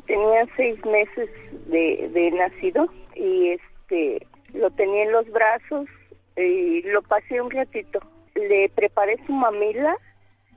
tenía 0.00 0.46
seis 0.56 0.84
meses 0.84 1.30
de, 1.66 2.08
de 2.12 2.30
nacido 2.32 2.88
y 3.14 3.50
este 3.50 4.26
lo 4.54 4.70
tenía 4.70 5.04
en 5.04 5.12
los 5.12 5.28
brazos 5.30 5.88
y 6.36 6.82
lo 6.82 7.02
pasé 7.02 7.40
un 7.40 7.50
ratito. 7.50 8.00
Le 8.34 8.68
preparé 8.70 9.18
su 9.26 9.32
mamila 9.32 9.96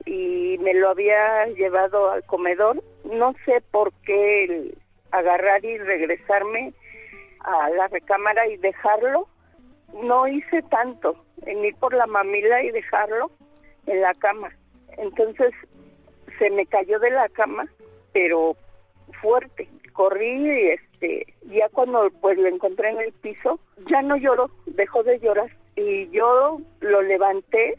y 0.04 0.58
me 0.60 0.74
lo 0.74 0.90
había 0.90 1.46
llevado 1.46 2.10
al 2.10 2.24
comedor. 2.24 2.82
No 3.04 3.34
sé 3.44 3.62
por 3.70 3.92
qué 4.04 4.74
agarrar 5.10 5.64
y 5.64 5.78
regresarme 5.78 6.72
a 7.40 7.70
la 7.70 7.88
recámara 7.88 8.46
y 8.48 8.56
dejarlo. 8.56 9.28
No 10.02 10.26
hice 10.28 10.62
tanto 10.62 11.16
en 11.46 11.64
ir 11.64 11.74
por 11.76 11.94
la 11.94 12.06
mamila 12.06 12.62
y 12.62 12.70
dejarlo 12.70 13.30
en 13.86 14.00
la 14.00 14.14
cama. 14.14 14.50
Entonces 14.98 15.52
se 16.38 16.50
me 16.50 16.66
cayó 16.66 16.98
de 16.98 17.10
la 17.10 17.28
cama, 17.28 17.66
pero 18.12 18.56
fuerte. 19.20 19.68
Corrí 19.92 20.46
y 20.46 20.68
este, 20.68 21.34
ya 21.44 21.68
cuando 21.70 22.10
pues 22.20 22.38
lo 22.38 22.48
encontré 22.48 22.90
en 22.90 23.00
el 23.00 23.12
piso, 23.12 23.58
ya 23.90 24.02
no 24.02 24.16
lloró, 24.16 24.50
dejó 24.66 25.02
de 25.02 25.18
llorar 25.18 25.50
y 25.76 26.08
yo 26.10 26.60
lo 26.80 27.02
levanté 27.02 27.76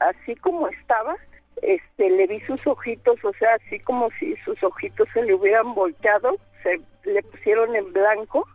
así 0.00 0.34
como 0.36 0.68
estaba, 0.68 1.16
este, 1.62 2.10
le 2.10 2.26
vi 2.26 2.40
sus 2.40 2.66
ojitos, 2.66 3.22
o 3.24 3.32
sea, 3.34 3.54
así 3.54 3.78
como 3.80 4.10
si 4.18 4.34
sus 4.44 4.62
ojitos 4.62 5.08
se 5.12 5.22
le 5.22 5.34
hubieran 5.34 5.74
volteado, 5.74 6.36
se 6.62 6.80
le 7.04 7.22
pusieron 7.22 7.74
en 7.76 7.92
blanco 7.92 8.46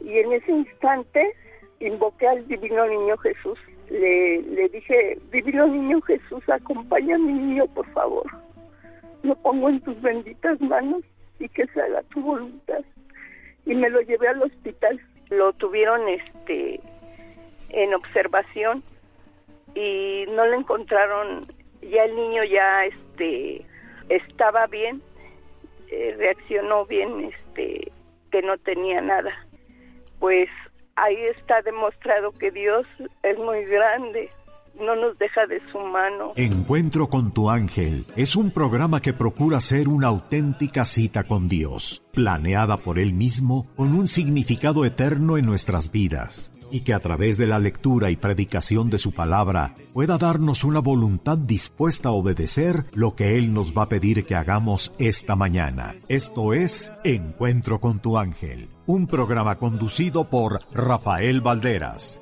y 0.00 0.18
en 0.18 0.32
ese 0.32 0.52
instante 0.52 1.34
invoqué 1.80 2.28
al 2.28 2.46
divino 2.46 2.86
niño 2.86 3.16
Jesús. 3.18 3.58
Le, 3.90 4.40
le 4.42 4.68
dije, 4.68 5.18
divino 5.30 5.66
niño 5.66 6.00
Jesús, 6.02 6.48
acompaña 6.48 7.16
a 7.16 7.18
mi 7.18 7.32
niño, 7.32 7.66
por 7.74 7.86
favor. 7.92 8.24
Lo 9.22 9.34
pongo 9.36 9.68
en 9.68 9.80
tus 9.80 10.00
benditas 10.00 10.60
manos 10.60 11.02
y 11.42 11.48
que 11.48 11.66
se 11.66 11.82
haga 11.82 12.02
tu 12.04 12.20
voluntad. 12.20 12.84
Y 13.66 13.74
me 13.74 13.90
lo 13.90 14.00
llevé 14.00 14.28
al 14.28 14.42
hospital. 14.42 15.00
Lo 15.28 15.52
tuvieron 15.54 16.08
este 16.08 16.80
en 17.70 17.94
observación 17.94 18.82
y 19.74 20.26
no 20.32 20.46
le 20.46 20.56
encontraron 20.56 21.44
ya 21.80 22.04
el 22.04 22.14
niño 22.14 22.44
ya 22.44 22.84
este 22.84 23.64
estaba 24.08 24.66
bien 24.66 25.02
eh, 25.90 26.14
reaccionó 26.18 26.84
bien 26.84 27.32
este 27.32 27.90
que 28.30 28.42
no 28.42 28.58
tenía 28.58 29.00
nada 29.00 29.32
pues 30.18 30.50
ahí 30.96 31.16
está 31.16 31.62
demostrado 31.62 32.32
que 32.32 32.50
Dios 32.50 32.86
es 33.22 33.38
muy 33.38 33.64
grande 33.64 34.28
no 34.80 34.96
nos 34.96 35.18
deja 35.18 35.46
de 35.46 35.60
su 35.70 35.78
mano. 35.78 36.32
Encuentro 36.36 37.08
con 37.08 37.32
tu 37.32 37.50
ángel 37.50 38.04
es 38.16 38.36
un 38.36 38.50
programa 38.50 39.00
que 39.00 39.12
procura 39.12 39.60
ser 39.60 39.88
una 39.88 40.08
auténtica 40.08 40.84
cita 40.84 41.24
con 41.24 41.48
Dios, 41.48 42.02
planeada 42.12 42.76
por 42.76 42.98
Él 42.98 43.12
mismo 43.12 43.66
con 43.76 43.94
un 43.94 44.08
significado 44.08 44.84
eterno 44.84 45.38
en 45.38 45.46
nuestras 45.46 45.90
vidas, 45.92 46.52
y 46.70 46.80
que 46.80 46.94
a 46.94 47.00
través 47.00 47.36
de 47.36 47.46
la 47.46 47.58
lectura 47.58 48.10
y 48.10 48.16
predicación 48.16 48.88
de 48.88 48.98
su 48.98 49.12
palabra 49.12 49.74
pueda 49.92 50.16
darnos 50.16 50.64
una 50.64 50.80
voluntad 50.80 51.36
dispuesta 51.36 52.08
a 52.08 52.12
obedecer 52.12 52.84
lo 52.94 53.14
que 53.14 53.36
Él 53.36 53.52
nos 53.52 53.76
va 53.76 53.82
a 53.82 53.88
pedir 53.88 54.24
que 54.24 54.34
hagamos 54.34 54.92
esta 54.98 55.36
mañana. 55.36 55.94
Esto 56.08 56.54
es 56.54 56.90
Encuentro 57.04 57.78
con 57.78 58.00
tu 58.00 58.16
ángel, 58.16 58.70
un 58.86 59.06
programa 59.06 59.58
conducido 59.58 60.24
por 60.24 60.60
Rafael 60.72 61.42
Valderas. 61.42 62.21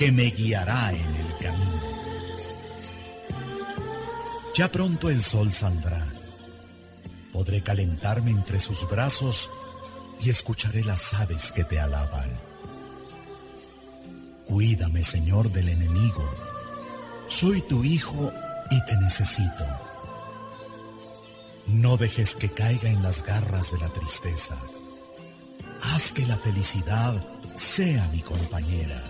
que 0.00 0.10
me 0.10 0.30
guiará 0.30 0.94
en 0.94 1.14
el 1.14 1.36
camino. 1.36 1.82
Ya 4.54 4.72
pronto 4.72 5.10
el 5.10 5.22
sol 5.22 5.52
saldrá. 5.52 6.06
Podré 7.34 7.62
calentarme 7.62 8.30
entre 8.30 8.60
sus 8.60 8.88
brazos 8.88 9.50
y 10.22 10.30
escucharé 10.30 10.84
las 10.84 11.12
aves 11.12 11.52
que 11.52 11.64
te 11.64 11.78
alaban. 11.78 12.30
Cuídame, 14.46 15.04
Señor, 15.04 15.50
del 15.50 15.68
enemigo. 15.68 16.24
Soy 17.28 17.60
tu 17.60 17.84
hijo 17.84 18.32
y 18.70 18.82
te 18.86 18.96
necesito. 18.96 19.66
No 21.66 21.98
dejes 21.98 22.36
que 22.36 22.48
caiga 22.48 22.88
en 22.88 23.02
las 23.02 23.22
garras 23.22 23.70
de 23.70 23.78
la 23.80 23.90
tristeza. 23.90 24.56
Haz 25.82 26.12
que 26.12 26.24
la 26.24 26.38
felicidad 26.38 27.22
sea 27.54 28.08
mi 28.14 28.20
compañera. 28.20 29.09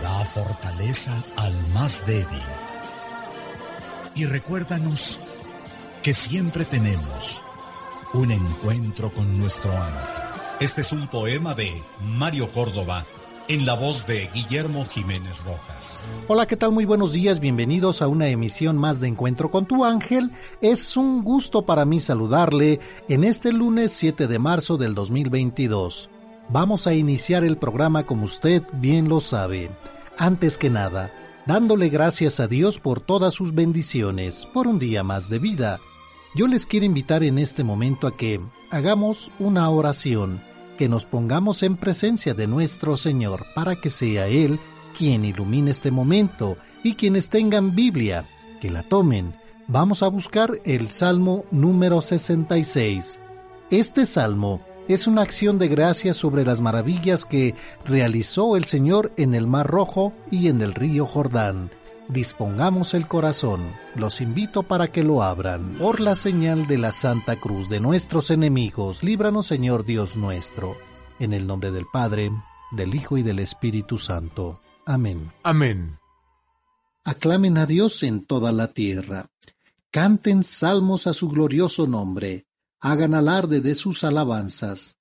da 0.00 0.24
fortaleza 0.24 1.12
al 1.36 1.54
más 1.72 2.06
débil. 2.06 2.26
Y 4.14 4.24
recuérdanos 4.26 5.20
que 6.02 6.12
siempre 6.14 6.64
tenemos 6.64 7.44
un 8.14 8.30
encuentro 8.30 9.10
con 9.10 9.38
nuestro 9.38 9.72
ángel. 9.72 10.28
Este 10.60 10.80
es 10.80 10.92
un 10.92 11.06
poema 11.08 11.54
de 11.54 11.82
Mario 12.00 12.50
Córdoba 12.50 13.06
en 13.48 13.64
la 13.64 13.74
voz 13.74 14.06
de 14.06 14.28
Guillermo 14.34 14.86
Jiménez 14.90 15.42
Rojas. 15.44 16.04
Hola, 16.28 16.46
¿qué 16.46 16.56
tal? 16.56 16.72
Muy 16.72 16.84
buenos 16.84 17.12
días, 17.12 17.40
bienvenidos 17.40 18.02
a 18.02 18.08
una 18.08 18.28
emisión 18.28 18.76
más 18.76 19.00
de 19.00 19.08
Encuentro 19.08 19.50
con 19.50 19.66
tu 19.66 19.84
ángel. 19.84 20.32
Es 20.60 20.96
un 20.96 21.22
gusto 21.22 21.62
para 21.62 21.84
mí 21.84 21.98
saludarle 22.00 22.80
en 23.08 23.24
este 23.24 23.52
lunes 23.52 23.92
7 23.92 24.26
de 24.26 24.38
marzo 24.38 24.76
del 24.76 24.94
2022. 24.94 26.10
Vamos 26.50 26.86
a 26.86 26.94
iniciar 26.94 27.44
el 27.44 27.58
programa 27.58 28.04
como 28.04 28.24
usted 28.24 28.62
bien 28.72 29.08
lo 29.08 29.20
sabe. 29.20 29.70
Antes 30.16 30.56
que 30.56 30.70
nada, 30.70 31.12
dándole 31.44 31.90
gracias 31.90 32.40
a 32.40 32.48
Dios 32.48 32.78
por 32.78 33.00
todas 33.00 33.34
sus 33.34 33.54
bendiciones, 33.54 34.46
por 34.54 34.66
un 34.66 34.78
día 34.78 35.02
más 35.02 35.28
de 35.28 35.40
vida. 35.40 35.78
Yo 36.34 36.46
les 36.46 36.64
quiero 36.64 36.86
invitar 36.86 37.22
en 37.22 37.38
este 37.38 37.64
momento 37.64 38.06
a 38.06 38.16
que 38.16 38.40
hagamos 38.70 39.30
una 39.38 39.68
oración, 39.68 40.42
que 40.78 40.88
nos 40.88 41.04
pongamos 41.04 41.62
en 41.62 41.76
presencia 41.76 42.32
de 42.32 42.46
nuestro 42.46 42.96
Señor 42.96 43.44
para 43.54 43.76
que 43.76 43.90
sea 43.90 44.28
Él 44.28 44.58
quien 44.96 45.26
ilumine 45.26 45.72
este 45.72 45.90
momento 45.90 46.56
y 46.82 46.94
quienes 46.94 47.28
tengan 47.28 47.74
Biblia, 47.74 48.26
que 48.62 48.70
la 48.70 48.82
tomen. 48.84 49.34
Vamos 49.66 50.02
a 50.02 50.08
buscar 50.08 50.58
el 50.64 50.92
Salmo 50.92 51.44
número 51.50 52.00
66. 52.00 53.20
Este 53.70 54.06
salmo 54.06 54.62
es 54.88 55.06
una 55.06 55.22
acción 55.22 55.58
de 55.58 55.68
gracias 55.68 56.16
sobre 56.16 56.44
las 56.44 56.62
maravillas 56.62 57.26
que 57.26 57.54
realizó 57.84 58.56
el 58.56 58.64
Señor 58.64 59.12
en 59.18 59.34
el 59.34 59.46
Mar 59.46 59.66
Rojo 59.66 60.14
y 60.30 60.48
en 60.48 60.62
el 60.62 60.74
río 60.74 61.06
Jordán. 61.06 61.70
Dispongamos 62.08 62.94
el 62.94 63.06
corazón. 63.06 63.70
Los 63.94 64.22
invito 64.22 64.62
para 64.62 64.90
que 64.90 65.04
lo 65.04 65.22
abran. 65.22 65.74
Por 65.74 66.00
la 66.00 66.16
señal 66.16 66.66
de 66.66 66.78
la 66.78 66.92
Santa 66.92 67.36
Cruz 67.36 67.68
de 67.68 67.80
nuestros 67.80 68.30
enemigos, 68.30 69.02
líbranos 69.02 69.46
Señor 69.46 69.84
Dios 69.84 70.16
nuestro. 70.16 70.74
En 71.18 71.34
el 71.34 71.46
nombre 71.46 71.70
del 71.70 71.84
Padre, 71.92 72.32
del 72.72 72.94
Hijo 72.94 73.18
y 73.18 73.22
del 73.22 73.40
Espíritu 73.40 73.98
Santo. 73.98 74.62
Amén. 74.86 75.32
Amén. 75.42 75.98
Aclamen 77.04 77.58
a 77.58 77.66
Dios 77.66 78.02
en 78.02 78.24
toda 78.24 78.52
la 78.52 78.68
tierra. 78.68 79.26
Canten 79.90 80.44
salmos 80.44 81.06
a 81.06 81.12
su 81.12 81.28
glorioso 81.28 81.86
nombre 81.86 82.47
hagan 82.80 83.14
alarde 83.14 83.60
de 83.60 83.74
sus 83.74 84.04
alabanzas, 84.04 84.96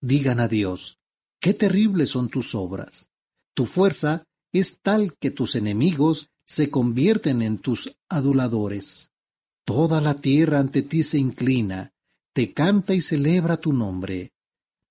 digan 0.00 0.40
a 0.40 0.48
Dios, 0.48 0.98
qué 1.40 1.54
terribles 1.54 2.10
son 2.10 2.28
tus 2.28 2.54
obras. 2.54 3.10
Tu 3.54 3.66
fuerza 3.66 4.24
es 4.52 4.80
tal 4.80 5.16
que 5.18 5.30
tus 5.30 5.54
enemigos 5.54 6.28
se 6.46 6.70
convierten 6.70 7.42
en 7.42 7.58
tus 7.58 7.96
aduladores. 8.08 9.10
Toda 9.64 10.00
la 10.00 10.20
tierra 10.20 10.58
ante 10.58 10.82
ti 10.82 11.02
se 11.02 11.18
inclina, 11.18 11.92
te 12.32 12.52
canta 12.52 12.94
y 12.94 13.02
celebra 13.02 13.56
tu 13.58 13.72
nombre. 13.72 14.32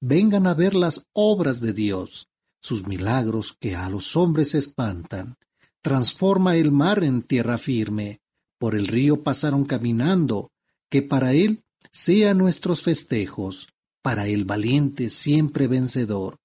vengan 0.04 0.48
a 0.48 0.56
ver 0.56 0.74
las 0.74 1.06
obras 1.14 1.62
de 1.62 1.74
Dios, 1.74 2.28
sus 2.60 2.88
milagros 2.88 3.56
que 3.60 3.76
a 3.76 3.88
los 3.90 4.16
hombres 4.16 4.56
espantan. 4.56 5.36
Transforma 5.82 6.56
el 6.56 6.72
mar 6.72 7.04
en 7.04 7.22
tierra 7.22 7.60
firme, 7.60 8.22
por 8.58 8.74
el 8.76 8.88
río 8.88 9.22
pasaron 9.22 9.66
caminando, 9.66 10.52
que 10.90 11.02
para 11.04 11.34
él 11.34 11.64
sea 11.92 12.34
nuestros 12.34 12.82
festejos, 12.82 13.68
para 14.02 14.28
el 14.28 14.46
valiente 14.46 15.10
siempre 15.10 15.68
vencedor. 15.68 16.38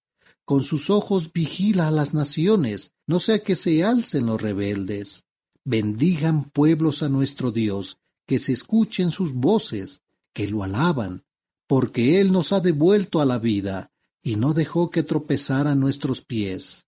Con 0.44 0.62
sus 0.62 0.90
ojos 0.90 1.32
vigila 1.32 1.88
a 1.88 1.90
las 1.90 2.14
naciones, 2.14 2.92
no 3.06 3.20
sea 3.20 3.40
que 3.40 3.56
se 3.56 3.84
alcen 3.84 4.26
los 4.26 4.40
rebeldes. 4.40 5.24
Bendigan 5.64 6.44
pueblos 6.50 7.02
a 7.02 7.08
nuestro 7.08 7.50
Dios, 7.50 7.98
que 8.26 8.38
se 8.38 8.52
escuchen 8.52 9.10
sus 9.10 9.32
voces, 9.32 10.02
que 10.32 10.48
lo 10.48 10.62
alaban, 10.62 11.24
porque 11.66 12.20
Él 12.20 12.32
nos 12.32 12.52
ha 12.52 12.60
devuelto 12.60 13.20
a 13.20 13.24
la 13.24 13.38
vida 13.38 13.90
y 14.22 14.36
no 14.36 14.54
dejó 14.54 14.90
que 14.90 15.02
tropezaran 15.02 15.80
nuestros 15.80 16.20
pies. 16.20 16.86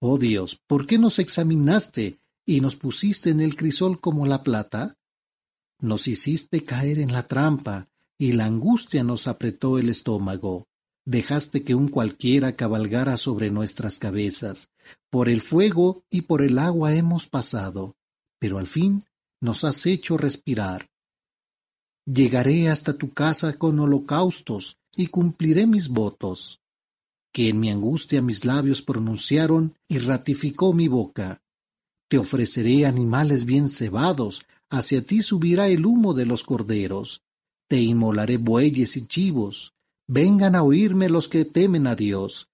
Oh 0.00 0.18
Dios, 0.18 0.60
¿por 0.66 0.86
qué 0.86 0.98
nos 0.98 1.18
examinaste 1.18 2.20
y 2.46 2.60
nos 2.60 2.76
pusiste 2.76 3.30
en 3.30 3.40
el 3.40 3.56
crisol 3.56 4.00
como 4.00 4.26
la 4.26 4.42
plata? 4.42 4.97
Nos 5.80 6.08
hiciste 6.08 6.64
caer 6.64 6.98
en 6.98 7.12
la 7.12 7.28
trampa 7.28 7.88
y 8.18 8.32
la 8.32 8.46
angustia 8.46 9.04
nos 9.04 9.28
apretó 9.28 9.78
el 9.78 9.88
estómago. 9.88 10.66
Dejaste 11.04 11.62
que 11.62 11.74
un 11.74 11.88
cualquiera 11.88 12.56
cabalgara 12.56 13.16
sobre 13.16 13.50
nuestras 13.50 13.98
cabezas. 13.98 14.68
Por 15.08 15.28
el 15.28 15.40
fuego 15.40 16.04
y 16.10 16.22
por 16.22 16.42
el 16.42 16.58
agua 16.58 16.94
hemos 16.94 17.28
pasado, 17.28 17.96
pero 18.38 18.58
al 18.58 18.66
fin 18.66 19.04
nos 19.40 19.64
has 19.64 19.86
hecho 19.86 20.16
respirar. 20.16 20.90
Llegaré 22.04 22.68
hasta 22.68 22.94
tu 22.94 23.12
casa 23.12 23.58
con 23.58 23.78
holocaustos 23.78 24.78
y 24.96 25.06
cumpliré 25.06 25.66
mis 25.66 25.88
votos, 25.88 26.60
que 27.32 27.50
en 27.50 27.60
mi 27.60 27.70
angustia 27.70 28.20
mis 28.20 28.44
labios 28.44 28.82
pronunciaron 28.82 29.76
y 29.86 29.98
ratificó 29.98 30.72
mi 30.72 30.88
boca. 30.88 31.42
Te 32.08 32.18
ofreceré 32.18 32.86
animales 32.86 33.44
bien 33.44 33.68
cebados, 33.68 34.42
hacia 34.70 35.02
ti 35.02 35.22
subirá 35.22 35.68
el 35.68 35.86
humo 35.86 36.14
de 36.14 36.26
los 36.26 36.44
corderos. 36.44 37.22
Te 37.68 37.80
inmolaré 37.80 38.36
bueyes 38.36 38.96
y 38.96 39.06
chivos. 39.06 39.74
Vengan 40.06 40.54
a 40.54 40.62
oírme 40.62 41.08
los 41.08 41.28
que 41.28 41.44
temen 41.44 41.86
a 41.86 41.94
Dios. 41.94 42.48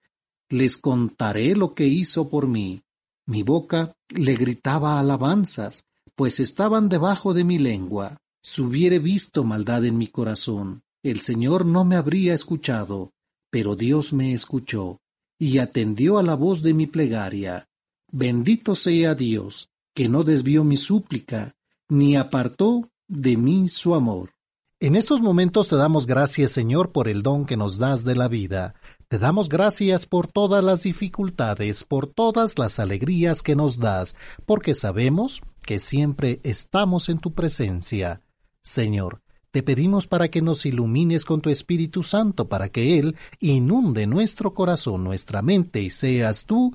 Les 0.49 0.77
contaré 0.77 1.55
lo 1.55 1.75
que 1.75 1.87
hizo 1.87 2.29
por 2.29 2.47
mí. 2.47 2.83
Mi 3.27 3.43
boca 3.43 3.97
le 4.09 4.35
gritaba 4.35 4.99
alabanzas, 4.99 5.85
pues 6.15 6.41
estaban 6.41 6.89
debajo 6.89 7.33
de 7.33 7.45
mi 7.45 7.59
lengua. 7.59 8.17
Si 8.43 8.61
hubiere 8.61 8.99
visto 8.99 9.45
maldad 9.45 9.85
en 9.85 9.97
mi 9.97 10.09
corazón, 10.09 10.83
el 11.03 11.21
Señor 11.21 11.65
no 11.65 11.85
me 11.85 11.97
habría 11.97 12.35
escuchado, 12.35 13.13
pero 13.51 13.77
Dios 13.77 14.13
me 14.13 14.33
escuchó 14.33 15.01
y 15.39 15.59
atendió 15.59 16.19
a 16.19 16.23
la 16.23 16.35
voz 16.35 16.63
de 16.63 16.75
mi 16.75 16.87
plegaria. 16.87 17.69
Bendito 18.11 18.75
sea 18.75 19.15
Dios, 19.15 19.69
que 19.95 20.09
no 20.09 20.25
desvió 20.25 20.65
mi 20.65 20.77
súplica, 20.77 21.55
ni 21.95 22.17
apartó 22.17 22.91
de 23.07 23.37
mí 23.37 23.69
su 23.69 23.95
amor. 23.95 24.33
En 24.81 24.97
estos 24.97 25.21
momentos 25.23 25.69
te 25.69 25.77
damos 25.77 26.07
gracias, 26.07 26.51
Señor, 26.51 26.91
por 26.91 27.09
el 27.09 27.23
don 27.23 27.47
que 27.47 27.57
nos 27.57 27.79
das 27.79 28.05
de 28.05 28.17
la 28.17 28.27
vida. 28.27 28.75
Te 29.09 29.19
damos 29.19 29.49
gracias 29.49 30.05
por 30.05 30.27
todas 30.27 30.63
las 30.63 30.83
dificultades, 30.83 31.85
por 31.85 32.09
todas 32.09 32.59
las 32.59 32.81
alegrías 32.81 33.43
que 33.43 33.55
nos 33.55 33.79
das, 33.79 34.17
porque 34.45 34.75
sabemos 34.75 35.41
que 35.65 35.79
siempre 35.79 36.41
estamos 36.43 37.09
en 37.09 37.19
tu 37.19 37.33
presencia. 37.33 38.21
Señor, 38.61 39.23
te 39.53 39.63
pedimos 39.63 40.09
para 40.09 40.29
que 40.29 40.43
nos 40.43 40.67
ilumines 40.67 41.25
con 41.25 41.41
tu 41.41 41.49
Espíritu 41.49 42.03
Santo, 42.03 42.49
para 42.49 42.71
que 42.71 42.99
Él 42.99 43.15
inunde 43.39 44.09
nuestro 44.09 44.53
corazón, 44.53 45.05
nuestra 45.05 45.43
mente, 45.43 45.81
y 45.81 45.91
seas 45.91 46.45
tú 46.45 46.75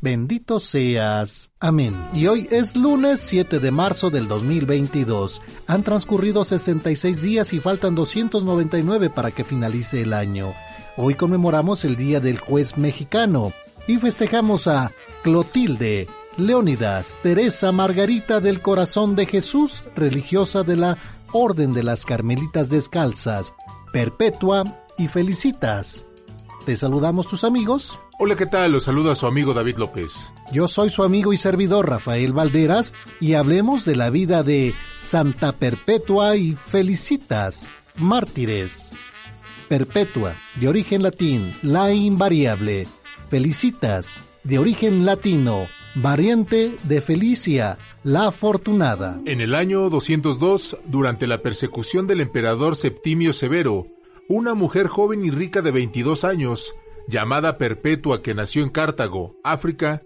Bendito 0.00 0.60
seas. 0.60 1.50
Amén. 1.58 1.94
Y 2.12 2.26
hoy 2.26 2.48
es 2.50 2.76
lunes 2.76 3.20
7 3.22 3.58
de 3.58 3.70
marzo 3.70 4.10
del 4.10 4.28
2022. 4.28 5.40
Han 5.66 5.82
transcurrido 5.82 6.44
66 6.44 7.22
días 7.22 7.52
y 7.52 7.60
faltan 7.60 7.94
299 7.94 9.10
para 9.10 9.30
que 9.30 9.44
finalice 9.44 10.02
el 10.02 10.12
año. 10.12 10.54
Hoy 10.96 11.14
conmemoramos 11.14 11.84
el 11.84 11.96
Día 11.96 12.20
del 12.20 12.38
Juez 12.38 12.76
Mexicano 12.76 13.52
y 13.86 13.96
festejamos 13.96 14.66
a 14.66 14.92
Clotilde, 15.22 16.06
Leónidas, 16.36 17.16
Teresa 17.22 17.72
Margarita 17.72 18.40
del 18.40 18.60
Corazón 18.60 19.16
de 19.16 19.26
Jesús, 19.26 19.82
religiosa 19.94 20.62
de 20.62 20.76
la 20.76 20.98
Orden 21.32 21.72
de 21.72 21.82
las 21.82 22.04
Carmelitas 22.04 22.68
Descalzas, 22.68 23.54
Perpetua 23.92 24.64
y 24.98 25.08
Felicitas. 25.08 26.04
Te 26.64 26.76
saludamos 26.76 27.26
tus 27.28 27.44
amigos. 27.44 27.98
Hola, 28.18 28.34
¿qué 28.34 28.46
tal? 28.46 28.72
Los 28.72 28.84
saluda 28.84 29.14
su 29.14 29.26
amigo 29.26 29.52
David 29.52 29.76
López. 29.76 30.32
Yo 30.50 30.68
soy 30.68 30.88
su 30.88 31.02
amigo 31.02 31.34
y 31.34 31.36
servidor 31.36 31.86
Rafael 31.86 32.32
Valderas 32.32 32.94
y 33.20 33.34
hablemos 33.34 33.84
de 33.84 33.94
la 33.94 34.08
vida 34.08 34.42
de 34.42 34.72
Santa 34.96 35.52
Perpetua 35.52 36.34
y 36.34 36.54
Felicitas, 36.54 37.70
mártires. 37.96 38.94
Perpetua, 39.68 40.32
de 40.58 40.66
origen 40.66 41.02
latín, 41.02 41.54
la 41.62 41.92
invariable. 41.92 42.86
Felicitas, 43.28 44.16
de 44.44 44.58
origen 44.58 45.04
latino, 45.04 45.66
variante 45.94 46.74
de 46.84 47.02
Felicia, 47.02 47.76
la 48.02 48.28
afortunada. 48.28 49.20
En 49.26 49.42
el 49.42 49.54
año 49.54 49.90
202, 49.90 50.78
durante 50.86 51.26
la 51.26 51.42
persecución 51.42 52.06
del 52.06 52.22
emperador 52.22 52.76
Septimio 52.76 53.34
Severo, 53.34 53.88
una 54.26 54.54
mujer 54.54 54.86
joven 54.86 55.22
y 55.22 55.30
rica 55.30 55.60
de 55.60 55.70
22 55.70 56.24
años, 56.24 56.74
llamada 57.08 57.58
Perpetua 57.58 58.22
que 58.22 58.34
nació 58.34 58.62
en 58.62 58.70
Cartago, 58.70 59.36
África, 59.42 60.02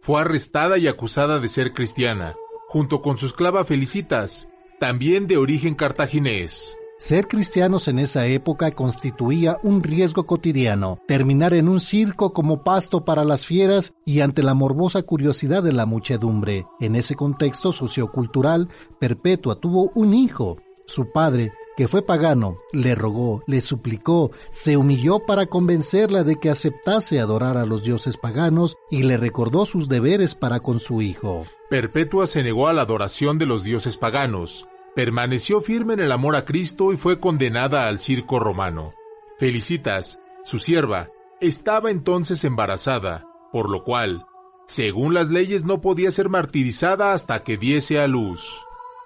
fue 0.00 0.20
arrestada 0.20 0.78
y 0.78 0.86
acusada 0.86 1.40
de 1.40 1.48
ser 1.48 1.72
cristiana, 1.72 2.34
junto 2.68 3.00
con 3.00 3.18
su 3.18 3.26
esclava 3.26 3.64
Felicitas, 3.64 4.48
también 4.78 5.26
de 5.26 5.36
origen 5.36 5.74
cartaginés. 5.74 6.76
Ser 6.96 7.26
cristianos 7.26 7.88
en 7.88 7.98
esa 7.98 8.26
época 8.26 8.70
constituía 8.70 9.58
un 9.62 9.82
riesgo 9.82 10.26
cotidiano, 10.26 11.00
terminar 11.08 11.52
en 11.52 11.68
un 11.68 11.80
circo 11.80 12.32
como 12.32 12.62
pasto 12.62 13.04
para 13.04 13.24
las 13.24 13.46
fieras 13.46 13.94
y 14.04 14.20
ante 14.20 14.42
la 14.42 14.54
morbosa 14.54 15.02
curiosidad 15.02 15.62
de 15.62 15.72
la 15.72 15.86
muchedumbre. 15.86 16.66
En 16.80 16.94
ese 16.94 17.16
contexto 17.16 17.72
sociocultural, 17.72 18.68
Perpetua 19.00 19.56
tuvo 19.56 19.90
un 19.94 20.14
hijo. 20.14 20.58
Su 20.86 21.10
padre, 21.12 21.52
que 21.76 21.88
fue 21.88 22.02
pagano, 22.02 22.58
le 22.72 22.94
rogó, 22.94 23.42
le 23.46 23.60
suplicó, 23.60 24.30
se 24.50 24.76
humilló 24.76 25.20
para 25.20 25.46
convencerla 25.46 26.24
de 26.24 26.36
que 26.36 26.50
aceptase 26.50 27.20
adorar 27.20 27.56
a 27.56 27.66
los 27.66 27.82
dioses 27.82 28.16
paganos 28.16 28.76
y 28.90 29.02
le 29.02 29.16
recordó 29.16 29.66
sus 29.66 29.88
deberes 29.88 30.34
para 30.34 30.60
con 30.60 30.80
su 30.80 31.02
hijo. 31.02 31.46
Perpetua 31.70 32.26
se 32.26 32.42
negó 32.42 32.68
a 32.68 32.72
la 32.72 32.82
adoración 32.82 33.38
de 33.38 33.46
los 33.46 33.64
dioses 33.64 33.96
paganos, 33.96 34.68
permaneció 34.94 35.60
firme 35.60 35.94
en 35.94 36.00
el 36.00 36.12
amor 36.12 36.36
a 36.36 36.44
Cristo 36.44 36.92
y 36.92 36.96
fue 36.96 37.18
condenada 37.18 37.88
al 37.88 37.98
circo 37.98 38.38
romano. 38.38 38.94
Felicitas, 39.38 40.20
su 40.44 40.58
sierva, 40.58 41.10
estaba 41.40 41.90
entonces 41.90 42.44
embarazada, 42.44 43.26
por 43.50 43.68
lo 43.70 43.82
cual, 43.82 44.26
según 44.66 45.14
las 45.14 45.28
leyes, 45.28 45.64
no 45.64 45.80
podía 45.80 46.10
ser 46.10 46.28
martirizada 46.28 47.12
hasta 47.12 47.42
que 47.42 47.56
diese 47.56 47.98
a 47.98 48.06
luz. 48.06 48.64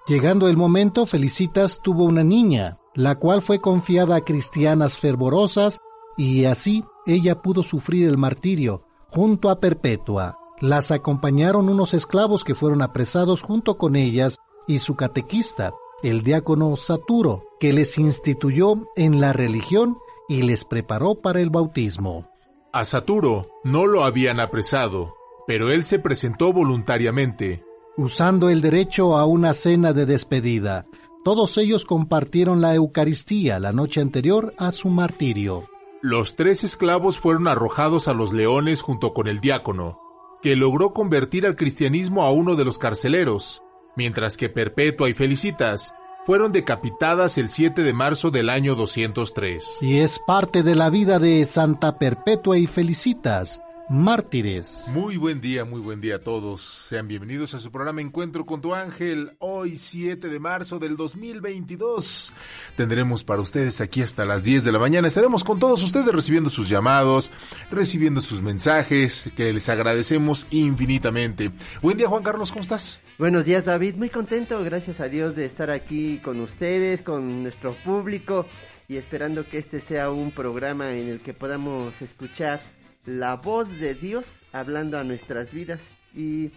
Llegando 0.09 0.49
el 0.49 0.57
momento, 0.57 1.05
Felicitas 1.05 1.81
tuvo 1.83 2.05
una 2.05 2.25
niña, 2.25 2.79
la 2.95 3.17
cual 3.17 3.43
fue 3.43 3.61
confiada 3.61 4.17
a 4.17 4.21
cristianas 4.23 4.97
fervorosas, 4.97 5.81
y 6.17 6.47
así 6.47 6.83
ella 7.05 7.43
pudo 7.43 7.63
sufrir 7.63 8.09
el 8.09 8.17
martirio, 8.17 8.87
junto 9.11 9.51
a 9.51 9.61
Perpetua. 9.61 10.39
Las 10.61 10.91
acompañaron 10.93 11.69
unos 11.69 11.93
esclavos 11.93 12.43
que 12.43 12.55
fueron 12.55 12.81
apresados 12.81 13.43
junto 13.43 13.77
con 13.77 13.97
ellas 13.97 14.39
y 14.67 14.79
su 14.79 14.97
catequista, 14.97 15.75
el 16.03 16.23
diácono 16.23 16.75
Saturo, 16.77 17.45
que 17.61 17.75
les 17.75 17.99
instituyó 17.99 18.89
en 18.97 19.21
la 19.21 19.35
religión 19.35 19.99
y 20.27 20.41
les 20.41 20.65
preparó 20.65 21.17
para 21.17 21.41
el 21.41 21.51
bautismo. 21.51 22.27
A 22.73 22.87
Saturo 22.87 23.49
no 23.63 23.87
lo 23.87 24.05
habían 24.05 24.41
apresado, 24.41 25.15
pero 25.47 25.71
él 25.71 25.85
se 25.85 25.99
presentó 25.99 26.51
voluntariamente. 26.53 27.68
Usando 27.99 28.49
el 28.49 28.61
derecho 28.61 29.19
a 29.19 29.27
una 29.27 29.55
cena 29.55 29.93
de 29.93 30.07
despedida, 30.07 30.87
todos 31.25 31.59
ellos 31.59 31.85
compartieron 31.85 32.61
la 32.61 32.73
Eucaristía 32.77 33.59
la 33.59 33.73
noche 33.73 34.01
anterior 34.01 34.55
a 34.57 34.71
su 34.71 34.89
martirio. 34.89 35.69
Los 36.01 36.37
tres 36.37 36.63
esclavos 36.63 37.19
fueron 37.19 37.49
arrojados 37.49 38.07
a 38.07 38.15
los 38.15 38.33
leones 38.33 38.83
junto 38.83 39.13
con 39.13 39.27
el 39.27 39.41
diácono, 39.41 39.99
que 40.43 40.55
logró 40.55 40.95
convertir 40.95 41.45
al 41.45 41.57
cristianismo 41.57 42.23
a 42.23 42.31
uno 42.31 42.55
de 42.55 42.65
los 42.65 42.79
carceleros, 42.79 43.65
mientras 43.97 44.37
que 44.37 44.49
Perpetua 44.49 45.09
y 45.09 45.15
Felicitas 45.15 45.93
fueron 46.25 46.53
decapitadas 46.53 47.37
el 47.37 47.49
7 47.49 47.83
de 47.83 47.95
marzo 47.95 48.31
del 48.31 48.49
año 48.49 48.77
203. 48.77 49.65
Y 49.81 49.97
es 49.97 50.21
parte 50.25 50.63
de 50.63 50.77
la 50.77 50.89
vida 50.89 51.19
de 51.19 51.45
Santa 51.47 51.99
Perpetua 51.99 52.59
y 52.59 52.69
Felicitas, 52.69 53.61
mártires. 53.89 54.85
Muy 54.93 55.17
buen 55.17 55.41
día, 55.41 55.65
muy 55.65 55.81
buen 55.81 56.01
día 56.01 56.17
a 56.17 56.19
todos. 56.21 56.61
Sean 56.61 57.09
bienvenidos 57.09 57.55
a 57.55 57.59
su 57.59 57.71
programa 57.71 58.01
Encuentro 58.01 58.45
con 58.45 58.61
tu 58.61 58.75
ángel. 58.75 59.33
Hoy 59.39 59.77
7 59.77 60.29
de 60.29 60.39
marzo 60.39 60.79
del 60.79 60.97
2022. 60.97 62.33
Tendremos 62.77 63.25
para 63.25 63.41
ustedes 63.41 63.81
aquí 63.81 64.03
hasta 64.03 64.25
las 64.25 64.45
10 64.45 64.65
de 64.65 64.73
la 64.73 64.79
mañana. 64.79 65.09
Estaremos 65.09 65.43
con 65.43 65.59
todos 65.59 65.83
ustedes 65.83 66.15
recibiendo 66.15 66.51
sus 66.51 66.69
llamados, 66.69 67.33
recibiendo 67.71 68.21
sus 68.21 68.43
mensajes, 68.43 69.31
que 69.37 69.53
les 69.53 69.69
agradecemos 69.69 70.47
infinitamente. 70.51 71.51
Buen 71.81 71.97
día 71.97 72.09
Juan 72.09 72.23
Carlos, 72.23 72.51
¿cómo 72.51 72.63
estás? 72.63 73.01
Buenos 73.19 73.45
días 73.45 73.65
David, 73.65 73.97
muy 73.97 74.11
contento, 74.11 74.63
gracias 74.63 75.01
a 75.01 75.09
Dios 75.09 75.35
de 75.35 75.47
estar 75.47 75.71
aquí 75.71 76.19
con 76.19 76.41
ustedes, 76.41 77.03
con 77.03 77.43
nuestro 77.43 77.73
público 77.73 78.47
y 78.87 78.97
esperando 78.97 79.47
que 79.47 79.59
este 79.59 79.81
sea 79.81 80.11
un 80.11 80.31
programa 80.31 80.93
en 80.93 81.09
el 81.09 81.21
que 81.21 81.35
podamos 81.35 82.01
escuchar 82.01 82.61
la 83.07 83.37
voz 83.37 83.69
de 83.79 83.95
Dios 83.95 84.27
hablando 84.53 84.99
a 84.99 85.05
nuestras 85.05 85.53
vidas 85.53 85.81
y 86.15 86.51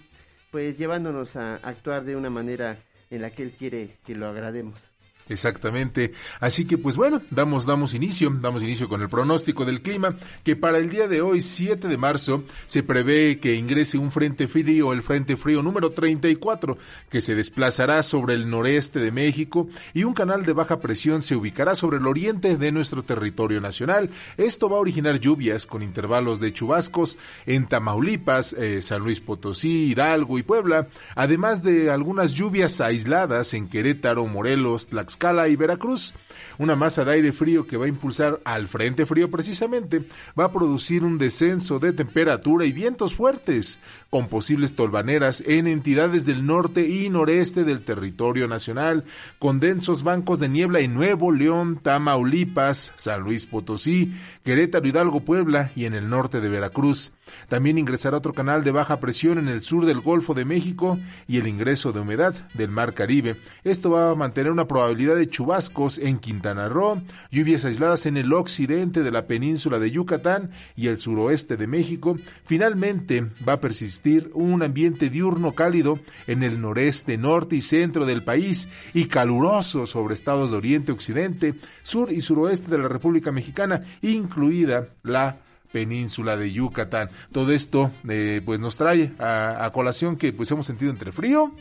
pues 0.52 0.78
llevándonos 0.78 1.36
a 1.36 1.56
actuar 1.56 2.04
de 2.04 2.16
una 2.16 2.30
manera 2.30 2.78
en 3.10 3.22
la 3.22 3.32
que 3.32 3.44
Él 3.44 3.52
quiere 3.52 3.98
que 4.06 4.16
lo 4.16 4.28
agrademos. 4.28 4.91
Exactamente. 5.30 6.14
Así 6.40 6.66
que 6.66 6.78
pues 6.78 6.98
bueno, 6.98 7.22
damos, 7.30 7.66
damos 7.66 7.94
inicio, 7.94 8.30
damos 8.42 8.62
inicio 8.62 8.90
con 8.90 9.02
el 9.02 9.10
pronóstico 9.10 9.66
del 9.66 9.82
clima, 9.82 10.16
que 10.44 10.56
para 10.56 10.78
el 10.78 10.90
día 10.90 11.08
de 11.08 11.22
hoy, 11.22 11.42
7 11.42 11.88
de 11.88 11.98
marzo, 11.98 12.44
se 12.66 12.84
prevé 12.84 13.40
que 13.40 13.56
ingrese 13.56 13.98
un 13.98 14.12
frente 14.12 14.48
frío, 14.48 14.94
el 14.94 15.04
frente 15.04 15.38
frío 15.38 15.64
número 15.64 15.92
34, 15.92 16.78
que 17.10 17.22
se 17.22 17.36
desplazará 17.36 18.04
sobre 18.04 18.34
el 18.34 18.50
noreste 18.50 19.00
de 19.00 19.12
México 19.12 19.68
y 19.94 20.04
un 20.04 20.14
canal 20.14 20.46
de 20.46 20.54
baja 20.54 20.80
presión 20.80 21.22
se 21.22 21.36
ubicará 21.36 21.76
sobre 21.76 21.98
el 21.98 22.08
oriente 22.08 22.58
de 22.58 22.72
nuestro 22.72 23.04
territorio 23.04 23.62
nacional. 23.62 24.10
Esto 24.38 24.70
va 24.70 24.78
a 24.78 24.82
originar 24.82 25.20
lluvias 25.20 25.66
con 25.66 25.82
intervalos 25.82 26.40
de 26.40 26.54
chubascos 26.54 27.18
en 27.46 27.68
Tamaulipas, 27.68 28.54
eh, 28.54 28.82
San 28.82 29.02
Luis 29.02 29.20
Potosí, 29.20 29.92
Hidalgo 29.92 30.38
y 30.38 30.44
Puebla, 30.44 30.88
además 31.16 31.64
de 31.64 31.90
algunas 31.90 32.34
lluvias 32.34 32.82
aisladas 32.82 33.54
en 33.54 33.70
Querétaro, 33.70 34.26
Morelos, 34.28 34.88
Tlaxcala, 34.88 35.21
Tlaxcala 35.22 35.48
y 35.48 35.56
Veracruz. 35.56 36.16
Una 36.58 36.76
masa 36.76 37.06
de 37.06 37.12
aire 37.14 37.32
frío 37.32 37.66
que 37.66 37.78
va 37.78 37.86
a 37.86 37.90
impulsar 37.90 38.40
al 38.44 38.68
frente 38.68 39.06
frío 39.06 39.30
precisamente 39.30 40.04
va 40.40 40.46
a 40.46 40.52
producir 40.52 41.04
un 41.04 41.18
descenso 41.18 41.80
de 41.80 41.94
temperatura 41.94 42.66
y 42.66 42.72
vientos 42.72 43.16
fuertes, 43.16 43.80
con 44.10 44.28
posibles 44.28 44.76
tolvaneras 44.76 45.44
en 45.46 45.68
entidades 45.68 46.26
del 46.26 46.46
norte 46.46 46.88
y 46.88 47.10
noreste 47.10 47.64
del 47.64 47.84
territorio 47.84 48.48
nacional, 48.48 49.04
con 49.40 49.60
densos 49.60 50.04
bancos 50.04 50.40
de 50.40 50.50
niebla 50.50 50.80
en 50.80 50.94
Nuevo 50.94 51.32
León, 51.32 51.80
Tamaulipas, 51.82 52.94
San 52.96 53.22
Luis 53.22 53.46
Potosí, 53.46 54.14
Querétaro, 54.44 54.88
Hidalgo, 54.88 55.22
Puebla 55.22 55.72
y 55.76 55.86
en 55.86 55.94
el 55.94 56.10
norte 56.10 56.42
de 56.42 56.50
Veracruz. 56.50 57.12
También 57.48 57.78
ingresará 57.78 58.18
otro 58.18 58.34
canal 58.34 58.64
de 58.64 58.72
baja 58.72 59.00
presión 59.00 59.38
en 59.38 59.48
el 59.48 59.62
sur 59.62 59.86
del 59.86 60.02
Golfo 60.02 60.34
de 60.34 60.46
México 60.46 61.00
y 61.28 61.38
el 61.38 61.48
ingreso 61.48 61.92
de 61.92 62.02
humedad 62.02 62.36
del 62.54 62.70
Mar 62.70 62.94
Caribe. 62.94 63.38
Esto 63.64 63.92
va 63.92 64.12
a 64.12 64.16
mantener 64.16 64.52
una 64.52 64.68
probabilidad 64.68 65.16
de 65.16 65.30
chubascos 65.30 65.98
en 65.98 66.20
Roo, 66.40 67.02
lluvias 67.32 67.66
aisladas 67.66 68.06
en 68.06 68.18
el 68.18 68.32
occidente 68.34 69.04
de 69.04 69.12
la 69.12 69.28
península 69.28 69.80
de 69.80 69.92
Yucatán 69.92 70.52
y 70.76 70.88
el 70.88 70.98
suroeste 70.98 71.58
de 71.58 71.68
México. 71.68 72.18
Finalmente 72.46 73.28
va 73.48 73.54
a 73.54 73.62
persistir 73.62 74.32
un 74.34 74.64
ambiente 74.64 75.10
diurno 75.10 75.54
cálido 75.54 76.00
en 76.28 76.44
el 76.44 76.62
noreste, 76.62 77.18
norte 77.18 77.56
y 77.56 77.62
centro 77.62 78.06
del 78.06 78.24
país 78.24 78.68
y 78.94 79.06
caluroso 79.06 79.86
sobre 79.86 80.14
estados 80.14 80.52
de 80.52 80.58
oriente, 80.58 80.92
occidente, 80.92 81.56
sur 81.84 82.12
y 82.12 82.22
suroeste 82.22 82.70
de 82.72 82.78
la 82.78 82.88
República 82.88 83.32
Mexicana, 83.32 83.84
incluida 84.02 84.88
la 85.04 85.38
península 85.72 86.36
de 86.38 86.52
Yucatán. 86.52 87.10
Todo 87.32 87.52
esto 87.52 87.92
eh, 88.08 88.42
pues 88.46 88.60
nos 88.60 88.76
trae 88.76 89.14
a, 89.20 89.70
colación 89.74 90.18
que 90.18 90.34
pues 90.34 90.52
hemos 90.52 90.66
sentido 90.66 90.92
entre 90.92 91.12
frío, 91.12 91.54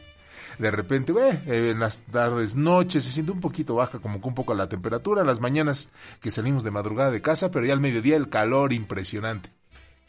de 0.61 0.71
repente, 0.71 1.13
eh, 1.47 1.71
en 1.71 1.81
las 1.81 2.01
tardes, 2.03 2.55
noches 2.55 3.03
se 3.05 3.13
siente 3.13 3.33
un 3.33 3.41
poquito 3.41 3.75
baja, 3.77 3.99
como 3.99 4.21
que 4.21 4.29
un 4.29 4.35
poco 4.35 4.55
la 4.55 4.69
temperatura, 4.69 5.25
las 5.25 5.41
mañanas 5.41 5.89
que 6.21 6.31
salimos 6.31 6.63
de 6.65 6.71
madrugada 6.71 7.11
de 7.11 7.23
casa, 7.23 7.51
pero 7.51 7.65
ya 7.65 7.73
al 7.73 7.81
mediodía 7.81 8.17
el 8.17 8.29
calor 8.29 8.73
impresionante. 8.73 9.51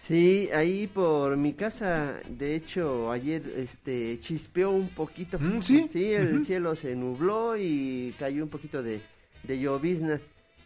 Sí, 0.08 0.50
ahí 0.54 0.88
por 0.88 1.38
mi 1.38 1.54
casa, 1.54 2.16
de 2.28 2.56
hecho, 2.56 3.12
ayer 3.12 3.42
este 3.56 4.20
chispeó 4.20 4.72
un 4.72 4.90
poquito. 4.90 5.40
Mm, 5.40 5.62
sí. 5.62 5.88
Sí, 5.92 6.12
el 6.12 6.46
cielo 6.46 6.76
se 6.76 6.96
nubló 6.96 7.56
y 7.56 8.14
cayó 8.20 8.44
un 8.44 8.50
poquito 8.50 8.84
de, 8.84 9.02
de 9.44 9.60
llovizna 9.60 10.20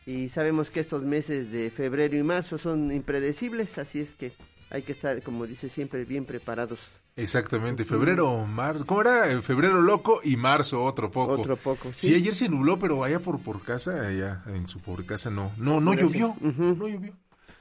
y 0.06 0.30
sabemos 0.30 0.72
que 0.72 0.80
estos 0.80 1.04
meses 1.04 1.52
de 1.52 1.70
febrero 1.70 2.18
y 2.18 2.24
marzo 2.24 2.58
son 2.58 2.92
impredecibles, 2.92 3.78
así 3.78 4.00
es 4.00 4.12
que 4.14 4.32
hay 4.76 4.84
que 4.84 4.92
estar, 4.92 5.22
como 5.24 5.48
dice 5.48 5.70
siempre, 5.70 6.04
bien 6.04 6.26
preparados. 6.26 6.80
Exactamente, 7.16 7.86
febrero, 7.86 8.46
marzo, 8.46 8.86
¿cómo 8.86 9.02
era? 9.02 9.42
Febrero 9.42 9.82
loco 9.82 10.20
y 10.22 10.36
marzo 10.36 10.84
otro 10.84 11.10
poco. 11.10 11.40
Otro 11.40 11.56
poco, 11.56 11.94
sí. 11.96 12.14
ayer 12.14 12.36
se 12.36 12.50
nubló, 12.50 12.78
pero 12.78 13.02
allá 13.06 13.22
por, 13.22 13.40
por 13.40 13.64
casa, 13.64 14.08
allá 14.08 14.44
en 14.48 14.68
su 14.68 14.82
pobre 14.82 15.06
casa 15.06 15.30
no, 15.30 15.54
no, 15.56 15.80
no 15.80 15.94
llovió, 15.94 16.36
no 16.42 16.88
llovió 16.90 17.14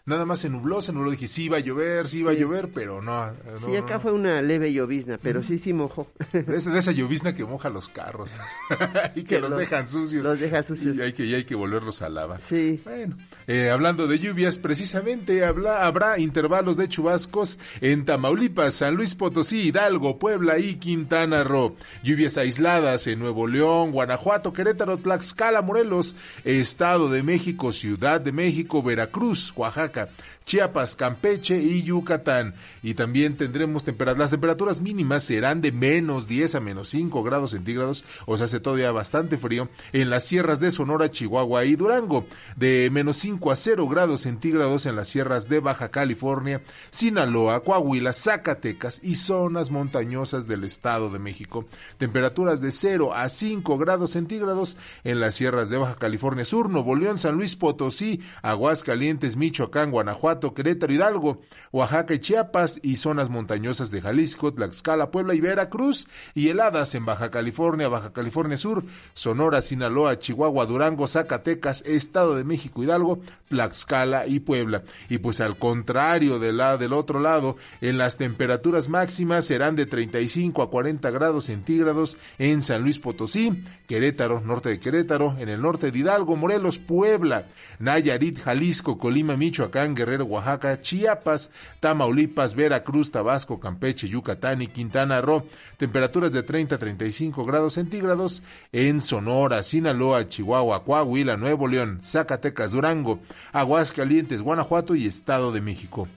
nada 0.07 0.27
más 0.27 0.41
se 0.41 0.51
nubló, 0.51 0.83
se 0.83 0.93
nubló, 0.93 1.11
dije, 1.11 1.29
sí 1.29 1.45
iba 1.45 1.57
a 1.57 1.61
llover, 1.61 2.07
sí 2.07 2.19
iba 2.19 2.33
a 2.33 2.35
llover, 2.35 2.71
pero 2.73 3.01
no. 3.01 3.33
sí, 3.65 3.75
acá 3.77 3.99
fue 3.99 4.13
una 4.13 4.43
leve 4.43 4.73
llovizna, 4.73 5.17
pero 5.17 5.43
sí, 5.43 5.59
sí 5.59 5.73
mojó. 5.73 6.07
De 6.33 6.57
esa, 6.57 6.71
de 6.71 6.79
esa 6.79 6.93
llovizna 6.93 7.35
que 7.35 7.45
moja 7.45 7.71
los 7.71 7.89
carros 7.89 8.29
y 9.15 9.23
que, 9.23 9.41
los, 9.41 9.57
dejan 9.57 9.87
sucios. 9.87 10.25
Los 10.25 10.39
deja 10.39 10.63
sucios. 10.63 10.97
Y 10.97 11.01
hay 11.01 11.13
que, 11.13 11.23
hay 11.23 11.45
que 11.45 11.55
volverlos 11.55 12.03
a 12.03 12.09
lavar. 12.11 12.43
Sí. 12.43 12.81
Bueno, 12.85 13.17
eh, 13.47 13.71
hablando 13.71 14.07
de 14.07 14.19
lluvias, 14.19 14.59
precisamente 14.59 15.45
habla, 15.45 15.87
habrá 15.87 16.19
intervalos 16.19 16.77
de 16.77 16.89
chubascos 16.89 17.59
en 17.81 18.05
Tamaulipas, 18.05 18.75
San 18.75 18.97
Luis 18.97 19.15
Potosí, 19.15 19.69
Hidalgo, 19.69 20.19
Puebla 20.19 20.59
y 20.59 20.77
Quintana 20.77 21.45
Roo. 21.45 21.77
Lluvias 22.03 22.37
aisladas 22.37 23.07
en 23.07 23.21
Nuevo 23.21 23.47
León, 23.47 23.93
Guanajuato, 23.93 24.53
Querétaro, 24.53 24.99
Tlaxcala, 24.99 25.63
Morelos, 25.63 26.15
Estado 26.45 27.09
de 27.11 27.23
México, 27.23 27.73
Ciudad 27.73 28.21
de 28.21 28.33
México, 28.33 28.83
Veracruz, 28.83 29.53
Oaxaca, 29.57 29.94
Oaxaca. 29.95 30.09
Chiapas, 30.47 30.95
Campeche 30.97 31.57
y 31.59 31.83
Yucatán. 31.83 32.55
Y 32.83 32.95
también 32.95 33.37
tendremos 33.37 33.85
temperaturas, 33.85 34.19
las 34.19 34.31
temperaturas 34.31 34.81
mínimas 34.81 35.25
serán 35.25 35.61
de 35.61 35.73
menos 35.73 36.29
10 36.29 36.55
a 36.57 36.61
menos 36.61 36.89
5 36.91 37.23
grados 37.23 37.53
centígrados, 37.53 38.05
o 38.27 38.37
sea, 38.37 38.47
hace 38.47 38.61
todavía 38.61 38.93
bastante 38.93 39.39
frío, 39.39 39.69
en 39.93 40.11
las 40.11 40.25
sierras 40.25 40.61
de 40.61 40.71
Sonora, 40.71 41.11
Chihuahua 41.11 41.65
y 41.65 41.77
Durango, 41.77 42.27
de 42.57 42.91
menos 42.93 43.17
5 43.19 43.51
a 43.51 43.57
0 43.57 43.89
grados 43.89 44.23
centígrados 44.23 44.87
en 44.87 44.97
las 44.97 45.09
sierras 45.09 45.49
de 45.49 45.61
Baja 45.61 45.91
California, 45.91 46.63
Sinaloa, 46.91 47.63
Coahuila, 47.63 48.13
Zacatecas 48.13 49.01
y 49.03 49.15
zonas 49.15 49.71
montañosas 49.71 50.47
del 50.47 50.65
Estado 50.65 51.11
de 51.11 51.19
México. 51.19 51.65
Temperaturas 51.99 52.61
de 52.61 52.71
0 52.71 53.15
a 53.15 53.29
5 53.29 53.79
grados 53.79 54.11
centígrados 54.11 54.77
en 55.05 55.21
las 55.21 55.35
sierras 55.35 55.71
de 55.71 55.79
Baja 55.79 55.97
California 55.97 56.45
Sur, 56.45 56.69
Nuevo 56.69 56.95
León, 56.97 57.19
San 57.19 57.37
Luis 57.37 57.57
Potosí, 57.57 58.21
Aguascalientes, 58.43 59.37
Michoacán, 59.37 59.91
Guanajuato, 59.91 60.34
Querétaro, 60.41 60.93
Hidalgo, 60.93 61.41
Oaxaca 61.73 62.15
y 62.15 62.19
Chiapas 62.19 62.81
y 62.83 62.97
zonas 62.97 63.31
montañosas 63.31 63.91
de 63.91 64.01
Jalisco, 64.01 64.53
Tlaxcala, 64.53 65.11
Puebla 65.11 65.35
y 65.35 65.41
Veracruz 65.41 66.09
y 66.35 66.49
heladas 66.49 66.95
en 66.95 67.05
Baja 67.05 67.31
California, 67.31 67.89
Baja 67.89 68.13
California 68.13 68.57
Sur, 68.57 68.85
Sonora, 69.15 69.61
Sinaloa, 69.61 70.19
Chihuahua, 70.19 70.67
Durango, 70.67 71.07
Zacatecas, 71.07 71.83
Estado 71.87 72.35
de 72.35 72.45
México, 72.45 72.83
Hidalgo, 72.83 73.21
Tlaxcala 73.49 74.27
y 74.27 74.41
Puebla. 74.41 74.83
Y 75.09 75.19
pues 75.19 75.41
al 75.41 75.57
contrario 75.57 76.39
de 76.39 76.53
la, 76.53 76.77
del 76.77 76.93
otro 76.93 77.21
lado, 77.21 77.57
en 77.81 77.99
las 77.99 78.17
temperaturas 78.17 78.89
máximas 78.89 79.45
serán 79.45 79.77
de 79.77 79.87
35 79.87 80.63
a 80.63 80.71
40 80.71 81.11
grados 81.11 81.47
centígrados 81.47 82.19
en 82.39 82.63
San 82.63 82.83
Luis 82.83 82.99
Potosí, 82.99 83.65
Querétaro, 83.87 84.41
norte 84.41 84.71
de 84.71 84.81
Querétaro, 84.81 85.37
en 85.39 85.49
el 85.49 85.61
norte 85.61 85.91
de 85.91 85.99
Hidalgo, 85.99 86.37
Morelos, 86.37 86.79
Puebla, 86.79 87.47
Nayarit, 87.79 88.41
Jalisco, 88.41 88.99
Colima, 88.99 89.37
Michoacán, 89.37 89.95
Guerrero, 89.95 90.24
Oaxaca, 90.25 90.81
Chiapas, 90.81 91.51
Tamaulipas, 91.81 92.55
Veracruz, 92.55 93.11
Tabasco, 93.11 93.61
Campeche, 93.61 94.09
Yucatán 94.09 94.63
y 94.63 94.67
Quintana 94.67 95.21
Roo. 95.21 95.45
Temperaturas 95.77 96.33
de 96.33 96.43
30 96.43 96.75
a 96.75 96.79
35 96.79 97.45
grados 97.45 97.75
centígrados 97.75 98.43
en 98.73 99.01
Sonora, 99.01 99.63
Sinaloa, 99.63 100.29
Chihuahua, 100.29 100.85
Coahuila, 100.85 101.37
Nuevo 101.37 101.69
León, 101.69 102.01
Zacatecas, 102.03 102.73
Durango, 102.73 103.21
Aguascalientes, 103.53 104.43
Guanajuato 104.43 104.95
y 104.95 105.07
Estado 105.07 105.53
de 105.53 105.61
México. 105.61 106.09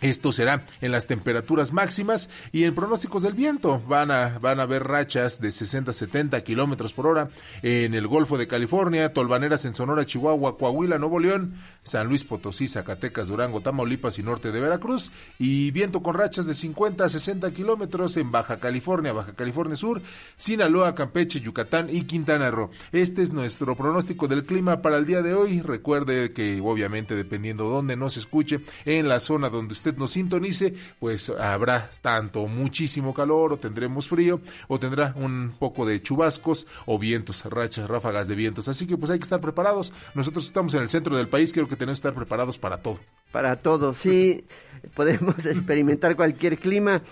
Esto 0.00 0.30
será 0.30 0.64
en 0.80 0.92
las 0.92 1.08
temperaturas 1.08 1.72
máximas 1.72 2.30
y 2.52 2.62
en 2.62 2.74
pronósticos 2.76 3.22
del 3.22 3.32
viento. 3.32 3.82
Van 3.88 4.12
a, 4.12 4.38
van 4.38 4.60
a 4.60 4.62
haber 4.62 4.84
rachas 4.84 5.40
de 5.40 5.50
60 5.50 5.90
a 5.90 5.94
70 5.94 6.44
kilómetros 6.44 6.94
por 6.94 7.08
hora 7.08 7.30
en 7.62 7.94
el 7.94 8.06
Golfo 8.06 8.38
de 8.38 8.46
California, 8.46 9.12
tolvaneras 9.12 9.64
en 9.64 9.74
Sonora, 9.74 10.06
Chihuahua, 10.06 10.56
Coahuila, 10.56 10.98
Nuevo 10.98 11.18
León, 11.18 11.56
San 11.82 12.06
Luis 12.06 12.22
Potosí, 12.22 12.68
Zacatecas, 12.68 13.26
Durango, 13.26 13.60
Tamaulipas 13.60 14.20
y 14.20 14.22
norte 14.22 14.52
de 14.52 14.60
Veracruz. 14.60 15.10
Y 15.36 15.72
viento 15.72 16.00
con 16.00 16.14
rachas 16.14 16.46
de 16.46 16.54
50 16.54 17.04
a 17.04 17.08
60 17.08 17.52
kilómetros 17.52 18.16
en 18.18 18.30
Baja 18.30 18.60
California, 18.60 19.12
Baja 19.12 19.34
California 19.34 19.74
Sur, 19.74 20.00
Sinaloa, 20.36 20.94
Campeche, 20.94 21.40
Yucatán 21.40 21.88
y 21.90 22.02
Quintana 22.02 22.52
Roo. 22.52 22.70
Este 22.92 23.22
es 23.22 23.32
nuestro 23.32 23.74
pronóstico 23.74 24.28
del 24.28 24.44
clima 24.44 24.80
para 24.80 24.96
el 24.96 25.06
día 25.06 25.22
de 25.22 25.34
hoy. 25.34 25.60
Recuerde 25.60 26.32
que 26.32 26.60
obviamente 26.62 27.16
dependiendo 27.16 27.64
de 27.64 27.70
dónde 27.70 27.96
nos 27.96 28.16
escuche, 28.16 28.60
en 28.84 29.08
la 29.08 29.18
zona 29.18 29.48
donde 29.48 29.72
usted 29.72 29.87
nos 29.96 30.12
sintonice, 30.12 30.74
pues 30.98 31.30
habrá 31.30 31.90
tanto 32.02 32.46
muchísimo 32.46 33.14
calor 33.14 33.52
o 33.52 33.56
tendremos 33.56 34.08
frío 34.08 34.40
o 34.66 34.78
tendrá 34.78 35.12
un 35.16 35.54
poco 35.58 35.86
de 35.86 36.02
chubascos 36.02 36.66
o 36.86 36.98
vientos, 36.98 37.44
rachas, 37.44 37.88
ráfagas 37.88 38.28
de 38.28 38.34
vientos. 38.34 38.68
Así 38.68 38.86
que 38.86 38.96
pues 38.96 39.10
hay 39.10 39.18
que 39.18 39.24
estar 39.24 39.40
preparados. 39.40 39.92
Nosotros 40.14 40.46
estamos 40.46 40.74
en 40.74 40.82
el 40.82 40.88
centro 40.88 41.16
del 41.16 41.28
país, 41.28 41.52
creo 41.52 41.68
que 41.68 41.76
tenemos 41.76 41.98
que 41.98 42.08
estar 42.08 42.14
preparados 42.14 42.58
para 42.58 42.78
todo. 42.78 42.98
Para 43.32 43.56
todo, 43.56 43.94
sí. 43.94 44.44
Podemos 44.94 45.44
experimentar 45.44 46.16
cualquier 46.16 46.58
clima, 46.58 47.02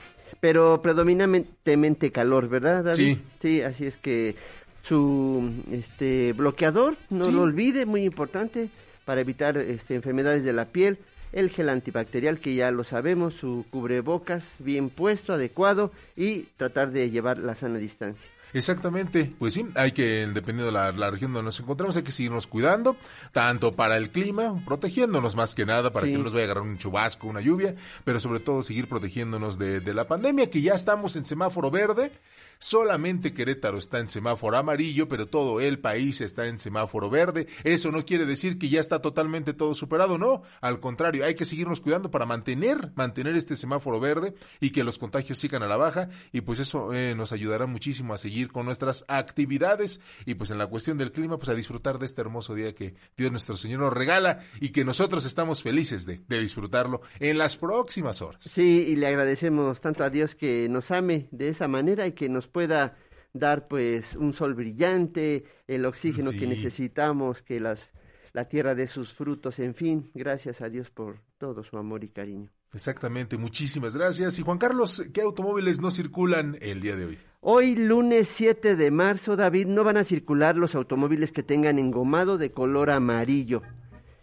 pero 0.41 0.81
predominantemente 0.83 2.13
calor, 2.13 2.49
¿verdad, 2.49 2.85
David? 2.85 2.97
Sí. 2.97 3.21
Sí, 3.41 3.63
así 3.63 3.87
es 3.87 3.97
que 3.97 4.37
su 4.83 5.51
este 5.73 6.33
bloqueador, 6.33 6.97
no 7.11 7.31
lo 7.31 7.43
olvide, 7.43 7.87
muy 7.87 8.05
importante 8.05 8.69
para 9.05 9.21
evitar 9.21 9.57
este, 9.57 9.95
enfermedades 9.95 10.45
de 10.45 10.53
la 10.53 10.67
piel 10.67 10.99
el 11.37 11.51
gel 11.51 11.69
antibacterial 11.69 12.41
que 12.41 12.55
ya 12.55 12.71
lo 12.71 12.83
sabemos, 12.83 13.35
su 13.35 13.67
cubrebocas 13.71 14.43
bien 14.59 14.89
puesto, 14.89 15.35
adecuado 15.35 15.93
y 16.17 16.45
tratar 16.57 16.93
de 16.93 17.11
llevar 17.11 17.37
la 17.37 17.55
sana 17.55 17.79
distancia. 17.79 18.27
Exactamente, 18.55 19.31
pues 19.39 19.53
sí, 19.53 19.67
hay 19.75 19.93
que, 19.93 20.27
dependiendo 20.33 20.65
de 20.65 20.73
la, 20.73 21.11
región 21.11 21.35
donde 21.35 21.45
nos 21.45 21.61
encontramos, 21.61 21.95
hay 21.97 22.05
que 22.05 22.13
seguirnos 22.13 22.47
cuidando, 22.47 22.97
tanto 23.33 23.77
para 23.77 23.99
el 23.99 24.09
clima, 24.09 24.59
protegiéndonos 24.65 25.37
más 25.37 25.55
que 25.55 25.67
nada 25.67 25.93
para 25.93 26.07
que 26.07 26.15
no 26.15 26.23
nos 26.23 26.33
vaya 26.33 26.45
a 26.45 26.47
agarrar 26.47 26.65
un 26.65 26.79
chubasco, 26.79 27.27
una 27.27 27.43
lluvia, 27.43 27.75
pero 28.05 28.19
sobre 28.19 28.41
todo 28.41 28.63
seguir 28.63 28.89
protegiéndonos 28.89 29.59
de, 29.59 29.81
de 29.81 29.93
la 29.93 30.09
pandemia, 30.09 30.49
que 30.49 30.63
ya 30.63 30.73
estamos 30.73 31.17
en 31.17 31.27
semáforo 31.27 31.71
verde, 31.71 32.13
Solamente 32.59 33.35
Querétaro 33.35 33.79
está 33.79 33.99
en 33.99 34.09
semáforo 34.09 34.57
amarillo, 34.57 35.09
pero 35.09 35.27
todo 35.27 35.61
el 35.61 35.79
país 35.79 36.21
está 36.21 36.47
en 36.47 36.59
semáforo 36.59 37.11
verde. 37.11 37.47
Eso 37.65 37.91
no 37.91 38.05
quiere 38.05 38.25
decir 38.25 38.59
que 38.59 38.69
ya 38.69 38.81
está 38.81 39.01
totalmente 39.01 39.53
todo 39.53 39.75
superado, 39.75 40.19
no. 40.19 40.43
Al 40.61 40.81
contrario, 40.81 41.25
hay 41.25 41.35
que 41.35 41.45
seguirnos 41.45 41.81
cuidando 41.81 42.11
para 42.11 42.27
mantener, 42.27 42.93
mantener 42.95 43.37
este 43.37 43.57
semáforo 43.57 44.01
verde 44.01 44.35
y 44.61 44.71
que 44.71 44.85
los 44.85 44.99
contagios 44.99 45.39
sigan 45.39 45.63
a 45.63 45.67
la 45.67 45.77
baja. 45.77 46.09
Y 46.33 46.41
pues 46.43 46.61
eso 46.61 46.93
eh, 46.93 47.15
nos 47.15 47.33
ayudará 47.33 47.67
muchísimo 47.67 48.15
a 48.15 48.19
seguir 48.19 48.51
con 48.53 48.67
nuestras 48.67 49.05
actividades 49.09 50.01
y 50.25 50.35
pues 50.35 50.51
en 50.51 50.59
la 50.59 50.67
cuestión 50.67 50.99
del 50.99 51.13
clima, 51.13 51.37
pues 51.37 51.49
a 51.49 51.55
disfrutar 51.55 51.99
de 51.99 52.07
este 52.07 52.21
hermoso 52.21 52.55
día 52.55 52.75
que 52.75 52.95
Dios 53.17 53.31
nuestro 53.31 53.57
Señor 53.57 53.81
nos 53.81 53.93
regala 53.93 54.41
y 54.61 54.71
que 54.71 54.85
nosotros 54.85 55.25
estamos 55.25 55.63
felices 55.63 56.07
de, 56.07 56.21
de 56.27 56.41
disfrutarlo 56.41 57.03
en 57.21 57.39
las 57.39 57.57
próximas 57.57 58.23
horas. 58.23 58.45
Sí, 58.45 58.87
y 58.89 58.97
le 58.97 59.07
agradecemos 59.07 59.81
tanto 59.81 60.05
a 60.05 60.11
Dios 60.11 60.35
que 60.35 60.69
nos 60.69 60.91
ame 60.91 61.29
de 61.31 61.49
esa 61.49 61.69
manera 61.69 62.07
y 62.07 62.13
que 62.13 62.29
nos 62.29 62.46
pueda 62.49 62.97
dar 63.33 63.69
pues 63.69 64.17
un 64.17 64.33
sol 64.33 64.55
brillante, 64.55 65.45
el 65.67 65.85
oxígeno 65.85 66.31
que 66.31 66.47
necesitamos, 66.47 67.43
que 67.43 67.61
las, 67.61 67.93
la 68.33 68.49
tierra 68.49 68.75
dé 68.75 68.87
sus 68.87 69.13
frutos, 69.13 69.59
en 69.59 69.75
fin, 69.75 70.11
gracias 70.15 70.61
a 70.61 70.69
Dios 70.69 70.91
por 70.91 71.21
todo 71.39 71.63
su 71.63 71.77
amor 71.77 72.05
y 72.05 72.09
cariño. 72.09 72.51
Exactamente, 72.73 73.37
muchísimas 73.37 73.97
gracias. 73.97 74.39
Y 74.39 74.43
Juan 74.43 74.59
Carlos, 74.59 75.05
¿qué 75.13 75.23
automóviles 75.23 75.81
no 75.81 75.91
circulan 75.91 76.59
el 76.61 76.81
día 76.81 76.97
de 76.97 77.07
hoy? 77.07 77.19
Hoy, 77.41 77.77
lunes 77.77 78.29
7 78.29 78.77
de 78.77 78.91
marzo, 78.91 79.37
David, 79.37 79.67
no 79.67 79.85
van 79.85 79.97
a 79.97 80.05
circular 80.05 80.57
los 80.57 80.75
automóviles 80.75 81.33
que 81.33 81.43
tengan 81.43 81.79
engomado 81.79 82.39
de 82.39 82.51
color 82.51 82.91
amarillo 82.91 83.63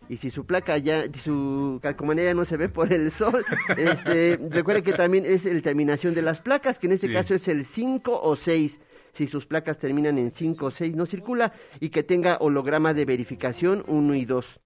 y 0.09 0.17
si 0.17 0.29
su 0.29 0.45
placa 0.45 0.77
ya, 0.77 1.05
su 1.23 1.79
calcomanía 1.81 2.33
no 2.33 2.45
se 2.45 2.57
ve 2.57 2.69
por 2.69 2.91
el 2.91 3.11
sol, 3.11 3.43
este, 3.77 4.39
recuerde 4.49 4.83
que 4.83 4.93
también 4.93 5.25
es 5.25 5.45
el 5.45 5.61
terminación 5.61 6.13
de 6.13 6.21
las 6.21 6.39
placas, 6.39 6.79
que 6.79 6.87
en 6.87 6.93
este 6.93 7.11
caso 7.11 7.33
es 7.33 7.47
el 7.47 7.65
5 7.65 8.21
o 8.21 8.35
6. 8.35 8.79
Si 9.13 9.27
sus 9.27 9.45
placas 9.45 9.77
terminan 9.77 10.17
en 10.17 10.31
5 10.31 10.65
o 10.65 10.71
6 10.71 10.95
no 10.95 11.05
circula 11.05 11.53
y 11.79 11.89
que 11.89 12.03
tenga 12.03 12.37
holograma 12.37 12.93
de 12.93 13.05
verificación 13.05 13.83
1 13.87 14.15
y 14.15 14.25
2. 14.25 14.59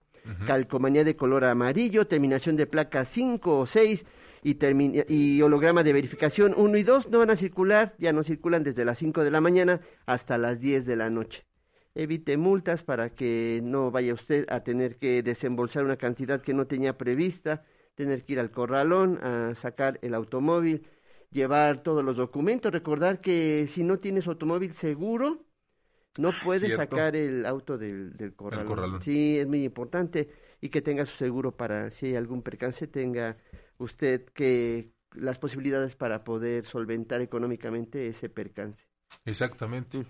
Calcomanía 0.45 1.05
de 1.05 1.15
color 1.15 1.45
amarillo, 1.45 2.05
terminación 2.05 2.57
de 2.57 2.67
placa 2.67 3.05
5 3.05 3.59
o 3.59 3.65
6 3.65 4.05
y, 4.43 4.57
y 5.07 5.41
holograma 5.41 5.83
de 5.83 5.93
verificación 5.93 6.53
1 6.57 6.77
y 6.77 6.83
2 6.83 7.09
no 7.09 7.19
van 7.19 7.29
a 7.29 7.37
circular, 7.37 7.95
ya 7.97 8.11
no 8.11 8.23
circulan 8.23 8.63
desde 8.63 8.83
las 8.83 8.97
5 8.97 9.23
de 9.23 9.31
la 9.31 9.39
mañana 9.39 9.79
hasta 10.05 10.37
las 10.37 10.59
10 10.59 10.85
de 10.85 10.95
la 10.97 11.09
noche 11.09 11.47
evite 11.97 12.37
multas 12.37 12.83
para 12.83 13.09
que 13.09 13.59
no 13.63 13.89
vaya 13.89 14.13
usted 14.13 14.45
a 14.49 14.63
tener 14.63 14.97
que 14.97 15.23
desembolsar 15.23 15.83
una 15.83 15.97
cantidad 15.97 16.41
que 16.41 16.53
no 16.53 16.67
tenía 16.67 16.97
prevista, 16.97 17.65
tener 17.95 18.23
que 18.23 18.33
ir 18.33 18.39
al 18.39 18.51
corralón 18.51 19.17
a 19.23 19.55
sacar 19.55 19.97
el 20.03 20.13
automóvil, 20.13 20.85
llevar 21.31 21.81
todos 21.81 22.05
los 22.05 22.15
documentos, 22.15 22.71
recordar 22.71 23.19
que 23.19 23.67
si 23.67 23.83
no 23.83 23.97
tienes 23.97 24.27
automóvil 24.27 24.73
seguro, 24.73 25.43
no 26.19 26.29
ah, 26.29 26.35
puedes 26.43 26.75
sacar 26.75 27.15
el 27.15 27.45
auto 27.47 27.79
del, 27.79 28.15
del 28.15 28.35
corralón. 28.35 29.01
Sí, 29.01 29.39
es 29.39 29.47
muy 29.47 29.63
importante 29.63 30.29
y 30.61 30.69
que 30.69 30.83
tenga 30.83 31.05
su 31.05 31.17
seguro 31.17 31.57
para 31.57 31.89
si 31.89 32.07
hay 32.07 32.15
algún 32.15 32.43
percance 32.43 32.85
tenga 32.87 33.37
usted 33.79 34.25
que 34.35 34.91
las 35.15 35.39
posibilidades 35.39 35.95
para 35.95 36.23
poder 36.23 36.67
solventar 36.67 37.21
económicamente 37.21 38.07
ese 38.07 38.29
percance. 38.29 38.85
Exactamente. 39.25 40.05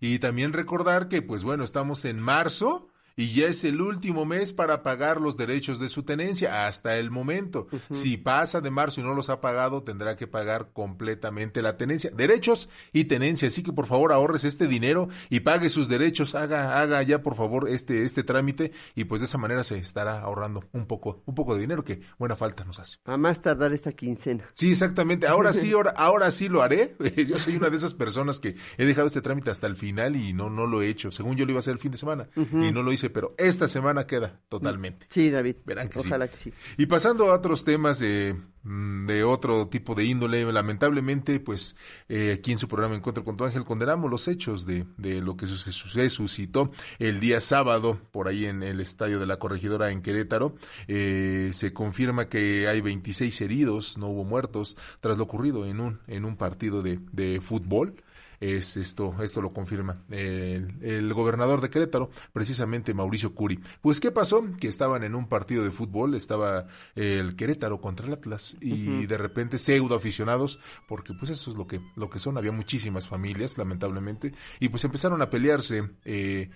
Y 0.00 0.18
también 0.18 0.52
recordar 0.52 1.08
que, 1.08 1.22
pues 1.22 1.44
bueno, 1.44 1.64
estamos 1.64 2.04
en 2.04 2.20
marzo 2.20 2.88
y 3.16 3.32
ya 3.32 3.46
es 3.46 3.64
el 3.64 3.80
último 3.80 4.26
mes 4.26 4.52
para 4.52 4.82
pagar 4.82 5.22
los 5.22 5.38
derechos 5.38 5.78
de 5.78 5.88
su 5.88 6.02
tenencia 6.02 6.66
hasta 6.66 6.98
el 6.98 7.10
momento. 7.10 7.66
Si 7.90 8.18
pasa 8.18 8.60
de 8.60 8.70
marzo 8.70 9.00
y 9.00 9.04
no 9.04 9.14
los 9.14 9.30
ha 9.30 9.40
pagado, 9.40 9.82
tendrá 9.82 10.16
que 10.16 10.26
pagar 10.26 10.70
completamente 10.74 11.62
la 11.62 11.78
tenencia, 11.78 12.10
derechos 12.14 12.68
y 12.92 13.04
tenencia. 13.04 13.48
Así 13.48 13.62
que 13.62 13.72
por 13.72 13.86
favor 13.86 14.12
ahorres 14.12 14.44
este 14.44 14.68
dinero 14.68 15.08
y 15.30 15.40
pague 15.40 15.70
sus 15.70 15.88
derechos, 15.88 16.34
haga 16.34 16.80
haga 16.80 17.02
ya 17.02 17.22
por 17.22 17.36
favor 17.36 17.70
este 17.70 18.04
este 18.04 18.22
trámite 18.22 18.72
y 18.94 19.04
pues 19.04 19.22
de 19.22 19.26
esa 19.26 19.38
manera 19.38 19.64
se 19.64 19.78
estará 19.78 20.20
ahorrando 20.20 20.64
un 20.72 20.86
poco 20.86 21.22
un 21.24 21.34
poco 21.34 21.54
de 21.54 21.62
dinero 21.62 21.84
que 21.84 22.00
buena 22.18 22.36
falta 22.36 22.64
nos 22.64 22.78
hace. 22.78 22.98
A 23.06 23.16
más 23.16 23.40
tardar 23.40 23.72
esta 23.72 23.92
quincena. 23.92 24.44
Sí, 24.52 24.72
exactamente. 24.72 25.26
Ahora 25.26 25.54
sí, 25.54 25.72
ahora, 25.74 25.94
ahora 25.96 26.30
sí 26.30 26.48
lo 26.48 26.62
haré. 26.62 26.96
Yo 27.26 27.38
soy 27.38 27.56
una 27.56 27.70
de 27.70 27.76
esas 27.76 27.94
personas 27.94 28.40
que 28.40 28.56
he 28.76 28.84
dejado 28.84 29.06
este 29.06 29.22
trámite 29.22 29.50
hasta 29.50 29.66
el 29.66 29.76
final 29.76 30.16
y 30.16 30.34
no 30.34 30.50
no 30.50 30.66
lo 30.66 30.82
he 30.82 30.88
hecho. 30.88 31.10
Según 31.10 31.36
yo 31.36 31.46
lo 31.46 31.52
iba 31.52 31.58
a 31.58 31.60
hacer 31.60 31.72
el 31.72 31.78
fin 31.78 31.92
de 31.92 31.98
semana 31.98 32.28
y 32.36 32.72
no 32.72 32.82
lo 32.82 32.92
hice 32.92 33.05
pero 33.10 33.34
esta 33.38 33.68
semana 33.68 34.06
queda 34.06 34.40
totalmente. 34.48 35.06
Sí, 35.10 35.30
David. 35.30 35.56
Verán 35.64 35.88
que 35.88 35.98
Ojalá 35.98 36.28
que 36.28 36.36
sí. 36.36 36.52
Y 36.76 36.86
pasando 36.86 37.30
a 37.30 37.34
otros 37.34 37.64
temas 37.64 38.02
mm, 38.02 39.06
de 39.06 39.24
otro 39.24 39.68
tipo 39.68 39.94
de 39.94 40.04
índole, 40.04 40.50
lamentablemente, 40.52 41.40
pues 41.40 41.76
eh, 42.08 42.36
aquí 42.38 42.52
en 42.52 42.58
su 42.58 42.68
programa 42.68 42.94
Encuentro 42.94 43.24
con 43.24 43.36
tu 43.36 43.44
Ángel 43.44 43.64
condenamos 43.64 44.10
los 44.10 44.28
hechos 44.28 44.66
de, 44.66 44.86
de 44.96 45.20
lo 45.20 45.36
que 45.36 45.46
se 45.46 46.08
suscitó 46.10 46.70
el 46.98 47.20
día 47.20 47.40
sábado 47.40 47.98
por 48.12 48.28
ahí 48.28 48.46
en 48.46 48.62
el 48.62 48.80
estadio 48.80 49.18
de 49.18 49.26
la 49.26 49.38
corregidora 49.38 49.90
en 49.90 50.02
Querétaro. 50.02 50.54
Eh, 50.88 51.50
se 51.52 51.72
confirma 51.72 52.28
que 52.28 52.68
hay 52.68 52.80
26 52.80 53.40
heridos, 53.40 53.98
no 53.98 54.08
hubo 54.08 54.24
muertos, 54.24 54.76
tras 55.00 55.16
lo 55.16 55.24
ocurrido 55.24 55.66
en 55.66 55.80
un, 55.80 56.00
en 56.06 56.24
un 56.24 56.36
partido 56.36 56.82
de, 56.82 57.00
de 57.12 57.40
fútbol 57.40 57.96
es 58.40 58.76
esto, 58.76 59.14
esto 59.22 59.40
lo 59.40 59.52
confirma 59.52 60.04
el, 60.10 61.12
gobernador 61.14 61.60
de 61.60 61.70
Querétaro, 61.70 62.10
precisamente 62.32 62.94
Mauricio 62.94 63.34
Curi. 63.34 63.60
Pues, 63.80 64.00
¿qué 64.00 64.10
pasó? 64.10 64.44
Que 64.60 64.68
estaban 64.68 65.04
en 65.04 65.14
un 65.14 65.28
partido 65.28 65.64
de 65.64 65.70
fútbol, 65.70 66.14
estaba 66.14 66.66
el 66.94 67.36
Querétaro 67.36 67.80
contra 67.80 68.06
el 68.06 68.12
Atlas, 68.12 68.56
y 68.60 69.06
de 69.06 69.16
repente 69.18 69.58
pseudo 69.58 69.96
aficionados, 69.96 70.58
porque 70.86 71.14
pues 71.14 71.30
eso 71.30 71.50
es 71.50 71.56
lo 71.56 71.66
que, 71.66 71.80
lo 71.96 72.10
que 72.10 72.18
son, 72.18 72.38
había 72.38 72.52
muchísimas 72.52 73.08
familias, 73.08 73.58
lamentablemente, 73.58 74.32
y 74.60 74.68
pues 74.68 74.84
empezaron 74.84 75.22
a 75.22 75.30
pelearse, 75.30 75.90
eh, 76.04 76.50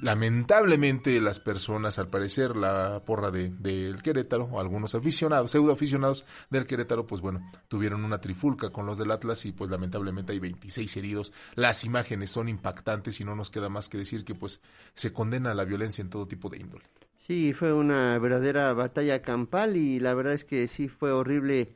Lamentablemente 0.00 1.20
las 1.20 1.38
personas, 1.38 1.98
al 1.98 2.08
parecer 2.08 2.56
la 2.56 3.02
porra 3.06 3.30
del 3.30 3.62
de, 3.62 3.96
Querétaro, 4.02 4.44
o 4.44 4.60
algunos 4.60 4.94
aficionados, 4.94 5.52
pseudo 5.52 5.72
aficionados 5.72 6.26
del 6.50 6.66
Querétaro, 6.66 7.06
pues 7.06 7.20
bueno, 7.20 7.48
tuvieron 7.68 8.04
una 8.04 8.20
trifulca 8.20 8.70
con 8.70 8.86
los 8.86 8.98
del 8.98 9.12
Atlas 9.12 9.46
y 9.46 9.52
pues 9.52 9.70
lamentablemente 9.70 10.32
hay 10.32 10.40
26 10.40 10.96
heridos. 10.96 11.32
Las 11.54 11.84
imágenes 11.84 12.30
son 12.30 12.48
impactantes 12.48 13.20
y 13.20 13.24
no 13.24 13.36
nos 13.36 13.50
queda 13.50 13.68
más 13.68 13.88
que 13.88 13.98
decir 13.98 14.24
que 14.24 14.34
pues 14.34 14.60
se 14.94 15.12
condena 15.12 15.54
la 15.54 15.64
violencia 15.64 16.02
en 16.02 16.10
todo 16.10 16.26
tipo 16.26 16.48
de 16.48 16.58
índole. 16.58 16.84
Sí, 17.26 17.52
fue 17.54 17.72
una 17.72 18.18
verdadera 18.18 18.72
batalla 18.72 19.22
campal 19.22 19.76
y 19.76 20.00
la 20.00 20.12
verdad 20.12 20.34
es 20.34 20.44
que 20.44 20.68
sí 20.68 20.88
fue 20.88 21.12
horrible 21.12 21.74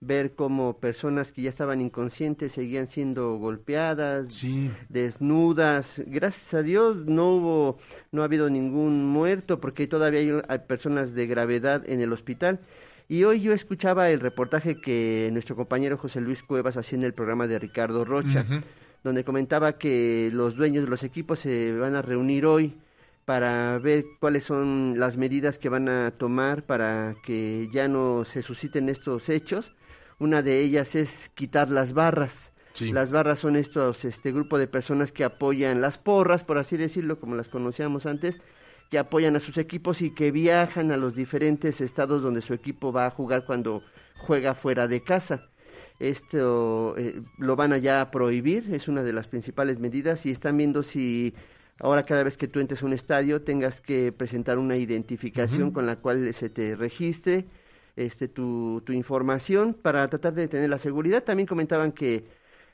ver 0.00 0.34
cómo 0.34 0.78
personas 0.78 1.32
que 1.32 1.42
ya 1.42 1.50
estaban 1.50 1.80
inconscientes 1.80 2.52
seguían 2.52 2.88
siendo 2.88 3.36
golpeadas, 3.36 4.44
desnudas. 4.88 6.00
Gracias 6.06 6.54
a 6.54 6.62
Dios 6.62 6.96
no 7.06 7.34
hubo, 7.34 7.78
no 8.12 8.22
ha 8.22 8.26
habido 8.26 8.48
ningún 8.48 9.06
muerto 9.06 9.60
porque 9.60 9.86
todavía 9.86 10.42
hay, 10.48 10.58
personas 10.60 11.14
de 11.14 11.26
gravedad 11.26 11.88
en 11.88 12.00
el 12.00 12.12
hospital 12.12 12.60
Y 13.08 13.24
hoy 13.24 13.40
yo 13.40 13.52
escuchaba 13.52 14.10
el 14.10 14.20
reportaje 14.20 14.80
que 14.80 15.30
nuestro 15.32 15.56
compañero 15.56 15.96
José 15.96 16.20
Luis 16.20 16.42
Cuevas 16.42 16.76
hacía 16.76 16.98
en 16.98 17.04
el 17.04 17.14
programa 17.14 17.48
de 17.48 17.58
Ricardo 17.58 18.04
Rocha, 18.04 18.46
donde 19.02 19.24
comentaba 19.24 19.78
que 19.78 20.30
los 20.32 20.54
dueños 20.54 20.84
de 20.84 20.90
los 20.90 21.02
equipos 21.02 21.40
se 21.40 21.72
van 21.76 21.96
a 21.96 22.02
reunir 22.02 22.46
hoy 22.46 22.74
para 23.24 23.78
ver 23.78 24.06
cuáles 24.20 24.44
son 24.44 24.94
las 24.98 25.16
medidas 25.18 25.58
que 25.58 25.68
van 25.68 25.88
a 25.88 26.12
tomar 26.12 26.62
para 26.62 27.14
que 27.24 27.68
ya 27.72 27.86
no 27.86 28.24
se 28.24 28.42
susciten 28.42 28.88
estos 28.88 29.28
hechos. 29.28 29.74
Una 30.18 30.42
de 30.42 30.60
ellas 30.60 30.94
es 30.94 31.30
quitar 31.34 31.70
las 31.70 31.92
barras. 31.92 32.52
Las 32.80 33.10
barras 33.10 33.40
son 33.40 33.56
estos 33.56 34.04
este 34.04 34.30
grupo 34.30 34.56
de 34.56 34.68
personas 34.68 35.10
que 35.10 35.24
apoyan 35.24 35.80
las 35.80 35.98
porras, 35.98 36.44
por 36.44 36.58
así 36.58 36.76
decirlo, 36.76 37.18
como 37.18 37.34
las 37.34 37.48
conocíamos 37.48 38.06
antes, 38.06 38.40
que 38.90 38.98
apoyan 38.98 39.36
a 39.36 39.40
sus 39.40 39.58
equipos 39.58 40.00
y 40.00 40.14
que 40.14 40.30
viajan 40.30 40.92
a 40.92 40.96
los 40.96 41.14
diferentes 41.14 41.80
estados 41.80 42.22
donde 42.22 42.40
su 42.40 42.54
equipo 42.54 42.92
va 42.92 43.06
a 43.06 43.10
jugar 43.10 43.44
cuando 43.46 43.82
juega 44.16 44.54
fuera 44.54 44.86
de 44.86 45.02
casa. 45.02 45.48
Esto 45.98 46.94
eh, 46.96 47.20
lo 47.38 47.56
van 47.56 47.72
a 47.72 47.78
ya 47.78 48.10
prohibir, 48.12 48.72
es 48.72 48.86
una 48.86 49.02
de 49.02 49.12
las 49.12 49.26
principales 49.26 49.80
medidas 49.80 50.24
y 50.26 50.30
están 50.30 50.56
viendo 50.56 50.84
si 50.84 51.34
ahora 51.80 52.04
cada 52.06 52.22
vez 52.22 52.36
que 52.36 52.46
tú 52.46 52.60
entres 52.60 52.82
a 52.82 52.86
un 52.86 52.92
estadio 52.92 53.42
tengas 53.42 53.80
que 53.80 54.12
presentar 54.12 54.58
una 54.58 54.76
identificación 54.76 55.72
con 55.72 55.86
la 55.86 55.96
cual 55.96 56.32
se 56.34 56.48
te 56.48 56.76
registre 56.76 57.46
este 58.06 58.28
tu, 58.28 58.82
tu 58.84 58.92
información 58.92 59.74
para 59.74 60.08
tratar 60.08 60.34
de 60.34 60.48
tener 60.48 60.70
la 60.70 60.78
seguridad. 60.78 61.24
También 61.24 61.46
comentaban 61.46 61.92
que 61.92 62.24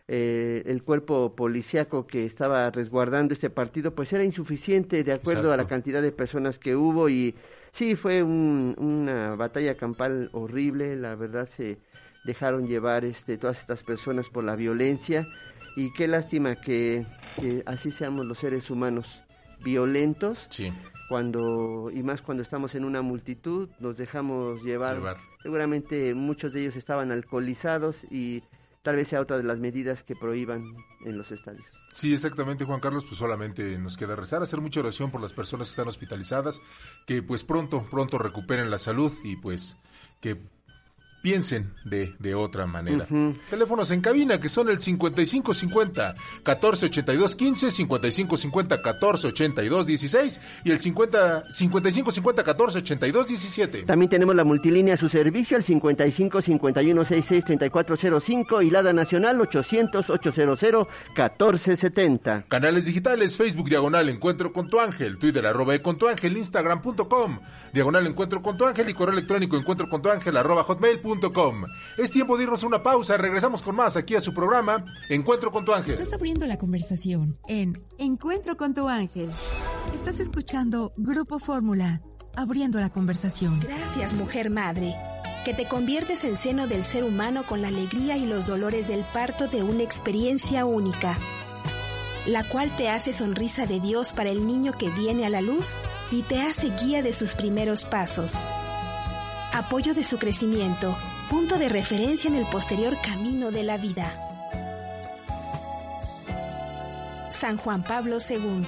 eh, 0.06 0.62
el 0.66 0.82
cuerpo 0.82 1.34
policíaco 1.34 2.06
que 2.06 2.26
estaba 2.26 2.70
resguardando 2.70 3.32
este 3.32 3.48
partido 3.48 3.94
pues 3.94 4.12
era 4.12 4.22
insuficiente 4.22 5.02
de 5.02 5.12
acuerdo 5.12 5.50
a 5.50 5.56
la 5.56 5.66
cantidad 5.66 6.02
de 6.02 6.12
personas 6.12 6.58
que 6.58 6.76
hubo 6.76 7.08
y 7.08 7.34
sí 7.72 7.96
fue 7.96 8.22
una 8.22 9.34
batalla 9.34 9.76
campal 9.76 10.28
horrible. 10.32 10.96
La 10.96 11.14
verdad 11.14 11.48
se 11.48 11.78
dejaron 12.24 12.68
llevar 12.68 13.04
este 13.04 13.38
todas 13.38 13.60
estas 13.60 13.82
personas 13.82 14.28
por 14.28 14.44
la 14.44 14.56
violencia 14.56 15.26
y 15.76 15.92
qué 15.94 16.06
lástima 16.06 16.56
que, 16.56 17.04
así 17.66 17.90
seamos 17.90 18.26
los 18.26 18.38
seres 18.38 18.70
humanos 18.70 19.22
violentos 19.64 20.48
cuando 21.08 21.90
y 21.92 22.02
más 22.02 22.22
cuando 22.22 22.42
estamos 22.42 22.74
en 22.74 22.84
una 22.84 23.02
multitud 23.02 23.68
nos 23.78 23.96
dejamos 23.96 24.62
llevar. 24.62 25.18
seguramente 25.42 26.14
muchos 26.14 26.52
de 26.52 26.62
ellos 26.62 26.76
estaban 26.76 27.12
alcoholizados 27.12 28.04
y 28.10 28.42
tal 28.82 28.96
vez 28.96 29.08
sea 29.08 29.20
otra 29.20 29.36
de 29.36 29.42
las 29.42 29.58
medidas 29.58 30.02
que 30.02 30.14
prohíban 30.14 30.64
en 31.04 31.18
los 31.18 31.30
estadios. 31.32 31.64
Sí, 31.92 32.12
exactamente, 32.12 32.64
Juan 32.64 32.80
Carlos, 32.80 33.04
pues 33.04 33.18
solamente 33.18 33.78
nos 33.78 33.96
queda 33.96 34.16
rezar, 34.16 34.42
hacer 34.42 34.60
mucha 34.60 34.80
oración 34.80 35.12
por 35.12 35.20
las 35.20 35.32
personas 35.32 35.68
que 35.68 35.70
están 35.70 35.86
hospitalizadas, 35.86 36.60
que 37.06 37.22
pues 37.22 37.44
pronto, 37.44 37.86
pronto 37.88 38.18
recuperen 38.18 38.68
la 38.68 38.78
salud 38.78 39.12
y 39.22 39.36
pues 39.36 39.76
que 40.20 40.38
piensen 41.24 41.72
de, 41.86 42.14
de 42.18 42.34
otra 42.34 42.66
manera. 42.66 43.06
Teléfonos 43.48 43.90
en 43.90 44.02
cabina 44.02 44.38
que 44.38 44.50
son 44.50 44.68
el 44.68 44.78
5550 44.78 46.16
1482 46.44 47.34
15, 47.34 47.70
5550 47.70 48.76
1482 48.76 49.86
16 49.86 50.40
y 50.64 50.70
el 50.70 50.78
50 50.78 51.44
5550 51.50 52.42
1482 52.42 53.28
17. 53.28 53.82
También 53.84 54.10
tenemos 54.10 54.34
la 54.34 54.44
multilínea 54.44 54.94
a 54.94 54.96
su 54.98 55.08
servicio 55.08 55.56
el 55.56 55.64
55 55.64 56.42
51 56.42 57.04
66 57.06 57.44
3405 57.46 58.60
y 58.60 58.68
la 58.68 58.92
nacional 58.92 59.40
800 59.40 60.10
800 60.10 60.62
1470. 60.62 62.44
Canales 62.48 62.84
digitales 62.84 63.38
Facebook 63.38 63.70
diagonal 63.70 64.10
encuentro 64.10 64.52
con 64.52 64.68
tu 64.68 64.78
ángel, 64.78 65.16
Twitter 65.16 65.46
arroba 65.46 65.78
con 65.78 65.96
tu 65.96 66.06
ángel, 66.06 66.36
Instagram.com 66.36 67.38
diagonal 67.72 68.06
encuentro 68.06 68.42
con 68.42 68.58
tu 68.58 68.66
ángel 68.66 68.90
y 68.90 68.92
correo 68.92 69.14
electrónico 69.14 69.56
encuentro 69.56 69.88
con 69.88 70.02
tu 70.02 70.10
ángel 70.10 70.36
arroba 70.36 70.64
hotmail.com 70.64 71.13
es 71.98 72.10
tiempo 72.10 72.36
de 72.36 72.44
irnos 72.44 72.64
a 72.64 72.66
una 72.66 72.82
pausa. 72.82 73.16
Regresamos 73.16 73.62
con 73.62 73.76
más 73.76 73.96
aquí 73.96 74.14
a 74.14 74.20
su 74.20 74.34
programa 74.34 74.84
Encuentro 75.08 75.52
con 75.52 75.64
tu 75.64 75.72
ángel. 75.72 75.94
Estás 75.94 76.12
abriendo 76.12 76.46
la 76.46 76.58
conversación 76.58 77.38
en 77.48 77.82
Encuentro 77.98 78.56
con 78.56 78.74
tu 78.74 78.88
ángel. 78.88 79.30
Estás 79.94 80.20
escuchando 80.20 80.92
Grupo 80.96 81.38
Fórmula, 81.38 82.00
abriendo 82.36 82.80
la 82.80 82.90
conversación. 82.90 83.60
Gracias, 83.60 84.14
mujer 84.14 84.50
madre, 84.50 84.94
que 85.44 85.54
te 85.54 85.66
conviertes 85.66 86.24
en 86.24 86.36
seno 86.36 86.66
del 86.66 86.84
ser 86.84 87.04
humano 87.04 87.44
con 87.46 87.62
la 87.62 87.68
alegría 87.68 88.16
y 88.16 88.26
los 88.26 88.46
dolores 88.46 88.88
del 88.88 89.04
parto 89.12 89.46
de 89.46 89.62
una 89.62 89.82
experiencia 89.82 90.64
única, 90.64 91.16
la 92.26 92.42
cual 92.48 92.74
te 92.76 92.88
hace 92.88 93.12
sonrisa 93.12 93.66
de 93.66 93.80
Dios 93.80 94.12
para 94.12 94.30
el 94.30 94.46
niño 94.46 94.72
que 94.72 94.88
viene 94.90 95.26
a 95.26 95.30
la 95.30 95.42
luz 95.42 95.74
y 96.10 96.22
te 96.22 96.40
hace 96.40 96.70
guía 96.70 97.02
de 97.02 97.12
sus 97.12 97.34
primeros 97.34 97.84
pasos 97.84 98.44
apoyo 99.54 99.94
de 99.94 100.02
su 100.02 100.18
crecimiento, 100.18 100.96
punto 101.30 101.58
de 101.58 101.68
referencia 101.68 102.26
en 102.26 102.34
el 102.34 102.44
posterior 102.46 102.96
camino 103.00 103.52
de 103.52 103.62
la 103.62 103.76
vida. 103.76 104.12
San 107.30 107.56
Juan 107.56 107.84
Pablo 107.84 108.18
II 108.18 108.64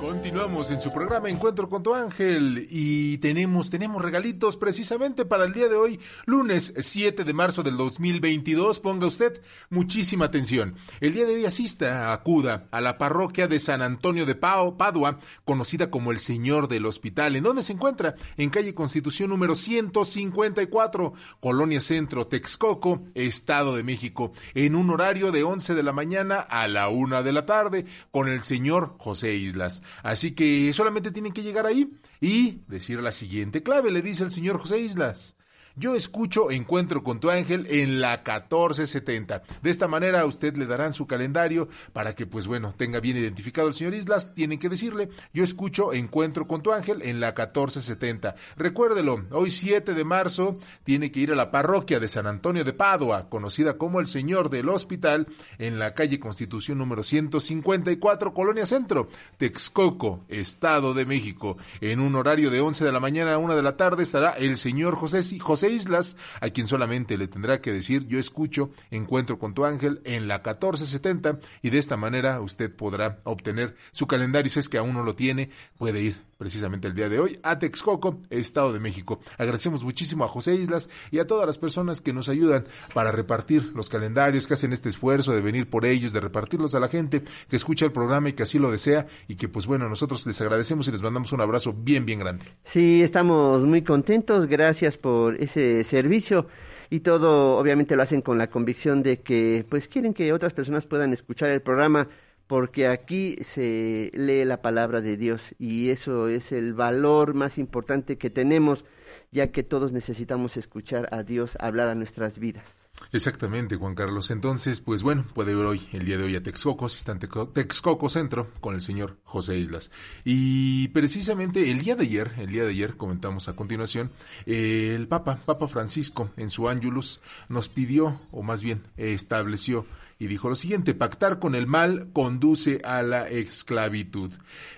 Continuamos 0.00 0.70
en 0.70 0.80
su 0.80 0.90
programa 0.90 1.28
Encuentro 1.28 1.68
con 1.68 1.82
tu 1.82 1.94
ángel 1.94 2.66
y 2.70 3.18
tenemos 3.18 3.68
tenemos 3.68 4.00
regalitos 4.00 4.56
precisamente 4.56 5.26
para 5.26 5.44
el 5.44 5.52
día 5.52 5.68
de 5.68 5.76
hoy, 5.76 6.00
lunes 6.24 6.72
7 6.74 7.22
de 7.22 7.32
marzo 7.34 7.62
del 7.62 7.76
2022. 7.76 8.80
Ponga 8.80 9.06
usted 9.06 9.42
muchísima 9.68 10.24
atención. 10.24 10.74
El 11.02 11.12
día 11.12 11.26
de 11.26 11.34
hoy 11.34 11.44
asista, 11.44 12.14
acuda 12.14 12.66
a 12.70 12.80
la 12.80 12.96
parroquia 12.96 13.46
de 13.46 13.58
San 13.58 13.82
Antonio 13.82 14.24
de 14.24 14.34
Pao, 14.34 14.78
Padua, 14.78 15.18
conocida 15.44 15.90
como 15.90 16.12
el 16.12 16.18
Señor 16.18 16.68
del 16.68 16.86
Hospital, 16.86 17.36
en 17.36 17.44
donde 17.44 17.62
se 17.62 17.74
encuentra 17.74 18.14
en 18.38 18.48
calle 18.48 18.74
Constitución 18.74 19.28
número 19.28 19.54
154, 19.54 21.12
Colonia 21.40 21.82
Centro, 21.82 22.26
Texcoco, 22.26 23.02
Estado 23.14 23.76
de 23.76 23.82
México, 23.82 24.32
en 24.54 24.76
un 24.76 24.88
horario 24.88 25.30
de 25.30 25.44
11 25.44 25.74
de 25.74 25.82
la 25.82 25.92
mañana 25.92 26.40
a 26.40 26.68
la 26.68 26.88
1 26.88 27.22
de 27.22 27.32
la 27.32 27.44
tarde 27.44 27.84
con 28.10 28.28
el 28.28 28.42
señor 28.42 28.94
José 28.98 29.34
Islas. 29.34 29.82
Así 30.02 30.32
que 30.32 30.72
solamente 30.72 31.10
tienen 31.10 31.32
que 31.32 31.42
llegar 31.42 31.66
ahí 31.66 31.88
y 32.20 32.60
decir 32.68 33.00
la 33.00 33.12
siguiente 33.12 33.62
clave, 33.62 33.90
le 33.90 34.02
dice 34.02 34.24
el 34.24 34.30
señor 34.30 34.58
José 34.58 34.78
Islas. 34.80 35.36
Yo 35.80 35.96
escucho 35.96 36.50
Encuentro 36.50 37.02
con 37.02 37.20
tu 37.20 37.30
ángel 37.30 37.66
en 37.70 38.02
la 38.02 38.18
1470. 38.18 39.42
De 39.62 39.70
esta 39.70 39.88
manera 39.88 40.26
usted 40.26 40.54
le 40.58 40.66
darán 40.66 40.92
su 40.92 41.06
calendario 41.06 41.70
para 41.94 42.14
que 42.14 42.26
pues 42.26 42.46
bueno, 42.46 42.74
tenga 42.76 43.00
bien 43.00 43.16
identificado 43.16 43.66
el 43.66 43.72
señor 43.72 43.94
Islas, 43.94 44.34
tienen 44.34 44.58
que 44.58 44.68
decirle, 44.68 45.08
yo 45.32 45.42
escucho 45.42 45.94
Encuentro 45.94 46.46
con 46.46 46.62
tu 46.62 46.72
ángel 46.72 47.00
en 47.00 47.18
la 47.18 47.28
1470. 47.28 48.34
Recuérdelo, 48.58 49.22
hoy 49.30 49.48
7 49.48 49.94
de 49.94 50.04
marzo 50.04 50.60
tiene 50.84 51.10
que 51.10 51.20
ir 51.20 51.32
a 51.32 51.34
la 51.34 51.50
parroquia 51.50 51.98
de 51.98 52.08
San 52.08 52.26
Antonio 52.26 52.62
de 52.62 52.74
Padua, 52.74 53.30
conocida 53.30 53.78
como 53.78 54.00
el 54.00 54.06
Señor 54.06 54.50
del 54.50 54.68
Hospital, 54.68 55.28
en 55.56 55.78
la 55.78 55.94
calle 55.94 56.20
Constitución 56.20 56.76
número 56.76 57.02
154, 57.02 58.34
Colonia 58.34 58.66
Centro, 58.66 59.08
Texcoco, 59.38 60.26
Estado 60.28 60.92
de 60.92 61.06
México. 61.06 61.56
En 61.80 62.00
un 62.00 62.16
horario 62.16 62.50
de 62.50 62.60
11 62.60 62.84
de 62.84 62.92
la 62.92 63.00
mañana 63.00 63.32
a 63.32 63.38
1 63.38 63.56
de 63.56 63.62
la 63.62 63.78
tarde 63.78 64.02
estará 64.02 64.32
el 64.32 64.58
señor 64.58 64.94
José 64.94 65.22
José 65.38 65.69
Islas, 65.70 66.16
a 66.40 66.50
quien 66.50 66.66
solamente 66.66 67.16
le 67.16 67.28
tendrá 67.28 67.60
que 67.60 67.72
decir 67.72 68.06
yo 68.06 68.18
escucho 68.18 68.70
Encuentro 68.90 69.38
con 69.38 69.54
tu 69.54 69.64
ángel 69.64 70.00
en 70.04 70.28
la 70.28 70.36
1470 70.36 71.40
y 71.62 71.70
de 71.70 71.78
esta 71.78 71.96
manera 71.96 72.40
usted 72.40 72.74
podrá 72.74 73.18
obtener 73.24 73.76
su 73.92 74.06
calendario 74.06 74.50
si 74.50 74.58
es 74.58 74.68
que 74.68 74.78
aún 74.78 74.94
no 74.94 75.02
lo 75.02 75.14
tiene, 75.14 75.50
puede 75.78 76.00
ir 76.02 76.29
precisamente 76.40 76.88
el 76.88 76.94
día 76.94 77.10
de 77.10 77.20
hoy 77.20 77.38
a 77.42 77.58
Texcoco, 77.58 78.18
Estado 78.30 78.72
de 78.72 78.80
México. 78.80 79.20
Agradecemos 79.36 79.84
muchísimo 79.84 80.24
a 80.24 80.28
José 80.28 80.54
Islas 80.54 80.88
y 81.10 81.18
a 81.18 81.26
todas 81.26 81.46
las 81.46 81.58
personas 81.58 82.00
que 82.00 82.14
nos 82.14 82.30
ayudan 82.30 82.64
para 82.94 83.12
repartir 83.12 83.72
los 83.74 83.90
calendarios, 83.90 84.46
que 84.46 84.54
hacen 84.54 84.72
este 84.72 84.88
esfuerzo 84.88 85.32
de 85.32 85.42
venir 85.42 85.68
por 85.68 85.84
ellos, 85.84 86.14
de 86.14 86.20
repartirlos 86.20 86.74
a 86.74 86.80
la 86.80 86.88
gente 86.88 87.22
que 87.50 87.56
escucha 87.56 87.84
el 87.84 87.92
programa 87.92 88.30
y 88.30 88.32
que 88.32 88.44
así 88.44 88.58
lo 88.58 88.70
desea 88.70 89.06
y 89.28 89.36
que 89.36 89.48
pues 89.48 89.66
bueno, 89.66 89.90
nosotros 89.90 90.26
les 90.26 90.40
agradecemos 90.40 90.88
y 90.88 90.92
les 90.92 91.02
mandamos 91.02 91.30
un 91.34 91.42
abrazo 91.42 91.74
bien, 91.74 92.06
bien 92.06 92.20
grande. 92.20 92.46
Sí, 92.64 93.02
estamos 93.02 93.62
muy 93.66 93.82
contentos, 93.82 94.48
gracias 94.48 94.96
por 94.96 95.34
ese 95.42 95.84
servicio 95.84 96.46
y 96.88 97.00
todo 97.00 97.58
obviamente 97.58 97.96
lo 97.96 98.02
hacen 98.02 98.22
con 98.22 98.38
la 98.38 98.48
convicción 98.48 99.02
de 99.02 99.20
que 99.20 99.66
pues 99.68 99.88
quieren 99.88 100.14
que 100.14 100.32
otras 100.32 100.54
personas 100.54 100.86
puedan 100.86 101.12
escuchar 101.12 101.50
el 101.50 101.60
programa 101.60 102.08
porque 102.50 102.88
aquí 102.88 103.36
se 103.44 104.10
lee 104.12 104.44
la 104.44 104.60
palabra 104.60 105.00
de 105.00 105.16
Dios 105.16 105.54
y 105.60 105.90
eso 105.90 106.26
es 106.26 106.50
el 106.50 106.74
valor 106.74 107.32
más 107.32 107.58
importante 107.58 108.18
que 108.18 108.28
tenemos 108.28 108.84
ya 109.30 109.52
que 109.52 109.62
todos 109.62 109.92
necesitamos 109.92 110.56
escuchar 110.56 111.08
a 111.14 111.22
Dios 111.22 111.56
hablar 111.60 111.88
a 111.88 111.94
nuestras 111.94 112.40
vidas. 112.40 112.64
Exactamente, 113.12 113.76
Juan 113.76 113.94
Carlos. 113.94 114.32
Entonces, 114.32 114.80
pues 114.80 115.04
bueno, 115.04 115.26
puede 115.32 115.52
ir 115.52 115.58
hoy, 115.58 115.88
el 115.92 116.04
día 116.04 116.18
de 116.18 116.24
hoy, 116.24 116.34
a 116.34 116.42
Texcoco, 116.42 116.86
asistente 116.86 117.28
Texcoco 117.52 118.08
Centro, 118.08 118.50
con 118.60 118.74
el 118.74 118.80
señor 118.80 119.18
José 119.22 119.56
Islas. 119.56 119.92
Y 120.24 120.88
precisamente 120.88 121.70
el 121.70 121.82
día 121.82 121.94
de 121.94 122.02
ayer, 122.02 122.32
el 122.38 122.48
día 122.48 122.64
de 122.64 122.70
ayer, 122.70 122.96
comentamos 122.96 123.48
a 123.48 123.54
continuación, 123.54 124.10
el 124.44 125.06
Papa, 125.06 125.40
Papa 125.46 125.68
Francisco, 125.68 126.30
en 126.36 126.50
su 126.50 126.68
Ángelus, 126.68 127.20
nos 127.48 127.68
pidió, 127.68 128.20
o 128.32 128.42
más 128.42 128.60
bien 128.60 128.82
estableció, 128.96 129.86
y 130.20 130.26
dijo 130.26 130.50
lo 130.50 130.54
siguiente, 130.54 130.92
pactar 130.92 131.38
con 131.38 131.54
el 131.54 131.66
mal 131.66 132.10
conduce 132.12 132.82
a 132.84 133.00
la 133.00 133.26
esclavitud. 133.26 134.30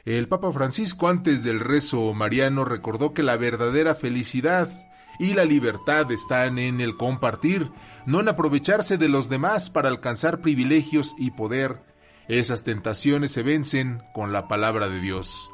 El 0.05 0.29
Papa 0.29 0.53
Francisco, 0.53 1.09
antes 1.09 1.43
del 1.43 1.59
rezo 1.59 2.15
mariano, 2.15 2.65
recordó 2.65 3.13
que 3.13 3.25
la 3.25 3.37
verdadera 3.37 3.97
felicidad 3.97 4.89
y 5.19 5.35
la 5.35 5.45
libertad 5.45 6.11
están 6.13 6.61
en 6.61 6.81
el 6.81 6.97
compartir, 6.97 7.73
no 8.07 8.21
en 8.21 8.29
aprovecharse 8.29 8.99
de 8.99 9.09
los 9.09 9.29
demás 9.29 9.69
para 9.69 9.89
alcanzar 9.89 10.41
privilegios 10.41 11.13
y 11.19 11.33
poder. 11.33 11.83
Esas 12.29 12.63
tentaciones 12.63 13.33
se 13.33 13.43
vencen 13.43 14.01
con 14.15 14.33
la 14.33 14.47
palabra 14.47 14.89
de 14.89 15.01
Dios. 15.01 15.51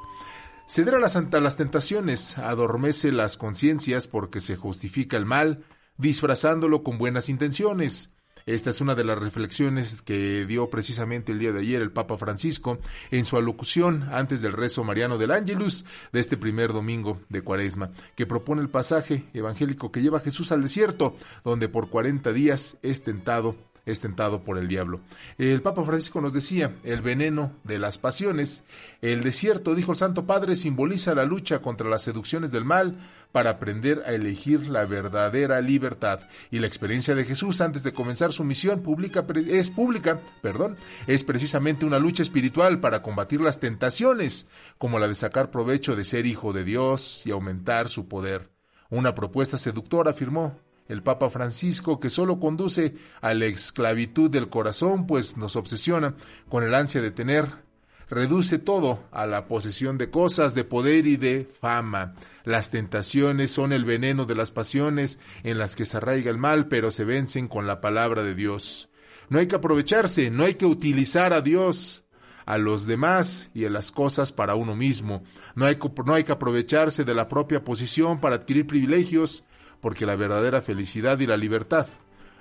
Ceder 0.66 0.96
a 0.96 0.98
las, 0.98 1.16
a 1.16 1.22
las 1.40 1.56
tentaciones 1.56 2.36
adormece 2.36 3.10
las 3.10 3.38
conciencias 3.38 4.06
porque 4.06 4.40
se 4.40 4.54
justifica 4.54 5.16
el 5.16 5.24
mal, 5.24 5.64
disfrazándolo 5.96 6.82
con 6.82 6.98
buenas 6.98 7.30
intenciones. 7.30 8.12
Esta 8.48 8.70
es 8.70 8.80
una 8.80 8.94
de 8.94 9.04
las 9.04 9.18
reflexiones 9.18 10.00
que 10.00 10.46
dio 10.46 10.70
precisamente 10.70 11.32
el 11.32 11.38
día 11.38 11.52
de 11.52 11.60
ayer 11.60 11.82
el 11.82 11.92
Papa 11.92 12.16
Francisco 12.16 12.78
en 13.10 13.26
su 13.26 13.36
alocución 13.36 14.08
antes 14.10 14.40
del 14.40 14.54
rezo 14.54 14.84
mariano 14.84 15.18
del 15.18 15.32
Ángelus 15.32 15.84
de 16.12 16.20
este 16.20 16.38
primer 16.38 16.72
domingo 16.72 17.20
de 17.28 17.42
Cuaresma, 17.42 17.90
que 18.16 18.24
propone 18.24 18.62
el 18.62 18.70
pasaje 18.70 19.26
evangélico 19.34 19.92
que 19.92 20.00
lleva 20.00 20.16
a 20.16 20.22
Jesús 20.22 20.50
al 20.50 20.62
desierto, 20.62 21.14
donde 21.44 21.68
por 21.68 21.90
cuarenta 21.90 22.32
días 22.32 22.78
es 22.80 23.02
tentado 23.02 23.54
es 23.90 24.00
tentado 24.00 24.44
por 24.44 24.58
el 24.58 24.68
diablo. 24.68 25.00
El 25.38 25.62
Papa 25.62 25.84
Francisco 25.84 26.20
nos 26.20 26.32
decía, 26.32 26.76
el 26.84 27.00
veneno 27.00 27.52
de 27.64 27.78
las 27.78 27.98
pasiones, 27.98 28.64
el 29.02 29.22
desierto, 29.22 29.74
dijo 29.74 29.92
el 29.92 29.98
Santo 29.98 30.26
Padre, 30.26 30.56
simboliza 30.56 31.14
la 31.14 31.24
lucha 31.24 31.60
contra 31.60 31.88
las 31.88 32.02
seducciones 32.02 32.52
del 32.52 32.64
mal 32.64 32.98
para 33.32 33.50
aprender 33.50 34.02
a 34.06 34.12
elegir 34.12 34.68
la 34.68 34.84
verdadera 34.84 35.60
libertad. 35.60 36.20
Y 36.50 36.58
la 36.58 36.66
experiencia 36.66 37.14
de 37.14 37.24
Jesús 37.24 37.60
antes 37.60 37.82
de 37.82 37.92
comenzar 37.92 38.32
su 38.32 38.44
misión 38.44 38.82
pública 38.82 39.26
es 39.46 39.70
pública, 39.70 40.20
perdón, 40.42 40.76
es 41.06 41.24
precisamente 41.24 41.86
una 41.86 41.98
lucha 41.98 42.22
espiritual 42.22 42.80
para 42.80 43.02
combatir 43.02 43.40
las 43.40 43.60
tentaciones, 43.60 44.48
como 44.78 44.98
la 44.98 45.08
de 45.08 45.14
sacar 45.14 45.50
provecho 45.50 45.96
de 45.96 46.04
ser 46.04 46.26
hijo 46.26 46.52
de 46.52 46.64
Dios 46.64 47.22
y 47.26 47.30
aumentar 47.30 47.88
su 47.88 48.08
poder. 48.08 48.50
Una 48.90 49.14
propuesta 49.14 49.58
seductora 49.58 50.12
afirmó 50.12 50.58
el 50.88 51.02
Papa 51.02 51.30
Francisco, 51.30 52.00
que 52.00 52.10
solo 52.10 52.40
conduce 52.40 52.94
a 53.20 53.34
la 53.34 53.46
esclavitud 53.46 54.30
del 54.30 54.48
corazón, 54.48 55.06
pues 55.06 55.36
nos 55.36 55.54
obsesiona 55.54 56.14
con 56.48 56.64
el 56.64 56.74
ansia 56.74 57.02
de 57.02 57.10
tener, 57.10 57.46
reduce 58.08 58.58
todo 58.58 59.04
a 59.12 59.26
la 59.26 59.46
posesión 59.46 59.98
de 59.98 60.10
cosas, 60.10 60.54
de 60.54 60.64
poder 60.64 61.06
y 61.06 61.16
de 61.16 61.48
fama. 61.60 62.14
Las 62.44 62.70
tentaciones 62.70 63.50
son 63.50 63.72
el 63.72 63.84
veneno 63.84 64.24
de 64.24 64.34
las 64.34 64.50
pasiones 64.50 65.20
en 65.42 65.58
las 65.58 65.76
que 65.76 65.84
se 65.84 65.98
arraiga 65.98 66.30
el 66.30 66.38
mal, 66.38 66.68
pero 66.68 66.90
se 66.90 67.04
vencen 67.04 67.48
con 67.48 67.66
la 67.66 67.80
palabra 67.80 68.22
de 68.22 68.34
Dios. 68.34 68.88
No 69.28 69.38
hay 69.38 69.46
que 69.46 69.56
aprovecharse, 69.56 70.30
no 70.30 70.44
hay 70.44 70.54
que 70.54 70.64
utilizar 70.64 71.34
a 71.34 71.42
Dios, 71.42 72.04
a 72.46 72.56
los 72.56 72.86
demás 72.86 73.50
y 73.52 73.66
a 73.66 73.70
las 73.70 73.92
cosas 73.92 74.32
para 74.32 74.54
uno 74.54 74.74
mismo. 74.74 75.22
No 75.54 75.66
hay, 75.66 75.78
no 76.06 76.14
hay 76.14 76.24
que 76.24 76.32
aprovecharse 76.32 77.04
de 77.04 77.14
la 77.14 77.28
propia 77.28 77.62
posición 77.62 78.20
para 78.20 78.36
adquirir 78.36 78.66
privilegios, 78.66 79.44
porque 79.80 80.06
la 80.06 80.16
verdadera 80.16 80.62
felicidad 80.62 81.18
y 81.20 81.26
la 81.26 81.36
libertad 81.36 81.86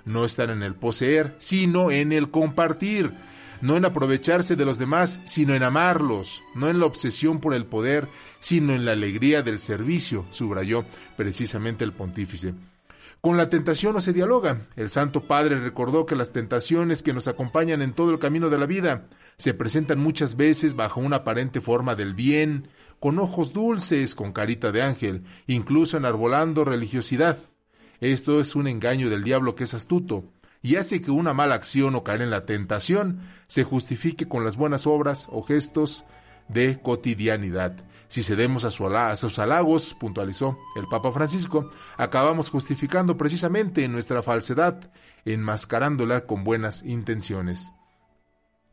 no 0.04 0.24
están 0.24 0.50
en 0.50 0.62
el 0.62 0.74
poseer, 0.74 1.34
sino 1.38 1.90
en 1.90 2.12
el 2.12 2.30
compartir, 2.30 3.12
no 3.60 3.76
en 3.76 3.84
aprovecharse 3.84 4.56
de 4.56 4.64
los 4.64 4.78
demás, 4.78 5.20
sino 5.24 5.54
en 5.54 5.62
amarlos, 5.62 6.42
no 6.54 6.68
en 6.68 6.78
la 6.78 6.86
obsesión 6.86 7.40
por 7.40 7.54
el 7.54 7.66
poder, 7.66 8.08
sino 8.40 8.74
en 8.74 8.84
la 8.84 8.92
alegría 8.92 9.42
del 9.42 9.58
servicio, 9.58 10.24
subrayó 10.30 10.84
precisamente 11.16 11.84
el 11.84 11.92
pontífice. 11.92 12.54
Con 13.20 13.36
la 13.36 13.48
tentación 13.48 13.94
no 13.94 14.00
se 14.00 14.12
dialoga. 14.12 14.68
El 14.76 14.90
Santo 14.90 15.26
Padre 15.26 15.58
recordó 15.58 16.06
que 16.06 16.14
las 16.14 16.32
tentaciones 16.32 17.02
que 17.02 17.12
nos 17.12 17.26
acompañan 17.26 17.82
en 17.82 17.92
todo 17.92 18.12
el 18.12 18.20
camino 18.20 18.48
de 18.48 18.58
la 18.58 18.66
vida 18.66 19.08
se 19.36 19.54
presentan 19.54 19.98
muchas 19.98 20.36
veces 20.36 20.76
bajo 20.76 21.00
una 21.00 21.16
aparente 21.16 21.60
forma 21.60 21.96
del 21.96 22.14
bien, 22.14 22.68
con 23.00 23.18
ojos 23.18 23.52
dulces, 23.52 24.14
con 24.14 24.32
carita 24.32 24.72
de 24.72 24.82
ángel, 24.82 25.24
incluso 25.46 25.96
enarbolando 25.96 26.64
religiosidad. 26.64 27.38
Esto 28.00 28.40
es 28.40 28.54
un 28.54 28.68
engaño 28.68 29.10
del 29.10 29.24
diablo 29.24 29.54
que 29.54 29.64
es 29.64 29.74
astuto, 29.74 30.24
y 30.62 30.76
hace 30.76 31.00
que 31.00 31.10
una 31.10 31.34
mala 31.34 31.54
acción 31.54 31.94
o 31.94 32.02
caer 32.02 32.22
en 32.22 32.30
la 32.30 32.44
tentación 32.44 33.20
se 33.46 33.64
justifique 33.64 34.26
con 34.26 34.44
las 34.44 34.56
buenas 34.56 34.86
obras 34.86 35.28
o 35.30 35.42
gestos 35.42 36.04
de 36.48 36.80
cotidianidad. 36.80 37.76
Si 38.08 38.22
cedemos 38.22 38.64
a, 38.64 39.10
a 39.10 39.16
sus 39.16 39.38
halagos, 39.38 39.94
puntualizó 39.94 40.58
el 40.76 40.86
Papa 40.86 41.12
Francisco, 41.12 41.70
acabamos 41.96 42.50
justificando 42.50 43.16
precisamente 43.16 43.86
nuestra 43.86 44.22
falsedad, 44.22 44.90
enmascarándola 45.24 46.22
con 46.26 46.42
buenas 46.42 46.82
intenciones. 46.84 47.70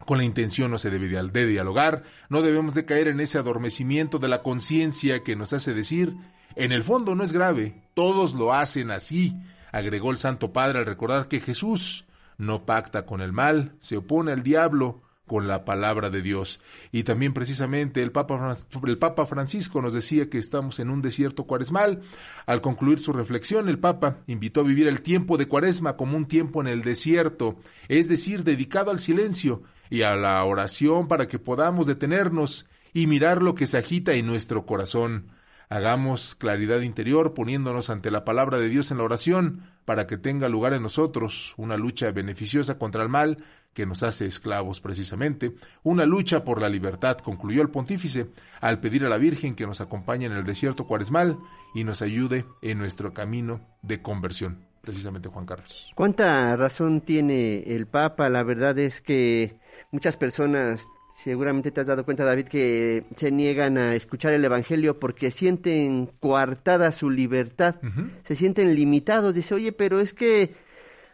Con 0.05 0.17
la 0.17 0.23
intención 0.23 0.69
no 0.69 0.77
se 0.77 0.89
debe 0.89 1.07
de 1.07 1.45
dialogar, 1.47 2.03
no 2.29 2.41
debemos 2.41 2.73
de 2.73 2.85
caer 2.85 3.07
en 3.07 3.19
ese 3.19 3.37
adormecimiento 3.37 4.19
de 4.19 4.27
la 4.27 4.43
conciencia 4.43 5.23
que 5.23 5.35
nos 5.35 5.53
hace 5.53 5.73
decir, 5.73 6.15
en 6.55 6.71
el 6.71 6.83
fondo 6.83 7.15
no 7.15 7.23
es 7.23 7.31
grave, 7.31 7.81
todos 7.95 8.33
lo 8.33 8.53
hacen 8.53 8.91
así, 8.91 9.35
agregó 9.71 10.11
el 10.11 10.17
Santo 10.17 10.53
Padre 10.53 10.79
al 10.79 10.85
recordar 10.85 11.27
que 11.27 11.39
Jesús 11.39 12.05
no 12.37 12.65
pacta 12.65 13.05
con 13.05 13.21
el 13.21 13.33
mal, 13.33 13.75
se 13.79 13.97
opone 13.97 14.31
al 14.31 14.43
diablo 14.43 15.01
con 15.25 15.47
la 15.47 15.65
palabra 15.65 16.09
de 16.09 16.21
Dios. 16.21 16.61
Y 16.91 17.03
también 17.03 17.33
precisamente 17.33 18.01
el 18.01 18.11
Papa, 18.11 18.55
el 18.85 18.97
Papa 18.97 19.25
Francisco 19.25 19.81
nos 19.81 19.93
decía 19.93 20.29
que 20.29 20.37
estamos 20.37 20.79
en 20.79 20.89
un 20.89 21.01
desierto 21.01 21.45
cuaresmal. 21.45 22.01
Al 22.45 22.61
concluir 22.61 22.99
su 22.99 23.11
reflexión, 23.11 23.67
el 23.67 23.79
Papa 23.79 24.17
invitó 24.27 24.61
a 24.61 24.65
vivir 24.65 24.87
el 24.87 25.01
tiempo 25.01 25.37
de 25.37 25.47
cuaresma 25.47 25.97
como 25.97 26.15
un 26.15 26.27
tiempo 26.27 26.61
en 26.61 26.67
el 26.67 26.83
desierto, 26.83 27.57
es 27.87 28.07
decir, 28.07 28.43
dedicado 28.43 28.91
al 28.91 28.99
silencio, 28.99 29.63
y 29.89 30.01
a 30.03 30.15
la 30.15 30.43
oración 30.43 31.07
para 31.07 31.27
que 31.27 31.39
podamos 31.39 31.87
detenernos 31.87 32.67
y 32.93 33.07
mirar 33.07 33.41
lo 33.41 33.55
que 33.55 33.67
se 33.67 33.77
agita 33.77 34.13
en 34.13 34.25
nuestro 34.25 34.65
corazón. 34.65 35.27
Hagamos 35.69 36.35
claridad 36.35 36.81
interior 36.81 37.33
poniéndonos 37.33 37.89
ante 37.89 38.11
la 38.11 38.23
palabra 38.23 38.59
de 38.59 38.69
Dios 38.69 38.91
en 38.91 38.99
la 38.99 39.03
oración 39.03 39.63
para 39.83 40.07
que 40.07 40.17
tenga 40.17 40.49
lugar 40.49 40.73
en 40.73 40.83
nosotros 40.83 41.53
una 41.57 41.77
lucha 41.77 42.11
beneficiosa 42.11 42.77
contra 42.77 43.03
el 43.03 43.09
mal 43.09 43.43
que 43.75 43.85
nos 43.85 44.03
hace 44.03 44.25
esclavos 44.25 44.79
precisamente, 44.79 45.53
una 45.83 46.05
lucha 46.05 46.45
por 46.45 46.61
la 46.61 46.69
libertad, 46.69 47.17
concluyó 47.17 47.61
el 47.61 47.69
pontífice, 47.69 48.27
al 48.61 48.79
pedir 48.79 49.03
a 49.05 49.09
la 49.09 49.17
Virgen 49.17 49.53
que 49.53 49.67
nos 49.67 49.81
acompañe 49.81 50.25
en 50.25 50.31
el 50.31 50.45
desierto 50.45 50.87
cuaresmal 50.87 51.37
y 51.73 51.83
nos 51.83 52.01
ayude 52.01 52.45
en 52.61 52.77
nuestro 52.79 53.13
camino 53.13 53.59
de 53.81 54.01
conversión, 54.01 54.65
precisamente 54.79 55.27
Juan 55.27 55.45
Carlos. 55.45 55.91
¿Cuánta 55.93 56.55
razón 56.55 57.01
tiene 57.01 57.63
el 57.75 57.85
Papa? 57.85 58.29
La 58.29 58.43
verdad 58.43 58.79
es 58.79 59.01
que 59.01 59.59
Muchas 59.91 60.17
personas, 60.17 60.87
seguramente 61.15 61.71
te 61.71 61.81
has 61.81 61.87
dado 61.87 62.05
cuenta, 62.05 62.25
David, 62.25 62.47
que 62.47 63.05
se 63.15 63.31
niegan 63.31 63.77
a 63.77 63.95
escuchar 63.95 64.33
el 64.33 64.43
Evangelio 64.43 64.99
porque 64.99 65.31
sienten 65.31 66.07
coartada 66.19 66.91
su 66.91 67.09
libertad, 67.09 67.75
se 68.23 68.35
sienten 68.35 68.75
limitados. 68.75 69.33
Dice, 69.33 69.55
oye, 69.55 69.71
pero 69.71 69.99
es 69.99 70.13
que 70.13 70.55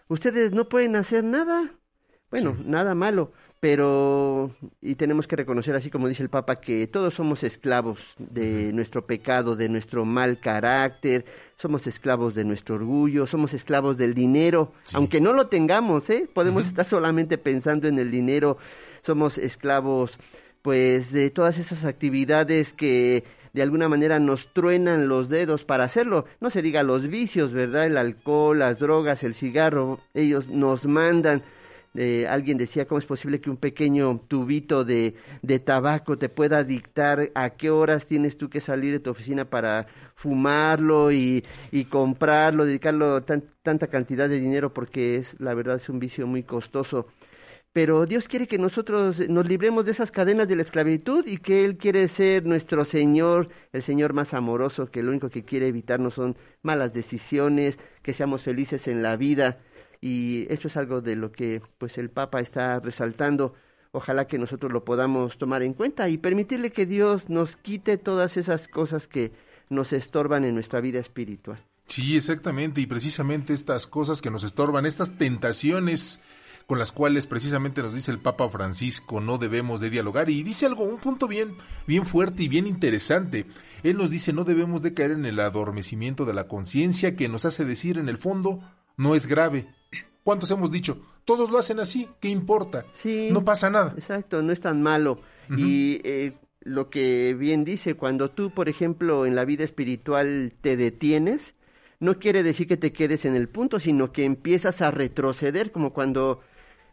ustedes 0.07 0.51
no 0.51 0.69
pueden 0.69 0.95
hacer 0.95 1.23
nada. 1.23 1.71
Bueno, 2.31 2.55
nada 2.63 2.95
malo, 2.95 3.33
pero 3.61 4.55
y 4.81 4.95
tenemos 4.95 5.27
que 5.27 5.35
reconocer, 5.35 5.75
así 5.75 5.91
como 5.91 6.07
dice 6.07 6.23
el 6.23 6.29
Papa, 6.29 6.59
que 6.59 6.87
todos 6.87 7.13
somos 7.13 7.43
esclavos 7.43 7.99
de 8.17 8.73
nuestro 8.73 9.05
pecado, 9.05 9.55
de 9.55 9.69
nuestro 9.69 10.03
mal 10.03 10.39
carácter, 10.39 11.25
somos 11.57 11.85
esclavos 11.85 12.33
de 12.33 12.43
nuestro 12.43 12.75
orgullo, 12.75 13.27
somos 13.27 13.53
esclavos 13.53 13.97
del 13.97 14.15
dinero, 14.15 14.73
aunque 14.93 15.21
no 15.21 15.31
lo 15.31 15.45
tengamos, 15.45 16.09
¿eh? 16.09 16.27
Podemos 16.33 16.65
estar 16.65 16.87
solamente 16.87 17.37
pensando 17.37 17.87
en 17.87 17.99
el 17.99 18.09
dinero, 18.09 18.57
somos 19.03 19.37
esclavos 19.37 20.17
pues 20.63 21.11
de 21.11 21.29
todas 21.29 21.59
esas 21.59 21.85
actividades 21.85 22.73
que 22.73 23.23
de 23.53 23.61
alguna 23.61 23.87
manera 23.87 24.19
nos 24.19 24.51
truenan 24.53 25.07
los 25.07 25.29
dedos 25.29 25.65
para 25.65 25.83
hacerlo. 25.83 26.25
No 26.39 26.49
se 26.49 26.63
diga 26.63 26.81
los 26.81 27.07
vicios, 27.07 27.53
¿verdad? 27.53 27.85
El 27.85 27.97
alcohol, 27.97 28.57
las 28.57 28.79
drogas, 28.79 29.23
el 29.23 29.35
cigarro, 29.35 29.99
ellos 30.15 30.47
nos 30.47 30.87
mandan 30.87 31.43
alguien 32.29 32.57
decía 32.57 32.87
cómo 32.87 32.99
es 32.99 33.05
posible 33.05 33.41
que 33.41 33.49
un 33.49 33.57
pequeño 33.57 34.21
tubito 34.27 34.85
de, 34.85 35.15
de, 35.41 35.59
tabaco 35.59 36.17
te 36.17 36.29
pueda 36.29 36.63
dictar 36.63 37.31
a 37.35 37.51
qué 37.51 37.69
horas 37.69 38.07
tienes 38.07 38.37
tú 38.37 38.49
que 38.49 38.61
salir 38.61 38.93
de 38.93 38.99
tu 38.99 39.09
oficina 39.09 39.45
para 39.45 39.87
fumarlo 40.15 41.11
y, 41.11 41.43
y 41.71 41.85
comprarlo, 41.85 42.65
dedicarlo 42.65 43.23
tanta 43.23 43.87
cantidad 43.87 44.29
de 44.29 44.39
dinero 44.39 44.73
porque 44.73 45.17
es 45.17 45.39
la 45.39 45.53
verdad 45.53 45.77
es 45.77 45.89
un 45.89 45.99
vicio 45.99 46.27
muy 46.27 46.43
costoso. 46.43 47.07
Pero 47.73 48.05
Dios 48.05 48.27
quiere 48.27 48.47
que 48.47 48.57
nosotros 48.57 49.29
nos 49.29 49.47
libremos 49.47 49.85
de 49.85 49.91
esas 49.91 50.11
cadenas 50.11 50.49
de 50.49 50.57
la 50.57 50.61
esclavitud 50.61 51.25
y 51.25 51.37
que 51.37 51.63
Él 51.63 51.77
quiere 51.77 52.05
ser 52.09 52.45
nuestro 52.45 52.83
Señor, 52.83 53.47
el 53.71 53.81
Señor 53.81 54.11
más 54.11 54.33
amoroso, 54.33 54.91
que 54.91 55.01
lo 55.01 55.09
único 55.11 55.29
que 55.29 55.45
quiere 55.45 55.67
evitarnos 55.67 56.15
son 56.15 56.35
malas 56.63 56.93
decisiones, 56.93 57.79
que 58.03 58.11
seamos 58.11 58.43
felices 58.43 58.89
en 58.89 59.01
la 59.01 59.15
vida 59.15 59.59
y 60.01 60.47
esto 60.49 60.67
es 60.67 60.75
algo 60.77 61.01
de 61.01 61.15
lo 61.15 61.31
que 61.31 61.61
pues 61.77 61.97
el 61.99 62.09
Papa 62.09 62.41
está 62.41 62.79
resaltando. 62.79 63.53
Ojalá 63.91 64.25
que 64.25 64.39
nosotros 64.39 64.71
lo 64.71 64.83
podamos 64.83 65.37
tomar 65.37 65.61
en 65.61 65.73
cuenta 65.73 66.09
y 66.09 66.17
permitirle 66.17 66.71
que 66.71 66.85
Dios 66.85 67.29
nos 67.29 67.55
quite 67.55 67.97
todas 67.97 68.37
esas 68.37 68.67
cosas 68.67 69.07
que 69.07 69.31
nos 69.69 69.93
estorban 69.93 70.43
en 70.43 70.55
nuestra 70.55 70.81
vida 70.81 70.99
espiritual. 70.99 71.63
Sí, 71.87 72.15
exactamente, 72.15 72.81
y 72.81 72.85
precisamente 72.85 73.53
estas 73.53 73.85
cosas 73.85 74.21
que 74.21 74.31
nos 74.31 74.43
estorban, 74.43 74.85
estas 74.85 75.17
tentaciones 75.17 76.21
con 76.67 76.79
las 76.79 76.93
cuales 76.93 77.27
precisamente 77.27 77.81
nos 77.81 77.93
dice 77.93 78.11
el 78.11 78.19
Papa 78.19 78.47
Francisco 78.47 79.19
no 79.19 79.37
debemos 79.37 79.81
de 79.81 79.89
dialogar 79.89 80.29
y 80.29 80.41
dice 80.41 80.65
algo, 80.65 80.85
un 80.85 80.99
punto 80.99 81.27
bien, 81.27 81.55
bien 81.85 82.05
fuerte 82.05 82.43
y 82.43 82.47
bien 82.47 82.65
interesante. 82.65 83.45
Él 83.83 83.97
nos 83.97 84.09
dice 84.09 84.31
no 84.31 84.45
debemos 84.45 84.81
de 84.81 84.93
caer 84.93 85.11
en 85.11 85.25
el 85.25 85.39
adormecimiento 85.41 86.23
de 86.23 86.33
la 86.33 86.47
conciencia 86.47 87.15
que 87.17 87.27
nos 87.27 87.43
hace 87.43 87.65
decir 87.65 87.97
en 87.97 88.07
el 88.07 88.17
fondo 88.17 88.61
no 88.95 89.15
es 89.15 89.27
grave. 89.27 89.67
¿Cuántos 90.23 90.51
hemos 90.51 90.71
dicho? 90.71 90.99
Todos 91.25 91.49
lo 91.49 91.57
hacen 91.57 91.79
así, 91.79 92.07
¿qué 92.19 92.29
importa? 92.29 92.85
Sí, 92.95 93.29
no 93.31 93.43
pasa 93.43 93.69
nada. 93.69 93.93
Exacto, 93.97 94.41
no 94.41 94.51
es 94.51 94.59
tan 94.59 94.81
malo. 94.81 95.19
Y 95.57 95.99
eh, 96.03 96.33
lo 96.61 96.89
que 96.89 97.33
bien 97.33 97.65
dice, 97.65 97.95
cuando 97.95 98.29
tú, 98.31 98.51
por 98.51 98.69
ejemplo, 98.69 99.25
en 99.25 99.35
la 99.35 99.43
vida 99.43 99.63
espiritual 99.63 100.53
te 100.61 100.77
detienes, 100.77 101.55
no 101.99 102.19
quiere 102.19 102.41
decir 102.43 102.67
que 102.67 102.77
te 102.77 102.93
quedes 102.93 103.25
en 103.25 103.35
el 103.35 103.49
punto, 103.49 103.79
sino 103.79 104.11
que 104.11 104.23
empiezas 104.23 104.81
a 104.81 104.91
retroceder, 104.91 105.71
como 105.71 105.91
cuando 105.91 106.41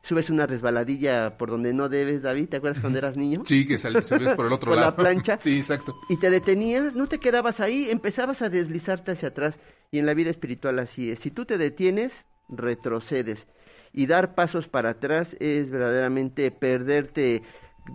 subes 0.03 0.31
una 0.31 0.47
resbaladilla 0.47 1.37
por 1.37 1.51
donde 1.51 1.73
no 1.73 1.88
debes, 1.88 2.23
David, 2.23 2.49
¿te 2.49 2.57
acuerdas 2.57 2.81
cuando 2.81 2.99
eras 2.99 3.17
niño? 3.17 3.43
Sí, 3.45 3.67
que 3.67 3.79
salías 3.79 4.09
por 4.35 4.47
el 4.47 4.53
otro 4.53 4.71
por 4.71 4.77
lado. 4.77 4.91
la 4.91 4.97
plancha. 4.97 5.38
sí, 5.41 5.59
exacto. 5.59 5.97
Y 6.09 6.17
te 6.19 6.31
detenías, 6.31 6.95
no 6.95 7.07
te 7.07 7.19
quedabas 7.19 7.61
ahí, 7.61 7.91
empezabas 7.91 8.43
a 8.43 8.49
deslizarte 8.49 9.12
hacia 9.12 9.29
atrás. 9.29 9.59
Y 9.91 9.99
en 9.99 10.07
la 10.07 10.14
vida 10.14 10.31
espiritual 10.31 10.79
así 10.79 11.11
es. 11.11 11.21
Si 11.21 11.31
tú 11.31 11.47
te 11.47 11.59
detienes, 11.59 12.27
retrocedes. 12.49 13.47
Y 13.93 14.07
dar 14.07 14.35
pasos 14.35 14.69
para 14.69 14.91
atrás 14.91 15.37
es 15.41 15.71
verdaderamente 15.71 16.51
perderte 16.51 17.43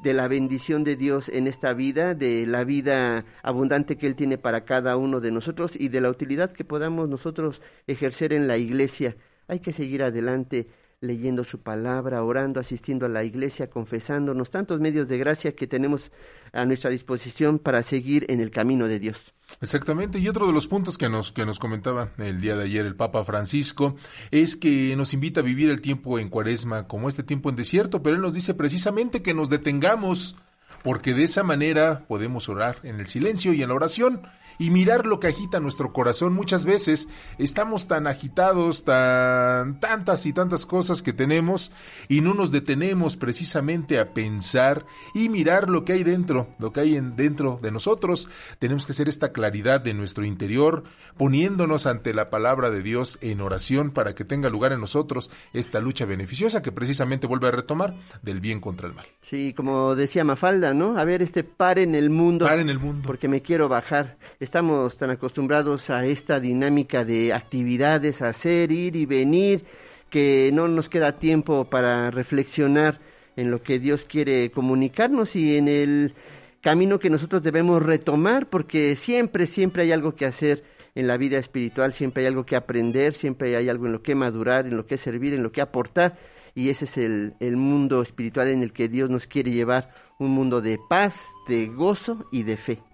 de 0.02 0.14
la 0.14 0.28
bendición 0.28 0.84
de 0.84 0.96
Dios 0.96 1.30
en 1.30 1.48
esta 1.48 1.74
vida, 1.74 2.16
de 2.16 2.48
la 2.48 2.64
vida 2.64 3.26
abundante 3.44 3.98
que 3.98 4.08
Él 4.08 4.16
tiene 4.16 4.38
para 4.38 4.66
cada 4.66 4.98
uno 4.98 5.20
de 5.20 5.32
nosotros 5.32 5.74
y 5.78 5.90
de 5.90 6.02
la 6.02 6.10
utilidad 6.10 6.52
que 6.52 6.64
podamos 6.64 7.08
nosotros 7.10 7.62
ejercer 7.86 8.34
en 8.34 8.48
la 8.48 8.58
iglesia. 8.58 9.16
Hay 9.48 9.60
que 9.60 9.72
seguir 9.72 10.04
adelante 10.04 10.68
leyendo 11.00 11.44
su 11.44 11.60
palabra, 11.60 12.24
orando, 12.24 12.60
asistiendo 12.60 13.06
a 13.06 13.10
la 13.10 13.24
iglesia, 13.24 13.70
confesándonos, 13.70 14.50
tantos 14.50 14.80
medios 14.80 15.08
de 15.10 15.18
gracia 15.18 15.54
que 15.54 15.68
tenemos 15.68 16.12
a 16.54 16.66
nuestra 16.66 16.90
disposición 16.90 17.60
para 17.60 17.84
seguir 17.84 18.26
en 18.30 18.40
el 18.40 18.52
camino 18.52 18.88
de 18.88 19.00
Dios. 19.00 19.18
Exactamente, 19.62 20.20
y 20.20 20.28
otro 20.28 20.48
de 20.48 20.54
los 20.54 20.68
puntos 20.68 20.98
que 20.98 21.10
nos, 21.10 21.32
que 21.32 21.46
nos 21.46 21.60
comentaba 21.60 22.10
el 22.18 22.42
día 22.42 22.56
de 22.56 22.64
ayer 22.64 22.86
el 22.86 22.96
Papa 22.96 23.24
Francisco 23.24 23.96
es 24.32 24.56
que 24.56 24.96
nos 24.96 25.14
invita 25.14 25.42
a 25.42 25.44
vivir 25.44 25.70
el 25.70 25.82
tiempo 25.82 26.18
en 26.20 26.30
cuaresma 26.30 26.88
como 26.88 27.10
este 27.10 27.24
tiempo 27.24 27.50
en 27.50 27.56
desierto, 27.56 28.02
pero 28.02 28.16
él 28.16 28.22
nos 28.22 28.34
dice 28.34 28.54
precisamente 28.54 29.22
que 29.22 29.34
nos 29.34 29.50
detengamos, 29.50 30.38
porque 30.84 31.14
de 31.14 31.24
esa 31.24 31.44
manera 31.44 32.06
podemos 32.08 32.50
orar 32.50 32.78
en 32.84 33.00
el 33.00 33.08
silencio 33.08 33.54
y 33.54 33.62
en 33.62 33.70
la 33.70 33.76
oración 33.76 34.22
y 34.58 34.70
mirar 34.70 35.06
lo 35.06 35.20
que 35.20 35.28
agita 35.28 35.60
nuestro 35.60 35.94
corazón. 35.94 36.34
Muchas 36.34 36.66
veces 36.66 37.10
estamos 37.38 37.88
tan 37.88 38.08
agitados, 38.08 38.84
tan 38.84 39.80
tantas 39.80 40.26
y 40.26 40.34
tantas 40.34 40.66
cosas 40.66 41.02
que 41.02 41.14
tenemos 41.14 41.72
y 42.08 42.22
no 42.22 42.34
nos 42.34 42.52
detenemos 42.52 43.18
precisamente 43.18 44.00
a 44.00 44.14
pensar 44.14 44.86
y 45.14 45.30
mirar 45.30 45.70
lo 45.70 45.86
que 45.86 45.94
hay 45.94 46.04
dentro, 46.04 46.48
lo 46.60 46.72
que 46.72 46.82
hay 46.82 46.96
en, 46.96 47.16
dentro 47.16 47.60
de 47.62 47.72
nosotros. 47.72 48.30
Tenemos 48.60 48.86
que 48.86 48.92
hacer 48.92 49.08
esta 49.08 49.32
claridad 49.32 49.82
de 49.82 49.94
nuestro 49.94 50.26
interior, 50.26 50.84
poniéndonos 51.18 51.86
ante 51.86 52.14
la 52.14 52.30
palabra 52.30 52.70
de 52.70 52.82
Dios 52.82 53.18
en 53.22 53.42
oración 53.42 53.92
para 53.92 54.16
que 54.16 54.26
tenga 54.26 54.50
lugar 54.50 54.72
en 54.72 54.80
nosotros 54.80 55.32
esta 55.54 55.80
lucha 55.80 56.06
beneficiosa 56.06 56.62
que 56.62 56.72
precisamente 56.72 57.28
vuelve 57.28 57.48
a 57.48 57.52
retomar 57.52 57.96
del 58.22 58.40
bien 58.40 58.60
contra 58.60 58.88
el 58.88 58.94
mal. 58.94 59.06
Sí, 59.22 59.54
como 59.54 59.96
decía 59.96 60.24
Mafalda, 60.24 60.74
¿no? 60.74 60.98
A 60.98 61.06
ver, 61.06 61.22
este 61.22 61.44
par 61.44 61.80
en 61.80 61.96
el 61.96 62.10
mundo. 62.10 62.46
Par 62.46 62.60
en 62.60 62.70
el 62.70 62.80
mundo. 62.80 63.04
Porque 63.06 63.28
me 63.28 63.42
quiero 63.42 63.70
bajar 63.70 64.18
estamos 64.44 64.98
tan 64.98 65.10
acostumbrados 65.10 65.90
a 65.90 66.06
esta 66.06 66.40
dinámica 66.40 67.06
de 67.06 67.34
actividades, 67.34 68.22
hacer, 68.22 68.72
ir 68.72 68.96
y 68.98 69.06
venir, 69.06 69.64
que 70.10 70.52
no 70.54 70.68
nos 70.68 70.90
queda 70.90 71.18
tiempo 71.18 71.66
para 71.70 72.12
reflexionar 72.12 73.00
en 73.38 73.50
lo 73.50 73.64
que 73.64 73.80
Dios 73.80 74.06
quiere 74.06 74.52
comunicarnos 74.52 75.36
y 75.36 75.58
en 75.58 75.68
el 75.70 76.14
camino 76.62 77.00
que 77.00 77.10
nosotros 77.10 77.42
debemos 77.42 77.82
retomar, 77.82 78.50
porque 78.50 78.96
siempre, 78.98 79.48
siempre 79.48 79.84
hay 79.84 79.94
algo 79.94 80.16
que 80.16 80.26
hacer 80.26 80.64
en 80.94 81.08
la 81.08 81.18
vida 81.18 81.38
espiritual, 81.38 81.94
siempre 81.94 82.24
hay 82.24 82.28
algo 82.28 82.46
que 82.46 82.58
aprender, 82.58 83.14
siempre 83.14 83.56
hay 83.56 83.70
algo 83.70 83.86
en 83.86 83.94
lo 83.94 84.04
que 84.04 84.14
madurar, 84.14 84.68
en 84.68 84.76
lo 84.76 84.86
que 84.86 84.98
servir, 84.98 85.34
en 85.34 85.42
lo 85.42 85.54
que 85.54 85.62
aportar, 85.62 86.18
y 86.54 86.70
ese 86.70 86.86
es 86.86 86.98
el, 86.98 87.34
el 87.40 87.56
mundo 87.56 88.02
espiritual 88.02 88.50
en 88.50 88.62
el 88.62 88.74
que 88.74 88.90
Dios 88.90 89.10
nos 89.10 89.26
quiere 89.26 89.52
llevar, 89.52 89.90
un 90.20 90.32
mundo 90.32 90.62
de 90.62 90.78
paz, 90.90 91.16
de 91.48 91.68
gozo 91.68 92.26
y 92.32 92.44
de 92.44 92.58
fe. 92.58 92.93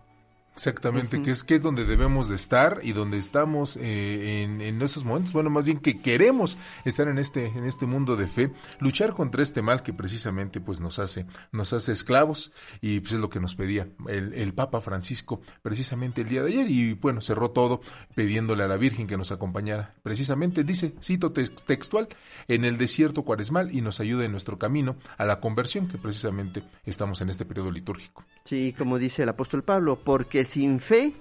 Exactamente, 0.54 1.22
que 1.22 1.32
es 1.32 1.44
que 1.44 1.56
es 1.56 1.62
donde 1.62 1.86
debemos 1.86 2.28
de 2.28 2.36
estar 2.36 2.82
y 2.84 2.92
donde 2.92 3.18
estamos 3.18 3.78
eh, 3.78 4.44
en, 4.44 4.62
en, 4.62 4.82
esos 4.82 5.06
momentos, 5.06 5.32
bueno, 5.32 5.50
más 5.50 5.66
bien 5.66 5.80
que 5.80 6.02
queremos 6.02 6.58
estar 6.84 7.08
en 7.08 7.18
este 7.18 7.48
en 7.48 7.64
este 7.66 7.86
mundo 7.86 8.18
de 8.18 8.28
fe, 8.28 8.52
luchar 8.80 9.14
contra 9.14 9.42
este 9.42 9.62
mal 9.62 9.84
que 9.84 9.94
precisamente 9.94 10.60
pues 10.60 10.82
nos 10.82 11.00
hace 11.00 11.26
nos 11.52 11.72
hace 11.72 11.94
esclavos. 11.94 12.52
Y 12.82 13.00
pues 13.00 13.14
es 13.14 13.20
lo 13.20 13.30
que 13.30 13.40
nos 13.40 13.56
pedía 13.56 13.88
el, 14.08 14.34
el 14.34 14.54
Papa 14.54 14.82
Francisco 14.82 15.42
precisamente 15.62 16.22
el 16.22 16.28
día 16.28 16.44
de 16.44 16.50
ayer. 16.50 16.70
Y 16.70 16.94
bueno 16.94 17.22
cerró 17.22 17.52
todo 17.52 17.82
pidiéndole 18.16 18.64
a 18.64 18.68
la 18.68 18.78
Virgen 18.78 19.08
que 19.08 19.18
nos 19.18 19.32
acompañara. 19.32 19.94
Precisamente 20.04 20.64
dice 20.64 20.94
cito 21.02 21.32
textual 21.32 22.10
en 22.48 22.66
el 22.66 22.78
desierto 22.78 23.24
cuaresmal 23.24 23.74
y 23.74 23.82
nos 23.82 24.00
ayude 24.00 24.26
en 24.26 24.32
nuestro 24.32 24.58
camino 24.58 24.98
a 25.18 25.26
la 25.26 25.40
conversión 25.40 25.88
que 25.88 25.98
precisamente 25.98 26.64
estamos 26.86 27.22
en 27.22 27.30
este 27.30 27.46
periodo 27.46 27.72
litúrgico. 27.72 28.26
Sí, 28.46 28.74
como 28.78 28.98
dice 28.98 29.24
el 29.24 29.30
apóstol 29.30 29.64
Pablo, 29.64 30.00
porque 30.04 30.46
sin 30.50 30.80
fe 30.80 31.14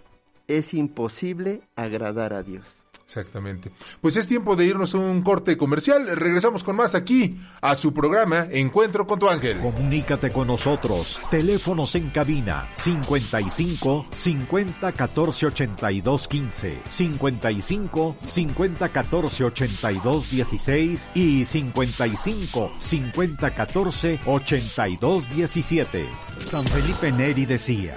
es 0.48 0.74
imposible 0.74 1.60
agradar 1.76 2.32
a 2.32 2.42
Dios. 2.42 2.64
Exactamente. 3.08 3.70
Pues 4.02 4.18
es 4.18 4.28
tiempo 4.28 4.54
de 4.54 4.66
irnos 4.66 4.94
a 4.94 4.98
un 4.98 5.22
corte 5.22 5.56
comercial. 5.56 6.14
Regresamos 6.14 6.62
con 6.62 6.76
más 6.76 6.94
aquí 6.94 7.40
a 7.62 7.74
su 7.74 7.94
programa 7.94 8.46
Encuentro 8.50 9.06
con 9.06 9.18
tu 9.18 9.30
ángel. 9.30 9.60
Comunícate 9.60 10.30
con 10.30 10.48
nosotros. 10.48 11.18
Teléfonos 11.30 11.94
en 11.94 12.10
cabina 12.10 12.68
55 12.74 14.08
50 14.12 14.92
14 14.92 15.46
82 15.46 16.28
15, 16.28 16.78
55 16.90 18.16
50 18.26 18.88
14 18.90 19.44
82 19.44 20.30
16 20.30 21.10
y 21.14 21.44
55 21.46 22.72
50 22.78 23.50
14 23.50 24.18
82 24.26 25.34
17. 25.34 26.06
San 26.40 26.66
Felipe 26.66 27.10
Neri 27.10 27.46
decía, 27.46 27.96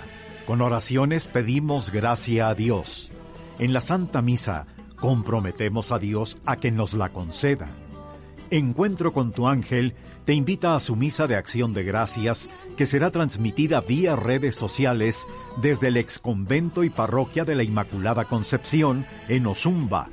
con 0.51 0.59
oraciones 0.59 1.29
pedimos 1.29 1.93
gracia 1.93 2.49
a 2.49 2.55
Dios. 2.55 3.09
En 3.57 3.71
la 3.71 3.79
Santa 3.79 4.21
Misa 4.21 4.67
comprometemos 4.97 5.93
a 5.93 5.97
Dios 5.97 6.39
a 6.45 6.57
que 6.57 6.71
nos 6.71 6.93
la 6.93 7.07
conceda. 7.07 7.69
Encuentro 8.49 9.13
con 9.13 9.31
tu 9.31 9.47
ángel 9.47 9.95
te 10.25 10.33
invita 10.33 10.75
a 10.75 10.81
su 10.81 10.97
misa 10.97 11.25
de 11.25 11.37
acción 11.37 11.73
de 11.73 11.85
gracias 11.85 12.49
que 12.75 12.85
será 12.85 13.11
transmitida 13.11 13.79
vía 13.79 14.17
redes 14.17 14.55
sociales 14.55 15.25
desde 15.61 15.87
el 15.87 15.95
exconvento 15.95 16.83
y 16.83 16.89
parroquia 16.89 17.45
de 17.45 17.55
la 17.55 17.63
Inmaculada 17.63 18.25
Concepción 18.25 19.05
en 19.29 19.47
Ozumba. 19.47 20.09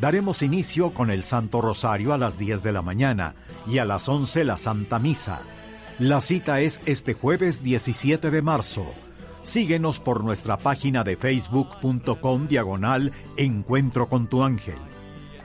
Daremos 0.00 0.42
inicio 0.42 0.94
con 0.94 1.10
el 1.10 1.24
Santo 1.24 1.60
Rosario 1.60 2.12
a 2.12 2.18
las 2.18 2.38
10 2.38 2.62
de 2.62 2.70
la 2.70 2.82
mañana 2.82 3.34
y 3.66 3.78
a 3.78 3.84
las 3.84 4.08
11 4.08 4.44
la 4.44 4.56
Santa 4.56 5.00
Misa. 5.00 5.42
La 5.98 6.20
cita 6.20 6.60
es 6.60 6.80
este 6.86 7.14
jueves 7.14 7.64
17 7.64 8.30
de 8.30 8.40
marzo. 8.40 8.86
Síguenos 9.42 9.98
por 10.00 10.22
nuestra 10.22 10.58
página 10.58 11.02
de 11.02 11.16
facebook.com 11.16 12.46
diagonal 12.46 13.12
Encuentro 13.36 14.08
con 14.08 14.28
tu 14.28 14.42
ángel. 14.42 14.78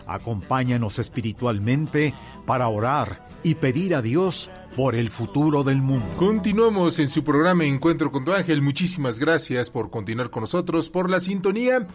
Acompáñanos 0.06 1.00
espiritualmente 1.00 2.14
para 2.46 2.68
orar 2.68 3.28
y 3.42 3.56
pedir 3.56 3.96
a 3.96 4.02
Dios 4.02 4.50
por 4.76 4.96
el 4.96 5.10
futuro 5.10 5.64
del 5.64 5.78
mundo. 5.78 6.06
Continuamos 6.18 7.00
en 7.00 7.08
su 7.08 7.24
programa 7.24 7.64
Encuentro 7.64 8.12
con 8.12 8.26
tu 8.26 8.34
ángel. 8.34 8.62
Muchísimas 8.62 9.18
gracias 9.18 9.70
por 9.70 9.90
continuar 9.90 10.30
con 10.30 10.42
nosotros, 10.42 10.90
por 10.90 11.10
la 11.10 11.20
sintonía. 11.20 11.88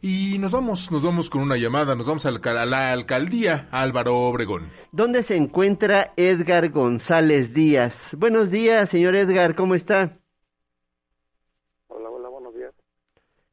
Y 0.00 0.38
nos 0.38 0.52
vamos, 0.52 0.92
nos 0.92 1.02
vamos 1.02 1.28
con 1.28 1.42
una 1.42 1.56
llamada, 1.56 1.96
nos 1.96 2.06
vamos 2.06 2.24
a 2.26 2.30
la, 2.30 2.38
a 2.38 2.66
la 2.66 2.92
alcaldía 2.92 3.68
Álvaro 3.72 4.16
Obregón. 4.16 4.68
¿Dónde 4.92 5.22
se 5.22 5.36
encuentra 5.36 6.12
Edgar 6.16 6.68
González 6.70 7.52
Díaz? 7.52 8.14
Buenos 8.16 8.50
días, 8.50 8.88
señor 8.88 9.16
Edgar, 9.16 9.54
¿cómo 9.56 9.74
está? 9.74 10.18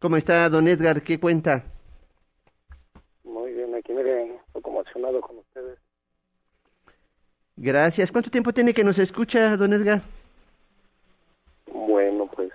¿Cómo 0.06 0.18
está, 0.18 0.48
don 0.50 0.68
Edgar? 0.68 1.02
¿Qué 1.02 1.20
cuenta? 1.20 1.63
Muy 3.24 3.52
bien, 3.54 3.74
aquí 3.74 3.91
mire, 3.91 4.22
un 4.22 4.39
poco 4.54 4.70
emocionado 4.70 5.20
con 5.20 5.39
ustedes. 5.39 5.80
Gracias. 7.56 8.12
¿Cuánto 8.12 8.30
tiempo 8.30 8.54
tiene 8.54 8.76
que 8.76 8.84
nos 8.84 9.00
escucha, 9.00 9.58
don 9.58 9.74
Edgar? 9.74 10.04
Bueno, 11.74 12.30
pues 12.36 12.52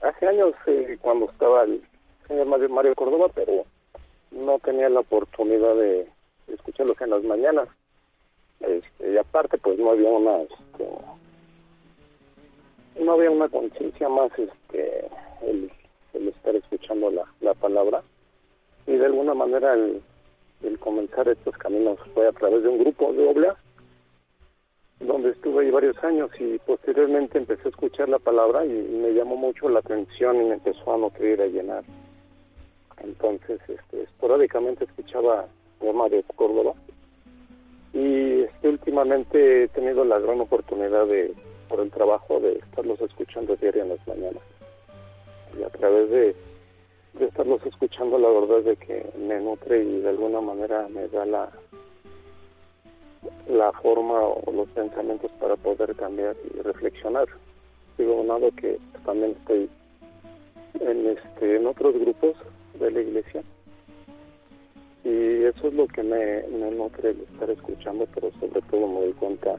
hace 0.00 0.28
años 0.28 0.54
eh, 0.66 0.96
cuando 1.02 1.28
estaba 1.28 1.64
el 1.64 1.82
señor 2.28 2.46
Mario, 2.46 2.68
Mario 2.68 2.94
Córdoba, 2.94 3.32
pero 3.34 3.64
no 4.30 4.60
tenía 4.60 4.88
la 4.88 5.00
oportunidad 5.00 5.74
de 5.74 6.08
escucharlo 6.46 6.94
en 7.00 7.10
las 7.10 7.24
mañanas. 7.24 7.68
Este, 8.60 9.12
y 9.12 9.16
aparte, 9.16 9.58
pues 9.58 9.76
no 9.76 9.90
había 9.90 10.08
una, 10.08 10.42
este, 10.42 10.88
no 13.00 13.12
había 13.12 13.32
una 13.32 13.48
conciencia 13.48 14.08
más, 14.08 14.30
este, 14.38 15.10
el 16.16 16.28
estar 16.28 16.54
escuchando 16.56 17.10
la, 17.10 17.24
la 17.40 17.54
palabra 17.54 18.02
y 18.86 18.92
de 18.92 19.06
alguna 19.06 19.34
manera 19.34 19.74
el, 19.74 20.02
comenzar 20.80 21.28
estos 21.28 21.56
caminos 21.56 21.98
fue 22.14 22.26
a 22.28 22.32
través 22.32 22.62
de 22.62 22.68
un 22.68 22.78
grupo 22.78 23.12
de 23.12 23.28
obra 23.28 23.56
donde 25.00 25.30
estuve 25.30 25.64
ahí 25.64 25.70
varios 25.70 26.02
años 26.02 26.30
y 26.38 26.58
posteriormente 26.58 27.38
empecé 27.38 27.68
a 27.68 27.70
escuchar 27.70 28.08
la 28.08 28.18
palabra 28.18 28.64
y, 28.64 28.70
me 28.70 29.12
llamó 29.12 29.36
mucho 29.36 29.68
la 29.68 29.80
atención 29.80 30.40
y 30.40 30.44
me 30.46 30.54
empezó 30.54 30.94
a 30.94 30.98
nutrir, 30.98 31.40
a 31.42 31.46
llenar. 31.46 31.84
Entonces, 33.02 33.60
este, 33.68 34.02
esporádicamente 34.02 34.84
escuchaba 34.84 35.46
Norma 35.82 36.08
de 36.08 36.22
Córdoba 36.34 36.74
y 37.92 38.42
este, 38.42 38.68
últimamente 38.68 39.64
he 39.64 39.68
tenido 39.68 40.04
la 40.04 40.18
gran 40.18 40.40
oportunidad 40.40 41.06
de, 41.06 41.34
por 41.68 41.80
el 41.80 41.90
trabajo, 41.90 42.40
de 42.40 42.52
estarlos 42.54 43.00
escuchando 43.00 43.56
diario 43.56 43.82
en 43.82 43.90
las 43.90 44.06
mañanas. 44.06 44.42
Y 45.58 45.62
a 45.62 45.70
través 45.70 46.10
de, 46.10 46.36
de 47.18 47.24
estarlos 47.26 47.64
escuchando, 47.64 48.18
la 48.18 48.28
verdad 48.28 48.62
de 48.62 48.76
que 48.76 49.06
me 49.18 49.40
nutre 49.40 49.82
y 49.82 50.00
de 50.00 50.08
alguna 50.08 50.40
manera 50.40 50.88
me 50.88 51.08
da 51.08 51.24
la, 51.24 51.50
la 53.48 53.72
forma 53.72 54.20
o 54.20 54.52
los 54.52 54.68
pensamientos 54.70 55.30
para 55.40 55.56
poder 55.56 55.94
cambiar 55.96 56.36
y 56.54 56.60
reflexionar. 56.62 57.26
Digo, 57.98 58.22
nada 58.24 58.50
que 58.56 58.78
también 59.04 59.32
estoy 59.32 59.70
en 60.80 61.06
este 61.06 61.56
en 61.56 61.66
otros 61.66 61.94
grupos 61.94 62.36
de 62.78 62.90
la 62.90 63.00
iglesia 63.00 63.42
y 65.06 65.44
eso 65.44 65.68
es 65.68 65.74
lo 65.74 65.86
que 65.86 66.02
me, 66.02 66.42
me 66.48 66.68
nutre 66.72 67.10
el 67.10 67.20
estar 67.20 67.48
escuchando, 67.48 68.08
pero 68.12 68.32
sobre 68.40 68.60
todo 68.62 68.88
me 68.88 69.00
doy 69.02 69.12
cuenta 69.12 69.56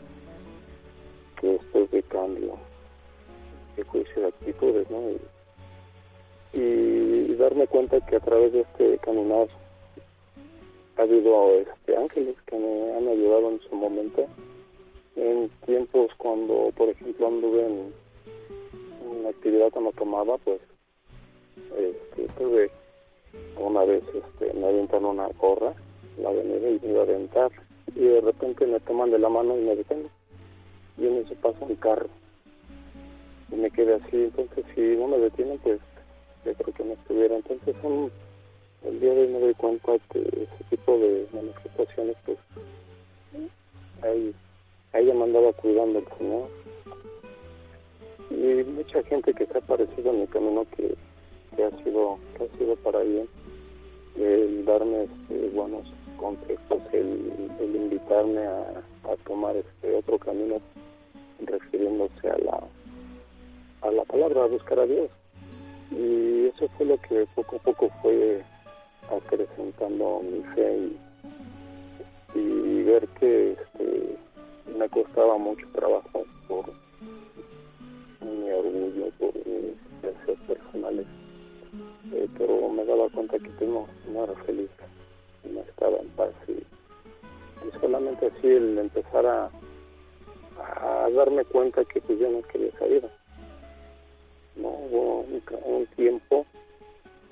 que 1.40 1.56
esto 1.56 1.80
es 1.84 1.92
de 1.92 2.04
cambio, 2.04 2.58
de 3.78 3.84
juicio 3.84 4.24
de 4.24 4.28
actitudes, 4.28 4.92
¿no? 4.92 5.10
Y, 5.10 5.18
y 6.54 7.36
darme 7.36 7.68
cuenta 7.68 8.00
que 8.06 8.16
a 8.16 8.20
través 8.20 8.54
de 8.54 8.62
este 8.62 8.98
caminar 9.00 9.48
ha 10.98 11.02
habido 11.02 11.52
este, 11.54 11.96
ángeles 11.96 12.36
que 12.48 12.58
me 12.58 12.94
han 12.96 13.08
ayudado 13.08 13.52
en 13.52 13.60
su 13.62 13.76
momento 13.76 14.26
en 15.16 15.50
tiempos 15.66 16.12
cuando 16.18 16.72
por 16.76 16.90
ejemplo 16.90 17.28
anduve 17.28 17.66
en 17.66 17.94
una 19.10 19.30
actividad 19.30 19.70
cuando 19.72 19.92
tomaba 19.92 20.38
pues 20.40 20.60
este, 21.78 22.28
tuve 22.38 22.72
una 23.60 23.84
vez 23.84 24.04
este, 24.14 24.54
me 24.54 24.68
aventan 24.68 25.06
una 25.06 25.28
gorra 25.40 25.74
la 26.20 26.30
avenida 26.30 26.70
y 26.70 26.80
me 26.82 26.90
iba 26.90 27.00
a 27.02 27.04
aventar 27.04 27.52
y 27.96 28.02
de 28.02 28.22
repente 28.22 28.66
me 28.66 28.80
toman 28.80 29.12
de 29.12 29.20
la 29.20 29.30
mano 29.30 29.58
y 29.58 29.62
me 29.62 29.76
detengo 29.76 30.10
y 30.98 31.06
en 31.06 31.18
eso 31.18 31.36
pasa 31.42 31.58
un 31.62 31.76
carro 31.76 32.10
y 33.52 33.56
me 33.56 33.70
quedé 33.70 33.96
así 33.96 34.16
entonces 34.16 34.66
si 34.74 34.82
no 34.82 35.08
me 35.08 35.20
detienen 35.20 35.60
pues 35.60 35.80
creo 36.56 36.74
que 36.74 36.84
me 36.84 36.94
estuviera 36.94 37.36
entonces 37.36 37.76
el 38.86 39.00
día 39.00 39.14
de 39.14 39.22
hoy 39.22 39.28
me 39.28 39.40
doy 39.40 39.54
cuenta 39.56 39.98
que 40.12 40.20
ese 40.20 40.64
tipo 40.70 40.98
de 40.98 41.28
manifestaciones, 41.34 42.16
pues, 42.26 42.38
ahí, 44.04 44.34
ahí 44.94 45.06
me 45.12 45.24
andaba 45.24 45.52
cuidando 45.54 46.00
el 46.00 46.08
Señor. 46.18 46.48
Y 48.30 48.64
mucha 48.70 49.04
gente 49.04 49.34
que 49.34 49.46
se 49.46 49.54
ha 49.56 49.58
aparecido 49.58 50.12
en 50.12 50.22
mi 50.22 50.28
camino 50.28 50.66
que, 50.76 50.96
que 51.56 51.64
ha 51.64 51.72
sido 51.84 52.20
que 52.38 52.44
ha 52.44 52.58
sido 52.58 52.76
para 52.78 53.00
bien, 53.02 53.28
el 54.16 54.66
darme 54.66 55.04
este, 55.04 55.50
buenos 55.50 55.88
consejos, 56.18 56.82
el, 56.94 57.50
el 57.60 57.76
invitarme 57.76 58.46
a, 58.46 58.84
a 59.12 59.16
tomar 59.26 59.56
este 59.56 59.96
otro 59.96 60.18
camino 60.20 60.62
refiriéndose 61.46 62.30
a 62.30 62.38
la 62.38 62.64
a 63.82 63.92
la 63.92 64.04
palabra, 64.06 64.44
a 64.44 64.48
buscar 64.48 64.80
a 64.80 64.86
Dios. 64.86 65.10
Y 65.92 66.48
eso 66.48 66.68
fue 66.78 66.86
lo 66.86 66.98
que 66.98 67.26
poco 67.36 67.56
a 67.58 67.60
poco 67.60 67.90
fue 68.02 68.44
acrecentando 69.10 70.22
mi 70.22 70.44
fe 70.54 70.90
y, 72.36 72.84
ver 72.84 73.08
que 73.20 73.52
este, 73.52 74.18
me 74.78 74.88
costaba 74.90 75.38
mucho 75.38 75.68
trabajo 75.74 76.24
por 76.48 76.66
mi 78.22 78.50
orgullo, 78.50 79.12
por 79.20 79.34
mis 79.36 79.76
deseos 80.02 80.40
personales, 80.48 81.06
eh, 82.14 82.28
pero 82.38 82.70
me 82.70 82.86
daba 82.86 83.10
cuenta 83.10 83.38
que 83.40 83.66
no, 83.66 83.88
no 84.10 84.24
era 84.24 84.36
feliz, 84.46 84.70
no 85.52 85.60
estaba 85.62 85.98
en 85.98 86.08
paz 86.10 86.32
y, 86.48 86.64
solamente 87.82 88.28
así 88.28 88.48
el 88.48 88.78
empezar 88.78 89.26
a, 89.26 89.50
darme 91.16 91.46
cuenta 91.46 91.84
que 91.86 92.02
pues 92.02 92.20
yo 92.20 92.30
no 92.30 92.42
quería 92.44 92.72
salir. 92.78 93.04
No 94.62 94.70
hubo 94.70 95.26
un 95.66 95.86
tiempo 95.96 96.46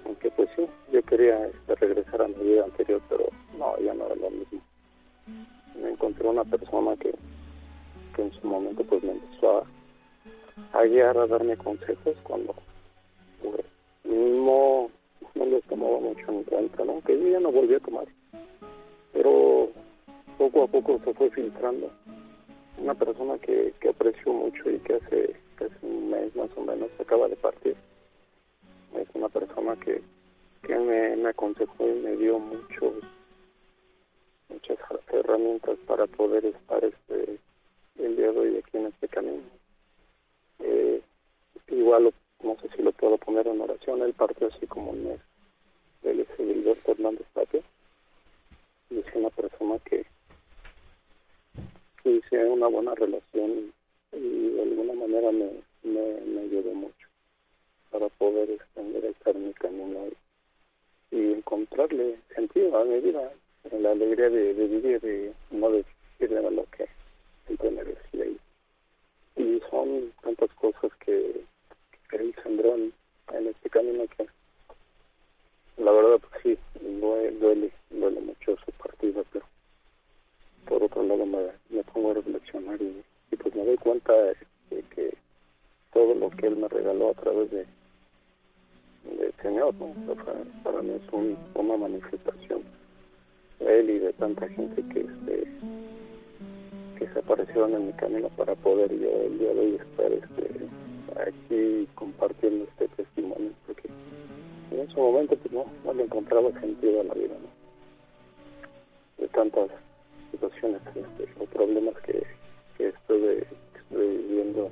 aunque 0.06 0.30
pues 0.32 0.50
sí, 0.56 0.66
yo 0.92 1.02
quería 1.04 1.48
este, 1.48 1.76
regresar 1.76 2.22
a 2.22 2.28
mi 2.28 2.36
vida 2.36 2.64
anterior, 2.64 3.02
pero 3.10 3.26
no, 3.58 3.78
ya 3.80 3.94
no 3.94 4.06
era 4.06 4.16
lo 4.16 4.30
mismo. 4.30 4.62
Me 5.82 5.90
encontré 5.90 6.28
una 6.28 6.44
persona 6.44 6.96
que, 6.98 7.14
que 8.16 8.22
en 8.22 8.32
su 8.34 8.48
momento 8.48 8.84
pues 8.84 9.04
me 9.04 9.12
empezó 9.12 9.66
a, 10.74 10.84
guiar, 10.84 11.18
a 11.18 11.28
darme 11.28 11.58
consejos 11.58 12.16
cuando 12.24 12.54
pues, 13.42 13.66
no, 14.04 14.90
no 15.34 15.46
les 15.46 15.64
tomaba 15.66 16.00
mucho 16.00 16.32
en 16.32 16.44
cuenta, 16.44 16.86
¿no? 16.86 17.02
Que 17.02 17.20
yo 17.20 17.28
ya 17.28 17.40
no 17.40 17.52
volví 17.52 17.74
a 17.74 17.80
tomar. 17.80 18.06
Pero 19.12 19.70
poco 20.38 20.64
a 20.64 20.68
poco 20.68 21.00
se 21.04 21.14
fue 21.14 21.30
filtrando. 21.32 21.90
Una 22.78 22.94
persona 22.94 23.38
que, 23.40 23.74
que 23.80 23.90
aprecio 23.90 24.34
mucho 24.34 24.70
y 24.70 24.78
que 24.80 24.96
hace, 24.96 25.36
hace 25.64 25.86
un 25.86 26.10
mes 26.10 26.36
más 26.36 26.50
o 26.58 26.62
menos 26.62 26.90
acaba 27.00 27.30
de 27.30 27.38
partir 27.38 27.76
es 28.98 29.08
una 29.14 29.30
persona 29.30 29.76
que, 29.78 30.02
que 30.64 30.76
me, 30.78 31.16
me 31.16 31.30
aconsejó 31.30 31.88
y 31.88 31.94
me 31.94 32.16
dio 32.18 32.40
muchos 32.40 32.94
muchas 34.50 34.78
herramientas 35.12 35.78
para 35.88 36.08
poder 36.08 36.46
estar 36.46 36.84
este 36.84 37.40
el 37.98 38.16
día 38.16 38.32
de 38.32 38.40
hoy 38.40 38.58
aquí 38.58 38.78
en 38.78 38.88
este 38.88 39.08
camino. 39.08 39.44
Eh, 40.60 41.02
igual 41.70 42.14
no 42.44 42.58
sé 42.62 42.70
si 42.76 42.82
lo 42.84 42.92
puedo 42.92 43.18
poner 43.18 43.48
en 43.48 43.62
oración, 43.62 44.02
él 44.02 44.14
partió 44.14 44.48
así 44.48 44.68
como 44.68 44.92
un 44.92 45.06
mes 45.06 45.20
del 46.04 46.28
Gilberto 46.36 46.92
Hernández 46.92 47.26
Tapia 47.34 47.62
y 48.90 49.00
es 49.00 49.06
una 49.16 49.30
persona 49.30 49.80
que, 49.80 50.06
que 52.04 52.12
hice 52.12 52.46
una 52.46 52.68
buena 52.68 52.94
relación 52.96 53.74
y 54.16 54.50
de 54.50 54.62
alguna 54.62 54.94
manera 54.94 55.32
me, 55.32 55.50
me, 55.84 56.22
me 56.22 56.42
ayudó 56.42 56.74
mucho 56.74 57.08
para 57.92 58.10
poder 58.10 58.50
extender 58.52 59.06
el 59.06 59.36
mi 59.36 59.54
camino 59.54 60.08
y, 61.12 61.16
y, 61.16 61.34
encontrarle 61.34 62.18
sentido 62.36 62.78
a 62.78 62.86
mi 62.86 63.00
vida, 63.00 63.32
la 63.72 63.92
alegría 63.92 64.30
de, 64.30 64.54
vivir 64.54 65.34
y 65.52 65.56
no 65.56 65.70
decirle 65.72 66.46
a 66.46 66.52
lo 66.52 66.66
que 66.72 66.88
siempre 67.46 67.72
me 67.72 67.84
decía. 67.84 68.26
Y, 68.26 69.42
y 69.42 69.62
son 69.70 70.12
tantas 70.22 70.52
cosas 70.56 70.92
que, 71.06 71.42
que 72.10 72.18
él 72.18 72.36
sembró 72.44 72.76
en, 72.76 72.94
este 73.48 73.70
camino 73.70 74.06
que 74.18 74.28
la 75.78 75.92
verdad 75.92 76.20
pues 76.20 76.44
sí, 76.44 76.58
duele, 76.82 77.32
duele, 77.32 77.72
duele 77.90 78.20
mucho 78.22 78.56
su 78.64 78.72
partida, 78.74 79.24
pero 79.32 79.46
por 80.66 80.84
otro 80.84 81.04
lado 81.04 81.26
me, 81.26 81.50
me 81.70 81.84
pongo 81.84 82.12
a 82.12 82.14
reflexionar 82.16 82.82
y, 82.82 83.04
y 83.32 83.36
pues 83.36 83.56
me 83.56 83.66
doy 83.66 83.78
cuenta 83.78 84.14
de 84.14 84.82
que 84.94 85.16
todo 85.94 86.14
lo 86.16 86.30
que 86.32 86.48
él 86.48 86.58
me 86.58 86.68
regaló 86.68 87.12
a 87.12 87.14
través 87.14 87.52
de, 87.52 87.66
del 89.18 89.34
Señor, 89.42 89.74
para, 90.64 90.82
mí 90.82 90.92
es 90.92 91.14
un, 91.14 91.38
una 91.54 91.78
manifestación 91.78 92.64
de 93.60 93.80
Él 93.80 93.90
y 93.90 94.00
de 94.00 94.14
tanta 94.14 94.48
gente 94.50 94.84
que 94.94 95.02
este 95.02 95.48
que 96.98 97.08
se 97.10 97.20
aparecieron 97.20 97.74
en 97.74 97.88
mi 97.88 97.94
camino 97.94 98.30
para 98.30 98.56
poder 98.56 98.90
yo 98.98 99.10
el 99.10 99.38
día 99.38 99.54
de 99.54 99.60
hoy 99.60 99.76
estar 99.76 100.12
este, 100.12 100.66
aquí 101.28 101.88
compartiendo 101.96 102.66
este 102.66 102.88
testimonio, 102.90 103.52
porque 103.68 103.90
en 104.72 104.80
ese 104.80 104.96
momento 104.96 105.36
pues 105.36 105.54
no, 105.54 105.66
no 105.84 105.94
le 105.94 106.04
encontraba 106.04 106.52
sentido 106.60 107.02
a 107.02 107.04
la 107.04 107.14
vida. 107.14 107.36
De 109.18 109.28
tantas 109.30 109.70
situaciones, 110.32 110.82
este, 110.88 111.40
los 111.40 111.50
problemas 111.50 111.96
que, 112.02 112.24
que 112.78 112.88
estoy, 112.90 113.44
estoy 113.76 114.18
viviendo 114.18 114.70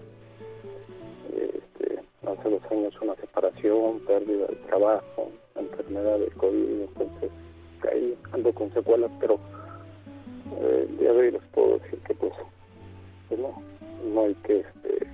hace 2.28 2.50
dos 2.50 2.62
años 2.72 2.94
una 3.02 3.16
separación, 3.16 4.00
pérdida 4.02 4.48
de 4.48 4.56
trabajo, 4.68 5.32
enfermedad 5.56 6.20
de 6.20 6.28
COVID, 6.32 6.82
entonces 6.82 7.32
ahí 7.92 8.18
ando 8.32 8.54
con 8.54 8.74
secuelas, 8.74 9.12
pero 9.20 9.40
eh, 10.62 10.88
de 11.00 11.10
hoy 11.10 11.32
les 11.32 11.42
puedo 11.54 11.80
decir 11.80 12.00
que 12.00 12.14
pues, 12.16 12.34
pues 13.28 13.40
no, 13.40 13.62
no 14.14 14.22
hay 14.24 14.36
que 14.36 14.60
este, 14.60 15.08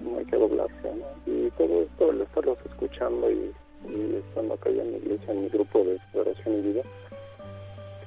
no 0.00 0.18
hay 0.18 0.24
que 0.24 0.36
doblarse. 0.36 0.92
Y 1.26 1.50
todo 1.50 1.82
esto, 1.82 2.10
el 2.10 2.22
estarlos 2.22 2.58
escuchando 2.64 3.30
y, 3.30 3.52
estando 4.28 4.54
acá 4.54 4.70
en 4.70 4.92
mi 4.92 4.96
iglesia, 4.98 5.32
en 5.32 5.42
mi 5.42 5.48
grupo 5.48 5.84
de 5.84 6.00
oración 6.18 6.58
y 6.58 6.60
vida, 6.62 6.82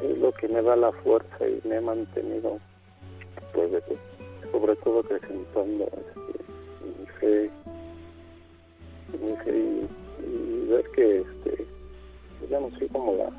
es 0.02 0.18
lo 0.18 0.32
que 0.34 0.48
me 0.48 0.62
da 0.62 0.76
la 0.76 0.92
fuerza 0.92 1.48
y 1.48 1.62
me 1.68 1.78
ha 1.78 1.82
mantenido, 1.82 2.60
pues, 3.54 3.72
sobre 4.52 4.76
todo 4.78 5.00
acrecentando 5.00 5.86
este, 5.86 6.44
mi 7.00 7.06
fe, 7.20 7.50
y, 9.48 10.70
ver 10.70 10.86
que 10.92 11.24
ya 12.50 12.60
no 12.60 12.70
soy 12.78 12.88
como 12.90 13.14
la, 13.16 13.30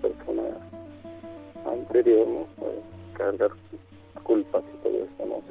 persona 0.00 0.42
anterior, 1.66 2.26
¿no? 2.26 2.46
cargar 3.16 3.50
culpas 4.22 4.62
y 4.72 4.82
todo 4.82 5.04
esto, 5.04 5.26
¿no? 5.26 5.44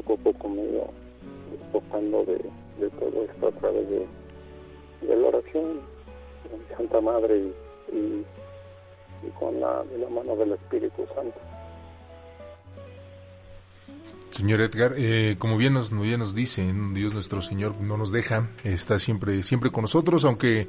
poco 0.00 0.48
medio 0.48 0.88
despojando 1.50 2.24
de, 2.24 2.38
de 2.78 2.90
todo 2.98 3.24
esto 3.24 3.48
a 3.48 3.52
través 3.52 3.88
de, 3.88 4.06
de 5.02 5.16
la 5.16 5.28
oración 5.28 5.80
de 6.68 6.76
Santa 6.76 7.00
Madre 7.00 7.38
y, 7.38 7.96
y, 7.96 8.24
y 9.26 9.30
con 9.38 9.60
la, 9.60 9.84
de 9.84 9.98
la 9.98 10.08
mano 10.08 10.36
del 10.36 10.52
Espíritu 10.52 11.06
Santo. 11.14 11.38
Señor 14.30 14.60
Edgar, 14.60 14.94
eh, 14.96 15.36
como 15.38 15.56
bien 15.56 15.74
nos, 15.74 15.90
bien 15.90 16.20
nos 16.20 16.34
dice, 16.34 16.72
Dios 16.92 17.14
nuestro 17.14 17.42
Señor 17.42 17.74
no 17.80 17.96
nos 17.96 18.12
deja, 18.12 18.50
está 18.64 18.98
siempre, 18.98 19.42
siempre 19.42 19.70
con 19.70 19.82
nosotros, 19.82 20.24
aunque 20.24 20.68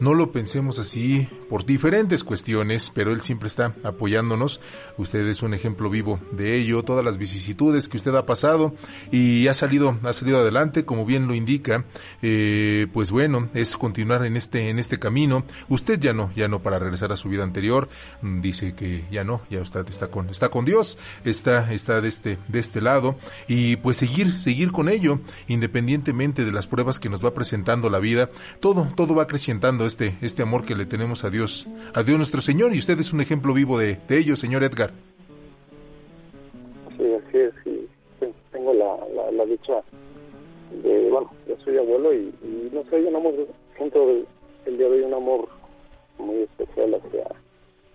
no 0.00 0.14
lo 0.14 0.32
pensemos 0.32 0.78
así 0.78 1.28
por 1.48 1.64
diferentes 1.64 2.24
cuestiones, 2.24 2.90
pero 2.94 3.12
Él 3.12 3.22
siempre 3.22 3.48
está 3.48 3.74
apoyándonos. 3.82 4.60
Usted 4.98 5.26
es 5.26 5.42
un 5.42 5.54
ejemplo 5.54 5.90
vivo 5.90 6.20
de 6.32 6.56
ello, 6.56 6.82
todas 6.82 7.04
las 7.04 7.18
vicisitudes 7.18 7.88
que 7.88 7.96
usted 7.96 8.14
ha 8.14 8.26
pasado 8.26 8.74
y 9.10 9.48
ha 9.48 9.54
salido, 9.54 9.98
ha 10.02 10.12
salido 10.12 10.38
adelante, 10.38 10.84
como 10.84 11.04
bien 11.04 11.26
lo 11.26 11.34
indica. 11.34 11.84
Eh, 12.22 12.86
pues 12.92 13.10
bueno, 13.10 13.48
es 13.54 13.76
continuar 13.76 14.24
en 14.24 14.36
este, 14.36 14.68
en 14.68 14.78
este 14.78 14.98
camino. 14.98 15.44
Usted 15.68 15.98
ya 15.98 16.12
no, 16.12 16.30
ya 16.34 16.48
no 16.48 16.60
para 16.60 16.78
regresar 16.78 17.12
a 17.12 17.16
su 17.16 17.28
vida 17.28 17.42
anterior, 17.42 17.88
mm, 18.22 18.40
dice 18.40 18.74
que 18.74 19.04
ya 19.10 19.24
no, 19.24 19.42
ya 19.50 19.60
usted 19.60 19.88
está 19.88 20.08
con, 20.08 20.28
está 20.28 20.50
con 20.50 20.64
Dios, 20.64 20.98
está, 21.24 21.72
está 21.72 22.00
de 22.00 22.08
este, 22.08 22.38
de 22.48 22.58
este 22.58 22.80
lado 22.80 23.16
y 23.48 23.76
pues 23.76 23.96
seguir, 23.96 24.38
seguir 24.38 24.72
con 24.72 24.88
ello, 24.88 25.20
independientemente 25.48 26.44
de 26.44 26.52
las 26.52 26.66
pruebas 26.66 27.00
que 27.00 27.08
nos 27.08 27.24
va 27.24 27.34
presentando 27.34 27.88
la 27.90 27.98
vida, 27.98 28.30
todo, 28.60 28.92
todo 28.94 29.14
va 29.14 29.24
acrecentando 29.24 29.85
este, 29.86 30.14
este 30.22 30.42
amor 30.42 30.64
que 30.64 30.74
le 30.74 30.86
tenemos 30.86 31.24
a 31.24 31.30
Dios, 31.30 31.66
a 31.94 32.02
Dios 32.02 32.16
nuestro 32.16 32.40
Señor, 32.40 32.74
y 32.74 32.78
usted 32.78 32.98
es 32.98 33.12
un 33.12 33.20
ejemplo 33.20 33.54
vivo 33.54 33.78
de, 33.78 33.98
de 34.08 34.18
ello, 34.18 34.36
señor 34.36 34.64
Edgar. 34.64 34.90
Sí, 36.96 37.04
así 37.04 37.38
es, 37.38 37.54
sí. 37.64 37.88
Tengo 38.52 38.72
la, 38.74 38.96
la, 39.32 39.44
dicha 39.44 39.74
de, 40.82 41.10
bueno, 41.10 41.30
yo 41.48 41.56
soy 41.64 41.78
abuelo 41.78 42.12
y, 42.12 42.32
no 42.72 42.82
sé, 42.90 42.96
un 42.96 43.16
amor, 43.16 43.34
siento 43.76 44.10
el, 44.10 44.26
el 44.66 44.78
día 44.78 44.88
de 44.88 44.92
hoy 44.92 45.02
un 45.02 45.14
amor 45.14 45.48
muy 46.18 46.42
especial 46.42 46.94
hacia, 46.94 47.26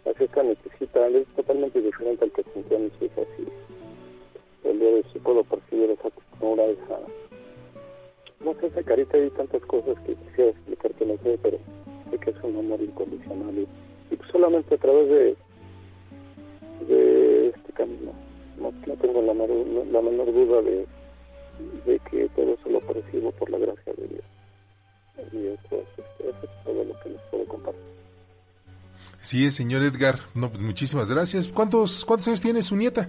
hacia 0.10 0.26
esta 0.26 0.44
necesita, 0.44 1.08
es 1.08 1.28
totalmente 1.36 1.82
diferente 1.82 2.26
al 2.26 2.32
que 2.32 2.44
sentía 2.54 2.80
mis 2.80 2.94
hijas 3.02 3.28
y 3.40 4.68
el 4.68 4.80
día 4.80 4.90
de 4.90 4.96
hoy 4.96 5.06
sí 5.12 5.20
puedo 5.20 5.44
percibir 5.44 5.90
esa 5.90 6.10
ternura, 6.10 6.66
esa, 6.66 7.00
no 8.44 8.54
sé, 8.60 8.68
esa 8.68 8.84
carita 8.84 9.18
y 9.18 9.30
tantas 9.32 9.62
cosas 9.66 9.98
que 10.06 10.16
quisiera 10.16 10.52
explicar 10.52 10.92
que 10.94 11.06
no 11.06 11.18
sé, 11.24 11.40
pero 11.42 11.58
sé 12.12 12.18
que 12.20 12.30
es 12.32 12.36
un 12.44 12.58
amor 12.58 12.80
incondicional 12.82 13.58
y, 13.58 13.68
y 14.14 14.16
pues 14.18 14.30
solamente 14.32 14.76
a 14.76 14.78
través 14.78 15.10
de, 15.10 15.36
de 16.88 17.48
este 17.50 17.74
camino. 17.74 18.12
No, 18.60 18.72
no 18.86 18.94
tengo 18.98 19.22
la, 19.22 19.34
menor- 19.34 19.86
la 19.92 20.02
menor 20.02 20.32
duda 20.34 20.62
de, 20.62 20.86
de 21.86 22.00
que 22.12 22.30
todo 22.36 22.54
eso 22.54 22.70
lo 22.70 22.80
percibo 22.82 23.32
por 23.32 23.50
la 23.50 23.58
gracia 23.58 23.94
de 23.98 24.08
Dios. 24.08 24.24
Y 25.34 25.48
eso, 25.48 25.76
es- 25.78 26.06
eso 26.20 26.38
es 26.44 26.64
todo 26.64 26.84
lo 26.84 27.00
que 27.02 27.10
les 27.10 27.22
puedo 27.32 27.46
compartir. 27.46 27.82
Sí, 29.22 29.46
es, 29.46 29.56
señor 29.56 29.82
Edgar. 29.84 30.20
No, 30.34 30.50
pues 30.50 30.62
muchísimas 30.62 31.12
gracias. 31.12 31.48
¿Cuántos, 31.48 32.06
cuántos 32.06 32.28
años 32.28 32.42
tiene 32.42 32.62
su 32.64 32.76
nieta? 32.76 33.08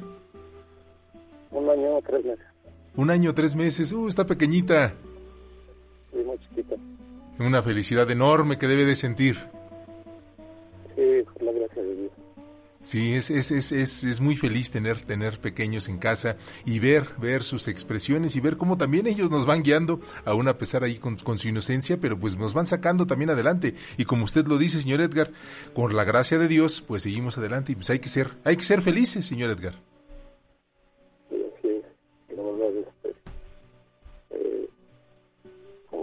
Un 1.50 1.68
año 1.68 1.96
o 1.96 2.02
tres 2.02 2.24
meses, 2.24 2.46
Un 2.96 3.10
año, 3.10 3.34
tres 3.34 3.54
meses. 3.56 3.92
Uh, 3.92 4.08
está 4.08 4.24
pequeñita. 4.26 4.94
muy 6.12 6.38
chiquita. 6.38 6.51
Una 7.38 7.62
felicidad 7.62 8.10
enorme 8.10 8.58
que 8.58 8.68
debe 8.68 8.84
de 8.84 8.96
sentir. 8.96 9.36
Sí, 10.94 11.24
por 11.32 11.42
la 11.42 11.52
gracia 11.52 11.82
de 11.82 11.96
Dios. 11.96 12.12
Sí, 12.82 13.14
es, 13.14 13.30
es, 13.30 13.52
es, 13.52 13.70
es, 13.70 14.02
es 14.02 14.20
muy 14.20 14.34
feliz 14.34 14.72
tener, 14.72 15.02
tener 15.02 15.38
pequeños 15.38 15.88
en 15.88 15.98
casa 15.98 16.36
y 16.64 16.80
ver, 16.80 17.10
ver 17.18 17.44
sus 17.44 17.68
expresiones 17.68 18.34
y 18.34 18.40
ver 18.40 18.56
cómo 18.56 18.76
también 18.76 19.06
ellos 19.06 19.30
nos 19.30 19.46
van 19.46 19.62
guiando, 19.62 20.00
aún 20.24 20.48
a 20.48 20.58
pesar 20.58 20.82
ahí 20.82 20.96
con, 20.96 21.16
con 21.16 21.38
su 21.38 21.46
inocencia, 21.46 21.98
pero 22.00 22.18
pues 22.18 22.36
nos 22.36 22.54
van 22.54 22.66
sacando 22.66 23.06
también 23.06 23.30
adelante. 23.30 23.76
Y 23.98 24.04
como 24.04 24.24
usted 24.24 24.46
lo 24.48 24.58
dice, 24.58 24.80
señor 24.80 25.00
Edgar, 25.00 25.30
con 25.74 25.94
la 25.94 26.02
gracia 26.02 26.38
de 26.38 26.48
Dios, 26.48 26.80
pues 26.80 27.04
seguimos 27.04 27.38
adelante 27.38 27.70
y 27.70 27.76
pues 27.76 27.88
hay 27.88 28.00
que 28.00 28.08
ser, 28.08 28.32
hay 28.42 28.56
que 28.56 28.64
ser 28.64 28.82
felices, 28.82 29.26
señor 29.26 29.50
Edgar. 29.50 29.91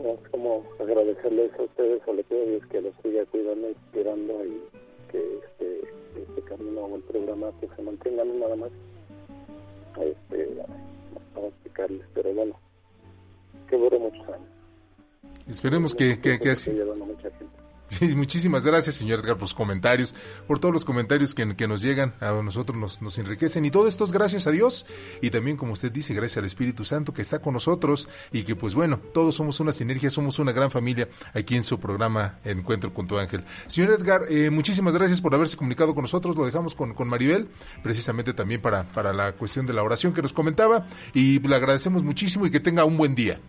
Como, 0.09 0.17
como 0.31 0.63
agradecerles 0.79 1.51
a 1.59 1.63
ustedes, 1.63 2.01
pido 2.03 2.41
a 2.41 2.45
Dios 2.45 2.65
que 2.67 2.81
los 2.81 2.93
siga 3.03 3.25
cuidando, 3.25 3.69
inspirando 3.69 4.45
y 4.45 4.61
que 5.11 5.17
este, 5.19 5.81
este 6.21 6.41
camino 6.43 6.81
o 6.81 6.95
el 6.95 7.01
programa 7.03 7.51
pues, 7.59 7.71
se 7.75 7.81
mantenga 7.81 8.23
no 8.23 8.33
nada 8.35 8.55
más. 8.55 8.71
Este, 10.01 10.47
para 11.33 11.47
explicarles, 11.47 12.05
pero 12.13 12.33
bueno, 12.33 12.55
que 13.67 13.77
dure 13.77 13.99
muchos 13.99 14.27
años. 14.29 14.47
Esperemos 15.47 15.95
que, 15.95 16.19
que, 16.21 16.39
que 16.39 16.51
así. 16.51 16.71
Mucha 16.71 17.29
gente. 17.31 17.58
Sí, 17.89 18.07
muchísimas 18.15 18.63
gracias, 18.63 18.95
señor 18.95 19.19
Edgar, 19.19 19.33
por 19.33 19.41
los 19.41 19.53
comentarios, 19.55 20.15
por 20.47 20.59
todos 20.59 20.71
los 20.71 20.85
comentarios 20.85 21.33
que, 21.33 21.45
nos 21.67 21.81
llegan, 21.81 22.13
a 22.19 22.31
nosotros 22.31 22.77
nos, 22.77 23.01
nos 23.01 23.17
enriquecen. 23.17 23.65
Y 23.65 23.71
todo 23.71 23.87
esto 23.87 24.05
es 24.05 24.11
gracias 24.11 24.45
a 24.45 24.51
Dios 24.51 24.85
y 25.21 25.31
también, 25.31 25.57
como 25.57 25.73
usted 25.73 25.91
dice, 25.91 26.13
gracias 26.13 26.37
al 26.37 26.45
Espíritu 26.45 26.83
Santo 26.83 27.13
que 27.13 27.23
está 27.23 27.39
con 27.39 27.53
nosotros 27.53 28.07
y 28.31 28.43
que, 28.43 28.55
pues 28.55 28.75
bueno, 28.75 28.99
todos 29.11 29.35
somos 29.35 29.59
una 29.59 29.71
sinergia, 29.71 30.11
somos 30.11 30.37
una 30.37 30.51
gran 30.51 30.69
familia 30.69 31.09
aquí 31.33 31.55
en 31.55 31.63
su 31.63 31.79
programa 31.79 32.37
Encuentro 32.45 32.93
con 32.93 33.07
tu 33.07 33.17
Ángel. 33.17 33.43
Señor 33.65 33.91
Edgar, 33.99 34.25
eh, 34.29 34.51
muchísimas 34.51 34.93
gracias 34.93 35.19
por 35.19 35.33
haberse 35.33 35.57
comunicado 35.57 35.95
con 35.95 36.03
nosotros. 36.03 36.35
Lo 36.35 36.45
dejamos 36.45 36.75
con, 36.75 36.93
con 36.93 37.07
Maribel, 37.09 37.49
precisamente 37.81 38.33
también 38.33 38.61
para, 38.61 38.83
para 38.83 39.13
la 39.13 39.31
cuestión 39.33 39.65
de 39.65 39.73
la 39.73 39.81
oración 39.81 40.13
que 40.13 40.21
nos 40.21 40.31
comentaba. 40.31 40.85
Y 41.13 41.39
le 41.39 41.55
agradecemos 41.55 42.03
muchísimo 42.03 42.45
y 42.45 42.51
que 42.51 42.59
tenga 42.59 42.85
un 42.85 42.97
buen 42.97 43.15
día. 43.15 43.39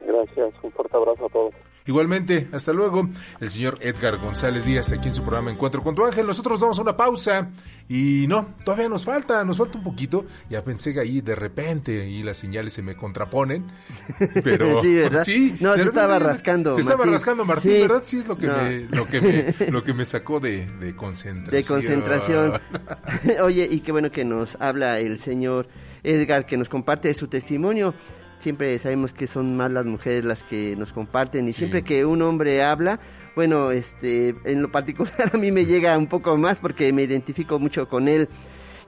Gracias, 0.00 0.52
un 0.62 0.72
fuerte 0.72 0.96
abrazo 0.96 1.26
a 1.26 1.28
todos. 1.30 1.54
Igualmente, 1.86 2.48
hasta 2.52 2.72
luego, 2.72 3.08
el 3.40 3.50
señor 3.50 3.78
Edgar 3.80 4.16
González 4.18 4.64
Díaz 4.64 4.92
aquí 4.92 5.08
en 5.08 5.14
su 5.14 5.22
programa 5.22 5.50
Encuentro 5.50 5.82
con 5.82 5.94
tu 5.94 6.04
ángel. 6.04 6.26
Nosotros 6.26 6.60
damos 6.60 6.78
una 6.78 6.96
pausa 6.96 7.50
y 7.88 8.26
no, 8.28 8.54
todavía 8.64 8.88
nos 8.88 9.04
falta, 9.04 9.44
nos 9.44 9.56
falta 9.58 9.78
un 9.78 9.84
poquito. 9.84 10.24
Ya 10.48 10.62
pensé 10.62 10.94
que 10.94 11.00
ahí 11.00 11.20
de 11.20 11.34
repente 11.34 12.08
y 12.08 12.22
las 12.22 12.36
señales 12.38 12.72
se 12.72 12.82
me 12.82 12.94
contraponen, 12.94 13.64
pero 14.44 14.80
Sí, 14.82 14.94
¿verdad? 14.94 15.24
sí, 15.24 15.56
No, 15.60 15.74
se 15.74 15.82
estaba 15.82 16.18
rascando, 16.18 16.74
Se 16.74 16.82
estaba 16.82 17.04
rascando 17.04 17.44
Martín, 17.44 17.72
Sí. 17.72 17.80
¿verdad? 17.80 18.02
Sí 18.04 18.18
es 18.18 18.28
lo 18.28 18.38
que 18.38 18.46
No. 18.46 18.56
me, 18.56 18.78
lo 18.90 19.06
que 19.06 19.20
me, 19.20 19.70
lo 19.70 19.82
que 19.84 19.92
me 19.94 20.04
sacó 20.04 20.38
de, 20.40 20.66
de 20.78 20.94
concentración. 20.94 21.50
de 21.50 21.64
concentración. 21.66 22.60
Oye, 23.42 23.68
y 23.70 23.80
qué 23.80 23.92
bueno 23.92 24.10
que 24.10 24.24
nos 24.24 24.56
habla 24.60 25.00
el 25.00 25.18
señor 25.18 25.68
Edgar, 26.04 26.46
que 26.46 26.56
nos 26.56 26.68
comparte 26.68 27.12
su 27.14 27.28
testimonio. 27.28 27.94
Siempre 28.42 28.76
sabemos 28.80 29.12
que 29.12 29.28
son 29.28 29.56
más 29.56 29.70
las 29.70 29.86
mujeres 29.86 30.24
las 30.24 30.42
que 30.42 30.74
nos 30.76 30.92
comparten 30.92 31.46
y 31.46 31.52
Sí. 31.52 31.58
siempre 31.58 31.82
que 31.84 32.04
un 32.04 32.22
hombre 32.22 32.62
habla, 32.62 32.98
bueno, 33.36 33.70
este, 33.70 34.34
en 34.44 34.62
lo 34.62 34.70
particular 34.72 35.12
a 35.32 35.38
mí 35.38 35.52
me 35.52 35.64
llega 35.64 35.96
un 35.96 36.08
poco 36.08 36.36
más 36.36 36.58
porque 36.58 36.92
me 36.92 37.04
identifico 37.04 37.60
mucho 37.60 37.88
con 37.88 38.08
él 38.08 38.28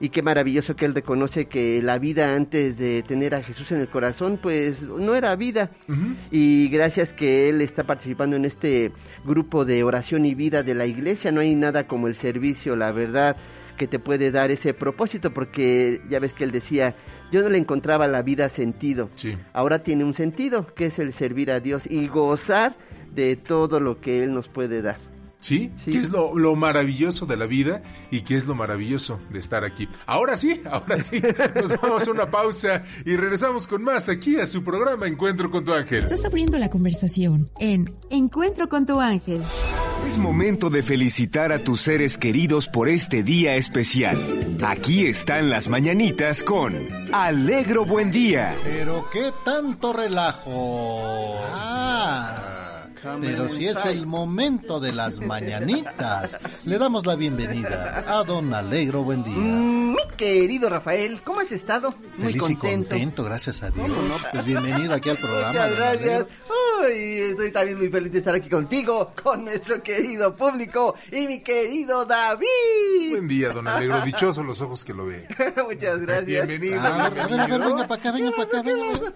y 0.01 0.09
qué 0.09 0.21
maravilloso 0.21 0.75
que 0.75 0.83
él 0.83 0.93
reconoce 0.93 1.45
que 1.45 1.81
la 1.81 1.97
vida 1.99 2.35
antes 2.35 2.77
de 2.77 3.01
tener 3.03 3.33
a 3.33 3.41
Jesús 3.43 3.71
en 3.71 3.79
el 3.79 3.87
corazón, 3.87 4.37
pues 4.43 4.83
no 4.83 5.15
era 5.15 5.33
vida. 5.37 5.71
Y 6.31 6.67
gracias 6.67 7.13
que 7.13 7.47
él 7.47 7.61
está 7.61 7.85
participando 7.85 8.35
en 8.35 8.43
este 8.43 8.91
grupo 9.23 9.63
de 9.63 9.85
oración 9.85 10.25
y 10.25 10.35
vida 10.35 10.63
de 10.63 10.75
la 10.75 10.85
iglesia, 10.85 11.31
no 11.31 11.39
hay 11.39 11.55
nada 11.55 11.87
como 11.87 12.09
el 12.09 12.15
servicio, 12.17 12.75
la 12.75 12.91
verdad, 12.91 13.37
que 13.77 13.87
te 13.87 13.99
puede 13.99 14.31
dar 14.31 14.51
ese 14.51 14.73
propósito, 14.73 15.33
porque 15.33 16.01
ya 16.09 16.19
ves 16.19 16.33
que 16.33 16.43
él 16.43 16.51
decía, 16.51 16.95
yo 17.31 17.41
no 17.41 17.49
le 17.49 17.57
encontraba 17.57 18.07
la 18.07 18.21
vida 18.21 18.49
sentido. 18.49 19.09
Sí. 19.15 19.37
Ahora 19.53 19.83
tiene 19.83 20.03
un 20.03 20.13
sentido, 20.13 20.67
que 20.75 20.87
es 20.87 20.99
el 20.99 21.13
servir 21.13 21.51
a 21.51 21.59
Dios 21.59 21.83
y 21.89 22.07
gozar 22.07 22.75
de 23.13 23.35
todo 23.35 23.79
lo 23.79 23.99
que 23.99 24.23
Él 24.23 24.33
nos 24.33 24.47
puede 24.47 24.81
dar. 24.81 24.97
¿Sí? 25.45 25.71
Sí. 25.85 25.91
¿Qué 25.91 25.99
es 25.99 26.09
lo, 26.09 26.35
lo 26.35 26.55
maravilloso 26.55 27.27
de 27.27 27.37
la 27.37 27.45
vida 27.45 27.83
y 28.09 28.21
qué 28.21 28.35
es 28.35 28.47
lo 28.47 28.55
maravilloso 28.55 29.19
de 29.29 29.37
estar 29.37 29.63
aquí? 29.63 29.87
Ahora 30.07 30.37
sí, 30.37 30.59
ahora 30.71 30.97
sí, 30.97 31.21
nos 31.53 31.79
vamos 31.79 32.07
a 32.07 32.11
una 32.11 32.31
pausa 32.31 32.81
y 33.05 33.15
regresamos 33.15 33.67
con 33.67 33.83
más 33.83 34.09
aquí 34.09 34.37
a 34.37 34.47
su 34.47 34.63
programa 34.63 35.05
Encuentro 35.05 35.51
con 35.51 35.63
tu 35.63 35.71
ángel. 35.71 35.99
Estás 35.99 36.25
abriendo 36.25 36.57
la 36.57 36.71
conversación 36.71 37.51
en 37.59 37.93
Encuentro 38.09 38.67
con 38.69 38.87
tu 38.87 38.99
ángel. 38.99 39.43
Es 40.07 40.17
momento 40.17 40.71
de 40.71 40.81
felicitar 40.81 41.51
a 41.51 41.59
tus 41.59 41.81
seres 41.81 42.17
queridos 42.17 42.67
por 42.67 42.89
este 42.89 43.21
día 43.21 43.55
especial. 43.55 44.17
Aquí 44.65 45.05
están 45.05 45.51
las 45.51 45.67
mañanitas 45.67 46.41
con 46.41 46.73
Alegro 47.13 47.85
Buen 47.85 48.09
Día. 48.09 48.55
Pero 48.63 49.07
qué 49.13 49.31
tanto 49.43 49.93
relajo. 49.93 51.35
Ah. 51.53 52.64
Pero 53.21 53.49
si 53.49 53.67
es 53.67 53.85
el 53.85 54.07
momento 54.07 54.79
de 54.79 54.91
las 54.91 55.19
mañanitas, 55.19 56.39
le 56.65 56.77
damos 56.79 57.05
la 57.05 57.15
bienvenida 57.15 58.03
a 58.07 58.23
Don 58.23 58.51
Alegro 58.53 59.03
Buen 59.03 59.23
Día. 59.23 59.35
Mi 59.35 59.95
querido 60.17 60.69
Rafael, 60.69 61.21
¿cómo 61.23 61.39
has 61.41 61.51
estado? 61.51 61.93
Muy 62.17 62.33
Feliz 62.33 62.49
y 62.49 62.55
contento. 62.55 62.89
contento, 62.89 63.23
gracias 63.23 63.61
a 63.61 63.69
Dios. 63.69 63.87
Pues 64.31 64.43
bienvenido 64.45 64.95
aquí 64.95 65.09
al 65.09 65.17
programa. 65.17 65.47
Muchas 65.49 65.75
gracias. 65.75 66.13
Alegro. 66.13 66.95
y 66.97 67.19
estoy 67.31 67.51
también 67.51 67.77
muy 67.77 67.89
feliz 67.89 68.11
de 68.11 68.17
estar 68.19 68.33
aquí 68.35 68.49
contigo, 68.49 69.11
con 69.21 69.45
nuestro 69.45 69.81
querido 69.83 70.35
público 70.35 70.95
y 71.11 71.27
mi 71.27 71.41
querido 71.41 72.05
David. 72.05 73.11
Buen 73.11 73.27
día, 73.27 73.49
don 73.49 73.67
Alegro. 73.67 74.01
Dichoso 74.05 74.41
los 74.43 74.61
ojos 74.61 74.83
que 74.83 74.93
lo 74.93 75.05
ven. 75.05 75.27
muchas 75.63 75.99
gracias. 76.01 76.25
Bienvenido. 76.47 76.81
Ah, 76.81 77.05
a 77.05 77.09
ver, 77.09 77.21
a 77.21 77.27
ver, 77.27 77.39
a 77.41 77.47
ver, 77.47 77.59
venga 77.59 77.87
para 77.87 77.99
acá, 78.01 78.11
venga 78.11 78.31
para 78.31 78.43
acá, 78.47 78.61
venga. 78.63 79.13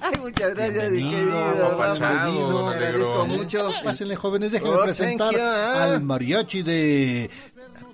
Ay, 0.00 0.20
muchas 0.20 0.54
gracias, 0.54 0.90
mi 0.90 0.98
Bienvenido, 1.02 1.32
querido. 1.44 1.66
apapachado, 1.66 2.32
Ramón. 2.32 2.52
don 2.52 2.78
Te 2.78 2.93
agradezco 2.94 3.26
mucho. 3.26 3.68
Pásenle, 3.84 4.16
jóvenes, 4.16 4.52
déjenme 4.52 4.76
Oh, 4.76 4.82
presentar 4.84 5.28
thank 5.32 5.40
you, 5.40 5.46
ah. 5.46 5.84
al 5.84 6.02
mariachi 6.02 6.62
de... 6.62 7.30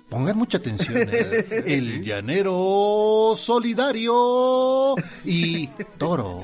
Pongan 0.09 0.37
mucha 0.37 0.57
atención, 0.57 1.09
¿eh? 1.09 1.63
el 1.65 2.03
llanero 2.03 3.33
solidario 3.37 4.95
y 5.23 5.67
toro. 5.97 6.43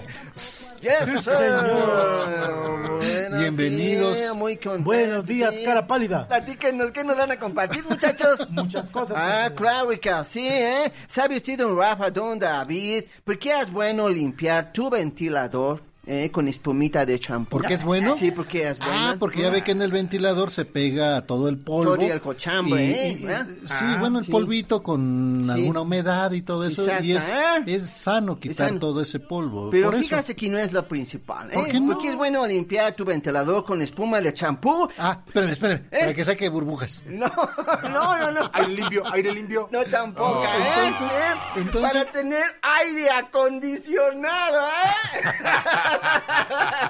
Yes, 0.81 1.23
sir. 1.23 1.33
Buenos 2.97 3.39
Bienvenidos. 3.39 4.15
días, 4.17 4.35
muy 4.35 4.59
Buenos 4.79 5.25
días, 5.25 5.53
sí. 5.53 5.63
cara 5.65 5.85
pálida. 5.85 6.27
Platíquenos, 6.27 6.91
¿qué 6.91 7.03
nos 7.03 7.17
van 7.17 7.31
a 7.31 7.37
compartir, 7.37 7.83
muchachos? 7.89 8.49
Muchas 8.51 8.89
cosas. 8.89 9.17
Ah, 9.19 9.51
claro 9.53 9.89
que 9.99 10.11
sí, 10.31 10.47
¿eh? 10.47 10.91
¿Sabe 11.07 11.37
usted, 11.37 11.57
don 11.57 11.77
Rafa, 11.77 12.09
don 12.09 12.39
David, 12.39 13.03
por 13.23 13.37
qué 13.37 13.59
es 13.59 13.71
bueno 13.71 14.07
limpiar 14.07 14.71
tu 14.71 14.89
ventilador 14.89 15.81
eh, 16.07 16.31
con 16.31 16.47
espumita 16.47 17.05
de 17.05 17.19
champú? 17.19 17.49
¿Por 17.57 17.65
qué 17.65 17.73
es 17.75 17.83
bueno? 17.83 18.15
Sí, 18.17 18.31
porque 18.31 18.69
es 18.69 18.79
bueno. 18.79 18.93
Ah, 18.93 19.15
porque 19.19 19.41
ya 19.41 19.49
ve 19.49 19.61
que 19.63 19.71
en 19.71 19.81
el 19.81 19.91
ventilador 19.91 20.51
se 20.51 20.63
pega 20.65 21.25
todo 21.25 21.49
el 21.49 21.57
polvo. 21.57 21.95
Todo 21.97 22.05
el 22.13 22.21
cochambre, 22.21 22.85
Y- 22.85 22.91
¿eh? 22.93 23.17
y- 23.21 23.27
¿Ah? 23.27 23.45
sí, 23.65 23.73
Ah, 23.81 23.97
bueno, 23.99 24.19
el 24.19 24.25
sí. 24.25 24.31
polvito 24.31 24.81
con 24.81 25.43
Sí. 25.45 25.51
alguna 25.51 25.81
humedad 25.81 26.31
y 26.31 26.41
todo 26.41 26.63
eso. 26.65 26.85
Y 27.01 27.11
es, 27.11 27.29
¿eh? 27.29 27.63
es 27.67 27.89
sano 27.89 28.39
quitar 28.39 28.69
sano. 28.69 28.79
todo 28.79 29.01
ese 29.01 29.19
polvo. 29.19 29.69
Pero 29.69 29.87
Por 29.87 29.95
eso. 29.95 30.03
fíjate 30.03 30.35
que 30.35 30.49
no 30.49 30.57
es 30.57 30.71
lo 30.73 30.87
principal, 30.87 31.51
¿eh? 31.51 31.53
¿Por 31.55 31.67
qué 31.67 31.79
no? 31.79 31.93
Porque 31.93 32.07
es 32.09 32.15
bueno 32.15 32.47
limpiar 32.47 32.93
tu 32.93 33.03
ventilador 33.03 33.65
con 33.65 33.81
espuma 33.81 34.21
de 34.21 34.33
champú. 34.33 34.87
Ah, 34.97 35.19
espérame, 35.27 35.51
espérame, 35.51 35.81
¿Eh? 35.91 35.99
para 35.99 36.13
que 36.13 36.23
saque 36.23 36.47
burbujas. 36.49 37.03
No, 37.07 37.27
no, 37.91 38.17
no, 38.17 38.31
no. 38.31 38.49
Aire 38.53 38.73
limpio, 38.73 39.03
aire 39.11 39.33
limpio. 39.33 39.67
No 39.71 39.83
tampoco, 39.85 40.39
Oh. 40.39 40.43
¿eh? 40.45 40.47
Entonces- 40.87 41.17
¿Eh? 41.17 41.33
entonces- 41.57 41.91
Para 41.91 42.05
tener 42.05 42.43
aire 42.61 43.09
acondicionado, 43.09 44.67
¿eh? 44.67 45.21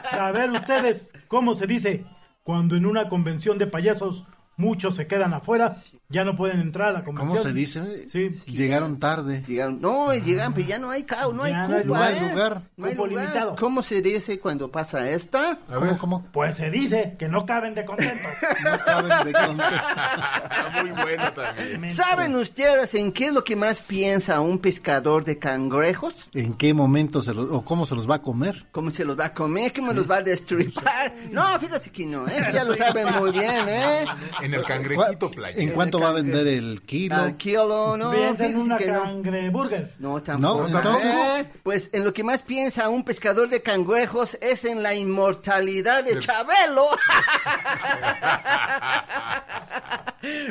Saber 0.10 0.52
ustedes 0.52 1.14
cómo 1.28 1.54
se 1.54 1.68
dice 1.68 2.06
cuando 2.44 2.76
en 2.76 2.86
una 2.86 3.10
convención 3.10 3.58
de 3.58 3.68
payasos 3.68 4.26
muchos 4.56 4.96
se 4.96 5.08
quedan 5.08 5.34
afuera, 5.34 5.78
ya 6.10 6.24
no 6.24 6.36
pueden 6.38 6.62
entrar 6.62 6.90
a 6.90 6.92
la 6.94 7.04
convención. 7.04 7.30
¿Cómo 7.38 7.44
se 7.44 7.54
dice? 7.54 8.08
Sí. 8.08 8.30
Llegaron 8.46 8.98
tarde. 8.98 9.44
Llegaron, 9.46 9.82
no, 9.82 10.14
llegan, 10.14 10.54
pero 10.54 10.66
ya 10.66 10.80
no 10.80 10.90
hay 10.90 11.04
cao, 11.04 11.34
no 11.34 11.44
hay 11.44 11.52
Ya 11.52 11.68
no 11.68 11.76
hay 11.76 11.84
lugar. 11.84 12.12
¿eh? 12.14 12.20
No 12.20 12.26
hay 12.26 12.32
lugar. 12.32 12.62
No 12.78 12.86
hay 12.86 12.92
Cupo 12.94 13.08
lugar. 13.08 13.24
limitado. 13.26 13.56
¿Cómo 13.58 13.84
se 13.84 14.02
dice 14.02 14.40
cuando 14.40 14.72
pasa 14.72 15.10
esta? 15.10 15.60
¿Cómo, 15.68 15.98
cómo? 15.98 16.26
Pues 16.32 16.56
se 16.56 16.72
dice 16.72 17.16
que 17.20 17.28
no 17.28 17.46
caben 17.46 17.74
de 17.76 17.84
contentos. 17.84 18.32
No 18.64 18.80
caben 18.86 19.26
de 19.26 19.34
contar. 19.34 20.82
Muy 20.82 20.92
bueno 20.92 21.34
también. 21.34 21.90
¿Saben 21.94 22.36
ustedes 22.36 22.94
en 22.96 23.12
qué 23.12 23.28
es 23.28 23.34
lo 23.34 23.44
que 23.44 23.56
más 23.56 23.80
piensa 23.80 24.40
un 24.40 24.60
pescador 24.60 25.24
de 25.26 25.38
cangrejos? 25.38 26.14
¿En 26.34 26.54
qué 26.54 26.74
momento 26.74 27.22
se 27.22 27.34
los, 27.34 27.52
o 27.52 27.64
cómo 27.64 27.86
se 27.86 27.96
los 27.96 28.10
va 28.10 28.16
a 28.16 28.22
comer? 28.22 28.66
¿Cómo 28.72 28.90
se 28.92 29.04
los 29.06 29.20
va 29.20 29.26
a 29.26 29.34
comer? 29.34 29.74
¿Cómo 29.74 29.94
los 29.94 30.10
va 30.10 30.18
a 30.18 30.22
destripar? 30.22 31.14
No, 31.32 31.60
fíjate 31.60 31.90
que 31.90 32.06
no, 32.06 32.28
¿eh? 32.28 32.36
Ya 32.54 32.64
lo 32.64 32.76
saben 32.76 33.14
muy 33.16 33.32
bien, 33.32 33.68
¿eh? 33.70 34.06
En 34.42 34.54
el 34.54 34.64
cangrejito 34.64 35.30
playa. 35.30 35.62
¿En 35.62 35.70
cuánto 35.72 35.97
va 36.00 36.10
a 36.10 36.14
vender 36.14 36.48
el 36.48 36.82
kilo? 36.84 37.16
Al 37.16 37.38
kilo, 37.38 37.96
no, 37.98 38.12
Piensa 38.12 38.46
en 38.46 38.58
una 38.58 38.78
que 38.78 38.88
no. 38.92 39.04
cangreburger. 39.04 39.94
No, 40.00 40.22
tampoco. 40.22 40.68
No, 40.68 40.78
entonces- 40.78 41.14
¿eh? 41.16 41.52
Pues 41.64 41.90
en 41.94 42.04
lo 42.04 42.14
que 42.14 42.24
más 42.24 42.42
piensa 42.44 42.90
un 42.90 43.04
pescador 43.04 43.50
de 43.50 43.62
cangrejos 43.62 44.38
es 44.42 44.66
en 44.66 44.84
la 44.84 44.94
inmortalidad 44.96 46.04
de 46.04 46.20
Chabelo. 46.20 46.88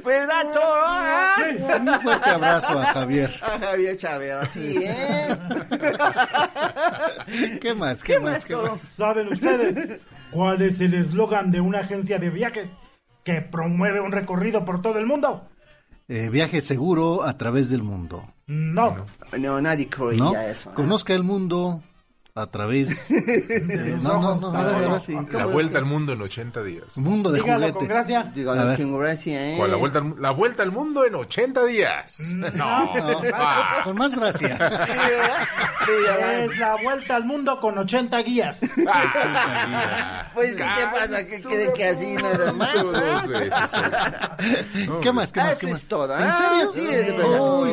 ¿Verdad, 0.04 0.52
Toro? 0.52 0.84
ah? 0.86 1.34
Un 1.80 2.00
fuerte 2.00 2.30
abrazo 2.30 2.78
a 2.78 2.84
Javier. 2.86 3.34
A 3.42 3.58
Javier 3.58 3.96
Chabelo, 3.96 4.46
sí, 4.52 4.78
¿eh? 4.82 5.36
¿Qué 7.60 7.74
más? 7.74 8.02
¿Qué, 8.02 8.14
¿Qué 8.14 8.20
más? 8.20 8.32
más, 8.34 8.44
¿Qué 8.44 8.56
más? 8.56 8.80
¿Saben 8.80 9.28
ustedes 9.28 9.98
cuál 10.30 10.62
es 10.62 10.80
el 10.80 10.94
eslogan 10.94 11.50
de 11.50 11.60
una 11.60 11.80
agencia 11.80 12.18
de 12.18 12.30
viajes 12.30 12.68
que 13.26 13.42
promueve 13.42 14.00
un 14.00 14.12
recorrido 14.12 14.64
por 14.64 14.80
todo 14.80 15.00
el 15.00 15.04
mundo? 15.04 15.48
Eh, 16.08 16.30
viaje 16.30 16.60
seguro 16.60 17.24
a 17.24 17.36
través 17.36 17.68
del 17.68 17.82
mundo. 17.82 18.24
No. 18.46 19.04
No, 19.36 19.60
nadie 19.60 19.88
creía 19.88 20.22
¿No? 20.22 20.38
eso. 20.40 20.70
¿eh? 20.70 20.72
Conozca 20.74 21.12
el 21.12 21.24
mundo 21.24 21.82
a 22.36 22.46
través. 22.46 23.08
de- 23.10 23.98
no, 24.02 24.20
no, 24.20 24.34
no, 24.36 24.48
a 24.56 24.64
ver, 24.64 24.74
a 24.74 24.92
ver. 24.92 25.00
Sí, 25.00 25.12
La 25.14 25.42
¿cómo? 25.42 25.48
vuelta 25.54 25.78
al 25.78 25.84
mundo 25.86 26.12
en 26.12 26.20
80 26.22 26.62
días. 26.62 26.96
Mundo 26.98 27.30
de 27.32 27.40
Dígalo 27.40 27.60
con 27.66 27.72
juguete. 27.74 27.92
gracia. 27.94 28.32
Dígalo 28.34 28.76
con 28.76 28.98
gracia, 29.00 29.50
¿eh? 29.52 29.54
¿Cuál? 29.56 29.70
La 29.70 29.76
vuelta, 29.78 29.98
al, 29.98 30.14
la 30.20 30.30
vuelta 30.30 30.62
al 30.62 30.72
mundo 30.72 31.04
en 31.04 31.14
80 31.14 31.64
días. 31.64 32.20
No. 32.36 32.46
No, 32.56 32.92
Ah. 33.34 33.80
con 33.84 33.96
más 33.96 34.14
gracia. 34.14 34.56
Sí. 35.86 35.92
Es 36.50 36.58
la 36.58 36.76
vuelta 36.82 37.14
al 37.14 37.24
mundo 37.24 37.60
con 37.60 37.78
80 37.78 38.18
guías. 38.22 38.58
Ah. 38.92 40.30
Pues, 40.34 40.56
¿qué 40.56 40.64
pasa? 40.64 41.24
¿Qué 41.28 41.40
creen 41.40 41.72
que 41.74 41.84
así 41.84 42.12
nada 42.14 42.52
más? 42.52 42.74
¿Qué 45.00 45.12
más? 45.12 45.30
¿Qué 45.32 45.40
Ah, 45.40 45.44
más? 45.44 45.52
eso 45.52 45.58
¿Qué 45.60 45.66
es 45.66 45.72
más? 45.72 45.82
todo. 45.82 46.16
¿En 46.16 46.22
Ah, 46.24 46.38
serio? 46.38 46.72
sí, 46.74 46.86
¿eh? 46.90 47.16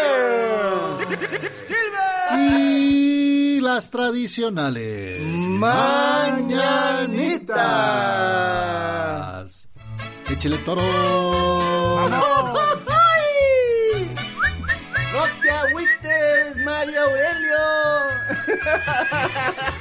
Y 2.36 3.33
las 3.64 3.90
tradicionales 3.90 5.20
mañanitas. 5.22 6.06
Échele 10.30 10.58
toro. 10.58 10.82
¡Ay! 12.02 12.10
No 15.14 15.22
te 15.40 15.50
agüites, 15.50 16.56
Mario 16.64 17.00
Aurelio. 17.00 17.56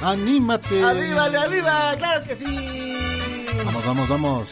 Anímate. 0.00 0.82
Arriba, 0.82 1.24
arriba, 1.24 1.94
claro 1.98 2.24
que 2.26 2.36
sí. 2.36 3.46
Vamos, 3.64 3.86
vamos, 3.86 4.08
vamos. 4.08 4.50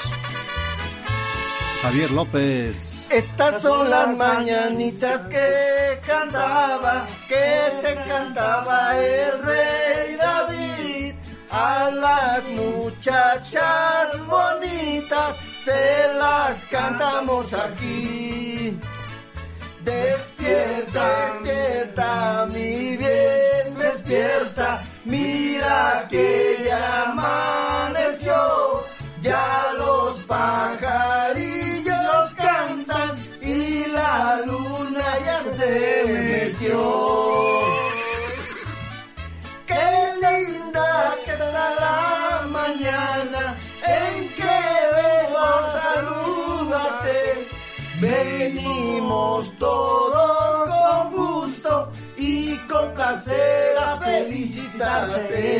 Javier 1.83 2.11
López. 2.11 3.01
Estas 3.13 3.61
son 3.61 3.91
las 3.91 4.17
mañanitas 4.17 5.21
que 5.27 6.01
cantaba, 6.07 7.07
que 7.29 7.61
te 7.83 7.95
cantaba 8.09 8.99
el 8.99 9.43
rey 9.43 10.17
David. 10.17 11.15
A 11.51 11.91
las 11.91 12.43
muchachas 12.45 14.27
bonitas 14.27 15.37
se 15.63 16.15
las 16.15 16.65
cantamos 16.71 17.53
así. 17.53 18.79
Despierta, 19.85 21.35
despierta, 21.45 22.47
mi 22.47 22.97
bien, 22.97 23.75
despierta. 23.77 24.81
Mira 25.05 26.07
que 26.09 26.63
ya 26.65 27.11
amaneció, 27.11 28.35
ya 29.23 29.73
los 29.79 30.23
pajarillos 30.25 30.85
cantan 32.35 33.14
y 33.41 33.87
la 33.87 34.43
luna 34.45 35.18
ya 35.25 35.43
se 35.55 36.05
metió. 36.07 36.83
Qué 39.66 40.12
linda 40.25 41.14
que 41.25 41.33
está 41.33 41.75
la 41.85 42.47
mañana 42.49 43.57
en 43.87 44.29
que 44.39 44.57
vengo 44.97 45.39
a 45.39 45.70
saludarte. 45.81 47.18
Venimos 48.01 49.41
todos 49.59 50.68
con 50.68 51.12
gusto 51.12 51.91
y 52.16 52.57
con 52.66 52.93
casera 52.95 54.01
felicitarte. 54.03 55.53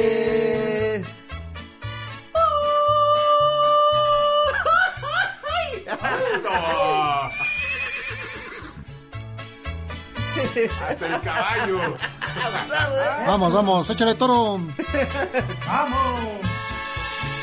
Felicitarte. 5.97 7.37
Hasta 10.89 11.07
el 11.07 11.21
caballo. 11.21 11.97
Vamos, 13.27 13.53
vamos, 13.53 13.91
échale 13.91 14.15
toro. 14.15 14.59
¡Vamos! 15.67 16.21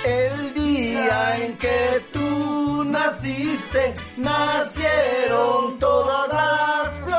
El 0.03 0.53
día 0.53 1.37
en 1.37 1.57
que 1.57 2.03
tú 2.13 2.83
naciste, 2.85 3.93
nacieron 4.17 5.77
todas 5.79 6.27
las 6.29 6.89
flores. 7.05 7.18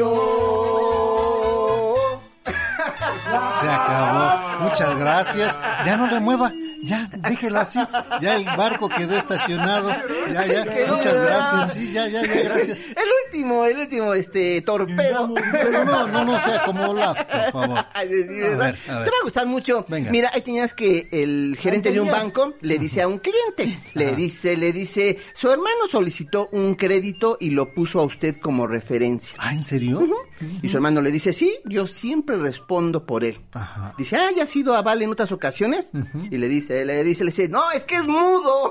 Amaneció. 0.00 0.67
Se 3.60 3.68
acabó. 3.68 4.64
Muchas 4.64 4.98
gracias. 4.98 5.58
Ya 5.84 5.96
no 5.96 6.06
le 6.06 6.20
mueva. 6.20 6.52
Ya, 6.82 7.10
déjelo 7.28 7.60
así. 7.60 7.78
Ya 8.20 8.36
el 8.36 8.44
barco 8.44 8.88
quedó 8.88 9.16
estacionado. 9.16 9.90
Ya, 10.32 10.46
ya. 10.46 10.64
Muchas 10.88 11.22
gracias. 11.22 11.72
Sí, 11.72 11.92
ya, 11.92 12.06
ya, 12.08 12.24
ya, 12.24 12.42
gracias. 12.42 12.86
El 12.88 13.08
último, 13.26 13.64
el 13.64 13.78
último, 13.78 14.14
este, 14.14 14.62
torpedo. 14.62 15.34
Pero 15.52 15.84
no, 15.84 16.06
no, 16.06 16.24
no 16.24 16.40
sea 16.40 16.62
como 16.64 16.90
Olaf, 16.90 17.22
por 17.24 17.52
favor. 17.52 17.78
A 17.94 18.04
ver, 18.04 18.46
a 18.54 18.56
ver. 18.56 18.78
Te 18.84 18.90
va 18.92 19.16
a 19.20 19.24
gustar 19.24 19.46
mucho. 19.46 19.84
Venga. 19.88 20.10
Mira, 20.10 20.30
ahí 20.32 20.40
tenías 20.40 20.72
que 20.74 21.08
el 21.10 21.56
gerente 21.60 21.90
de 21.90 22.00
un 22.00 22.10
banco 22.10 22.54
le 22.60 22.78
dice 22.78 23.02
a 23.02 23.08
un 23.08 23.18
cliente, 23.18 23.80
le 23.94 24.14
dice, 24.14 24.56
le 24.56 24.72
dice, 24.72 25.18
su 25.34 25.50
hermano 25.50 25.88
solicitó 25.90 26.48
un 26.52 26.74
crédito 26.74 27.36
y 27.40 27.50
lo 27.50 27.72
puso 27.72 28.00
a 28.00 28.04
usted 28.04 28.38
como 28.40 28.66
referencia. 28.66 29.34
Ah, 29.38 29.52
¿en 29.52 29.62
serio? 29.62 30.06
Y 30.62 30.68
su 30.68 30.76
hermano 30.76 31.00
le 31.00 31.10
dice, 31.10 31.32
sí, 31.32 31.58
yo 31.64 31.86
siempre 31.86 32.36
respondo 32.36 33.04
por 33.04 33.24
él. 33.24 33.40
Ajá. 33.52 33.94
Dice, 33.98 34.16
ah, 34.16 34.30
¿ya 34.36 34.44
ha 34.44 34.46
sido 34.46 34.76
aval 34.76 35.02
en 35.02 35.10
otras 35.10 35.32
ocasiones? 35.32 35.88
Y 36.30 36.36
le 36.36 36.48
dice, 36.48 36.84
le 36.84 37.02
dice, 37.04 37.24
le 37.24 37.30
dice, 37.30 37.48
no, 37.48 37.70
es 37.70 37.84
que 37.84 37.96
es 37.96 38.06
mudo. 38.06 38.70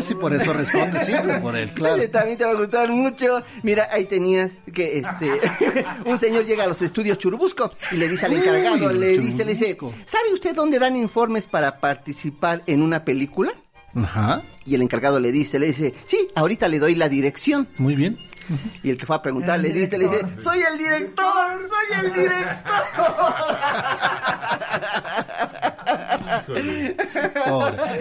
Sí, 0.00 0.14
por 0.14 0.34
eso 0.34 0.52
responde 0.52 1.00
siempre 1.00 1.38
por 1.40 1.56
él, 1.56 1.70
claro. 1.70 2.02
También 2.10 2.36
te 2.36 2.44
va 2.44 2.50
a 2.50 2.54
gustar 2.54 2.88
mucho. 2.88 3.42
Mira, 3.62 3.88
ahí 3.92 4.06
tenías 4.06 4.50
que 4.72 4.98
este 4.98 5.40
un 6.04 6.18
señor 6.18 6.44
llega 6.44 6.64
a 6.64 6.66
los 6.66 6.82
estudios 6.82 7.18
Churubusco 7.18 7.72
y 7.92 7.96
le 7.96 8.08
dice 8.08 8.26
al 8.26 8.32
encargado, 8.32 8.92
le 8.92 9.18
dice, 9.18 9.44
le 9.44 9.54
dice. 9.54 9.76
¿sabe 10.04 10.32
usted 10.32 10.54
dónde 10.54 10.78
dan 10.78 10.96
informes 10.96 11.44
para 11.44 11.78
participar 11.78 12.62
en 12.66 12.82
una 12.82 13.04
película? 13.04 13.52
Ajá. 13.94 14.42
Y 14.64 14.74
el 14.74 14.82
encargado 14.82 15.20
le 15.20 15.32
dice, 15.32 15.58
le 15.58 15.66
dice, 15.66 15.94
sí, 16.04 16.28
ahorita 16.34 16.68
le 16.68 16.78
doy 16.78 16.94
la 16.94 17.08
dirección. 17.08 17.68
Muy 17.78 17.94
bien. 17.94 18.18
Y 18.82 18.90
el 18.90 18.98
que 18.98 19.06
fue 19.06 19.16
a 19.16 19.22
preguntar 19.22 19.60
le 19.60 19.70
dice, 19.70 19.98
le 19.98 20.04
dice, 20.04 20.16
director. 20.16 20.42
soy 20.42 20.60
el 20.60 20.78
director, 20.78 21.60
soy 21.60 22.04
el 22.06 22.12
director. 22.12 22.86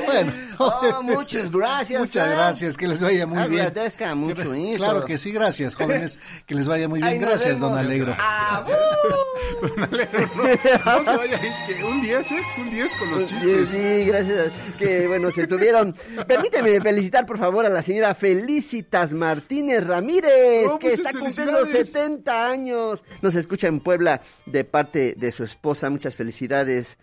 Bueno. 0.06 0.32
Oh, 0.58 1.02
muchas 1.04 1.52
gracias. 1.52 2.00
Muchas 2.00 2.28
¿eh? 2.28 2.32
gracias, 2.32 2.78
que 2.78 2.88
les 2.88 3.02
vaya 3.02 3.26
muy 3.26 3.48
bien. 3.48 3.62
Agradezca 3.66 4.14
mucho, 4.16 4.56
hijo. 4.56 4.78
Claro 4.78 5.06
que 5.06 5.18
sí, 5.18 5.32
gracias, 5.32 5.76
jóvenes. 5.76 6.20
Que 6.46 6.56
les 6.56 6.68
vaya 6.68 6.88
muy 6.88 7.02
bien. 7.02 7.20
Gracias, 7.20 7.60
don. 7.60 7.78
Alegro. 7.78 8.16
Ah, 8.20 8.64
Don 9.62 9.84
Alegro, 9.84 10.30
no, 10.36 10.44
no 10.98 11.04
se 11.04 11.18
vaya 11.18 11.38
ahí, 11.38 11.52
que 11.68 11.84
un 11.84 12.02
10, 12.02 12.32
¿eh? 12.32 12.42
Un 12.58 12.70
10 12.70 12.96
con 12.96 13.12
los 13.12 13.24
Sí, 13.24 13.28
chistes. 13.30 13.70
Sí, 13.70 14.06
gracias. 14.06 14.52
Que 14.78 15.08
bueno, 15.08 15.32
se 15.32 15.48
tuvieron. 15.48 15.96
Permíteme 16.28 16.80
felicitar, 16.82 17.26
por 17.26 17.38
favor, 17.38 17.66
a 17.66 17.70
la 17.70 17.82
señora 17.84 18.14
Felicitas 18.16 19.14
Martínez 19.14 19.86
Ramírez, 19.86 20.68
Oh, 20.70 20.78
que 20.80 20.94
está 20.94 21.12
cumpliendo 21.12 21.66
felicidades. 21.66 21.92
70 21.92 22.48
años. 22.50 23.04
Nos 23.22 23.36
escucha 23.36 23.68
en 23.68 23.80
Puebla 23.80 24.22
de 24.46 24.64
parte 24.64 25.16
de 25.18 25.32
su 25.32 25.44
esposa. 25.44 25.90
Muchas 25.90 26.16
felicidades. 26.16 26.98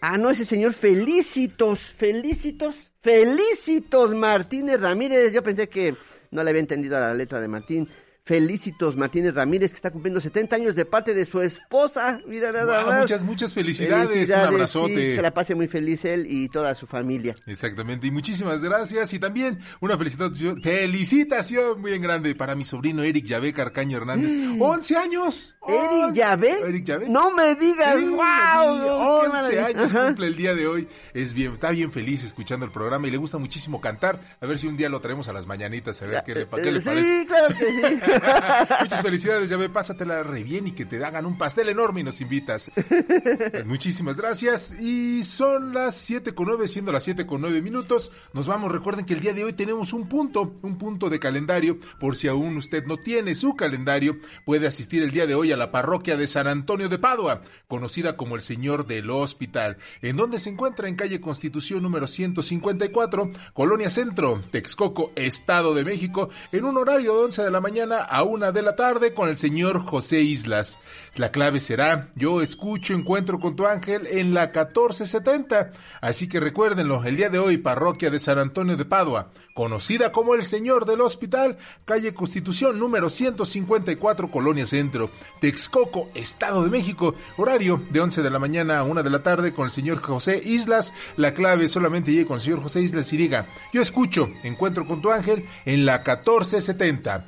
Ah, 0.00 0.16
no, 0.16 0.30
ese 0.30 0.44
señor 0.44 0.74
Felicitos, 0.74 1.80
Felicitos, 1.80 2.74
Felicitos 3.00 4.14
Martínez 4.14 4.80
Ramírez. 4.80 5.32
Yo 5.32 5.42
pensé 5.42 5.68
que 5.68 5.96
no 6.30 6.44
le 6.44 6.50
había 6.50 6.60
entendido 6.60 6.96
a 6.96 7.00
la 7.00 7.14
letra 7.14 7.40
de 7.40 7.48
Martín. 7.48 7.88
Felicitos 8.28 8.94
Martínez 8.94 9.32
Ramírez, 9.34 9.70
que 9.70 9.76
está 9.76 9.90
cumpliendo 9.90 10.20
70 10.20 10.54
años 10.56 10.74
de 10.74 10.84
parte 10.84 11.14
de 11.14 11.24
su 11.24 11.40
esposa. 11.40 12.20
Mira 12.26 12.52
nada 12.52 12.82
Guau, 12.82 12.86
más. 12.90 13.00
muchas, 13.00 13.24
muchas 13.24 13.54
felicidades. 13.54 14.10
Felicidades, 14.10 14.48
Un 14.48 14.54
abrazote. 14.54 15.10
sí, 15.10 15.16
se 15.16 15.22
la 15.22 15.32
pase 15.32 15.54
muy 15.54 15.66
feliz 15.66 16.04
él 16.04 16.26
y 16.28 16.50
toda 16.50 16.74
su 16.74 16.86
familia. 16.86 17.34
Exactamente, 17.46 18.06
y 18.06 18.10
muchísimas 18.10 18.62
gracias. 18.62 19.14
Y 19.14 19.18
también 19.18 19.60
una 19.80 19.96
felicitación, 19.96 20.60
felicitación 20.62 21.80
muy 21.80 21.94
en 21.94 22.02
grande 22.02 22.34
para 22.34 22.54
mi 22.54 22.64
sobrino 22.64 23.02
Eric 23.02 23.24
Yabé 23.24 23.54
Carcaño 23.54 23.96
Hernández. 23.96 24.30
11 24.60 24.96
años. 24.98 25.56
¿Eric 25.66 26.12
Yabé? 26.14 26.60
Eric 26.68 26.84
Yabé. 26.84 27.08
No 27.08 27.30
me 27.30 27.54
digas, 27.54 27.96
Sí, 27.98 28.04
wow, 28.04 28.18
sí, 28.18 28.82
qué 28.82 28.90
11 28.90 29.28
maravilla. 29.32 29.66
años 29.66 29.94
Ajá. 29.94 30.06
cumple 30.08 30.26
el 30.26 30.36
día 30.36 30.54
de 30.54 30.66
hoy. 30.66 30.86
Es 31.14 31.32
bien, 31.32 31.54
está 31.54 31.70
bien 31.70 31.90
feliz 31.90 32.24
escuchando 32.24 32.66
el 32.66 32.72
programa 32.72 33.08
y 33.08 33.10
le 33.10 33.16
gusta 33.16 33.38
muchísimo 33.38 33.80
cantar. 33.80 34.20
A 34.40 34.46
ver 34.46 34.58
si 34.58 34.66
un 34.66 34.76
día 34.76 34.90
lo 34.90 35.00
traemos 35.00 35.28
a 35.28 35.32
las 35.32 35.46
mañanitas, 35.46 36.02
a 36.02 36.06
ver 36.06 36.22
qué 36.26 36.34
le, 36.34 36.46
qué 36.46 36.72
le 36.72 36.80
sí, 36.80 36.84
parece. 36.86 37.26
claro 37.26 37.48
que 37.48 37.64
sí. 37.64 38.00
Muchas 38.80 39.02
felicidades, 39.02 39.48
Yabé. 39.48 39.68
Pásatela 39.68 40.22
re 40.22 40.42
bien 40.42 40.66
y 40.66 40.72
que 40.72 40.84
te 40.84 41.04
hagan 41.04 41.26
un 41.26 41.38
pastel 41.38 41.68
enorme 41.68 42.00
y 42.00 42.04
nos 42.04 42.20
invitas. 42.20 42.70
Pues 42.74 43.66
muchísimas 43.66 44.16
gracias. 44.16 44.72
Y 44.80 45.24
son 45.24 45.72
las 45.72 45.96
7 45.96 46.34
con 46.34 46.46
9, 46.46 46.68
siendo 46.68 46.92
las 46.92 47.02
7 47.04 47.26
con 47.26 47.40
9 47.40 47.62
minutos. 47.62 48.10
Nos 48.32 48.46
vamos. 48.46 48.72
Recuerden 48.72 49.04
que 49.04 49.14
el 49.14 49.20
día 49.20 49.34
de 49.34 49.44
hoy 49.44 49.52
tenemos 49.52 49.92
un 49.92 50.08
punto, 50.08 50.54
un 50.62 50.78
punto 50.78 51.08
de 51.08 51.18
calendario. 51.18 51.78
Por 52.00 52.16
si 52.16 52.28
aún 52.28 52.56
usted 52.56 52.84
no 52.84 52.96
tiene 52.96 53.34
su 53.34 53.54
calendario, 53.56 54.18
puede 54.44 54.66
asistir 54.66 55.02
el 55.02 55.10
día 55.10 55.26
de 55.26 55.34
hoy 55.34 55.52
a 55.52 55.56
la 55.56 55.70
parroquia 55.70 56.16
de 56.16 56.26
San 56.26 56.46
Antonio 56.46 56.88
de 56.88 56.98
Padua, 56.98 57.42
conocida 57.66 58.16
como 58.16 58.36
el 58.36 58.42
Señor 58.42 58.86
del 58.86 59.10
Hospital, 59.10 59.78
en 60.02 60.16
donde 60.16 60.38
se 60.38 60.50
encuentra 60.50 60.88
en 60.88 60.96
calle 60.96 61.20
Constitución 61.20 61.82
número 61.82 62.06
154, 62.06 63.30
Colonia 63.52 63.90
Centro, 63.90 64.42
Texcoco, 64.50 65.12
Estado 65.16 65.74
de 65.74 65.84
México, 65.84 66.30
en 66.52 66.64
un 66.64 66.76
horario 66.76 67.12
de 67.12 67.24
11 67.24 67.42
de 67.42 67.50
la 67.50 67.60
mañana 67.60 68.06
a 68.08 68.22
1 68.22 68.52
de 68.52 68.62
la 68.62 68.76
tarde 68.76 69.14
con 69.14 69.28
el 69.28 69.36
señor 69.36 69.80
José 69.84 70.20
Islas. 70.20 70.78
La 71.16 71.30
clave 71.30 71.60
será 71.60 72.08
Yo 72.14 72.42
escucho, 72.42 72.94
encuentro 72.94 73.38
con 73.38 73.56
tu 73.56 73.66
ángel 73.66 74.06
en 74.06 74.34
la 74.34 74.46
1470. 74.46 75.72
Así 76.00 76.28
que 76.28 76.40
recuérdenlo, 76.40 77.04
el 77.04 77.16
día 77.16 77.28
de 77.28 77.38
hoy, 77.38 77.58
parroquia 77.58 78.10
de 78.10 78.18
San 78.18 78.38
Antonio 78.38 78.76
de 78.76 78.84
Padua, 78.84 79.30
conocida 79.58 80.12
como 80.12 80.36
el 80.36 80.44
Señor 80.44 80.86
del 80.86 81.00
Hospital, 81.00 81.58
calle 81.84 82.14
Constitución 82.14 82.78
número 82.78 83.10
154, 83.10 84.30
Colonia 84.30 84.68
Centro, 84.68 85.10
Texcoco, 85.40 86.10
Estado 86.14 86.62
de 86.62 86.70
México, 86.70 87.16
horario 87.36 87.82
de 87.90 87.98
11 87.98 88.22
de 88.22 88.30
la 88.30 88.38
mañana 88.38 88.78
a 88.78 88.84
1 88.84 89.02
de 89.02 89.10
la 89.10 89.24
tarde 89.24 89.52
con 89.52 89.64
el 89.64 89.72
señor 89.72 90.00
José 90.00 90.40
Islas. 90.44 90.94
La 91.16 91.34
clave 91.34 91.68
solamente 91.68 92.12
llegue 92.12 92.28
con 92.28 92.36
el 92.36 92.40
señor 92.40 92.62
José 92.62 92.82
Islas 92.82 93.12
y 93.12 93.16
diga, 93.16 93.48
yo 93.72 93.82
escucho, 93.82 94.30
encuentro 94.44 94.86
con 94.86 95.02
tu 95.02 95.10
ángel 95.10 95.44
en 95.64 95.84
la 95.84 96.04
1470. 96.04 97.24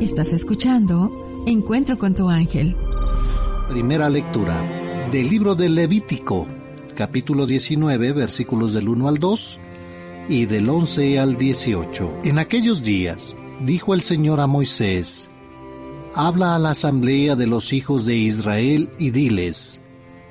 Estás 0.00 0.32
escuchando 0.32 1.44
Encuentro 1.46 1.98
con 1.98 2.14
tu 2.14 2.30
ángel. 2.30 2.74
Primera 3.68 4.08
lectura 4.08 4.58
del 5.12 5.28
libro 5.28 5.54
de 5.54 5.68
Levítico, 5.68 6.46
capítulo 6.96 7.44
19, 7.44 8.12
versículos 8.12 8.72
del 8.72 8.88
1 8.88 9.06
al 9.06 9.18
2 9.18 9.60
y 10.28 10.46
del 10.46 10.68
11 10.68 11.18
al 11.18 11.36
18. 11.36 12.20
En 12.24 12.38
aquellos 12.38 12.82
días 12.82 13.36
dijo 13.60 13.94
el 13.94 14.02
Señor 14.02 14.40
a 14.40 14.46
Moisés, 14.46 15.30
Habla 16.14 16.54
a 16.54 16.58
la 16.58 16.70
asamblea 16.70 17.34
de 17.34 17.46
los 17.46 17.72
hijos 17.72 18.06
de 18.06 18.16
Israel 18.16 18.90
y 18.98 19.10
diles, 19.10 19.82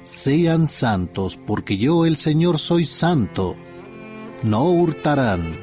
Sean 0.02 0.68
santos, 0.68 1.38
porque 1.38 1.78
yo 1.78 2.06
el 2.06 2.18
Señor 2.18 2.60
soy 2.60 2.86
santo. 2.86 3.56
no 4.44 4.64
hurtarán, 4.66 5.56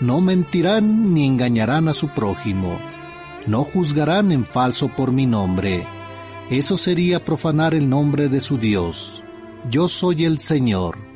no 0.00 0.20
mentirán 0.20 1.12
ni 1.14 1.26
engañarán 1.26 1.88
a 1.88 1.94
su 1.94 2.08
prójimo, 2.08 2.78
no 3.46 3.64
juzgarán 3.64 4.32
en 4.32 4.44
falso 4.44 4.88
por 4.88 5.12
mi 5.12 5.26
nombre. 5.26 5.86
Eso 6.50 6.76
sería 6.76 7.24
profanar 7.24 7.74
el 7.74 7.88
nombre 7.88 8.28
de 8.28 8.40
su 8.40 8.58
Dios. 8.58 9.22
Yo 9.70 9.88
soy 9.88 10.24
el 10.24 10.38
Señor. 10.38 11.13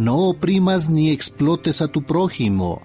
No 0.00 0.16
oprimas 0.30 0.88
ni 0.88 1.10
explotes 1.10 1.82
a 1.82 1.88
tu 1.88 2.04
prójimo. 2.04 2.80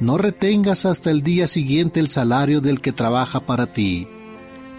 No 0.00 0.18
retengas 0.18 0.84
hasta 0.84 1.10
el 1.10 1.22
día 1.22 1.48
siguiente 1.48 1.98
el 1.98 2.10
salario 2.10 2.60
del 2.60 2.82
que 2.82 2.92
trabaja 2.92 3.46
para 3.46 3.72
ti. 3.72 4.06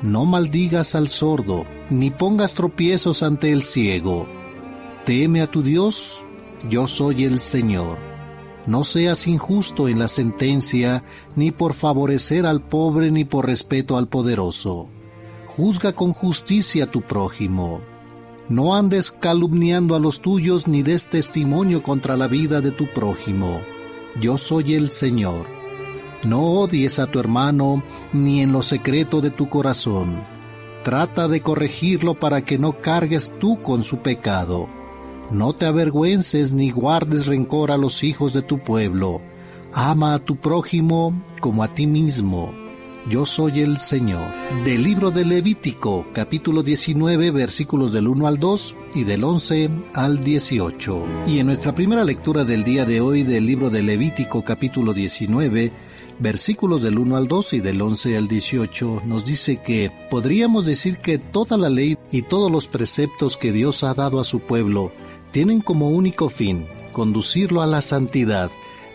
No 0.04 0.26
maldigas 0.26 0.94
al 0.94 1.10
sordo, 1.10 1.66
ni 1.90 2.12
pongas 2.12 2.54
tropiezos 2.54 3.24
ante 3.24 3.52
el 3.52 3.64
ciego. 3.64 4.30
Teme 5.08 5.42
a 5.42 5.48
tu 5.48 5.64
Dios, 5.64 6.24
yo 6.70 6.86
soy 6.86 7.24
el 7.24 7.40
Señor. 7.40 7.98
No 8.68 8.84
seas 8.84 9.26
injusto 9.26 9.88
en 9.88 9.98
la 9.98 10.10
sentencia, 10.10 11.04
ni 11.36 11.50
por 11.50 11.74
favorecer 11.74 12.46
al 12.46 12.62
pobre, 12.62 13.10
ni 13.10 13.26
por 13.26 13.48
respeto 13.48 13.98
al 13.98 14.08
poderoso. 14.10 14.90
Juzga 15.48 15.94
con 15.94 16.14
justicia 16.14 16.84
a 16.84 16.92
tu 16.92 17.02
prójimo. 17.02 17.82
No 18.50 18.76
andes 18.76 19.10
calumniando 19.10 19.96
a 19.96 20.00
los 20.00 20.20
tuyos, 20.22 20.68
ni 20.68 20.84
des 20.84 21.08
testimonio 21.08 21.82
contra 21.82 22.18
la 22.18 22.28
vida 22.28 22.60
de 22.60 22.72
tu 22.72 22.88
prójimo. 22.88 23.62
Yo 24.20 24.38
soy 24.38 24.76
el 24.76 24.92
Señor. 24.92 25.46
No 26.24 26.42
odies 26.42 27.00
a 27.00 27.08
tu 27.08 27.20
hermano 27.20 27.84
ni 28.12 28.42
en 28.42 28.52
lo 28.52 28.62
secreto 28.62 29.22
de 29.22 29.32
tu 29.32 29.50
corazón. 29.50 30.24
Trata 30.84 31.28
de 31.28 31.42
corregirlo 31.42 32.20
para 32.20 32.44
que 32.44 32.58
no 32.58 32.82
cargues 32.82 33.34
tú 33.40 33.62
con 33.62 33.84
su 33.84 34.00
pecado. 34.00 34.70
No 35.32 35.54
te 35.54 35.66
avergüences 35.66 36.54
ni 36.54 36.70
guardes 36.72 37.26
rencor 37.26 37.72
a 37.72 37.78
los 37.78 38.04
hijos 38.04 38.34
de 38.34 38.42
tu 38.42 38.60
pueblo. 38.60 39.22
Ama 39.74 40.14
a 40.14 40.20
tu 40.20 40.36
prójimo 40.36 41.14
como 41.40 41.64
a 41.64 41.70
ti 41.70 41.88
mismo. 41.88 42.63
Yo 43.10 43.26
soy 43.26 43.60
el 43.60 43.80
Señor. 43.80 44.32
Del 44.64 44.84
libro 44.84 45.12
de 45.12 45.26
Levítico, 45.26 46.08
capítulo 46.14 46.64
19, 46.64 47.32
versículos 47.32 47.92
del 47.92 48.08
1 48.08 48.28
al 48.28 48.40
2 48.40 48.76
y 48.96 49.04
del 49.04 49.26
11 49.26 49.70
al 49.94 50.24
18. 50.24 51.08
Y 51.28 51.40
en 51.40 51.48
nuestra 51.48 51.76
primera 51.76 52.06
lectura 52.06 52.46
del 52.46 52.64
día 52.64 52.86
de 52.86 53.02
hoy 53.02 53.24
del 53.24 53.46
libro 53.46 53.70
de 53.70 53.84
Levítico, 53.84 54.42
capítulo 54.42 54.94
19, 54.94 55.74
versículos 56.20 56.82
del 56.82 56.98
1 56.98 57.18
al 57.18 57.28
2 57.28 57.54
y 57.54 57.60
del 57.60 57.82
11 57.82 58.18
al 58.18 58.30
18, 58.30 59.02
nos 59.06 59.26
dice 59.26 59.58
que 59.58 59.92
podríamos 60.10 60.66
decir 60.66 61.00
que 61.00 61.18
toda 61.18 61.58
la 61.58 61.70
ley 61.70 61.98
y 62.10 62.22
todos 62.22 62.50
los 62.50 62.70
preceptos 62.70 63.36
que 63.36 63.52
Dios 63.52 63.84
ha 63.84 63.94
dado 63.94 64.22
a 64.22 64.24
su 64.24 64.40
pueblo 64.40 64.94
tienen 65.32 65.60
como 65.60 65.90
único 65.90 66.30
fin 66.30 66.68
conducirlo 66.94 67.62
a 67.62 67.68
la 67.68 67.82
santidad, 67.82 68.50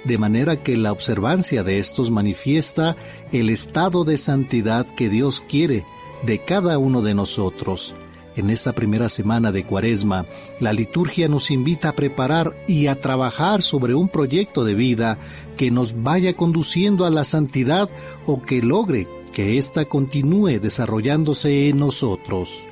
de 0.05 0.19
manera 0.19 0.63
que 0.63 0.77
la 0.77 0.93
observancia 0.93 1.65
de 1.65 1.79
estos 1.79 2.11
manifiesta 2.11 2.97
el 3.33 3.51
estado 3.51 4.05
de 4.05 4.19
santidad 4.19 4.87
que 4.87 5.09
Dios 5.09 5.43
quiere 5.49 5.85
de 6.25 6.45
cada 6.45 6.79
uno 6.79 7.03
de 7.03 7.15
nosotros. 7.15 7.95
En 8.37 8.51
esta 8.51 8.73
primera 8.73 9.09
semana 9.09 9.51
de 9.51 9.65
Cuaresma, 9.65 10.27
la 10.61 10.73
liturgia 10.73 11.29
nos 11.29 11.51
invita 11.51 11.89
a 11.89 11.97
preparar 11.97 12.57
y 12.69 12.87
a 12.87 13.01
trabajar 13.01 13.63
sobre 13.63 13.95
un 13.95 14.09
proyecto 14.09 14.65
de 14.65 14.75
vida 14.75 15.19
que 15.57 15.73
nos 15.73 16.03
vaya 16.03 16.35
conduciendo 16.35 17.05
a 17.05 17.11
la 17.11 17.25
santidad 17.25 17.91
o 18.27 18.41
que 18.41 18.63
logre 18.63 19.09
que 19.33 19.59
ésta 19.59 19.87
continúe 19.87 20.61
desarrollándose 20.61 21.69
en 21.69 21.79
nosotros. 21.79 22.65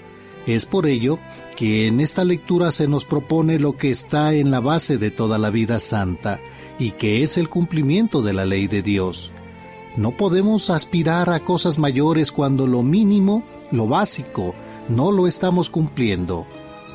Es 0.46 0.66
por 0.66 0.86
ello 0.86 1.18
que 1.56 1.88
en 1.88 2.00
esta 2.00 2.24
lectura 2.24 2.70
se 2.70 2.86
nos 2.86 3.04
propone 3.04 3.58
lo 3.58 3.76
que 3.76 3.90
está 3.90 4.34
en 4.34 4.52
la 4.52 4.60
base 4.60 4.98
de 4.98 5.10
toda 5.10 5.38
la 5.38 5.50
vida 5.50 5.80
santa, 5.80 6.40
y 6.78 6.92
que 6.92 7.22
es 7.22 7.36
el 7.38 7.48
cumplimiento 7.48 8.22
de 8.22 8.32
la 8.32 8.44
ley 8.44 8.66
de 8.66 8.82
Dios. 8.82 9.32
No 9.96 10.10
podemos 10.10 10.68
aspirar 10.68 11.30
a 11.30 11.40
cosas 11.40 11.78
mayores 11.78 12.30
cuando 12.30 12.66
lo 12.66 12.82
mínimo, 12.82 13.42
lo 13.70 13.86
básico, 13.88 14.54
no 14.88 15.10
lo 15.10 15.26
estamos 15.26 15.70
cumpliendo. 15.70 16.46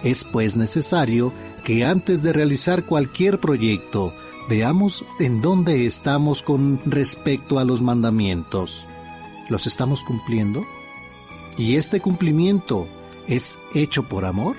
Es 0.04 0.24
pues 0.24 0.56
necesario 0.56 1.34
que 1.64 1.86
antes 1.86 2.24
de 2.24 2.34
realizar 2.34 2.86
cualquier 2.86 3.40
proyecto 3.40 4.14
veamos 4.50 5.04
en 5.20 5.42
dónde 5.42 5.86
estamos 5.86 6.42
con 6.42 6.80
respecto 6.86 7.60
a 7.60 7.66
los 7.66 7.82
mandamientos. 7.82 8.86
¿Los 9.50 9.68
estamos 9.68 10.04
cumpliendo? 10.04 10.64
¿Y 11.58 11.76
este 11.76 12.00
cumplimiento 12.00 12.88
es 13.28 13.60
hecho 13.74 14.04
por 14.04 14.26
amor? 14.26 14.56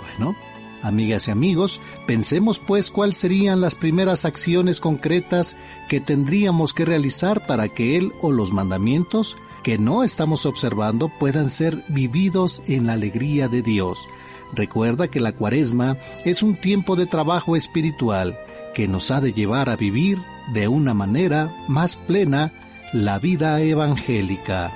Bueno, 0.00 0.36
amigas 0.82 1.28
y 1.28 1.30
amigos, 1.30 1.80
pensemos 2.06 2.58
pues 2.58 2.90
cuáles 2.90 3.16
serían 3.16 3.60
las 3.60 3.74
primeras 3.74 4.24
acciones 4.24 4.80
concretas 4.80 5.56
que 5.88 6.00
tendríamos 6.00 6.74
que 6.74 6.84
realizar 6.84 7.46
para 7.46 7.68
que 7.68 7.96
Él 7.96 8.12
o 8.20 8.32
los 8.32 8.52
mandamientos 8.52 9.36
que 9.62 9.78
no 9.78 10.02
estamos 10.02 10.44
observando 10.44 11.08
puedan 11.08 11.48
ser 11.48 11.82
vividos 11.88 12.62
en 12.66 12.86
la 12.86 12.94
alegría 12.94 13.48
de 13.48 13.62
Dios. 13.62 14.08
Recuerda 14.52 15.08
que 15.08 15.20
la 15.20 15.32
cuaresma 15.32 15.96
es 16.24 16.42
un 16.42 16.56
tiempo 16.56 16.96
de 16.96 17.06
trabajo 17.06 17.56
espiritual 17.56 18.38
que 18.74 18.88
nos 18.88 19.10
ha 19.10 19.20
de 19.20 19.32
llevar 19.32 19.70
a 19.70 19.76
vivir 19.76 20.18
de 20.52 20.68
una 20.68 20.94
manera 20.94 21.54
más 21.68 21.96
plena 21.96 22.52
la 22.92 23.18
vida 23.18 23.60
evangélica. 23.62 24.72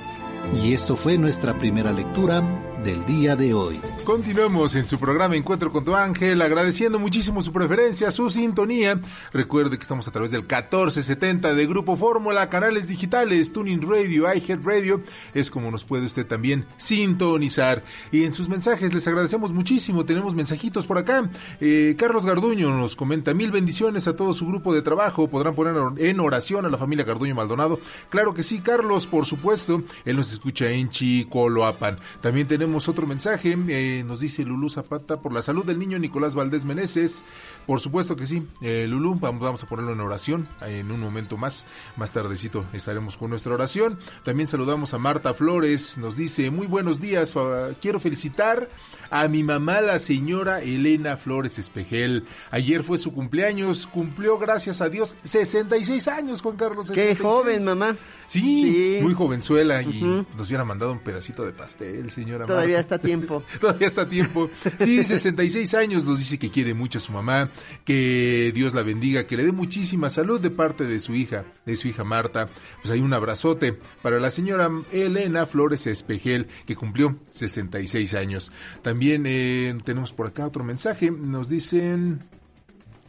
Y 0.62 0.72
esto 0.72 0.96
fue 0.96 1.18
nuestra 1.18 1.58
primera 1.58 1.92
lectura 1.92 2.65
del 2.84 3.04
día 3.04 3.36
de 3.36 3.54
hoy. 3.54 3.80
Continuamos 4.04 4.74
en 4.76 4.86
su 4.86 4.98
programa 4.98 5.36
Encuentro 5.36 5.72
con 5.72 5.84
tu 5.84 5.96
ángel, 5.96 6.40
agradeciendo 6.42 6.98
muchísimo 6.98 7.42
su 7.42 7.52
preferencia, 7.52 8.10
su 8.10 8.30
sintonía. 8.30 9.00
Recuerde 9.32 9.76
que 9.76 9.82
estamos 9.82 10.06
a 10.06 10.12
través 10.12 10.30
del 10.30 10.42
1470 10.42 11.54
de 11.54 11.66
Grupo 11.66 11.96
Fórmula, 11.96 12.48
canales 12.48 12.88
digitales, 12.88 13.52
Tuning 13.52 13.82
Radio, 13.82 14.32
iHead 14.32 14.60
Radio, 14.62 15.00
es 15.34 15.50
como 15.50 15.70
nos 15.70 15.84
puede 15.84 16.06
usted 16.06 16.26
también 16.26 16.64
sintonizar. 16.76 17.82
Y 18.12 18.24
en 18.24 18.32
sus 18.32 18.48
mensajes 18.48 18.94
les 18.94 19.06
agradecemos 19.08 19.52
muchísimo, 19.52 20.04
tenemos 20.04 20.34
mensajitos 20.34 20.86
por 20.86 20.98
acá. 20.98 21.28
Eh, 21.60 21.96
Carlos 21.98 22.26
Garduño 22.26 22.76
nos 22.76 22.94
comenta 22.94 23.34
mil 23.34 23.50
bendiciones 23.50 24.06
a 24.06 24.14
todo 24.14 24.34
su 24.34 24.46
grupo 24.46 24.72
de 24.72 24.82
trabajo, 24.82 25.28
podrán 25.28 25.54
poner 25.54 25.74
en 25.98 26.20
oración 26.20 26.66
a 26.66 26.70
la 26.70 26.78
familia 26.78 27.04
Garduño 27.04 27.34
Maldonado. 27.34 27.80
Claro 28.10 28.34
que 28.34 28.42
sí, 28.42 28.60
Carlos, 28.60 29.06
por 29.06 29.26
supuesto, 29.26 29.82
él 30.04 30.16
nos 30.16 30.30
escucha 30.30 30.70
en 30.70 30.90
Chicoloapan. 30.90 31.98
También 32.20 32.46
tenemos 32.46 32.75
otro 32.88 33.06
mensaje, 33.06 33.56
eh, 33.68 34.04
nos 34.06 34.20
dice 34.20 34.44
Lulú 34.44 34.68
Zapata, 34.68 35.16
por 35.16 35.32
la 35.32 35.42
salud 35.42 35.64
del 35.64 35.78
niño 35.78 35.98
Nicolás 35.98 36.34
Valdés 36.34 36.64
Meneses. 36.64 37.22
Por 37.66 37.80
supuesto 37.80 38.16
que 38.16 38.26
sí, 38.26 38.46
eh, 38.60 38.86
Lulú, 38.88 39.16
vamos, 39.16 39.40
vamos 39.40 39.62
a 39.62 39.66
ponerlo 39.66 39.92
en 39.92 40.00
oración 40.00 40.46
en 40.60 40.90
un 40.90 41.00
momento 41.00 41.36
más. 41.36 41.66
Más 41.96 42.12
tardecito 42.12 42.64
estaremos 42.72 43.16
con 43.16 43.30
nuestra 43.30 43.54
oración. 43.54 43.98
También 44.24 44.46
saludamos 44.46 44.94
a 44.94 44.98
Marta 44.98 45.34
Flores, 45.34 45.98
nos 45.98 46.16
dice, 46.16 46.50
muy 46.50 46.66
buenos 46.66 47.00
días, 47.00 47.32
quiero 47.80 47.98
felicitar 47.98 48.68
a 49.10 49.28
mi 49.28 49.42
mamá, 49.42 49.80
la 49.80 49.98
señora 49.98 50.60
Elena 50.60 51.16
Flores 51.16 51.58
Espejel. 51.58 52.24
Ayer 52.50 52.82
fue 52.82 52.98
su 52.98 53.12
cumpleaños, 53.12 53.86
cumplió, 53.86 54.38
gracias 54.38 54.80
a 54.80 54.88
Dios, 54.88 55.16
66 55.24 56.08
años, 56.08 56.42
Juan 56.42 56.56
Carlos. 56.56 56.90
Qué 56.90 57.16
joven, 57.16 57.64
mamá. 57.64 57.96
Sí, 58.26 58.98
muy 59.02 59.14
jovenzuela 59.14 59.82
y 59.82 60.02
nos 60.36 60.48
hubiera 60.48 60.64
mandado 60.64 60.92
un 60.92 60.98
pedacito 60.98 61.44
de 61.44 61.52
pastel, 61.52 62.10
señora. 62.10 62.46
Todavía 62.56 62.80
está 62.80 62.98
tiempo. 62.98 63.42
Todavía 63.60 63.86
está 63.86 64.08
tiempo. 64.08 64.50
Sí, 64.78 65.04
66 65.04 65.74
años, 65.74 66.04
nos 66.04 66.18
dice 66.18 66.38
que 66.38 66.50
quiere 66.50 66.74
mucho 66.74 66.98
a 66.98 67.00
su 67.00 67.12
mamá, 67.12 67.50
que 67.84 68.52
Dios 68.54 68.74
la 68.74 68.82
bendiga, 68.82 69.26
que 69.26 69.36
le 69.36 69.44
dé 69.44 69.52
muchísima 69.52 70.10
salud 70.10 70.40
de 70.40 70.50
parte 70.50 70.84
de 70.84 71.00
su 71.00 71.14
hija, 71.14 71.44
de 71.64 71.76
su 71.76 71.88
hija 71.88 72.04
Marta. 72.04 72.48
Pues 72.82 72.92
hay 72.92 73.00
un 73.00 73.12
abrazote 73.12 73.78
para 74.02 74.20
la 74.20 74.30
señora 74.30 74.70
Elena 74.92 75.46
Flores 75.46 75.86
Espejel, 75.86 76.46
que 76.66 76.76
cumplió 76.76 77.16
66 77.30 78.14
años. 78.14 78.52
También 78.82 79.24
eh, 79.26 79.76
tenemos 79.84 80.12
por 80.12 80.26
acá 80.26 80.46
otro 80.46 80.64
mensaje, 80.64 81.10
nos 81.10 81.48
dicen... 81.48 82.20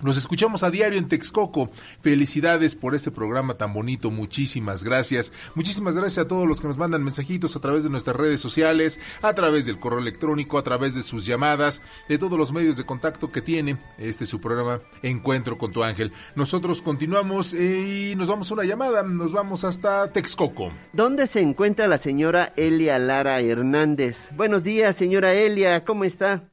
Nos 0.01 0.15
escuchamos 0.15 0.61
a 0.61 0.69
diario 0.69 0.99
en 0.99 1.07
Texcoco. 1.07 1.71
Felicidades 2.01 2.75
por 2.75 2.93
este 2.93 3.09
programa 3.09 3.55
tan 3.55 3.73
bonito. 3.73 4.11
Muchísimas 4.11 4.83
gracias. 4.83 5.33
Muchísimas 5.55 5.95
gracias 5.95 6.25
a 6.25 6.27
todos 6.27 6.47
los 6.47 6.61
que 6.61 6.67
nos 6.67 6.77
mandan 6.77 7.03
mensajitos 7.03 7.55
a 7.55 7.59
través 7.59 7.83
de 7.83 7.89
nuestras 7.89 8.15
redes 8.15 8.39
sociales, 8.39 8.99
a 9.21 9.33
través 9.33 9.65
del 9.65 9.79
correo 9.79 9.99
electrónico, 9.99 10.57
a 10.57 10.63
través 10.63 10.93
de 10.93 11.01
sus 11.01 11.25
llamadas, 11.25 11.81
de 12.07 12.17
todos 12.17 12.37
los 12.37 12.51
medios 12.51 12.77
de 12.77 12.85
contacto 12.85 13.31
que 13.31 13.41
tiene 13.41 13.77
este 13.97 14.25
su 14.25 14.39
programa 14.39 14.81
Encuentro 15.01 15.57
con 15.57 15.71
tu 15.71 15.83
ángel. 15.83 16.11
Nosotros 16.35 16.81
continuamos 16.81 17.53
eh, 17.53 18.11
y 18.11 18.15
nos 18.15 18.29
vamos 18.29 18.51
a 18.51 18.53
una 18.53 18.65
llamada. 18.65 19.01
Nos 19.03 19.31
vamos 19.31 19.63
hasta 19.63 20.11
Texcoco. 20.11 20.71
¿Dónde 20.93 21.27
se 21.27 21.39
encuentra 21.39 21.87
la 21.87 21.97
señora 21.97 22.53
Elia 22.55 22.99
Lara 22.99 23.39
Hernández? 23.39 24.17
Buenos 24.35 24.63
días, 24.63 24.95
señora 24.95 25.33
Elia. 25.33 25.83
¿Cómo 25.85 26.03
está? 26.03 26.49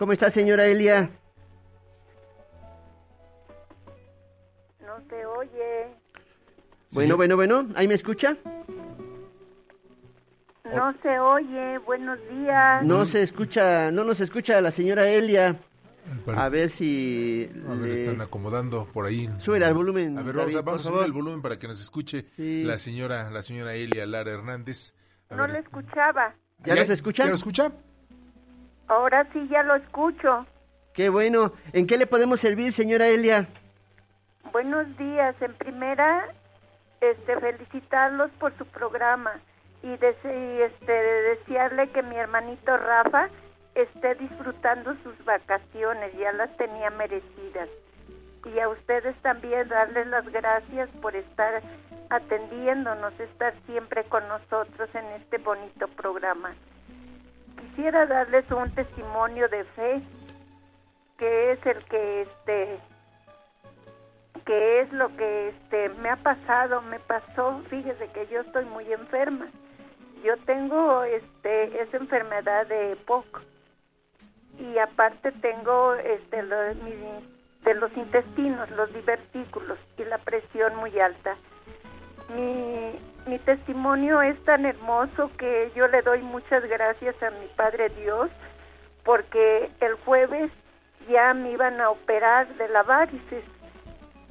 ¿Cómo 0.00 0.14
está, 0.14 0.30
señora 0.30 0.66
Elia? 0.66 1.10
No 4.80 4.98
se 5.10 5.26
oye. 5.26 5.94
Bueno, 6.92 7.18
bueno, 7.18 7.36
bueno, 7.36 7.68
¿ahí 7.74 7.86
me 7.86 7.96
escucha? 7.96 8.34
No 10.64 10.94
se 11.02 11.18
oye, 11.18 11.76
buenos 11.80 12.18
días. 12.30 12.82
No 12.82 13.04
se 13.04 13.22
escucha, 13.22 13.90
no 13.90 14.04
nos 14.04 14.22
escucha 14.22 14.58
la 14.62 14.70
señora 14.70 15.06
Elia. 15.06 15.60
A 16.34 16.48
ver 16.48 16.70
si... 16.70 17.50
A 17.68 17.74
ver, 17.74 17.90
están 17.90 18.22
acomodando 18.22 18.86
por 18.86 19.04
ahí. 19.04 19.28
Sube 19.40 19.58
el 19.58 19.74
volumen. 19.74 20.16
A 20.16 20.22
ver, 20.22 20.34
vamos, 20.34 20.54
a, 20.54 20.62
vamos 20.62 20.80
a 20.80 20.88
subir 20.88 21.04
el 21.04 21.12
volumen 21.12 21.42
para 21.42 21.58
que 21.58 21.68
nos 21.68 21.78
escuche 21.78 22.24
la 22.38 22.78
señora 22.78 23.30
la 23.30 23.42
señora 23.42 23.74
Elia 23.74 24.06
Lara 24.06 24.30
Hernández. 24.30 24.94
no 25.28 25.46
le 25.46 25.58
escuchaba. 25.58 26.34
¿Ya, 26.60 26.74
¿Ya 26.74 26.80
nos 26.80 26.88
escucha? 26.88 27.24
¿Ya 27.24 27.28
lo 27.28 27.34
escucha? 27.34 27.70
Ahora 28.90 29.24
sí 29.32 29.46
ya 29.48 29.62
lo 29.62 29.76
escucho. 29.76 30.44
Qué 30.94 31.10
bueno. 31.10 31.52
¿En 31.72 31.86
qué 31.86 31.96
le 31.96 32.08
podemos 32.08 32.40
servir, 32.40 32.72
señora 32.72 33.06
Elia? 33.06 33.46
Buenos 34.50 34.84
días. 34.98 35.36
En 35.40 35.54
primera, 35.54 36.26
este, 37.00 37.38
felicitarlos 37.38 38.32
por 38.40 38.52
su 38.58 38.66
programa 38.66 39.30
y, 39.84 39.92
este, 39.92 40.92
desearle 40.92 41.88
que 41.90 42.02
mi 42.02 42.16
hermanito 42.16 42.76
Rafa 42.76 43.28
esté 43.76 44.16
disfrutando 44.16 44.96
sus 45.04 45.24
vacaciones, 45.24 46.12
ya 46.18 46.32
las 46.32 46.54
tenía 46.56 46.90
merecidas. 46.90 47.68
Y 48.44 48.58
a 48.58 48.68
ustedes 48.70 49.14
también 49.22 49.68
darles 49.68 50.08
las 50.08 50.26
gracias 50.32 50.88
por 51.00 51.14
estar 51.14 51.62
atendiéndonos, 52.08 53.12
estar 53.20 53.54
siempre 53.66 54.02
con 54.06 54.26
nosotros 54.26 54.92
en 54.96 55.04
este 55.22 55.38
bonito 55.38 55.86
programa. 55.86 56.56
Quisiera 57.58 58.06
darles 58.06 58.50
un 58.50 58.70
testimonio 58.74 59.48
de 59.48 59.64
fe 59.64 60.02
que 61.18 61.52
es 61.52 61.66
el 61.66 61.84
que 61.84 62.22
este 62.22 62.78
que 64.44 64.80
es 64.80 64.92
lo 64.92 65.14
que 65.16 65.48
este 65.48 65.90
me 66.00 66.08
ha 66.08 66.16
pasado, 66.16 66.80
me 66.82 66.98
pasó, 66.98 67.60
fíjese 67.68 68.08
que 68.08 68.26
yo 68.28 68.40
estoy 68.40 68.64
muy 68.64 68.90
enferma. 68.92 69.48
Yo 70.24 70.36
tengo 70.38 71.04
este 71.04 71.82
esa 71.82 71.96
enfermedad 71.98 72.66
de 72.66 72.96
POC 73.06 73.42
y 74.58 74.78
aparte 74.78 75.32
tengo 75.32 75.94
este 75.94 76.42
de 76.42 77.74
los 77.74 77.96
intestinos, 77.96 78.70
los 78.70 78.92
divertículos 78.92 79.78
y 79.98 80.04
la 80.04 80.18
presión 80.18 80.76
muy 80.76 80.98
alta. 80.98 81.36
Mi, 82.34 82.98
mi 83.26 83.38
testimonio 83.40 84.22
es 84.22 84.42
tan 84.44 84.64
hermoso 84.66 85.30
que 85.38 85.70
yo 85.74 85.88
le 85.88 86.02
doy 86.02 86.22
muchas 86.22 86.64
gracias 86.64 87.20
a 87.22 87.30
mi 87.30 87.46
Padre 87.56 87.88
Dios 87.90 88.30
porque 89.04 89.70
el 89.80 89.94
jueves 90.04 90.50
ya 91.08 91.34
me 91.34 91.52
iban 91.52 91.80
a 91.80 91.90
operar 91.90 92.46
de 92.56 92.68
la 92.68 92.82
varices, 92.82 93.44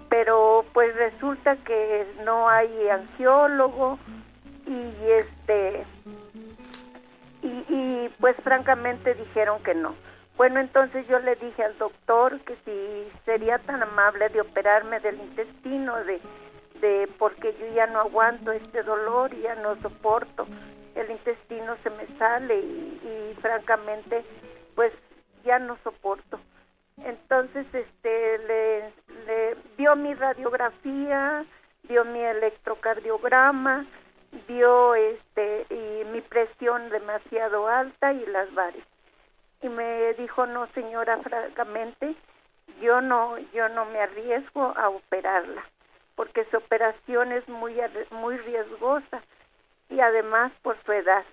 pero 0.10 0.66
pues 0.74 0.96
resulta 0.96 1.56
que 1.58 2.08
no 2.24 2.48
hay 2.50 2.90
angiólogo 2.90 4.00
y 4.66 4.94
este 5.12 5.86
y, 7.42 7.48
y 7.70 8.10
pues 8.20 8.36
francamente 8.44 9.14
dijeron 9.14 9.62
que 9.64 9.74
no. 9.74 9.96
Bueno, 10.38 10.62
entonces 10.62 11.06
yo 11.08 11.20
le 11.20 11.36
dije 11.36 11.64
al 11.64 11.78
doctor 11.78 12.40
que 12.42 12.56
si 12.64 13.12
sería 13.26 13.58
tan 13.60 13.84
amable 13.84 14.30
de 14.30 14.40
operarme 14.40 15.00
del 15.02 15.20
intestino, 15.20 15.98
de, 16.06 16.22
de 16.82 17.10
porque 17.18 17.56
yo 17.60 17.68
ya 17.74 17.88
no 17.88 18.00
aguanto 18.00 18.52
este 18.52 18.84
dolor, 18.84 19.34
y 19.34 19.42
ya 19.42 19.56
no 19.56 19.76
soporto, 19.82 20.48
el 20.96 21.12
intestino 21.12 21.78
se 21.84 21.90
me 21.90 22.08
sale 22.18 22.58
y, 22.60 23.38
francamente 23.42 24.26
pues 24.76 24.92
ya 25.46 25.60
no 25.60 25.78
soporto. 25.84 26.40
Entonces 27.06 27.66
este 27.74 28.38
le, 28.40 29.56
vio 29.78 29.96
mi 29.96 30.14
radiografía, 30.14 31.46
vio 31.84 32.04
mi 32.06 32.20
electrocardiograma, 32.20 33.86
vio 34.48 34.96
este 34.96 35.66
y 35.70 36.06
mi 36.12 36.22
presión 36.22 36.90
demasiado 36.90 37.68
alta 37.68 38.12
y 38.12 38.26
las 38.26 38.54
varices. 38.54 38.88
Y 39.62 39.70
me 39.70 40.14
dijo 40.16 40.46
no 40.46 40.68
señora 40.74 41.18
francamente 41.20 42.16
yo 42.82 43.00
no 43.02 43.38
yo 43.54 43.70
no 43.70 43.86
me 43.86 44.00
arriesgo 44.02 44.74
a 44.76 44.90
operarla 44.90 45.64
porque 46.20 46.44
su 46.52 46.58
operación 46.58 47.32
es 47.32 47.48
muy 47.48 47.78
muy 48.12 48.36
riesgosa 48.36 49.24
y 49.88 50.02
además 50.02 50.52
por 50.64 50.76
su 50.84 50.92
edad 50.92 51.24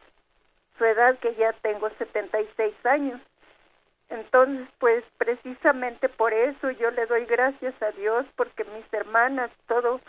su 0.79 0.85
edad 0.85 1.19
que 1.19 1.35
ya 1.35 1.53
tengo 1.55 1.91
76 1.99 2.73
años 2.87 3.21
entonces 4.11 4.69
pues 4.79 5.03
precisamente 5.19 6.09
por 6.09 6.33
eso 6.33 6.71
yo 6.71 6.93
le 6.93 7.05
doy 7.07 7.25
gracias 7.25 7.75
a 7.83 7.91
Dios 7.91 8.27
porque 8.37 8.63
mis 8.63 8.87
hermanas 8.93 9.51
todo 9.67 10.01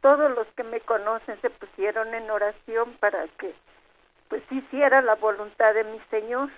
todos 0.00 0.28
los 0.32 0.48
que 0.56 0.64
me 0.64 0.80
conocen 0.80 1.40
se 1.40 1.50
pusieron 1.50 2.12
en 2.12 2.28
oración 2.28 2.96
para 2.98 3.28
que 3.38 3.54
pues 4.28 4.42
hiciera 4.50 5.00
la 5.00 5.14
voluntad 5.14 5.74
de 5.74 5.84
mi 5.84 6.00
Señor 6.10 6.50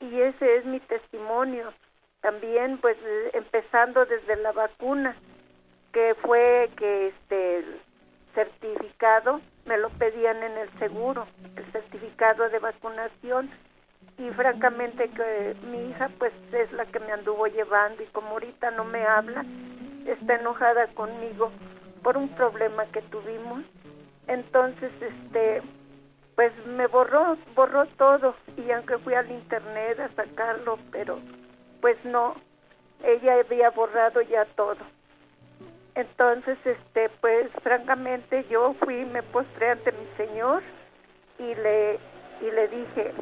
y 0.00 0.22
ese 0.22 0.56
es 0.56 0.64
mi 0.64 0.80
testimonio. 0.80 1.72
También 2.20 2.78
pues 2.78 2.96
empezando 3.32 4.04
desde 4.06 4.34
la 4.36 4.50
vacuna, 4.50 5.14
que 5.96 6.14
fue 6.16 6.68
que 6.76 7.06
este 7.06 7.64
certificado 8.34 9.40
me 9.64 9.78
lo 9.78 9.88
pedían 9.88 10.42
en 10.42 10.58
el 10.58 10.78
seguro, 10.78 11.26
el 11.56 11.64
certificado 11.72 12.50
de 12.50 12.58
vacunación 12.58 13.50
y 14.18 14.28
francamente 14.32 15.08
que 15.08 15.56
mi 15.62 15.88
hija 15.88 16.10
pues 16.18 16.34
es 16.52 16.70
la 16.72 16.84
que 16.84 17.00
me 17.00 17.12
anduvo 17.12 17.46
llevando 17.46 18.02
y 18.02 18.06
como 18.08 18.32
ahorita 18.32 18.72
no 18.72 18.84
me 18.84 19.06
habla, 19.06 19.42
está 20.04 20.34
enojada 20.34 20.86
conmigo 20.88 21.50
por 22.02 22.18
un 22.18 22.28
problema 22.28 22.84
que 22.92 23.00
tuvimos. 23.00 23.64
Entonces, 24.26 24.92
este 25.00 25.62
pues 26.34 26.52
me 26.66 26.88
borró, 26.88 27.38
borró 27.54 27.86
todo 27.96 28.36
y 28.58 28.70
aunque 28.70 28.98
fui 28.98 29.14
al 29.14 29.30
internet 29.30 29.98
a 29.98 30.08
sacarlo, 30.10 30.78
pero 30.92 31.20
pues 31.80 31.96
no, 32.04 32.34
ella 33.02 33.40
había 33.40 33.70
borrado 33.70 34.20
ya 34.20 34.44
todo. 34.56 34.95
Entonces, 35.96 36.58
este, 36.64 37.08
pues 37.20 37.48
francamente 37.62 38.44
yo 38.50 38.74
fui, 38.84 39.04
me 39.06 39.22
postré 39.22 39.70
ante 39.70 39.92
mi 39.92 40.06
Señor 40.16 40.62
y 41.38 41.54
le, 41.54 41.98
y 42.42 42.50
le 42.50 42.68
dije 42.68 43.12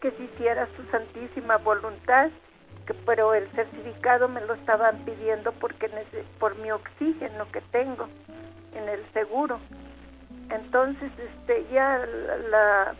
que 0.00 0.10
si 0.12 0.24
hiciera 0.24 0.66
su 0.74 0.82
santísima 0.90 1.58
voluntad, 1.58 2.30
pero 3.06 3.34
el 3.34 3.48
certificado 3.52 4.26
me 4.28 4.40
lo 4.40 4.54
estaban 4.54 5.04
pidiendo 5.04 5.52
porque 5.52 5.88
por 6.38 6.56
mi 6.56 6.70
oxígeno 6.72 7.46
que 7.52 7.60
tengo 7.70 8.08
en 8.74 8.88
el 8.88 9.04
seguro. 9.12 9.60
Entonces 10.50 11.12
este 11.18 11.66
ya 11.72 12.04
la 12.50 12.94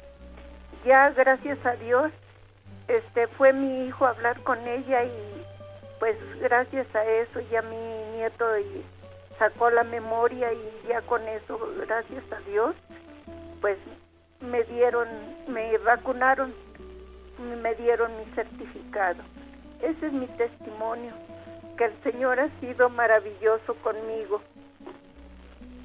ya 0.84 1.10
gracias 1.10 1.64
a 1.64 1.72
Dios 1.76 2.12
este 2.88 3.26
fue 3.28 3.52
mi 3.52 3.86
hijo 3.86 4.06
a 4.06 4.10
hablar 4.10 4.42
con 4.42 4.58
ella 4.66 5.04
y 5.04 5.44
pues 5.98 6.16
gracias 6.40 6.92
a 6.94 7.04
eso 7.04 7.40
ya 7.50 7.62
mi 7.62 8.01
nieto 8.12 8.44
sacó 9.38 9.70
la 9.70 9.84
memoria 9.84 10.52
y 10.52 10.88
ya 10.88 11.02
con 11.02 11.26
eso 11.28 11.58
gracias 11.86 12.24
a 12.32 12.40
Dios 12.48 12.74
pues 13.60 13.78
me 14.40 14.62
dieron 14.64 15.08
me 15.48 15.76
vacunaron 15.78 16.54
y 17.38 17.56
me 17.60 17.74
dieron 17.74 18.16
mi 18.18 18.24
certificado 18.34 19.22
ese 19.80 20.06
es 20.06 20.12
mi 20.12 20.26
testimonio 20.26 21.12
que 21.76 21.86
el 21.86 22.02
Señor 22.02 22.38
ha 22.38 22.48
sido 22.60 22.88
maravilloso 22.90 23.74
conmigo 23.82 24.42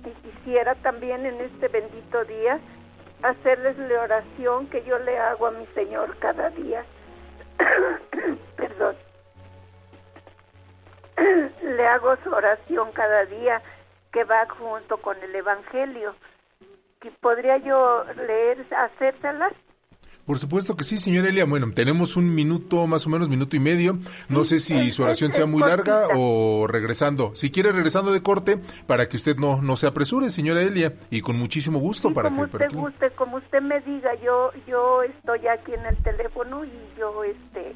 y 0.05 0.09
quisiera 0.29 0.75
también 0.75 1.25
en 1.25 1.41
este 1.41 1.67
bendito 1.67 2.23
día 2.25 2.59
hacerles 3.23 3.77
la 3.77 4.01
oración 4.01 4.67
que 4.67 4.83
yo 4.83 4.99
le 4.99 5.17
hago 5.17 5.47
a 5.47 5.51
mi 5.51 5.65
Señor 5.67 6.15
cada 6.19 6.49
día. 6.51 6.85
Perdón. 8.55 8.95
le 11.63 11.87
hago 11.87 12.15
su 12.23 12.29
oración 12.29 12.91
cada 12.93 13.25
día 13.25 13.61
que 14.11 14.23
va 14.23 14.47
junto 14.49 14.97
con 14.97 15.17
el 15.21 15.35
Evangelio. 15.35 16.15
¿Podría 17.21 17.57
yo 17.57 18.03
leer, 18.15 18.65
hacérselas? 18.75 19.53
Por 20.25 20.39
supuesto 20.39 20.75
que 20.75 20.83
sí, 20.83 20.97
señora 20.97 21.29
Elia. 21.29 21.45
Bueno, 21.45 21.71
tenemos 21.73 22.17
un 22.17 22.35
minuto, 22.35 22.85
más 22.85 23.07
o 23.07 23.09
menos 23.09 23.29
minuto 23.29 23.55
y 23.55 23.61
medio. 23.61 23.97
No 24.27 24.43
sé 24.43 24.59
si 24.59 24.91
su 24.91 25.03
oración 25.03 25.31
sea 25.31 25.45
muy 25.45 25.61
larga 25.61 26.09
o 26.17 26.67
regresando. 26.67 27.33
Si 27.33 27.49
quiere 27.49 27.71
regresando 27.71 28.11
de 28.11 28.21
corte, 28.21 28.59
para 28.87 29.07
que 29.07 29.15
usted 29.15 29.37
no, 29.37 29.61
no 29.61 29.77
se 29.77 29.87
apresure, 29.87 30.29
señora 30.29 30.61
Elia, 30.61 30.95
y 31.09 31.21
con 31.21 31.37
muchísimo 31.37 31.79
gusto 31.79 32.13
para 32.13 32.29
como 32.29 32.45
que... 32.49 32.57
Usted 32.57 32.77
guste, 32.77 33.09
como 33.11 33.37
usted 33.37 33.61
me 33.61 33.79
diga, 33.79 34.15
yo, 34.15 34.51
yo 34.67 35.01
estoy 35.03 35.47
aquí 35.47 35.73
en 35.73 35.85
el 35.85 35.95
teléfono 36.03 36.65
y 36.65 36.71
yo, 36.97 37.23
este 37.23 37.73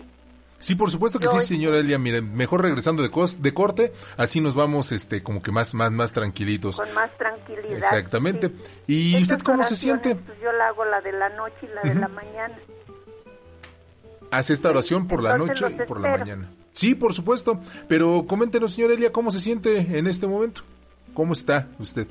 Sí, 0.62 0.76
por 0.76 0.91
supuesto 0.91 1.20
que 1.20 1.28
sí, 1.28 1.39
señora 1.41 1.78
Elia. 1.78 1.97
Miren, 1.97 2.34
mejor 2.34 2.62
regresando 2.62 3.03
de, 3.03 3.09
de 3.39 3.53
corte, 3.53 3.91
así 4.16 4.39
nos 4.39 4.55
vamos, 4.55 4.91
este, 4.91 5.24
como 5.24 5.41
que 5.41 5.51
más, 5.51 5.74
más, 5.74 5.91
más 5.91 6.14
tranquilitos. 6.14 6.78
Con 6.78 6.93
más 6.93 7.12
tranquilidad. 7.18 7.78
Exactamente. 7.78 8.51
¿Y 8.88 9.20
usted 9.22 9.39
cómo 9.39 9.64
se 9.64 9.76
siente? 9.76 10.16
Pues 10.16 10.39
yo 10.39 10.51
la 10.53 10.68
hago 10.68 10.86
la 10.86 11.01
de 11.01 11.12
la 11.12 11.30
noche 11.30 11.57
y 11.64 11.68
la 11.68 11.82
de 11.82 11.95
la 11.95 12.07
mañana. 12.07 12.55
Hace 14.30 14.53
esta 14.53 14.70
oración 14.70 15.07
por 15.07 15.22
la 15.22 15.38
noche 15.38 15.66
y 15.70 15.86
por 15.86 15.99
la 15.99 16.18
mañana. 16.18 16.49
Sí, 16.74 16.95
por 16.95 17.14
supuesto. 17.14 17.59
Pero 17.88 18.26
coméntenos, 18.28 18.74
señora 18.74 18.93
Elia, 18.93 19.12
¿cómo 19.12 19.32
se 19.32 19.39
siente 19.39 19.97
en 19.97 20.07
este 20.07 20.28
momento? 20.28 20.62
¿Cómo 21.14 21.34
está 21.34 21.68
usted? 21.80 22.07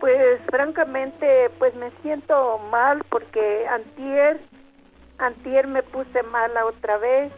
Pues 0.00 0.40
francamente, 0.50 1.50
pues 1.58 1.74
me 1.74 1.90
siento 2.02 2.58
mal 2.70 3.04
porque 3.10 3.66
antier 3.68 4.40
antier 5.18 5.66
me 5.66 5.82
puse 5.82 6.22
mala 6.24 6.66
otra 6.66 6.98
vez 6.98 7.32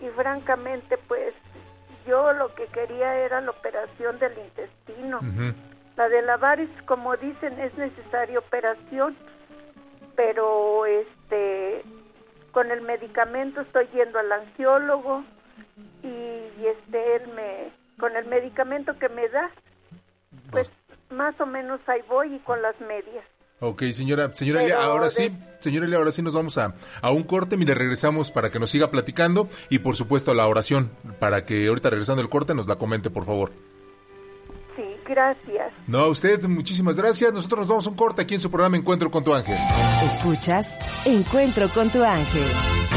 y 0.00 0.08
francamente 0.10 0.98
pues 1.08 1.34
yo 2.06 2.32
lo 2.32 2.54
que 2.54 2.66
quería 2.66 3.16
era 3.18 3.40
la 3.40 3.50
operación 3.50 4.18
del 4.18 4.36
intestino. 4.38 5.20
La 5.96 6.08
de 6.08 6.22
la 6.22 6.36
varis, 6.36 6.70
como 6.86 7.16
dicen, 7.16 7.58
es 7.60 7.74
necesaria 7.76 8.38
operación, 8.38 9.16
pero 10.16 10.86
este 10.86 11.84
con 12.52 12.70
el 12.70 12.82
medicamento 12.82 13.62
estoy 13.62 13.88
yendo 13.94 14.18
al 14.18 14.30
angiólogo 14.30 15.24
y, 16.02 16.66
este 16.66 17.16
él 17.16 17.28
me 17.34 17.72
con 17.98 18.14
el 18.16 18.26
medicamento 18.26 18.98
que 18.98 19.08
me 19.08 19.28
da 19.28 19.50
pues 20.50 20.72
más 21.10 21.38
o 21.40 21.46
menos 21.46 21.80
ahí 21.86 22.02
voy 22.08 22.34
y 22.34 22.38
con 22.40 22.62
las 22.62 22.78
medias. 22.80 23.24
Ok, 23.64 23.84
señora, 23.92 24.34
señora 24.34 24.64
Elia, 24.64 24.82
ahora 24.82 25.08
sí, 25.08 25.30
señora 25.60 25.86
Elia, 25.86 25.98
ahora 25.98 26.10
sí 26.10 26.20
nos 26.20 26.34
vamos 26.34 26.58
a, 26.58 26.74
a 27.00 27.12
un 27.12 27.22
corte, 27.22 27.56
mire, 27.56 27.76
regresamos 27.76 28.32
para 28.32 28.50
que 28.50 28.58
nos 28.58 28.70
siga 28.70 28.90
platicando 28.90 29.48
y 29.70 29.78
por 29.78 29.94
supuesto 29.94 30.34
la 30.34 30.48
oración, 30.48 30.90
para 31.20 31.44
que 31.44 31.68
ahorita 31.68 31.88
regresando 31.88 32.22
el 32.22 32.28
corte 32.28 32.56
nos 32.56 32.66
la 32.66 32.74
comente, 32.74 33.08
por 33.08 33.24
favor. 33.24 33.52
Sí, 34.74 34.82
gracias. 35.08 35.72
No, 35.86 36.00
a 36.00 36.08
usted, 36.08 36.42
muchísimas 36.48 36.96
gracias. 36.96 37.32
Nosotros 37.32 37.60
nos 37.60 37.68
vamos 37.68 37.86
a 37.86 37.90
un 37.90 37.94
corte 37.94 38.22
aquí 38.22 38.34
en 38.34 38.40
su 38.40 38.50
programa 38.50 38.76
Encuentro 38.76 39.12
con 39.12 39.22
tu 39.22 39.32
ángel. 39.32 39.56
Escuchas 40.04 40.76
Encuentro 41.06 41.68
con 41.68 41.88
tu 41.90 42.02
ángel. 42.02 42.48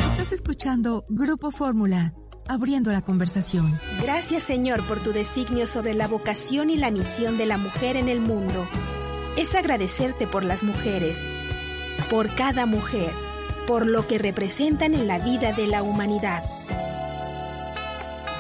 Estás 0.09 0.32
escuchando 0.32 1.03
Grupo 1.09 1.51
Fórmula 1.51 2.11
abriendo 2.47 2.91
la 2.91 3.03
conversación. 3.03 3.72
Gracias 4.01 4.41
Señor 4.41 4.82
por 4.88 4.99
tu 4.99 5.13
designio 5.13 5.68
sobre 5.68 5.93
la 5.93 6.07
vocación 6.07 6.72
y 6.72 6.78
la 6.78 6.89
misión 6.89 7.38
de 7.38 7.45
la 7.45 7.57
mujer 7.57 7.97
en 7.97 8.09
el 8.09 8.20
mundo 8.20 8.66
es 9.38 9.53
agradecerte 9.55 10.27
por 10.27 10.43
las 10.43 10.63
mujeres, 10.63 11.17
por 12.09 12.33
cada 12.36 12.65
mujer, 12.65 13.11
por 13.67 13.86
lo 13.86 14.07
que 14.07 14.17
representan 14.17 14.93
en 14.93 15.07
la 15.07 15.19
vida 15.19 15.51
de 15.53 15.67
la 15.67 15.83
humanidad. 15.83 16.43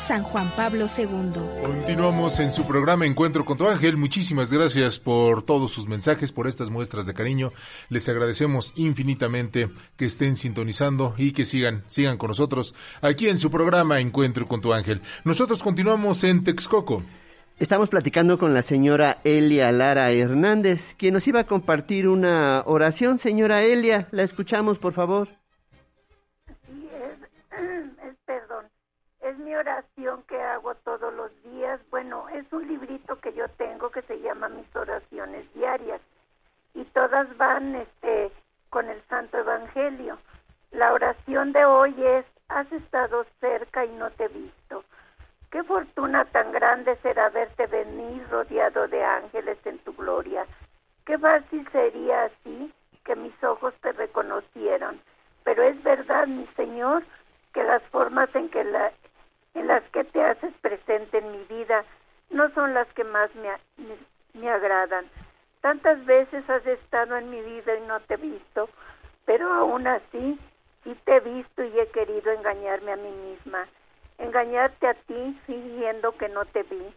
San 0.05 0.21
Juan 0.21 0.55
Pablo 0.55 0.85
II. 0.85 1.65
Continuamos 1.65 2.39
en 2.39 2.51
su 2.51 2.63
programa 2.67 3.07
Encuentro 3.07 3.43
con 3.43 3.57
tu 3.57 3.67
ángel. 3.67 3.97
Muchísimas 3.97 4.53
gracias 4.53 4.99
por 4.99 5.41
todos 5.41 5.71
sus 5.71 5.87
mensajes, 5.87 6.31
por 6.31 6.47
estas 6.47 6.69
muestras 6.69 7.07
de 7.07 7.15
cariño. 7.15 7.51
Les 7.89 8.07
agradecemos 8.07 8.71
infinitamente 8.75 9.67
que 9.97 10.05
estén 10.05 10.35
sintonizando 10.35 11.15
y 11.17 11.31
que 11.31 11.43
sigan, 11.43 11.83
sigan 11.87 12.17
con 12.17 12.27
nosotros 12.27 12.75
aquí 13.01 13.29
en 13.29 13.39
su 13.39 13.49
programa 13.49 13.99
Encuentro 13.99 14.47
con 14.47 14.61
tu 14.61 14.73
ángel. 14.73 15.01
Nosotros 15.23 15.63
continuamos 15.63 16.23
en 16.23 16.43
Texcoco. 16.43 17.01
Estamos 17.57 17.87
platicando 17.87 18.37
con 18.37 18.53
la 18.53 18.63
señora 18.63 19.19
Elia 19.23 19.71
Lara 19.71 20.11
Hernández, 20.11 20.93
quien 20.97 21.13
nos 21.13 21.25
iba 21.25 21.39
a 21.39 21.47
compartir 21.47 22.09
una 22.09 22.61
oración. 22.65 23.17
Señora 23.17 23.61
Elia, 23.61 24.09
la 24.11 24.23
escuchamos, 24.23 24.77
por 24.77 24.91
favor. 24.91 25.29
Sí, 26.67 26.89
es, 28.03 28.15
perdón, 28.25 28.65
es 29.21 29.37
mi 29.37 29.55
oración 29.55 30.21
que 30.27 30.37
hago 30.37 30.75
todos 30.75 31.13
los 31.13 31.31
días. 31.43 31.79
Bueno, 31.91 32.27
es 32.27 32.43
un 32.51 32.67
librito 32.67 33.17
que 33.21 33.31
yo 33.33 33.47
tengo 33.57 33.89
que 33.89 34.01
se 34.01 34.19
llama 34.19 34.49
Mis 34.49 34.75
oraciones 34.75 35.45
diarias 35.53 36.01
y 36.73 36.83
todas 36.83 37.37
van 37.37 37.75
este 37.75 38.33
con 38.69 38.89
el 38.89 39.01
Santo 39.07 39.37
Evangelio. 39.37 40.17
La 40.71 40.91
oración 40.91 41.53
de 41.53 41.63
hoy 41.63 41.95
es, 42.05 42.25
has 42.49 42.69
estado 42.73 43.25
cerca 43.39 43.85
y 43.85 43.91
no 43.91 44.11
te 44.11 44.25
he 44.25 44.27
visto 44.27 44.83
Qué 45.55 45.63
fortuna 45.63 46.25
tan 46.25 46.51
grande 46.51 46.97
será 46.97 47.29
verte 47.29 47.65
venir 47.67 48.27
rodeado 48.29 48.89
de 48.89 49.01
ángeles 49.01 49.57
en 49.63 49.77
tu 49.85 49.93
gloria. 49.93 50.45
Qué 51.05 51.17
fácil 51.17 51.65
sería 51.71 52.25
así 52.25 52.73
que 53.05 53.15
mis 53.15 53.41
ojos 53.41 53.73
te 53.75 53.93
reconocieran. 53.93 54.99
Pero 55.45 55.63
es 55.63 55.81
verdad, 55.81 56.27
mi 56.27 56.45
Señor, 56.57 57.03
que 57.53 57.63
las 57.63 57.81
formas 57.83 58.27
en, 58.35 58.49
que 58.49 58.65
la, 58.65 58.91
en 59.53 59.67
las 59.67 59.81
que 59.91 60.03
te 60.03 60.21
haces 60.25 60.53
presente 60.59 61.19
en 61.19 61.31
mi 61.31 61.43
vida 61.45 61.85
no 62.31 62.49
son 62.49 62.73
las 62.73 62.89
que 62.89 63.05
más 63.05 63.33
me, 63.35 63.47
me, 63.77 63.95
me 64.33 64.49
agradan. 64.49 65.05
Tantas 65.61 66.05
veces 66.05 66.49
has 66.49 66.65
estado 66.65 67.15
en 67.15 67.29
mi 67.29 67.39
vida 67.39 67.77
y 67.77 67.87
no 67.87 68.01
te 68.01 68.15
he 68.15 68.17
visto, 68.17 68.67
pero 69.23 69.53
aún 69.53 69.87
así 69.87 70.37
sí 70.83 70.99
te 71.05 71.15
he 71.15 71.19
visto 71.21 71.63
y 71.63 71.79
he 71.79 71.87
querido 71.91 72.33
engañarme 72.33 72.91
a 72.91 72.97
mí 72.97 73.09
misma 73.09 73.65
engañarte 74.17 74.87
a 74.87 74.93
ti 74.93 75.39
fingiendo 75.45 76.11
que 76.17 76.29
no 76.29 76.45
te 76.45 76.63
vi. 76.63 76.93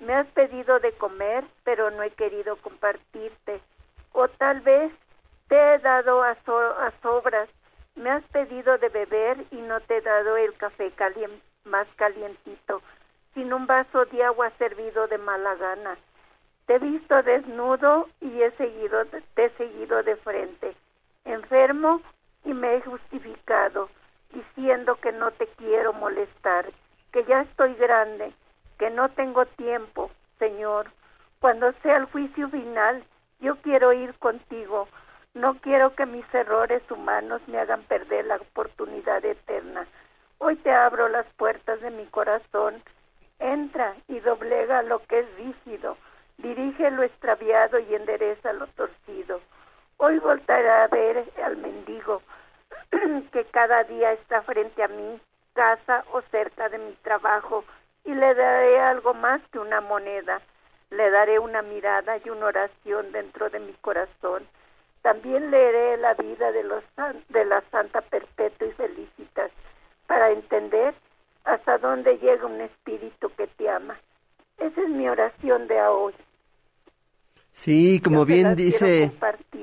Me 0.00 0.14
has 0.14 0.26
pedido 0.28 0.78
de 0.80 0.92
comer, 0.92 1.44
pero 1.64 1.90
no 1.90 2.02
he 2.02 2.10
querido 2.10 2.56
compartirte. 2.56 3.60
O 4.12 4.28
tal 4.28 4.60
vez 4.60 4.92
te 5.48 5.56
he 5.56 5.78
dado 5.78 6.22
a, 6.22 6.36
sobras. 7.02 7.48
Me 7.94 8.10
has 8.10 8.24
pedido 8.24 8.78
de 8.78 8.88
beber 8.88 9.44
y 9.50 9.56
no 9.56 9.80
te 9.80 9.98
he 9.98 10.00
dado 10.00 10.36
el 10.36 10.54
café 10.56 10.92
más 11.64 11.86
calientito, 11.96 12.82
sin 13.34 13.52
un 13.52 13.66
vaso 13.66 14.04
de 14.06 14.24
agua 14.24 14.50
servido 14.58 15.06
de 15.08 15.18
mala 15.18 15.54
gana. 15.56 15.96
Te 16.66 16.76
he 16.76 16.78
visto 16.78 17.22
desnudo 17.22 18.08
y 18.20 18.42
he 18.42 18.50
seguido, 18.52 19.04
te 19.06 19.44
he 19.44 19.50
seguido 19.50 20.02
de 20.02 20.16
frente, 20.16 20.74
enfermo 21.24 22.00
y 22.44 22.54
me 22.54 22.76
he 22.76 22.80
justificado 22.80 23.88
diciendo 24.32 24.96
que 24.96 25.12
no 25.12 25.30
te 25.32 25.46
quiero 25.58 25.92
molestar, 25.92 26.66
que 27.12 27.24
ya 27.24 27.42
estoy 27.42 27.74
grande, 27.74 28.32
que 28.78 28.90
no 28.90 29.08
tengo 29.10 29.46
tiempo, 29.46 30.10
Señor. 30.38 30.90
Cuando 31.40 31.72
sea 31.82 31.96
el 31.96 32.06
juicio 32.06 32.48
final, 32.48 33.04
yo 33.40 33.56
quiero 33.56 33.92
ir 33.92 34.14
contigo. 34.14 34.88
No 35.34 35.54
quiero 35.60 35.94
que 35.94 36.06
mis 36.06 36.24
errores 36.34 36.82
humanos 36.90 37.42
me 37.46 37.58
hagan 37.58 37.82
perder 37.84 38.26
la 38.26 38.36
oportunidad 38.36 39.24
eterna. 39.24 39.86
Hoy 40.38 40.56
te 40.56 40.72
abro 40.72 41.08
las 41.08 41.26
puertas 41.36 41.80
de 41.80 41.90
mi 41.90 42.06
corazón. 42.06 42.82
Entra 43.38 43.94
y 44.08 44.20
doblega 44.20 44.82
lo 44.82 45.00
que 45.06 45.20
es 45.20 45.34
rígido. 45.36 45.96
Dirige 46.38 46.90
lo 46.90 47.02
extraviado 47.02 47.78
y 47.78 47.94
endereza 47.94 48.52
lo 48.52 48.66
torcido. 48.68 49.40
Hoy 49.96 50.18
voltaré 50.18 50.68
a 50.68 50.88
ver 50.88 51.24
al 51.44 51.56
mendigo 51.56 52.22
que 53.32 53.44
cada 53.46 53.84
día 53.84 54.12
está 54.12 54.42
frente 54.42 54.82
a 54.82 54.88
mí, 54.88 55.20
casa 55.54 56.04
o 56.12 56.20
cerca 56.30 56.68
de 56.68 56.78
mi 56.78 56.92
trabajo, 57.02 57.64
y 58.04 58.14
le 58.14 58.34
daré 58.34 58.80
algo 58.80 59.14
más 59.14 59.40
que 59.50 59.58
una 59.58 59.80
moneda. 59.80 60.40
Le 60.90 61.10
daré 61.10 61.38
una 61.38 61.62
mirada 61.62 62.18
y 62.22 62.30
una 62.30 62.46
oración 62.46 63.12
dentro 63.12 63.48
de 63.48 63.60
mi 63.60 63.72
corazón. 63.74 64.46
También 65.00 65.50
leeré 65.50 65.96
la 65.96 66.14
vida 66.14 66.52
de, 66.52 66.62
los, 66.64 66.84
de 67.28 67.44
la 67.44 67.62
Santa 67.70 68.02
Perpetua 68.02 68.68
y 68.68 68.72
Felicitas 68.72 69.50
para 70.06 70.30
entender 70.30 70.94
hasta 71.44 71.78
dónde 71.78 72.18
llega 72.18 72.46
un 72.46 72.60
espíritu 72.60 73.30
que 73.36 73.46
te 73.46 73.68
ama. 73.68 73.98
Esa 74.58 74.82
es 74.82 74.88
mi 74.88 75.08
oración 75.08 75.66
de 75.66 75.80
hoy. 75.82 76.14
Sí, 77.52 78.00
como 78.02 78.24
bien 78.24 78.56
dice, 78.56 79.12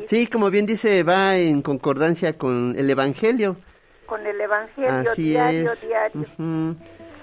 sí, 0.07 0.27
como 0.27 0.49
bien 0.49 0.65
dice, 0.65 1.03
va 1.03 1.37
en 1.37 1.61
concordancia 1.61 2.37
con 2.37 2.75
el 2.77 2.89
Evangelio. 2.89 3.57
Con 4.05 4.25
el 4.25 4.39
Evangelio 4.39 5.13
diario, 5.15 5.71
diario. 5.81 6.75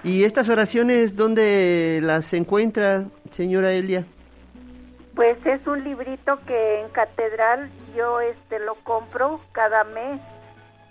¿Y 0.04 0.24
estas 0.24 0.48
oraciones 0.48 1.16
dónde 1.16 2.01
las 2.02 2.32
encuentra, 2.32 3.06
señora 3.30 3.72
Elia? 3.72 4.05
Pues 5.14 5.38
es 5.47 5.66
un 5.66 5.82
librito 5.82 6.38
que 6.47 6.80
en 6.80 6.90
catedral 6.90 7.70
yo 7.97 8.20
este 8.20 8.59
lo 8.59 8.74
compro 8.84 9.40
cada 9.52 9.82
mes. 9.84 10.20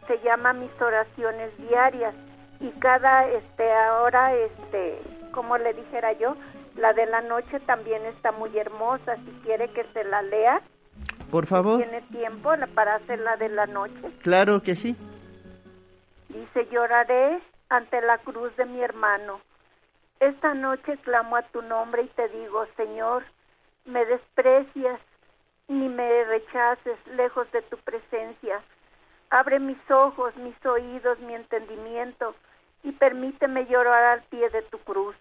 Se 0.07 0.19
llama 0.25 0.53
Mis 0.53 0.71
oraciones 0.81 1.51
diarias 1.69 2.15
y 2.59 2.71
cada 2.79 3.27
este 3.27 3.71
ahora 3.71 4.33
este, 4.33 4.99
como 5.31 5.57
le 5.57 5.73
dijera 5.73 6.13
yo, 6.13 6.35
la 6.75 6.93
de 6.93 7.05
la 7.05 7.21
noche 7.21 7.59
también 7.61 8.05
está 8.05 8.31
muy 8.31 8.57
hermosa, 8.57 9.15
si 9.17 9.31
quiere 9.43 9.69
que 9.69 9.85
se 9.93 10.03
la 10.03 10.21
lea. 10.21 10.61
Por 11.31 11.47
favor. 11.47 11.81
¿Tiene 11.81 12.01
tiempo 12.03 12.51
para 12.73 12.95
hacer 12.95 13.19
la 13.19 13.37
de 13.37 13.49
la 13.49 13.65
noche? 13.65 14.11
Claro 14.21 14.61
que 14.61 14.75
sí. 14.75 14.95
Dice, 16.29 16.67
lloraré 16.71 17.39
ante 17.69 18.01
la 18.01 18.17
cruz 18.19 18.55
de 18.57 18.65
mi 18.65 18.81
hermano. 18.81 19.39
Esta 20.19 20.53
noche 20.53 20.97
clamo 21.03 21.35
a 21.35 21.43
tu 21.43 21.61
nombre 21.61 22.03
y 22.03 22.07
te 22.07 22.27
digo, 22.29 22.65
Señor, 22.77 23.23
me 23.85 24.05
desprecias 24.05 24.99
ni 25.67 25.89
me 25.89 26.23
rechaces 26.25 26.97
lejos 27.15 27.51
de 27.51 27.61
tu 27.63 27.77
presencia. 27.77 28.61
Abre 29.29 29.59
mis 29.59 29.79
ojos, 29.89 30.35
mis 30.37 30.65
oídos, 30.65 31.19
mi 31.19 31.33
entendimiento 31.33 32.35
y 32.83 32.91
permíteme 32.91 33.65
llorar 33.65 34.03
al 34.03 34.23
pie 34.23 34.49
de 34.49 34.61
tu 34.63 34.77
cruz. 34.79 35.15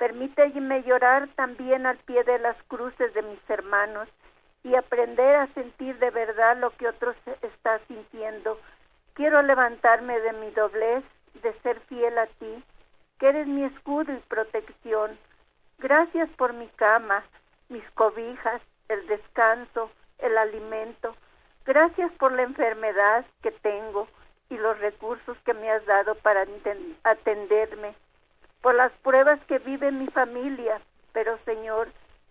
Permíteme 0.00 0.82
llorar 0.82 1.28
también 1.36 1.84
al 1.84 1.98
pie 1.98 2.24
de 2.24 2.38
las 2.38 2.56
cruces 2.68 3.12
de 3.12 3.20
mis 3.20 3.50
hermanos 3.50 4.08
y 4.62 4.74
aprender 4.74 5.36
a 5.36 5.46
sentir 5.48 5.98
de 5.98 6.08
verdad 6.08 6.56
lo 6.56 6.70
que 6.70 6.88
otros 6.88 7.14
están 7.42 7.80
sintiendo. 7.86 8.58
Quiero 9.12 9.42
levantarme 9.42 10.18
de 10.20 10.32
mi 10.32 10.52
doblez, 10.52 11.04
de 11.42 11.52
ser 11.60 11.80
fiel 11.80 12.16
a 12.16 12.24
ti, 12.24 12.64
que 13.18 13.28
eres 13.28 13.46
mi 13.46 13.62
escudo 13.64 14.10
y 14.14 14.16
protección. 14.20 15.18
Gracias 15.80 16.30
por 16.30 16.54
mi 16.54 16.68
cama, 16.76 17.22
mis 17.68 17.84
cobijas, 17.90 18.62
el 18.88 19.06
descanso, 19.06 19.90
el 20.16 20.38
alimento. 20.38 21.14
Gracias 21.66 22.10
por 22.12 22.32
la 22.32 22.44
enfermedad 22.44 23.26
que 23.42 23.50
tengo 23.50 24.08
y 24.48 24.56
los 24.56 24.78
recursos 24.78 25.36
que 25.44 25.52
me 25.52 25.70
has 25.70 25.84
dado 25.84 26.14
para 26.14 26.46
atenderme, 27.04 27.94
por 28.62 28.74
las 28.74 28.92
pruebas 29.02 29.40
que 29.46 29.58
vive 29.58 29.90
mi 29.90 30.06
familia, 30.08 30.80
pero 31.12 31.38
Señor, 31.44 31.88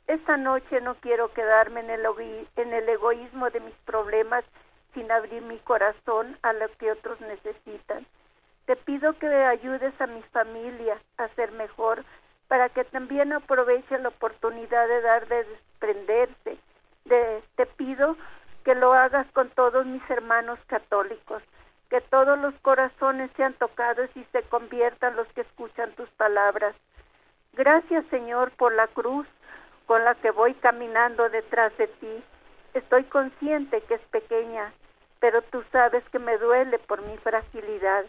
esta 0.07 0.37
noche 0.37 0.81
no 0.81 0.95
quiero 0.95 1.31
quedarme 1.33 1.81
en 1.81 1.89
el, 1.91 2.89
egoísmo 2.89 3.49
de 3.49 3.59
mis 3.59 3.75
problemas 3.85 4.43
sin 4.93 5.11
abrir 5.11 5.43
mi 5.43 5.59
corazón 5.59 6.37
a 6.41 6.53
lo 6.53 6.67
que 6.77 6.91
otros 6.91 7.21
necesitan. 7.21 8.05
Te 8.65 8.75
pido 8.75 9.13
que 9.19 9.27
ayudes 9.27 9.93
a 10.01 10.07
mi 10.07 10.23
familia 10.23 10.99
a 11.17 11.27
ser 11.29 11.51
mejor 11.51 12.03
para 12.47 12.69
que 12.69 12.83
también 12.85 13.33
aproveche 13.33 13.99
la 13.99 14.09
oportunidad 14.09 14.87
de 14.87 15.01
dar 15.01 15.27
de 15.27 15.43
desprenderse. 15.43 16.57
De, 17.05 17.43
te 17.55 17.65
pido 17.67 18.17
que 18.63 18.73
lo 18.75 18.93
hagas 18.93 19.27
con 19.33 19.49
todos 19.51 19.85
mis 19.85 20.07
hermanos 20.09 20.59
católicos, 20.67 21.43
que 21.89 22.01
todos 22.01 22.37
los 22.39 22.53
corazones 22.61 23.31
sean 23.35 23.53
tocados 23.55 24.09
y 24.15 24.23
se 24.31 24.43
conviertan 24.43 25.15
los 25.15 25.27
que 25.29 25.41
escuchan 25.41 25.91
tus 25.93 26.09
palabras. 26.11 26.75
Gracias 27.53 28.05
Señor 28.07 28.51
por 28.51 28.73
la 28.73 28.87
cruz 28.87 29.27
con 29.85 30.05
la 30.05 30.13
que 30.15 30.29
voy 30.31 30.53
caminando 30.55 31.29
detrás 31.29 31.75
de 31.77 31.87
ti. 31.87 32.23
Estoy 32.75 33.05
consciente 33.05 33.81
que 33.81 33.95
es 33.95 34.01
pequeña, 34.11 34.71
pero 35.19 35.41
tú 35.41 35.63
sabes 35.71 36.03
que 36.11 36.19
me 36.19 36.37
duele 36.37 36.77
por 36.79 37.01
mi 37.01 37.17
fragilidad. 37.17 38.05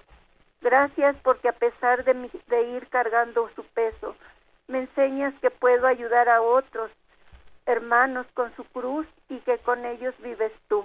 Gracias 0.60 1.16
porque 1.22 1.48
a 1.48 1.52
pesar 1.52 2.04
de, 2.04 2.12
de 2.48 2.62
ir 2.62 2.86
cargando 2.88 3.48
su 3.56 3.64
peso, 3.64 4.14
me 4.68 4.80
enseñas 4.80 5.32
que 5.40 5.50
puedo 5.50 5.86
ayudar 5.86 6.28
a 6.28 6.42
otros 6.42 6.90
hermanos 7.64 8.26
con 8.34 8.54
su 8.56 8.64
cruz 8.64 9.06
y 9.30 9.38
que 9.40 9.58
con 9.58 9.84
ellos 9.86 10.14
vives 10.18 10.52
tú. 10.68 10.84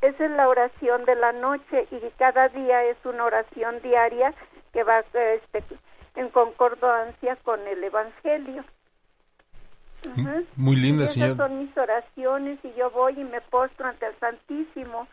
Esa 0.00 0.24
es 0.24 0.30
la 0.30 0.48
oración 0.48 1.04
de 1.04 1.14
la 1.14 1.32
noche 1.32 1.88
y 1.90 2.00
cada 2.18 2.48
día 2.48 2.84
es 2.84 2.96
una 3.04 3.24
oración 3.24 3.80
diaria 3.82 4.34
que 4.72 4.82
va 4.82 5.00
este, 5.00 5.64
en 6.14 6.28
concordancia 6.30 7.36
con 7.36 7.66
el 7.66 7.82
Evangelio. 7.82 8.64
Muy 10.54 10.76
linda, 10.76 11.06
señora. 11.06 11.32
Esas 11.32 11.48
son 11.48 11.58
mis 11.58 11.76
oraciones 11.76 12.58
y 12.62 12.72
yo 12.74 12.90
voy 12.90 13.18
y 13.18 13.24
me 13.24 13.40
postro 13.40 13.88
ante 13.88 14.06
el 14.06 14.18
Santísimo 14.18 15.08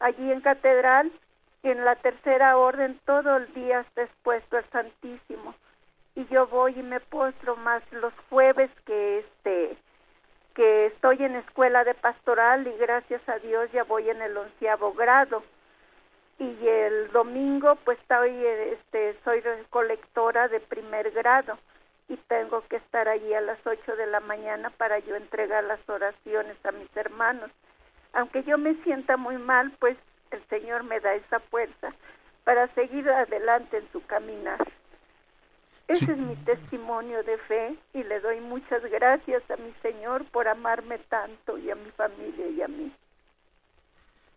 allí 0.00 0.32
en 0.32 0.40
Catedral 0.40 1.12
en 1.62 1.84
la 1.84 1.96
tercera 1.96 2.56
orden 2.56 3.00
todo 3.04 3.36
el 3.36 3.52
día 3.54 3.80
está 3.80 4.02
expuesto 4.02 4.56
al 4.56 4.70
Santísimo 4.70 5.54
y 6.14 6.26
yo 6.26 6.46
voy 6.46 6.78
y 6.78 6.82
me 6.82 7.00
postro 7.00 7.56
más 7.56 7.82
los 7.92 8.12
jueves 8.28 8.70
que 8.86 9.18
este 9.18 9.76
que 10.54 10.86
estoy 10.86 11.22
en 11.22 11.36
escuela 11.36 11.84
de 11.84 11.94
pastoral 11.94 12.66
y 12.66 12.76
gracias 12.78 13.26
a 13.28 13.38
Dios 13.38 13.70
ya 13.72 13.84
voy 13.84 14.10
en 14.10 14.20
el 14.22 14.36
onceavo 14.36 14.92
grado. 14.94 15.42
Y 16.38 16.66
el 16.66 17.10
domingo 17.12 17.76
pues 17.84 17.98
estoy 18.00 18.30
este 18.44 19.16
soy 19.24 19.42
colectora 19.70 20.48
de 20.48 20.60
primer 20.60 21.10
grado 21.10 21.58
y 22.08 22.16
tengo 22.28 22.62
que 22.68 22.76
estar 22.76 23.08
allí 23.08 23.34
a 23.34 23.40
las 23.40 23.58
ocho 23.66 23.96
de 23.96 24.06
la 24.06 24.20
mañana 24.20 24.70
para 24.70 24.98
yo 25.00 25.16
entregar 25.16 25.64
las 25.64 25.80
oraciones 25.88 26.56
a 26.64 26.72
mis 26.72 26.96
hermanos. 26.96 27.50
Aunque 28.12 28.42
yo 28.44 28.56
me 28.56 28.74
sienta 28.84 29.16
muy 29.16 29.36
mal 29.36 29.72
pues 29.78 29.96
el 30.30 30.44
Señor 30.48 30.84
me 30.84 31.00
da 31.00 31.14
esa 31.14 31.40
fuerza 31.40 31.92
para 32.44 32.68
seguir 32.74 33.08
adelante 33.10 33.78
en 33.78 33.92
su 33.92 34.04
caminar 34.06 34.58
ese 35.88 36.12
es 36.12 36.18
mi 36.18 36.36
testimonio 36.36 37.22
de 37.22 37.38
fe 37.38 37.74
y 37.94 38.04
le 38.04 38.20
doy 38.20 38.40
muchas 38.40 38.82
gracias 38.90 39.42
a 39.50 39.56
mi 39.56 39.72
Señor 39.82 40.26
por 40.26 40.46
amarme 40.46 40.98
tanto 41.08 41.56
y 41.56 41.70
a 41.70 41.74
mi 41.74 41.90
familia 41.92 42.46
y 42.46 42.62
a 42.62 42.68
mí. 42.68 42.92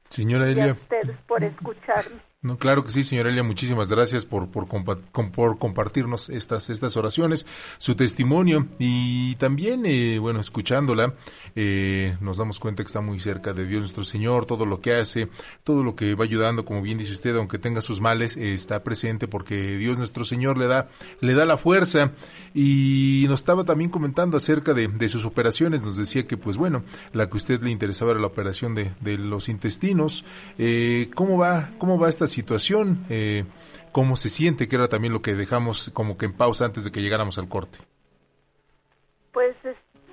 Señora 0.09 0.47
Elia. 0.47 0.67
Y 0.67 0.69
a 0.69 0.73
ustedes 0.73 1.17
por 1.27 1.43
escucharme. 1.43 2.21
No, 2.43 2.57
claro 2.57 2.83
que 2.83 2.89
sí, 2.89 3.03
señora 3.03 3.29
Elia, 3.29 3.43
muchísimas 3.43 3.91
gracias 3.91 4.25
por, 4.25 4.49
por, 4.49 4.67
por 4.67 5.59
compartirnos 5.59 6.27
estas, 6.31 6.71
estas 6.71 6.97
oraciones, 6.97 7.45
su 7.77 7.93
testimonio 7.93 8.67
y 8.79 9.35
también, 9.35 9.83
eh, 9.85 10.17
bueno, 10.17 10.39
escuchándola, 10.39 11.13
eh, 11.55 12.17
nos 12.19 12.39
damos 12.39 12.57
cuenta 12.57 12.81
que 12.81 12.87
está 12.87 12.99
muy 12.99 13.19
cerca 13.19 13.53
de 13.53 13.67
Dios 13.67 13.81
nuestro 13.81 14.03
Señor, 14.03 14.47
todo 14.47 14.65
lo 14.65 14.81
que 14.81 14.95
hace, 14.95 15.29
todo 15.63 15.83
lo 15.83 15.95
que 15.95 16.15
va 16.15 16.23
ayudando, 16.23 16.65
como 16.65 16.81
bien 16.81 16.97
dice 16.97 17.11
usted, 17.11 17.35
aunque 17.35 17.59
tenga 17.59 17.79
sus 17.79 18.01
males, 18.01 18.35
eh, 18.37 18.55
está 18.55 18.83
presente 18.83 19.27
porque 19.27 19.77
Dios 19.77 19.99
nuestro 19.99 20.25
Señor 20.25 20.57
le 20.57 20.65
da, 20.65 20.89
le 21.19 21.35
da 21.35 21.45
la 21.45 21.57
fuerza. 21.57 22.13
Y 22.55 23.27
nos 23.29 23.41
estaba 23.41 23.65
también 23.65 23.91
comentando 23.91 24.35
acerca 24.37 24.73
de, 24.73 24.87
de 24.87 25.09
sus 25.09 25.25
operaciones, 25.25 25.83
nos 25.83 25.95
decía 25.95 26.25
que, 26.25 26.37
pues 26.37 26.57
bueno, 26.57 26.83
la 27.13 27.27
que 27.27 27.33
a 27.33 27.37
usted 27.37 27.61
le 27.61 27.69
interesaba 27.69 28.11
era 28.11 28.19
la 28.19 28.27
operación 28.27 28.73
de, 28.73 28.91
de 28.99 29.19
los 29.19 29.47
intestinos, 29.47 30.25
¿cómo 31.13 31.37
va, 31.37 31.69
cómo 31.77 31.99
va 31.99 32.09
esta 32.09 32.27
situación, 32.31 33.05
eh, 33.09 33.45
cómo 33.91 34.15
se 34.15 34.29
siente, 34.29 34.67
que 34.67 34.75
era 34.75 34.87
también 34.87 35.13
lo 35.13 35.21
que 35.21 35.35
dejamos 35.35 35.91
como 35.93 36.17
que 36.17 36.25
en 36.25 36.33
pausa 36.33 36.65
antes 36.65 36.83
de 36.83 36.91
que 36.91 37.01
llegáramos 37.01 37.37
al 37.37 37.47
corte. 37.47 37.77
Pues 39.31 39.55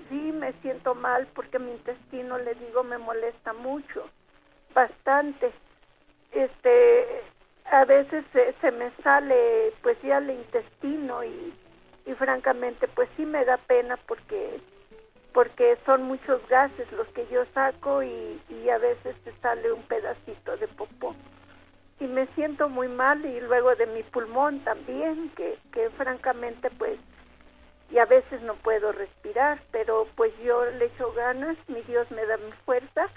sí, 0.08 0.32
me 0.32 0.52
siento 0.60 0.94
mal 0.94 1.26
porque 1.34 1.58
mi 1.58 1.72
intestino, 1.72 2.38
le 2.38 2.54
digo, 2.54 2.84
me 2.84 2.98
molesta 2.98 3.52
mucho, 3.52 4.04
bastante. 4.74 5.52
Este, 6.32 7.22
a 7.70 7.84
veces 7.84 8.24
se, 8.32 8.70
me 8.72 8.90
sale 9.02 9.72
pues 9.82 9.96
ya 10.02 10.18
el 10.18 10.30
intestino 10.30 11.24
y, 11.24 11.54
y 12.06 12.12
francamente 12.14 12.88
pues 12.88 13.08
sí 13.16 13.24
me 13.24 13.44
da 13.44 13.56
pena 13.56 13.96
porque 14.06 14.60
porque 15.32 15.78
son 15.84 16.04
muchos 16.04 16.46
gases 16.48 16.90
los 16.92 17.06
que 17.08 17.26
yo 17.30 17.44
saco 17.54 18.02
y, 18.02 18.40
y 18.48 18.68
a 18.70 18.78
veces 18.78 19.14
se 19.24 19.32
sale 19.40 19.70
un 19.70 19.82
pedacito 19.82 20.56
de 20.56 20.66
popó 20.68 21.14
y 22.00 22.06
me 22.06 22.26
siento 22.28 22.68
muy 22.68 22.88
mal 22.88 23.24
y 23.24 23.40
luego 23.40 23.74
de 23.74 23.86
mi 23.86 24.02
pulmón 24.02 24.60
también, 24.60 25.30
que, 25.36 25.58
que 25.72 25.90
francamente 25.90 26.70
pues 26.70 26.98
y 27.90 27.98
a 27.98 28.04
veces 28.04 28.42
no 28.42 28.54
puedo 28.56 28.92
respirar, 28.92 29.62
pero 29.70 30.06
pues 30.14 30.32
yo 30.44 30.64
le 30.64 30.86
echo 30.86 31.12
ganas, 31.12 31.56
mi 31.68 31.80
Dios 31.82 32.10
me 32.10 32.26
da 32.26 32.36
mi 32.36 32.52
fuerza 32.66 33.08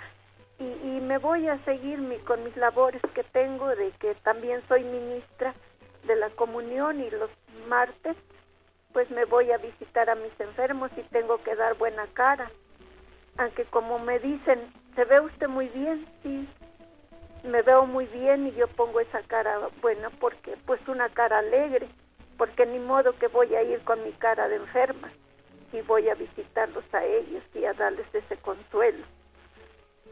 y, 0.59 0.63
y 0.63 1.01
me 1.01 1.17
voy 1.17 1.47
a 1.47 1.63
seguir 1.65 1.99
mi, 1.99 2.17
con 2.19 2.43
mis 2.43 2.55
labores 2.55 3.01
que 3.13 3.23
tengo 3.23 3.67
de 3.67 3.91
que 3.99 4.15
también 4.23 4.61
soy 4.67 4.83
ministra 4.83 5.53
de 6.07 6.15
la 6.15 6.29
comunión 6.31 7.01
y 7.01 7.09
los 7.09 7.29
martes 7.67 8.15
pues 8.93 9.09
me 9.11 9.25
voy 9.25 9.51
a 9.51 9.57
visitar 9.57 10.09
a 10.09 10.15
mis 10.15 10.37
enfermos 10.39 10.91
y 10.97 11.03
tengo 11.03 11.41
que 11.43 11.55
dar 11.55 11.77
buena 11.77 12.07
cara. 12.13 12.51
Aunque 13.37 13.65
como 13.65 13.99
me 13.99 14.19
dicen, 14.19 14.59
se 14.95 15.05
ve 15.05 15.21
usted 15.21 15.47
muy 15.47 15.69
bien, 15.69 16.05
sí, 16.23 16.47
me 17.43 17.61
veo 17.61 17.85
muy 17.85 18.05
bien 18.07 18.47
y 18.47 18.51
yo 18.53 18.67
pongo 18.67 18.99
esa 18.99 19.21
cara 19.23 19.59
buena 19.81 20.09
porque 20.19 20.57
pues 20.65 20.79
una 20.87 21.09
cara 21.09 21.39
alegre 21.39 21.87
porque 22.37 22.65
ni 22.65 22.79
modo 22.79 23.17
que 23.17 23.27
voy 23.27 23.53
a 23.55 23.63
ir 23.63 23.81
con 23.81 24.03
mi 24.03 24.11
cara 24.13 24.47
de 24.47 24.57
enferma 24.57 25.11
y 25.73 25.81
voy 25.81 26.09
a 26.09 26.15
visitarlos 26.15 26.83
a 26.93 27.03
ellos 27.03 27.43
y 27.53 27.65
a 27.65 27.73
darles 27.73 28.07
ese 28.13 28.37
consuelo. 28.37 29.05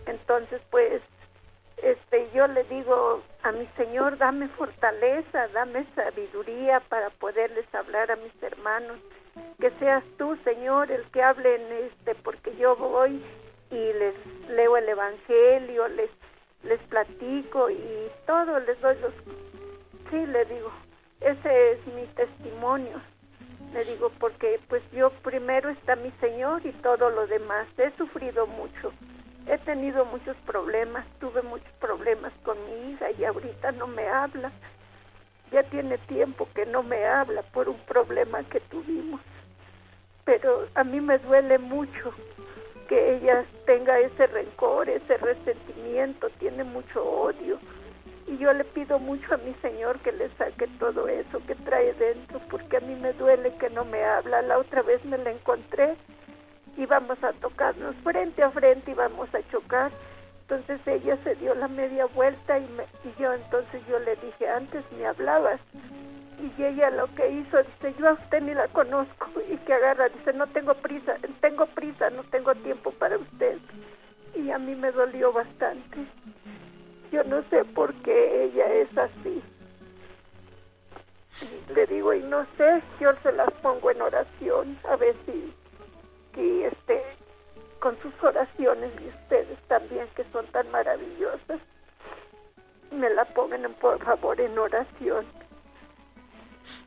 Entonces 0.06 0.62
pues 0.70 1.02
este 1.78 2.30
yo 2.34 2.48
le 2.48 2.64
digo 2.66 3.22
a 3.44 3.52
mi 3.52 3.66
señor 3.78 4.18
dame 4.18 4.48
fortaleza 4.50 5.48
dame 5.50 5.86
sabiduría 5.96 6.82
para 6.82 7.10
poderles 7.10 7.74
hablar 7.74 8.12
a 8.12 8.16
mis 8.18 8.44
hermanos 8.44 9.00
que 9.60 9.72
seas 9.80 10.04
tú 10.18 10.36
señor 10.44 10.92
el 10.92 11.04
que 11.12 11.24
hable 11.24 11.56
en 11.56 11.72
este 11.86 12.16
porque 12.16 12.56
yo 12.58 12.76
voy 12.76 13.24
y 13.72 13.94
les 13.94 14.16
leo 14.50 14.76
el 14.76 14.90
evangelio 14.90 15.88
les 15.88 16.10
les 16.64 16.80
platico 16.84 17.70
y 17.70 18.12
todo 18.26 18.60
les 18.60 18.80
doy 18.82 18.98
los 19.00 19.14
sí 20.10 20.26
le 20.26 20.46
digo 20.46 20.72
ese 21.22 21.72
es 21.74 21.86
mi 21.88 22.06
testimonio. 22.16 23.02
Le 23.74 23.84
digo 23.84 24.10
porque 24.20 24.60
pues 24.70 24.82
yo 24.92 25.12
primero 25.22 25.70
está 25.70 25.96
mi 25.98 26.12
señor 26.22 26.66
y 26.66 26.72
todo 26.72 27.10
lo 27.10 27.28
demás. 27.28 27.68
He 27.78 27.92
sufrido 27.98 28.48
mucho 28.48 28.92
he 29.50 29.58
tenido 29.60 30.06
muchos 30.06 30.38
problemas 30.46 31.06
tuve 31.20 31.42
muchos 31.42 31.72
problemas 31.80 32.32
con 32.44 32.58
mi 32.66 32.92
hija 32.92 33.10
y 33.12 33.26
ahorita 33.26 33.72
no 33.74 33.88
me 33.88 34.08
habla. 34.08 34.52
Ya 35.52 35.64
tiene 35.64 35.98
tiempo 35.98 36.48
que 36.54 36.66
no 36.68 36.84
me 36.84 37.06
habla 37.06 37.42
por 37.42 37.68
un 37.68 37.80
problema 37.80 38.44
que 38.44 38.60
tuvimos. 38.60 39.20
Pero 40.24 40.68
a 40.76 40.84
mí 40.84 41.02
me 41.02 41.18
duele 41.18 41.58
mucho 41.58 42.14
que 42.90 43.18
ella 43.18 43.46
tenga 43.68 44.00
ese 44.00 44.26
rencor, 44.28 44.90
ese 44.90 45.16
resentimiento, 45.18 46.28
tiene 46.40 46.64
mucho 46.64 47.04
odio. 47.04 47.60
Y 48.26 48.38
yo 48.40 48.52
le 48.52 48.64
pido 48.64 48.98
mucho 48.98 49.36
a 49.36 49.38
mi 49.38 49.54
Señor 49.62 50.00
que 50.00 50.12
le 50.12 50.30
saque 50.38 50.68
todo 50.80 51.08
eso 51.08 51.40
que 51.46 51.54
trae 51.56 51.94
dentro, 51.94 52.42
porque 52.50 52.78
a 52.78 52.80
mí 52.80 52.96
me 52.96 53.14
duele 53.14 53.54
que 53.58 53.70
no 53.70 53.86
me 53.86 54.04
habla. 54.04 54.42
La 54.42 54.58
otra 54.58 54.82
vez 54.82 55.04
me 55.06 55.20
la 55.20 55.32
encontré, 55.32 55.96
íbamos 56.78 57.24
a 57.24 57.32
tocarnos 57.34 57.96
frente 58.04 58.42
a 58.42 58.50
frente, 58.50 58.92
íbamos 58.92 59.34
a 59.36 59.48
chocar. 59.52 59.92
Entonces 60.42 60.82
ella 60.88 61.16
se 61.24 61.36
dio 61.36 61.54
la 61.54 61.68
media 61.68 62.08
vuelta 62.08 62.58
y, 62.58 62.68
me, 62.70 62.84
y 63.04 63.22
yo 63.22 63.32
entonces 63.34 63.86
yo 63.88 64.00
le 64.00 64.16
dije, 64.16 64.50
antes 64.50 64.84
me 64.98 65.06
hablabas 65.06 65.60
y 66.40 66.64
ella 66.64 66.90
lo 66.92 67.14
que 67.16 67.30
hizo 67.30 67.58
dice 67.64 67.96
yo 68.00 68.10
a 68.10 68.14
usted 68.14 68.42
ni 68.42 68.54
la 68.54 68.68
conozco 68.70 69.28
y 69.50 69.58
que 69.58 69.74
agarra 69.74 70.10
dice 70.10 70.34
no 70.34 70.48
tengo 70.48 70.74
prisa 70.76 71.16
tengo 71.42 71.66
prisa 71.68 72.10
no 72.10 72.24
tengo 72.26 72.56
tiempo 72.56 72.92
para 72.92 73.18
usted 73.18 73.58
y 74.36 74.50
a 74.52 74.58
mí 74.58 74.76
me 74.76 74.92
dolió 74.92 75.34
bastante 75.34 76.08
Yo 77.12 77.24
no 77.24 77.42
sé 77.50 77.66
por 77.66 77.94
qué 78.04 78.44
ella 78.44 78.66
es 78.74 78.98
así. 78.98 79.42
Le 81.74 81.88
digo, 81.88 82.14
y 82.14 82.22
no 82.24 82.46
sé, 82.58 82.84
yo 83.00 83.12
se 83.24 83.32
las 83.32 83.52
pongo 83.62 83.92
en 83.92 84.02
oración, 84.02 84.78
a 84.88 84.96
ver 84.96 85.16
si, 85.26 85.54
que 86.34 86.68
este, 86.68 87.02
con 87.80 87.98
sus 88.02 88.14
oraciones 88.22 88.92
y 89.02 89.08
ustedes 89.08 89.58
también, 89.68 90.08
que 90.16 90.24
son 90.32 90.46
tan 90.48 90.70
maravillosas, 90.72 91.60
me 92.92 93.10
la 93.10 93.26
pongan 93.26 93.74
por 93.76 94.04
favor 94.04 94.40
en 94.40 94.58
oración. 94.58 95.26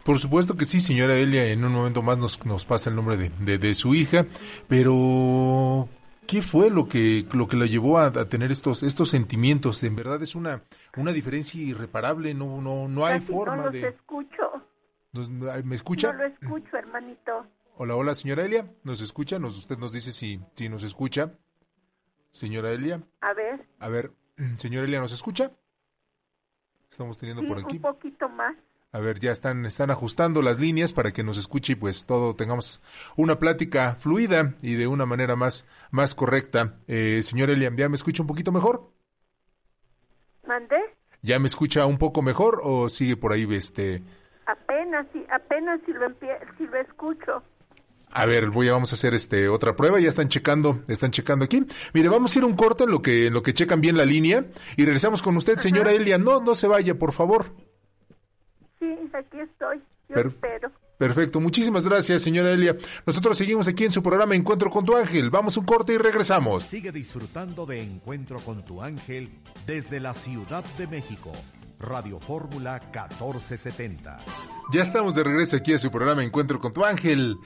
Por 0.05 0.19
supuesto 0.19 0.57
que 0.57 0.65
sí, 0.65 0.81
señora 0.81 1.17
Elia, 1.17 1.47
en 1.47 1.65
un 1.65 1.73
momento 1.73 2.03
más 2.03 2.19
nos, 2.19 2.45
nos 2.45 2.65
pasa 2.65 2.91
el 2.91 2.97
nombre 2.97 3.17
de, 3.17 3.59
de, 3.59 3.75
su 3.75 3.95
hija, 3.95 4.27
pero 4.69 5.89
¿qué 6.27 6.43
fue 6.43 6.71
lo 6.71 6.89
que 6.89 7.27
lo 7.33 7.47
que 7.47 7.57
la 7.57 7.67
llevó 7.67 7.99
a, 7.99 8.13
tener 8.29 8.51
estos 8.51 8.83
estos 8.83 9.11
sentimientos? 9.11 9.83
En 9.83 9.97
verdad 9.97 10.23
es 10.23 10.35
una 10.35 10.63
una 10.97 11.13
diferencia 11.13 11.61
irreparable, 11.61 12.35
no 12.35 12.61
no 12.61 12.89
no 12.89 13.07
hay 13.07 13.21
forma 13.21 13.57
no 13.57 13.63
los 13.65 13.73
de 13.73 13.89
escucho. 13.89 14.43
¿Me 15.65 15.75
escucha? 15.75 16.13
No 16.13 16.19
lo 16.19 16.27
escucho, 16.27 16.77
hermanito. 16.77 17.47
Hola, 17.77 17.97
hola, 17.97 18.15
señora 18.15 18.45
Elia, 18.45 18.67
¿nos 18.83 19.01
escucha? 19.01 19.39
Nos, 19.39 19.57
usted 19.57 19.77
nos 19.79 19.93
dice 19.93 20.13
si 20.13 20.41
si 20.55 20.69
nos 20.69 20.83
escucha. 20.83 21.33
Señora 22.31 22.73
Elia. 22.73 23.03
A 23.21 23.35
ver. 23.35 23.67
A 23.79 23.89
ver, 23.89 24.13
señora 24.57 24.87
Elia, 24.87 25.01
¿nos 25.01 25.13
escucha? 25.13 25.53
Estamos 26.91 27.17
teniendo 27.19 27.47
por 27.47 27.59
aquí. 27.59 27.77
Un 27.77 27.83
poquito 27.83 28.29
más. 28.29 28.55
A 28.95 29.01
ver, 29.01 29.21
ya 29.21 29.33
están, 29.33 29.65
están 29.65 29.91
ajustando 29.91 30.43
las 30.43 30.61
líneas 30.61 30.93
para 30.93 31.13
que 31.13 31.23
nos 31.23 31.39
escuche 31.39 31.73
y 31.73 31.77
pues 31.77 32.05
todo 32.05 32.35
tengamos 32.35 32.83
una 33.17 33.39
plática 33.39 33.97
fluida 33.99 34.53
y 34.61 34.75
de 34.75 34.87
una 34.87 35.07
manera 35.07 35.35
más, 35.35 35.67
más 35.91 36.15
correcta. 36.15 36.75
Eh, 36.89 37.23
señor 37.23 37.49
Elian, 37.49 37.75
¿ya 37.75 37.89
me 37.89 37.95
escucha 37.95 38.23
un 38.23 38.27
poquito 38.27 38.53
mejor? 38.53 38.93
¿Mandé? 40.47 40.77
¿Ya 41.23 41.39
me 41.39 41.47
escucha 41.47 41.87
un 41.87 41.97
poco 41.97 42.21
mejor 42.21 42.61
o 42.63 42.91
sigue 42.91 43.17
por 43.17 43.33
ahí 43.33 43.49
este? 43.55 44.03
Apenas, 44.45 45.07
sí, 45.15 45.25
apenas 45.33 45.81
si 45.87 45.93
lo, 45.95 46.09
si 46.59 46.67
lo 46.67 46.77
escucho. 46.77 47.43
A 48.11 48.27
ver, 48.27 48.51
voy 48.51 48.69
a, 48.69 48.73
vamos 48.73 48.93
a 48.93 48.97
hacer 48.97 49.15
este 49.15 49.49
otra 49.49 49.75
prueba, 49.75 50.01
ya 50.01 50.11
están 50.11 50.29
checando, 50.29 50.83
están 50.87 51.13
checando 51.13 51.47
aquí. 51.47 51.65
Mire, 51.95 52.11
vamos 52.11 52.37
a 52.37 52.39
ir 52.41 52.45
un 52.45 52.57
corte 52.57 52.85
en 52.85 52.91
lo 52.91 53.01
que 53.01 53.29
en 53.29 53.33
lo 53.33 53.43
que 53.43 53.55
checan 53.55 53.81
bien 53.81 53.97
la 53.97 54.05
línea 54.05 54.45
y 54.77 54.85
regresamos 54.85 55.23
con 55.23 55.35
usted, 55.39 55.57
señora 55.57 55.93
Elia. 55.93 56.19
No, 56.19 56.41
no 56.41 56.55
se 56.55 56.67
vaya, 56.67 56.99
por 56.99 57.13
favor. 57.13 57.72
Sí, 58.83 58.99
aquí 59.15 59.39
estoy. 59.39 59.81
Yo 60.09 60.17
espero. 60.17 60.73
Perfecto, 60.99 61.41
muchísimas 61.41 61.87
gracias, 61.87 62.23
señora 62.23 62.51
Elia. 62.51 62.77
Nosotros 63.07 63.39
seguimos 63.39 63.69
aquí 63.69 63.85
en 63.85 63.93
su 63.93 64.03
programa 64.03 64.35
Encuentro 64.35 64.71
con 64.71 64.85
tu 64.85 64.97
ángel. 64.97 65.31
Vamos 65.31 65.57
un 65.57 65.65
corte 65.65 65.93
y 65.93 65.99
regresamos. 65.99 66.65
Sigue 66.65 66.91
disfrutando 66.91 67.65
de 67.65 67.81
Encuentro 67.81 68.41
con 68.41 68.65
tu 68.65 68.83
ángel 68.83 69.31
desde 69.67 70.01
la 70.01 70.15
Ciudad 70.15 70.65
de 70.79 70.89
México. 70.89 71.31
Radio 71.79 72.19
Fórmula 72.19 72.81
1470. 72.93 74.19
Ya 74.73 74.83
estamos 74.83 75.15
de 75.15 75.23
regreso 75.23 75.57
aquí 75.57 75.75
a 75.75 75.79
su 75.79 75.89
programa 75.89 76.25
Encuentro 76.25 76.59
con 76.59 76.73
tu 76.73 76.85
ángel. 76.85 77.37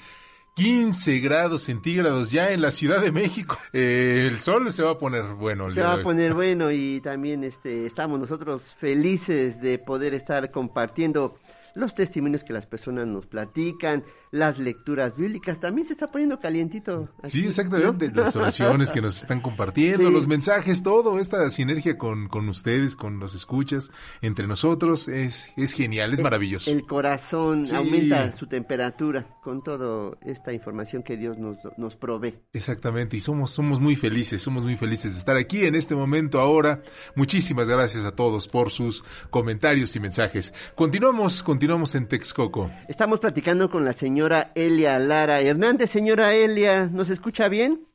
15 0.56 1.20
grados 1.20 1.64
centígrados 1.64 2.30
ya 2.30 2.50
en 2.50 2.62
la 2.62 2.70
Ciudad 2.70 3.02
de 3.02 3.12
México. 3.12 3.58
Eh, 3.74 4.26
el 4.26 4.38
sol 4.38 4.72
se 4.72 4.82
va 4.82 4.92
a 4.92 4.98
poner 4.98 5.34
bueno. 5.34 5.68
se 5.68 5.82
va 5.82 5.92
a 5.92 6.02
poner 6.02 6.32
bueno 6.32 6.72
y 6.72 7.02
también 7.02 7.44
este, 7.44 7.84
estamos 7.84 8.18
nosotros 8.18 8.62
felices 8.80 9.60
de 9.60 9.78
poder 9.78 10.14
estar 10.14 10.50
compartiendo 10.50 11.38
los 11.74 11.94
testimonios 11.94 12.42
que 12.42 12.54
las 12.54 12.64
personas 12.64 13.06
nos 13.06 13.26
platican, 13.26 14.02
las 14.30 14.58
lecturas 14.58 15.16
bíblicas, 15.16 15.60
también 15.60 15.86
se 15.86 15.92
está 15.92 16.08
poniendo 16.08 16.38
calientito. 16.38 17.08
sí, 17.24 17.46
exactamente, 17.46 18.10
las 18.12 18.34
oraciones 18.36 18.92
que 18.92 19.00
nos 19.00 19.22
están 19.22 19.40
compartiendo, 19.40 20.10
los 20.10 20.26
mensajes, 20.26 20.82
todo, 20.82 21.18
esta 21.18 21.48
sinergia 21.50 21.96
con, 21.96 22.28
con 22.28 22.48
ustedes, 22.48 22.96
con 22.96 23.18
los 23.18 23.34
escuchas, 23.34 23.90
entre 24.22 24.46
nosotros, 24.46 25.08
es, 25.08 25.50
es 25.56 25.72
genial, 25.72 26.12
es 26.12 26.20
maravilloso. 26.20 26.70
El 26.70 26.86
corazón 26.86 27.64
aumenta 27.74 28.32
su 28.32 28.46
temperatura 28.46 29.26
con 29.42 29.62
toda 29.62 30.16
esta 30.22 30.52
información 30.52 31.02
que 31.02 31.16
Dios 31.16 31.38
nos, 31.38 31.58
nos 31.76 31.96
provee. 31.96 32.34
Exactamente, 32.52 33.16
y 33.16 33.20
somos, 33.20 33.50
somos 33.50 33.80
muy 33.80 33.96
felices, 33.96 34.42
somos 34.42 34.64
muy 34.64 34.76
felices 34.76 35.12
de 35.12 35.18
estar 35.18 35.36
aquí 35.36 35.64
en 35.64 35.74
este 35.74 35.94
momento 35.94 36.40
ahora. 36.40 36.82
Muchísimas 37.14 37.68
gracias 37.68 38.04
a 38.04 38.12
todos 38.12 38.48
por 38.48 38.70
sus 38.70 39.04
comentarios 39.30 39.94
y 39.96 40.00
mensajes. 40.00 40.52
Continuamos, 40.74 41.42
continuamos 41.42 41.94
en 41.94 42.06
Texcoco. 42.06 42.70
Estamos 42.88 43.20
platicando 43.20 43.70
con 43.70 43.84
la 43.84 43.92
señora 43.92 44.15
señora 44.16 44.50
Elia 44.54 44.98
Lara 44.98 45.42
Hernández. 45.42 45.90
Señora 45.90 46.32
Elia, 46.32 46.86
¿nos 46.86 47.10
escucha 47.10 47.50
bien? 47.50 47.86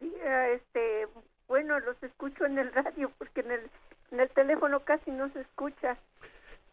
Sí, 0.00 0.10
este, 0.54 1.06
bueno, 1.46 1.78
los 1.80 2.02
escucho 2.02 2.46
en 2.46 2.56
el 2.58 2.72
radio 2.72 3.10
porque 3.18 3.40
en 3.40 3.50
el, 3.52 3.70
en 4.12 4.20
el 4.20 4.30
teléfono 4.30 4.80
casi 4.80 5.10
no 5.10 5.30
se 5.34 5.40
escucha. 5.42 5.98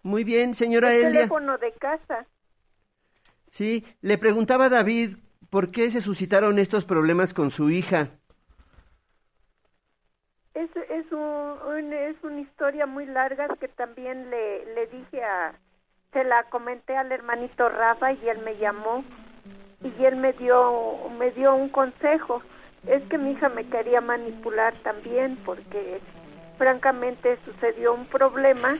Muy 0.01 0.23
bien, 0.23 0.55
señora 0.55 0.93
el 0.93 1.07
Elia. 1.07 1.11
teléfono 1.11 1.57
de 1.57 1.73
casa. 1.73 2.25
Sí, 3.51 3.85
le 4.01 4.17
preguntaba 4.17 4.65
a 4.65 4.69
David 4.69 5.17
por 5.49 5.69
qué 5.71 5.91
se 5.91 5.99
suscitaron 5.99 6.59
estos 6.59 6.85
problemas 6.85 7.33
con 7.33 7.51
su 7.51 7.69
hija. 7.69 8.11
Es, 10.53 10.69
es, 10.89 11.11
un, 11.11 11.91
es 11.93 12.15
una 12.23 12.39
historia 12.41 12.85
muy 12.85 13.05
larga 13.07 13.47
que 13.59 13.67
también 13.67 14.29
le, 14.29 14.73
le 14.73 14.87
dije 14.87 15.23
a, 15.23 15.53
se 16.13 16.23
la 16.23 16.43
comenté 16.43 16.95
al 16.95 17.11
hermanito 17.11 17.67
Rafa 17.67 18.13
y 18.13 18.29
él 18.29 18.39
me 18.39 18.55
llamó 18.57 19.03
y 19.83 20.05
él 20.05 20.15
me 20.15 20.33
dio 20.33 21.09
me 21.17 21.31
dio 21.31 21.53
un 21.55 21.69
consejo. 21.69 22.41
Es 22.87 23.01
que 23.09 23.17
mi 23.17 23.31
hija 23.31 23.49
me 23.49 23.67
quería 23.67 24.01
manipular 24.01 24.73
también 24.83 25.37
porque 25.45 25.99
francamente 26.57 27.37
sucedió 27.45 27.93
un 27.93 28.05
problema 28.05 28.75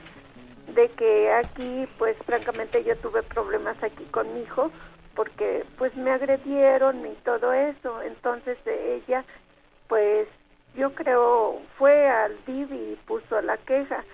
de 0.74 0.88
que 0.90 1.32
aquí 1.32 1.86
pues 1.98 2.16
francamente 2.24 2.84
yo 2.84 2.96
tuve 2.98 3.22
problemas 3.22 3.82
aquí 3.82 4.04
con 4.04 4.32
mi 4.34 4.42
hijo 4.42 4.70
porque 5.14 5.64
pues 5.78 5.94
me 5.96 6.10
agredieron 6.10 7.06
y 7.06 7.14
todo 7.24 7.52
eso. 7.52 8.02
Entonces 8.02 8.56
ella 8.66 9.24
pues 9.88 10.28
yo 10.74 10.94
creo 10.94 11.60
fue 11.78 12.08
al 12.08 12.36
DIV 12.46 12.72
y 12.72 12.98
puso 13.06 13.40
la 13.40 13.56
queja. 13.58 14.04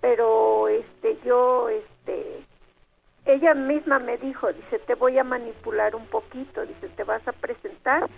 Pero 0.00 0.68
este 0.68 1.18
yo 1.24 1.68
ella 3.26 3.54
misma 3.54 3.98
me 3.98 4.18
dijo 4.18 4.52
dice 4.52 4.78
te 4.80 4.94
voy 4.94 5.18
a 5.18 5.24
manipular 5.24 5.96
un 5.96 6.06
poquito 6.06 6.64
dice 6.66 6.88
te 6.90 7.04
vas 7.04 7.26
a 7.26 7.32
presentar 7.32 8.08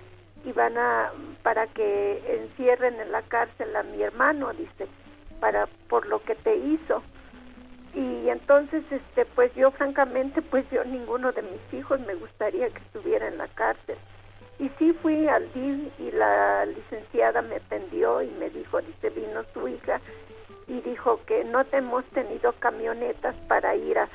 y 0.45 0.53
van 0.53 0.77
a 0.77 1.13
para 1.43 1.67
que 1.69 2.23
encierren 2.41 3.01
en 3.01 3.13
la 3.13 3.23
cárcel 3.23 3.75
a 3.77 3.83
mi 3.83 4.03
hermano 4.03 4.53
dice 4.53 4.89
para 5.41 5.67
por 5.89 6.07
lo 6.07 6.23
que 6.23 6.35
te 6.35 6.57
hizo 6.57 7.03
y 7.97 8.29
entonces 8.29 8.85
este 8.91 9.25
pues 9.25 9.55
yo 9.55 9.71
francamente 9.71 10.43
pues 10.43 10.69
yo 10.71 10.85
ninguno 10.85 11.33
de 11.33 11.41
mis 11.41 11.73
hijos 11.73 11.99
me 12.01 12.15
gustaría 12.15 12.69
que 12.69 12.79
estuviera 12.79 13.27
en 13.27 13.39
la 13.39 13.49
cárcel. 13.49 13.97
Y 14.59 14.71
sí 14.79 14.93
fui 15.01 15.27
al 15.29 15.51
DIV 15.55 15.91
y 15.99 16.11
la 16.13 16.67
licenciada 16.67 17.41
me 17.41 17.57
atendió 17.57 18.23
y 18.23 18.31
me 18.33 18.51
dijo 18.51 18.81
dice 18.83 19.11
vino 19.11 19.43
su 19.55 19.67
hija 19.69 20.01
y 20.69 20.81
dijo 20.81 21.21
que 21.27 21.45
no 21.45 21.65
hemos 21.73 22.05
tenido 22.07 22.53
camionetas 22.59 23.35
para 23.49 23.75
ir 23.77 23.99
a, 23.99 24.09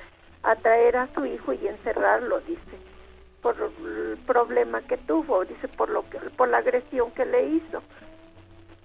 traer 0.62 0.98
a 0.98 1.08
su 1.14 1.26
hijo 1.26 1.54
y 1.54 1.68
encerrarlo, 1.68 2.40
dice, 2.42 2.78
por 3.42 3.56
el 3.56 4.18
problema 4.26 4.82
que 4.82 4.98
tuvo, 4.98 5.46
dice, 5.46 5.68
por 5.70 5.90
lo 5.90 6.08
que, 6.10 6.20
por 6.38 6.50
la 6.50 6.58
agresión 6.58 7.12
que 7.12 7.26
le 7.26 7.48
hizo. 7.48 7.82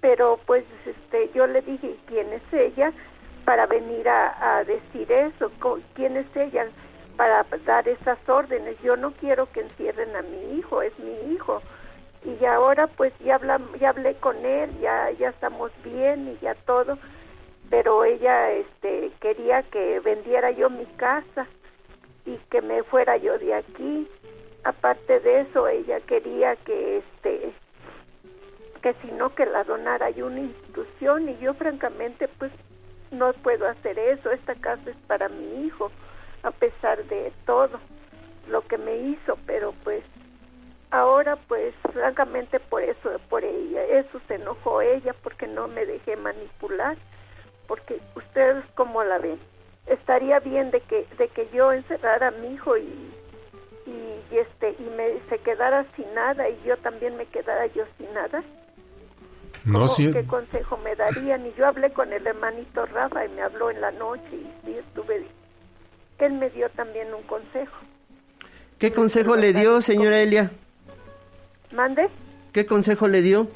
Pero 0.01 0.39
pues 0.45 0.63
este 0.85 1.31
yo 1.33 1.47
le 1.47 1.61
dije, 1.61 1.97
¿quién 2.07 2.31
es 2.31 2.53
ella 2.53 2.93
para 3.45 3.65
venir 3.65 4.07
a, 4.07 4.57
a 4.57 4.63
decir 4.63 5.11
eso? 5.11 5.51
¿Quién 5.95 6.17
es 6.17 6.27
ella 6.35 6.67
para 7.17 7.43
dar 7.65 7.87
esas 7.87 8.17
órdenes? 8.29 8.79
Yo 8.81 8.95
no 8.95 9.11
quiero 9.13 9.51
que 9.51 9.61
encierren 9.61 10.15
a 10.15 10.21
mi 10.21 10.57
hijo, 10.57 10.81
es 10.81 10.97
mi 10.99 11.33
hijo 11.33 11.61
y 12.27 12.45
ahora 12.45 12.87
pues 12.87 13.13
ya 13.19 13.35
habla, 13.35 13.59
ya 13.79 13.89
hablé 13.89 14.15
con 14.15 14.45
él, 14.45 14.69
ya 14.81 15.11
ya 15.11 15.29
estamos 15.29 15.71
bien 15.83 16.27
y 16.27 16.43
ya 16.43 16.55
todo, 16.65 16.97
pero 17.69 18.03
ella 18.05 18.51
este 18.51 19.11
quería 19.19 19.63
que 19.63 19.99
vendiera 19.99 20.51
yo 20.51 20.69
mi 20.69 20.85
casa 20.97 21.47
y 22.25 22.37
que 22.49 22.61
me 22.61 22.83
fuera 22.83 23.17
yo 23.17 23.37
de 23.37 23.53
aquí. 23.53 24.07
Aparte 24.63 25.19
de 25.19 25.41
eso 25.41 25.67
ella 25.67 25.99
quería 26.01 26.55
que 26.57 26.97
este 26.97 27.53
que 28.81 28.93
si 29.01 29.11
no 29.11 29.33
que 29.33 29.45
la 29.45 29.63
donara 29.63 30.09
yo 30.11 30.27
una 30.27 30.41
institución. 30.41 31.29
Y 31.29 31.37
yo 31.39 31.53
francamente 31.55 32.27
pues 32.39 32.51
no 33.11 33.33
puedo 33.33 33.67
hacer 33.67 33.97
eso. 33.99 34.31
Esta 34.31 34.55
casa 34.55 34.89
es 34.89 34.97
para 35.07 35.27
mi 35.29 35.65
hijo 35.65 35.91
a 36.43 36.51
pesar 36.51 37.03
de 37.05 37.33
todo 37.45 37.79
lo 38.49 38.61
que 38.61 38.77
me 38.77 38.95
hizo. 38.97 39.37
Pero 39.45 39.73
pues 39.83 40.03
ahora 40.91 41.35
pues 41.47 41.73
francamente 41.91 42.59
por 42.59 42.81
eso 42.81 43.19
por 43.29 43.43
ella 43.43 43.83
eso 43.83 44.21
se 44.27 44.35
enojó 44.35 44.81
ella 44.81 45.13
porque 45.21 45.45
no 45.45 45.67
me 45.67 45.85
dejé 45.85 46.15
manipular 46.15 46.97
porque 47.67 47.99
ustedes 48.15 48.63
cómo 48.75 49.03
la 49.03 49.17
ven 49.17 49.39
estaría 49.87 50.39
bien 50.39 50.71
de 50.71 50.81
que 50.81 51.05
de 51.17 51.27
que 51.29 51.47
yo 51.53 51.71
encerrara 51.71 52.29
a 52.29 52.31
mi 52.31 52.53
hijo 52.53 52.77
y, 52.77 53.11
y, 53.85 54.37
este 54.37 54.75
y 54.79 54.89
me 54.95 55.19
se 55.29 55.37
quedara 55.39 55.85
sin 55.95 56.13
nada 56.13 56.49
y 56.49 56.59
yo 56.65 56.77
también 56.77 57.15
me 57.17 57.25
quedara 57.25 57.67
yo 57.67 57.83
sin 57.97 58.13
nada 58.13 58.43
No, 59.65 59.87
sí. 59.87 60.11
¿Qué 60.13 60.25
consejo 60.25 60.77
me 60.77 60.95
darían? 60.95 61.45
Y 61.45 61.53
yo 61.57 61.67
hablé 61.67 61.91
con 61.91 62.11
el 62.13 62.25
hermanito 62.25 62.85
Rafa 62.85 63.25
y 63.25 63.29
me 63.29 63.41
habló 63.41 63.69
en 63.69 63.81
la 63.81 63.91
noche 63.91 64.29
y 64.31 64.47
sí 64.65 64.77
estuve... 64.77 65.25
Él 66.19 66.33
me 66.33 66.49
dio 66.49 66.69
también 66.69 67.13
un 67.13 67.23
consejo. 67.23 67.75
¿Qué 68.79 68.93
consejo 68.93 69.35
le 69.35 69.53
dio, 69.53 69.81
señora 69.81 70.19
Elia? 70.21 70.51
¿Mande? 71.71 72.07
¿Qué 72.53 72.65
consejo 72.65 73.07
le 73.07 73.21
dio? 73.21 73.47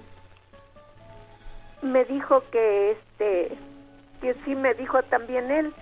Me 1.81 2.03
dijo 2.05 2.43
que, 2.51 2.91
este, 2.91 3.57
que 4.21 4.35
sí 4.45 4.55
me 4.55 4.73
dijo 4.75 5.01
también 5.03 5.51
él, 5.51 5.73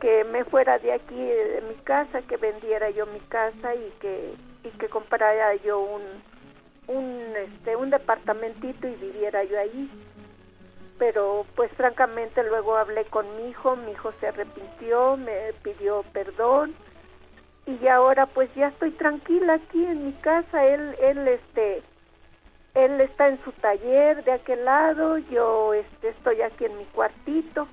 que 0.00 0.24
me 0.24 0.44
fuera 0.44 0.78
de 0.78 0.92
aquí, 0.92 1.14
de 1.14 1.62
mi 1.68 1.74
casa, 1.84 2.22
que 2.22 2.36
vendiera 2.36 2.90
yo 2.90 3.06
mi 3.06 3.20
casa 3.20 3.74
y 3.74 3.92
que, 4.00 4.34
y 4.64 4.68
que 4.70 4.88
comprara 4.88 5.54
yo 5.56 5.80
un, 5.80 6.02
un, 6.88 7.34
este, 7.36 7.76
un 7.76 7.90
departamentito 7.90 8.88
y 8.88 8.94
viviera 8.96 9.44
yo 9.44 9.58
ahí. 9.58 9.90
Pero 10.98 11.46
pues 11.56 11.70
francamente 11.72 12.42
luego 12.42 12.76
hablé 12.76 13.04
con 13.06 13.36
mi 13.36 13.50
hijo, 13.50 13.76
mi 13.76 13.92
hijo 13.92 14.12
se 14.20 14.28
arrepintió, 14.28 15.16
me 15.16 15.52
pidió 15.62 16.04
perdón 16.12 16.74
y 17.66 17.86
ahora 17.86 18.26
pues 18.26 18.52
ya 18.54 18.68
estoy 18.68 18.90
tranquila 18.92 19.54
aquí 19.54 19.84
en 19.84 20.06
mi 20.06 20.12
casa, 20.14 20.64
él, 20.64 20.96
él 21.00 21.28
este, 21.28 21.82
él 22.74 23.00
está 23.00 23.28
en 23.28 23.42
su 23.44 23.52
taller 23.52 24.24
de 24.24 24.32
aquel 24.32 24.64
lado, 24.64 25.18
yo 25.18 25.74
este, 25.74 26.08
estoy 26.08 26.40
aquí 26.42 26.64
en 26.64 26.78
mi 26.78 26.84
cuartito. 26.86 27.68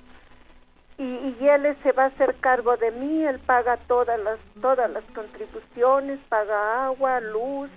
Y, 0.98 1.36
y 1.40 1.48
él 1.48 1.76
se 1.82 1.92
va 1.92 2.04
a 2.04 2.06
hacer 2.08 2.34
cargo 2.40 2.76
de 2.76 2.90
mí, 2.90 3.24
él 3.24 3.38
paga 3.40 3.78
todas 3.88 4.20
las, 4.20 4.38
todas 4.60 4.90
las 4.90 5.04
contribuciones, 5.14 6.20
paga 6.28 6.86
agua, 6.86 7.20
luz, 7.20 7.70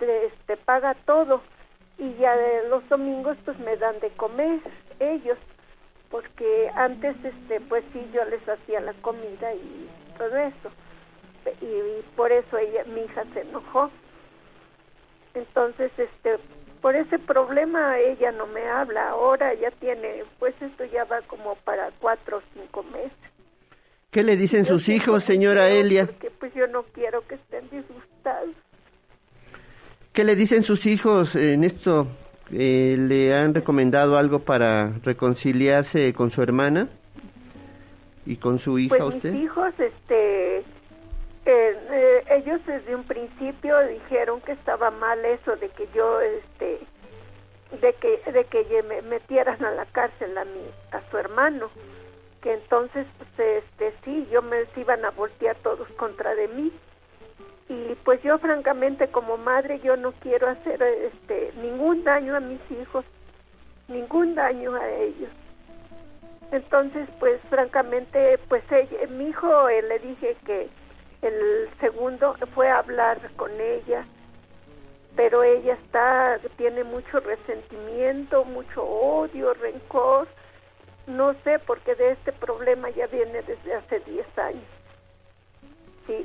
este, 0.00 0.56
paga 0.56 0.94
todo. 1.04 1.42
Y 1.98 2.14
ya 2.14 2.34
de 2.36 2.68
los 2.68 2.88
domingos 2.88 3.36
pues 3.44 3.58
me 3.58 3.76
dan 3.76 4.00
de 4.00 4.08
comer 4.10 4.60
ellos. 5.00 5.38
Porque 6.10 6.70
antes 6.74 7.16
este 7.22 7.60
pues 7.62 7.84
sí 7.92 8.10
yo 8.14 8.24
les 8.24 8.48
hacía 8.48 8.80
la 8.80 8.94
comida 9.02 9.52
y 9.52 9.90
todo 10.16 10.36
eso. 10.36 10.70
Y, 11.60 12.02
por 12.16 12.32
eso 12.32 12.58
ella 12.58 12.84
mi 12.86 13.02
hija 13.02 13.24
se 13.32 13.40
enojó 13.42 13.90
entonces 15.38 15.90
este 15.96 16.38
por 16.80 16.94
ese 16.94 17.18
problema 17.18 17.98
ella 17.98 18.30
no 18.32 18.46
me 18.46 18.68
habla 18.68 19.10
ahora 19.10 19.54
ya 19.54 19.70
tiene 19.72 20.24
pues 20.38 20.54
esto 20.60 20.84
ya 20.84 21.04
va 21.04 21.20
como 21.22 21.56
para 21.56 21.90
cuatro 22.00 22.38
o 22.38 22.42
cinco 22.54 22.82
meses 22.84 23.28
¿Qué 24.10 24.22
le 24.22 24.38
dicen 24.38 24.64
sus 24.64 24.88
hijos, 24.88 25.22
señora 25.22 25.68
Elia? 25.68 26.06
Porque 26.06 26.30
pues 26.30 26.54
yo 26.54 26.66
no 26.66 26.82
quiero 26.94 27.26
que 27.28 27.34
estén 27.34 27.68
disgustados. 27.70 28.54
¿Qué 30.14 30.24
le 30.24 30.34
dicen 30.34 30.62
sus 30.62 30.86
hijos 30.86 31.36
en 31.36 31.62
esto? 31.62 32.06
Eh, 32.50 32.96
¿Le 32.98 33.34
han 33.34 33.52
recomendado 33.52 34.16
algo 34.16 34.38
para 34.38 34.94
reconciliarse 35.02 36.14
con 36.14 36.30
su 36.30 36.42
hermana 36.42 36.88
y 38.24 38.36
con 38.36 38.58
su 38.58 38.78
hija 38.78 38.96
pues 38.96 39.16
usted? 39.16 39.32
Mis 39.32 39.44
hijos, 39.44 39.74
este, 39.78 40.64
eh, 41.50 41.78
eh, 41.90 42.24
ellos 42.30 42.60
desde 42.66 42.94
un 42.94 43.04
principio 43.04 43.78
dijeron 43.86 44.40
que 44.42 44.52
estaba 44.52 44.90
mal 44.90 45.24
eso 45.24 45.56
de 45.56 45.70
que 45.70 45.88
yo, 45.94 46.20
este, 46.20 46.80
de 47.80 47.92
que, 47.94 48.32
de 48.32 48.44
que 48.44 48.82
me 48.82 49.00
metieran 49.02 49.64
a 49.64 49.70
la 49.70 49.86
cárcel 49.86 50.36
a 50.36 50.44
mi, 50.44 50.60
a 50.92 51.00
su 51.10 51.16
hermano, 51.16 51.70
que 52.42 52.52
entonces, 52.52 53.06
pues, 53.18 53.64
este, 53.64 53.94
sí, 54.04 54.28
yo 54.30 54.42
me 54.42 54.58
iban 54.76 55.04
a 55.04 55.10
voltear 55.10 55.56
todos 55.62 55.88
contra 55.92 56.34
de 56.34 56.48
mí. 56.48 56.72
Y 57.70 57.94
pues 58.04 58.22
yo 58.22 58.38
francamente 58.38 59.08
como 59.08 59.36
madre 59.36 59.80
yo 59.80 59.96
no 59.96 60.12
quiero 60.20 60.48
hacer 60.48 60.82
este 60.82 61.52
ningún 61.60 62.02
daño 62.02 62.34
a 62.34 62.40
mis 62.40 62.60
hijos 62.70 63.04
ningún 63.88 64.34
daño 64.34 64.74
a 64.74 64.88
ellos. 64.88 65.30
Entonces 66.50 67.06
pues 67.20 67.40
francamente 67.50 68.38
pues 68.48 68.62
ella, 68.72 69.06
mi 69.10 69.28
hijo 69.28 69.68
eh, 69.68 69.82
le 69.82 69.98
dije 69.98 70.36
que 70.46 70.70
el 71.22 71.68
segundo 71.80 72.36
fue 72.54 72.68
a 72.68 72.78
hablar 72.78 73.18
con 73.36 73.50
ella 73.60 74.04
pero 75.18 75.42
ella 75.42 75.74
está 75.74 76.38
tiene 76.56 76.84
mucho 76.84 77.18
resentimiento 77.18 78.44
mucho 78.44 78.84
odio 78.84 79.52
rencor. 79.54 80.28
No 81.08 81.34
sé 81.42 81.58
porque 81.58 81.96
de 81.96 82.12
este 82.12 82.32
problema 82.32 82.88
ya 82.90 83.08
viene 83.08 83.42
desde 83.42 83.74
hace 83.74 83.98
10 83.98 84.38
años. 84.38 84.70
Sí. 86.06 86.24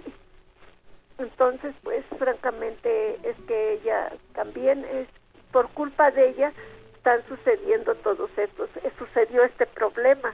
Entonces, 1.18 1.74
pues 1.82 2.06
francamente 2.20 3.16
es 3.28 3.36
que 3.48 3.74
ella 3.74 4.12
también 4.34 4.86
es 4.86 5.08
por 5.52 5.70
culpa 5.70 6.12
de 6.12 6.30
ella 6.30 6.54
están 6.96 7.26
sucediendo 7.28 7.96
todos 7.96 8.30
estos, 8.38 8.70
eh, 8.78 8.92
sucedió 8.98 9.44
este 9.44 9.66
problema, 9.66 10.34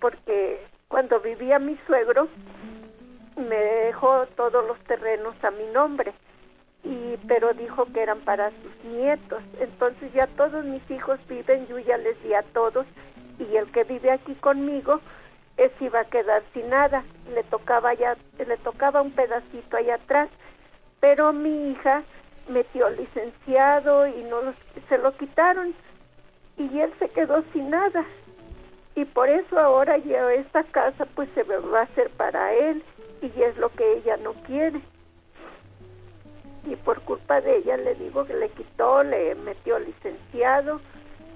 porque 0.00 0.64
cuando 0.88 1.20
vivía 1.20 1.58
mi 1.58 1.76
suegro 1.86 2.28
me 3.36 3.56
dejó 3.56 4.26
todos 4.36 4.66
los 4.66 4.78
terrenos 4.84 5.34
a 5.42 5.50
mi 5.50 5.66
nombre 5.66 6.12
y 6.84 7.16
pero 7.28 7.52
dijo 7.54 7.86
que 7.92 8.02
eran 8.02 8.20
para 8.20 8.50
sus 8.50 8.84
nietos. 8.84 9.42
Entonces 9.60 10.12
ya 10.12 10.26
todos 10.36 10.64
mis 10.64 10.88
hijos 10.90 11.18
viven 11.28 11.66
yo 11.66 11.78
ya 11.78 11.96
les 11.96 12.20
di 12.22 12.34
a 12.34 12.42
todos 12.42 12.86
y 13.38 13.56
el 13.56 13.70
que 13.72 13.84
vive 13.84 14.10
aquí 14.10 14.34
conmigo 14.34 15.00
ese 15.56 15.84
iba 15.84 16.00
a 16.00 16.04
quedar 16.04 16.42
sin 16.54 16.68
nada, 16.70 17.04
le 17.34 17.42
tocaba 17.44 17.94
ya, 17.94 18.16
le 18.38 18.56
tocaba 18.58 19.02
un 19.02 19.12
pedacito 19.12 19.76
ahí 19.76 19.90
atrás, 19.90 20.30
pero 21.00 21.32
mi 21.32 21.70
hija 21.70 22.02
metió 22.48 22.88
licenciado 22.90 24.06
y 24.06 24.24
no 24.24 24.54
se 24.88 24.98
lo 24.98 25.16
quitaron 25.16 25.74
y 26.56 26.80
él 26.80 26.92
se 26.98 27.08
quedó 27.10 27.42
sin 27.52 27.70
nada. 27.70 28.04
Y 28.94 29.04
por 29.06 29.28
eso 29.28 29.58
ahora 29.58 29.96
ya 29.98 30.32
esta 30.32 30.64
casa 30.64 31.06
pues 31.14 31.28
se 31.34 31.42
va 31.44 31.80
a 31.80 31.82
hacer 31.82 32.10
para 32.10 32.52
él 32.52 32.82
y 33.22 33.42
es 33.42 33.56
lo 33.56 33.70
que 33.70 33.94
ella 33.94 34.16
no 34.16 34.34
quiere. 34.46 34.80
Y 36.64 36.76
por 36.76 37.00
culpa 37.02 37.40
de 37.40 37.58
ella 37.58 37.76
le 37.76 37.94
digo 37.94 38.24
que 38.24 38.34
le 38.34 38.48
quitó, 38.50 39.02
le 39.02 39.34
metió 39.36 39.78
licenciado 39.78 40.80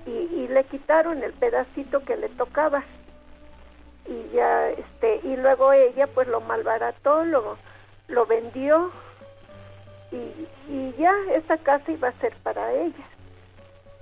y, 0.05 0.11
y 0.11 0.49
le 0.49 0.65
quitaron 0.65 1.23
el 1.23 1.33
pedacito 1.33 2.05
que 2.05 2.17
le 2.17 2.29
tocaba. 2.31 2.85
Y 4.07 4.35
ya 4.35 4.71
este 4.71 5.21
y 5.25 5.37
luego 5.37 5.73
ella 5.73 6.07
pues 6.07 6.29
lo 6.29 6.41
malbarató 6.41 7.25
lo 7.25 7.59
lo 8.07 8.25
vendió 8.27 8.93
y, 10.13 10.47
y 10.73 10.95
ya 10.97 11.13
esa 11.33 11.57
casa 11.59 11.91
iba 11.91 12.09
a 12.09 12.21
ser 12.21 12.35
para 12.43 12.73
ella. 12.73 13.05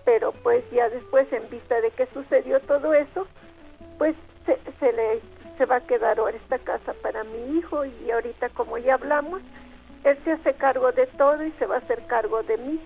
Pero 0.04 0.32
pues 0.42 0.62
ya 0.70 0.90
después 0.90 1.32
en 1.32 1.48
vista 1.48 1.80
de 1.80 1.90
que 1.90 2.06
sucedió 2.08 2.60
todo 2.60 2.92
eso 2.92 3.26
pues 3.96 4.14
se, 4.44 4.58
se 4.78 4.92
le 4.92 5.20
se 5.58 5.66
va 5.66 5.76
a 5.76 5.86
quedar 5.86 6.18
ahora 6.18 6.36
esta 6.36 6.58
casa 6.58 6.94
para 7.02 7.24
mi 7.24 7.58
hijo 7.58 7.84
y 7.84 8.10
ahorita 8.10 8.48
como 8.50 8.78
ya 8.78 8.94
hablamos 8.94 9.40
él 10.04 10.18
se 10.22 10.32
hace 10.32 10.52
cargo 10.54 10.92
de 10.92 11.06
todo 11.06 11.42
y 11.42 11.50
se 11.52 11.66
va 11.66 11.76
a 11.76 11.78
hacer 11.78 12.06
cargo 12.06 12.42
de 12.42 12.58
mí. 12.58 12.80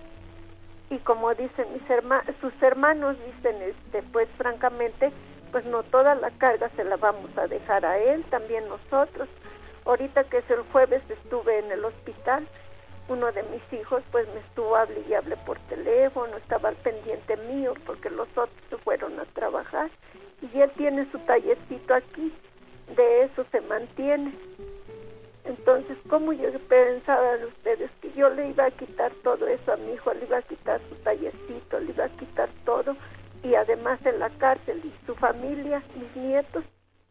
Y 0.89 0.97
como 0.99 1.35
dicen 1.35 1.67
mis 1.73 1.87
hermanos 1.89 2.33
sus 2.41 2.53
hermanos 2.63 3.17
dicen 3.25 3.61
este 3.61 4.01
pues 4.11 4.27
francamente 4.37 5.11
pues 5.51 5.65
no 5.65 5.83
toda 5.83 6.15
la 6.15 6.31
carga 6.31 6.69
se 6.75 6.83
la 6.83 6.95
vamos 6.95 7.35
a 7.37 7.47
dejar 7.47 7.85
a 7.85 7.97
él, 7.97 8.23
también 8.29 8.67
nosotros. 8.67 9.27
Ahorita 9.85 10.23
que 10.25 10.37
es 10.37 10.49
el 10.49 10.61
jueves 10.71 11.01
estuve 11.09 11.59
en 11.59 11.71
el 11.71 11.83
hospital, 11.83 12.47
uno 13.09 13.31
de 13.31 13.43
mis 13.43 13.81
hijos 13.81 14.03
pues 14.11 14.27
me 14.33 14.39
estuvo 14.39 14.75
hable 14.75 15.03
y 15.07 15.13
hable 15.13 15.35
por 15.37 15.59
teléfono, 15.67 16.37
estaba 16.37 16.69
al 16.69 16.75
pendiente 16.77 17.35
mío 17.37 17.73
porque 17.85 18.09
los 18.09 18.29
otros 18.29 18.63
se 18.69 18.77
fueron 18.77 19.19
a 19.19 19.25
trabajar. 19.25 19.89
Y 20.41 20.61
él 20.61 20.71
tiene 20.77 21.09
su 21.11 21.19
tallercito 21.19 21.93
aquí, 21.93 22.33
de 22.95 23.23
eso 23.23 23.45
se 23.51 23.61
mantiene. 23.61 24.33
Entonces, 25.45 25.97
¿cómo 26.09 26.31
yo 26.33 26.51
pensaban 26.67 27.45
ustedes 27.45 27.89
que 28.01 28.11
yo 28.13 28.29
le 28.29 28.49
iba 28.49 28.65
a 28.65 28.71
quitar 28.71 29.11
todo 29.23 29.47
eso 29.47 29.73
a 29.73 29.77
mi 29.77 29.93
hijo? 29.93 30.13
Le 30.13 30.25
iba 30.25 30.37
a 30.37 30.41
quitar 30.43 30.79
su 30.89 30.95
tallercito, 30.97 31.79
le 31.79 31.91
iba 31.91 32.05
a 32.05 32.09
quitar 32.09 32.49
todo 32.65 32.95
y 33.43 33.55
además 33.55 33.99
en 34.05 34.19
la 34.19 34.29
cárcel 34.31 34.81
y 34.83 34.93
su 35.05 35.15
familia, 35.15 35.81
mis 35.95 36.23
nietos. 36.23 36.63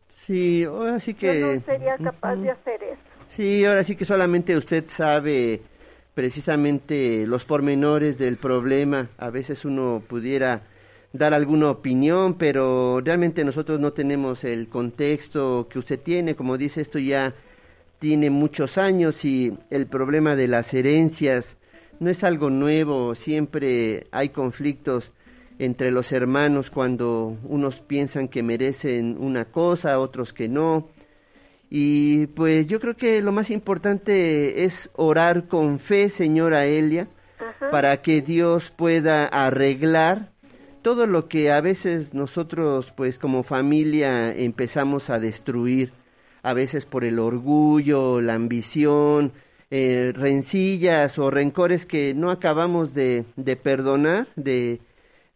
Sí, 0.08 0.64
ahora 0.64 1.00
sí 1.00 1.14
que... 1.14 1.40
Yo 1.40 1.54
no 1.54 1.60
sería 1.60 1.96
capaz 1.96 2.36
de 2.36 2.50
hacer 2.50 2.82
eso. 2.82 3.00
Sí, 3.28 3.64
ahora 3.64 3.84
sí 3.84 3.96
que 3.96 4.04
solamente 4.04 4.56
usted 4.56 4.84
sabe 4.88 5.62
precisamente 6.14 7.26
los 7.26 7.44
pormenores 7.44 8.18
del 8.18 8.36
problema. 8.36 9.08
A 9.18 9.30
veces 9.30 9.64
uno 9.64 10.02
pudiera 10.06 10.62
dar 11.12 11.34
alguna 11.34 11.70
opinión, 11.70 12.34
pero 12.34 13.00
realmente 13.00 13.44
nosotros 13.44 13.80
no 13.80 13.92
tenemos 13.92 14.44
el 14.44 14.68
contexto 14.68 15.68
que 15.70 15.78
usted 15.78 16.00
tiene. 16.00 16.34
Como 16.34 16.58
dice, 16.58 16.80
esto 16.80 16.98
ya 16.98 17.34
tiene 17.98 18.30
muchos 18.30 18.78
años 18.78 19.24
y 19.24 19.56
el 19.70 19.86
problema 19.86 20.36
de 20.36 20.48
las 20.48 20.72
herencias 20.74 21.56
no 22.00 22.10
es 22.10 22.22
algo 22.22 22.50
nuevo, 22.50 23.14
siempre 23.14 24.06
hay 24.12 24.28
conflictos 24.28 25.12
entre 25.58 25.90
los 25.90 26.12
hermanos 26.12 26.70
cuando 26.70 27.36
unos 27.42 27.80
piensan 27.80 28.28
que 28.28 28.44
merecen 28.44 29.16
una 29.18 29.46
cosa, 29.46 29.98
otros 29.98 30.32
que 30.32 30.48
no. 30.48 30.88
Y 31.70 32.28
pues 32.28 32.68
yo 32.68 32.80
creo 32.80 32.96
que 32.96 33.20
lo 33.20 33.32
más 33.32 33.50
importante 33.50 34.64
es 34.64 34.88
orar 34.94 35.48
con 35.48 35.80
fe, 35.80 36.08
señora 36.08 36.66
Elia, 36.66 37.08
para 37.70 38.00
que 38.00 38.22
Dios 38.22 38.70
pueda 38.70 39.26
arreglar 39.26 40.30
todo 40.88 41.06
lo 41.06 41.28
que 41.28 41.52
a 41.52 41.60
veces 41.60 42.14
nosotros 42.14 42.94
pues 42.96 43.18
como 43.18 43.42
familia 43.42 44.34
empezamos 44.34 45.10
a 45.10 45.18
destruir, 45.18 45.92
a 46.42 46.54
veces 46.54 46.86
por 46.86 47.04
el 47.04 47.18
orgullo, 47.18 48.22
la 48.22 48.32
ambición, 48.32 49.34
eh, 49.70 50.12
rencillas 50.14 51.18
o 51.18 51.30
rencores 51.30 51.84
que 51.84 52.14
no 52.14 52.30
acabamos 52.30 52.94
de, 52.94 53.26
de 53.36 53.54
perdonar, 53.56 54.28
de, 54.34 54.80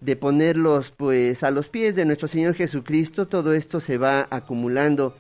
de 0.01 0.17
ponerlos 0.17 0.91
pues 0.91 1.43
a 1.43 1.51
los 1.51 1.69
pies 1.69 1.97
de 1.97 2.07
nuestro 2.07 2.29
Señor 2.29 2.55
Jesucristo, 2.55 3.29
todo 3.29 3.53
esto 3.53 3.79
se 3.79 3.99
va 3.99 4.27
acumulando. 4.31 5.19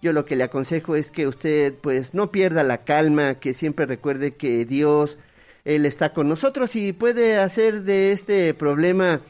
Yo 0.00 0.14
lo 0.14 0.24
que 0.24 0.36
le 0.36 0.44
aconsejo 0.44 0.96
es 0.96 1.10
que 1.10 1.26
usted 1.26 1.74
pues 1.82 2.14
no 2.14 2.32
pierda 2.32 2.62
la 2.62 2.78
calma, 2.84 3.40
que 3.40 3.52
siempre 3.52 3.84
recuerde 3.84 4.36
que 4.36 4.64
Dios, 4.64 5.18
Él 5.66 5.84
está 5.84 6.14
con 6.14 6.30
nosotros 6.30 6.74
y 6.76 6.94
puede 6.94 7.36
hacer 7.36 7.82
de 7.82 8.12
este 8.12 8.54
problema 8.54 9.20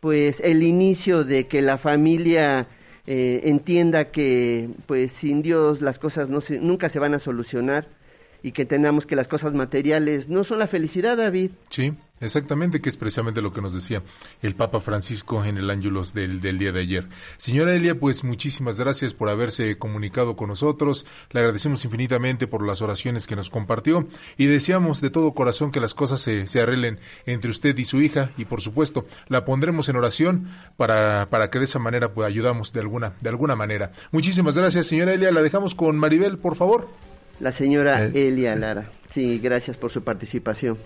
pues 0.00 0.40
el 0.40 0.62
inicio 0.62 1.24
de 1.24 1.46
que 1.46 1.62
la 1.62 1.78
familia 1.78 2.68
eh, 3.06 3.42
entienda 3.44 4.10
que 4.10 4.70
pues 4.86 5.12
sin 5.12 5.42
Dios 5.42 5.80
las 5.82 5.98
cosas 5.98 6.28
no 6.28 6.40
se, 6.40 6.58
nunca 6.58 6.88
se 6.88 6.98
van 6.98 7.14
a 7.14 7.18
solucionar 7.18 7.88
y 8.42 8.52
que 8.52 8.62
entendamos 8.62 9.06
que 9.06 9.16
las 9.16 9.28
cosas 9.28 9.52
materiales 9.52 10.28
no 10.28 10.44
son 10.44 10.58
la 10.58 10.66
felicidad, 10.66 11.16
David. 11.16 11.50
Sí, 11.68 11.92
exactamente, 12.20 12.80
que 12.80 12.88
es 12.88 12.96
precisamente 12.96 13.42
lo 13.42 13.52
que 13.52 13.60
nos 13.60 13.74
decía 13.74 14.02
el 14.42 14.54
Papa 14.54 14.80
Francisco 14.80 15.44
en 15.44 15.58
el 15.58 15.70
ángulos 15.70 16.14
del, 16.14 16.40
del 16.40 16.58
día 16.58 16.72
de 16.72 16.80
ayer. 16.80 17.08
Señora 17.36 17.74
Elia, 17.74 17.98
pues 17.98 18.24
muchísimas 18.24 18.78
gracias 18.78 19.14
por 19.14 19.28
haberse 19.28 19.78
comunicado 19.78 20.36
con 20.36 20.48
nosotros. 20.48 21.06
Le 21.30 21.40
agradecemos 21.40 21.84
infinitamente 21.84 22.46
por 22.46 22.66
las 22.66 22.82
oraciones 22.82 23.26
que 23.26 23.36
nos 23.36 23.50
compartió 23.50 24.08
y 24.36 24.46
deseamos 24.46 25.00
de 25.00 25.10
todo 25.10 25.32
corazón 25.32 25.70
que 25.70 25.80
las 25.80 25.94
cosas 25.94 26.20
se, 26.20 26.46
se 26.46 26.60
arreglen 26.60 26.98
entre 27.26 27.50
usted 27.50 27.76
y 27.78 27.84
su 27.84 28.00
hija 28.00 28.30
y 28.36 28.44
por 28.44 28.60
supuesto 28.60 29.06
la 29.28 29.44
pondremos 29.44 29.88
en 29.88 29.96
oración 29.96 30.48
para, 30.76 31.28
para 31.30 31.50
que 31.50 31.58
de 31.58 31.64
esa 31.64 31.78
manera 31.78 32.12
pues 32.12 32.26
ayudamos 32.26 32.72
de 32.72 32.80
alguna, 32.80 33.14
de 33.20 33.28
alguna 33.28 33.56
manera. 33.56 33.92
Muchísimas 34.12 34.56
gracias, 34.56 34.86
señora 34.86 35.14
Elia. 35.14 35.30
La 35.30 35.42
dejamos 35.42 35.74
con 35.74 35.98
Maribel, 35.98 36.38
por 36.38 36.56
favor. 36.56 36.88
La 37.40 37.52
señora 37.52 38.04
eh, 38.04 38.28
Elia 38.28 38.54
Lara. 38.54 38.90
Sí, 39.10 39.38
gracias 39.38 39.76
por 39.76 39.90
su 39.90 40.02
participación. 40.02 40.78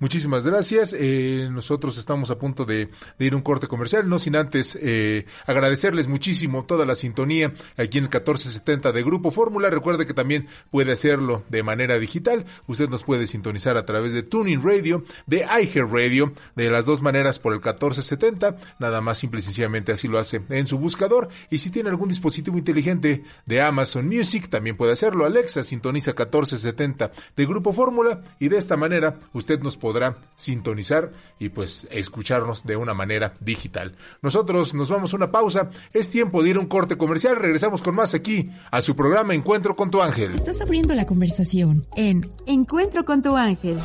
Muchísimas 0.00 0.46
gracias. 0.46 0.96
Eh, 0.98 1.50
nosotros 1.52 1.98
estamos 1.98 2.30
a 2.30 2.38
punto 2.38 2.64
de, 2.64 2.88
ir 3.18 3.34
a 3.34 3.36
un 3.36 3.42
corte 3.42 3.68
comercial, 3.68 4.08
no 4.08 4.18
sin 4.18 4.34
antes 4.34 4.78
eh, 4.80 5.26
agradecerles 5.44 6.08
muchísimo 6.08 6.64
toda 6.64 6.86
la 6.86 6.94
sintonía 6.94 7.52
aquí 7.76 7.98
en 7.98 8.04
el 8.04 8.10
1470 8.10 8.92
de 8.92 9.02
Grupo 9.02 9.30
Fórmula. 9.30 9.68
Recuerde 9.68 10.06
que 10.06 10.14
también 10.14 10.48
puede 10.70 10.92
hacerlo 10.92 11.44
de 11.50 11.62
manera 11.62 11.98
digital. 11.98 12.46
Usted 12.66 12.88
nos 12.88 13.04
puede 13.04 13.26
sintonizar 13.26 13.76
a 13.76 13.84
través 13.84 14.14
de 14.14 14.22
Tuning 14.22 14.64
Radio, 14.64 15.04
de 15.26 15.40
iHeart 15.40 15.92
Radio, 15.92 16.32
de 16.56 16.70
las 16.70 16.86
dos 16.86 17.02
maneras 17.02 17.38
por 17.38 17.52
el 17.52 17.58
1470. 17.58 18.56
Nada 18.78 19.02
más 19.02 19.18
simple 19.18 19.40
y 19.40 19.42
sencillamente 19.42 19.92
así 19.92 20.08
lo 20.08 20.18
hace 20.18 20.40
en 20.48 20.66
su 20.66 20.78
buscador. 20.78 21.28
Y 21.50 21.58
si 21.58 21.68
tiene 21.68 21.90
algún 21.90 22.08
dispositivo 22.08 22.56
inteligente 22.56 23.22
de 23.44 23.60
Amazon 23.60 24.06
Music, 24.06 24.48
también 24.48 24.78
puede 24.78 24.92
hacerlo. 24.92 25.26
Alexa 25.26 25.62
sintoniza 25.62 26.12
1470 26.12 27.12
de 27.36 27.44
Grupo 27.44 27.74
Fórmula 27.74 28.22
y 28.38 28.48
de 28.48 28.56
esta 28.56 28.78
manera 28.78 29.18
usted 29.34 29.60
nos 29.60 29.76
podrá 29.76 29.89
podrá 29.90 30.18
sintonizar 30.36 31.10
y 31.40 31.48
pues 31.48 31.88
escucharnos 31.90 32.64
de 32.64 32.76
una 32.76 32.94
manera 32.94 33.34
digital. 33.40 33.96
Nosotros 34.22 34.72
nos 34.72 34.88
vamos 34.88 35.12
a 35.12 35.16
una 35.16 35.32
pausa, 35.32 35.70
es 35.92 36.10
tiempo 36.10 36.44
de 36.44 36.50
ir 36.50 36.56
a 36.56 36.60
un 36.60 36.66
corte 36.66 36.96
comercial, 36.96 37.34
regresamos 37.34 37.82
con 37.82 37.96
más 37.96 38.14
aquí 38.14 38.48
a 38.70 38.82
su 38.82 38.94
programa 38.94 39.34
Encuentro 39.34 39.74
con 39.74 39.90
tu 39.90 40.00
ángel. 40.00 40.32
Estás 40.32 40.60
abriendo 40.60 40.94
la 40.94 41.06
conversación 41.06 41.88
en 41.96 42.24
Encuentro 42.46 43.04
con 43.04 43.20
tu 43.20 43.36
ángel. 43.36 43.78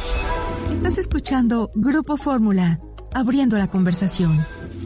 Estás 0.71 0.99
escuchando 0.99 1.71
Grupo 1.73 2.17
Fórmula, 2.17 2.79
abriendo 3.11 3.57
la 3.57 3.67
conversación. 3.67 4.37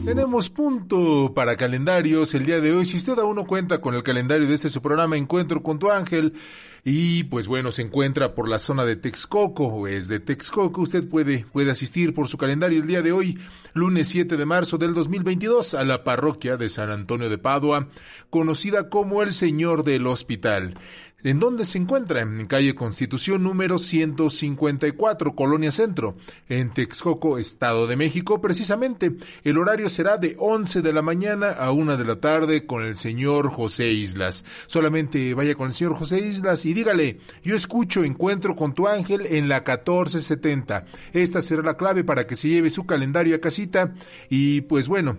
Tenemos 0.04 0.48
punto 0.48 1.32
para 1.34 1.56
calendarios 1.56 2.34
el 2.34 2.46
día 2.46 2.60
de 2.60 2.72
hoy. 2.72 2.86
Si 2.86 2.96
usted 2.96 3.18
aún 3.18 3.36
no 3.36 3.46
cuenta 3.46 3.80
con 3.80 3.94
el 3.94 4.02
calendario 4.02 4.46
de 4.46 4.54
este 4.54 4.70
su 4.70 4.80
programa 4.80 5.16
Encuentro 5.16 5.62
con 5.62 5.78
tu 5.78 5.90
ángel, 5.90 6.32
y 6.84 7.24
pues 7.24 7.46
bueno, 7.46 7.70
se 7.70 7.82
encuentra 7.82 8.34
por 8.34 8.48
la 8.48 8.58
zona 8.58 8.84
de 8.84 8.96
Texcoco 8.96 9.66
o 9.66 9.86
es 9.86 10.08
de 10.08 10.18
Texcoco, 10.18 10.80
usted 10.80 11.06
puede, 11.06 11.44
puede 11.52 11.70
asistir 11.70 12.14
por 12.14 12.28
su 12.28 12.38
calendario 12.38 12.80
el 12.80 12.86
día 12.86 13.02
de 13.02 13.12
hoy, 13.12 13.38
lunes 13.74 14.08
7 14.08 14.38
de 14.38 14.46
marzo 14.46 14.78
del 14.78 14.94
2022, 14.94 15.74
a 15.74 15.84
la 15.84 16.02
parroquia 16.02 16.56
de 16.56 16.70
San 16.70 16.90
Antonio 16.90 17.28
de 17.28 17.38
Padua, 17.38 17.88
conocida 18.30 18.88
como 18.88 19.22
el 19.22 19.32
Señor 19.32 19.84
del 19.84 20.06
Hospital. 20.06 20.74
¿En 21.22 21.38
dónde 21.38 21.66
se 21.66 21.76
encuentra? 21.76 22.22
En 22.22 22.46
calle 22.46 22.74
Constitución 22.74 23.42
número 23.42 23.78
154, 23.78 25.34
Colonia 25.34 25.70
Centro, 25.70 26.16
en 26.48 26.72
Texcoco, 26.72 27.36
Estado 27.36 27.86
de 27.86 27.96
México, 27.96 28.40
precisamente. 28.40 29.16
El 29.44 29.58
horario 29.58 29.90
será 29.90 30.16
de 30.16 30.34
11 30.38 30.80
de 30.80 30.92
la 30.94 31.02
mañana 31.02 31.50
a 31.50 31.72
1 31.72 31.98
de 31.98 32.04
la 32.06 32.16
tarde 32.16 32.64
con 32.64 32.82
el 32.82 32.96
señor 32.96 33.50
José 33.50 33.88
Islas. 33.92 34.46
Solamente 34.66 35.34
vaya 35.34 35.54
con 35.54 35.66
el 35.66 35.74
señor 35.74 35.94
José 35.94 36.20
Islas 36.20 36.64
y 36.64 36.72
dígale, 36.72 37.18
yo 37.42 37.54
escucho 37.54 38.02
Encuentro 38.02 38.56
con 38.56 38.72
tu 38.72 38.88
ángel 38.88 39.26
en 39.26 39.48
la 39.50 39.56
1470. 39.56 40.86
Esta 41.12 41.42
será 41.42 41.62
la 41.62 41.76
clave 41.76 42.02
para 42.02 42.26
que 42.26 42.34
se 42.34 42.48
lleve 42.48 42.70
su 42.70 42.86
calendario 42.86 43.36
a 43.36 43.40
casita 43.40 43.92
y 44.30 44.62
pues 44.62 44.88
bueno, 44.88 45.18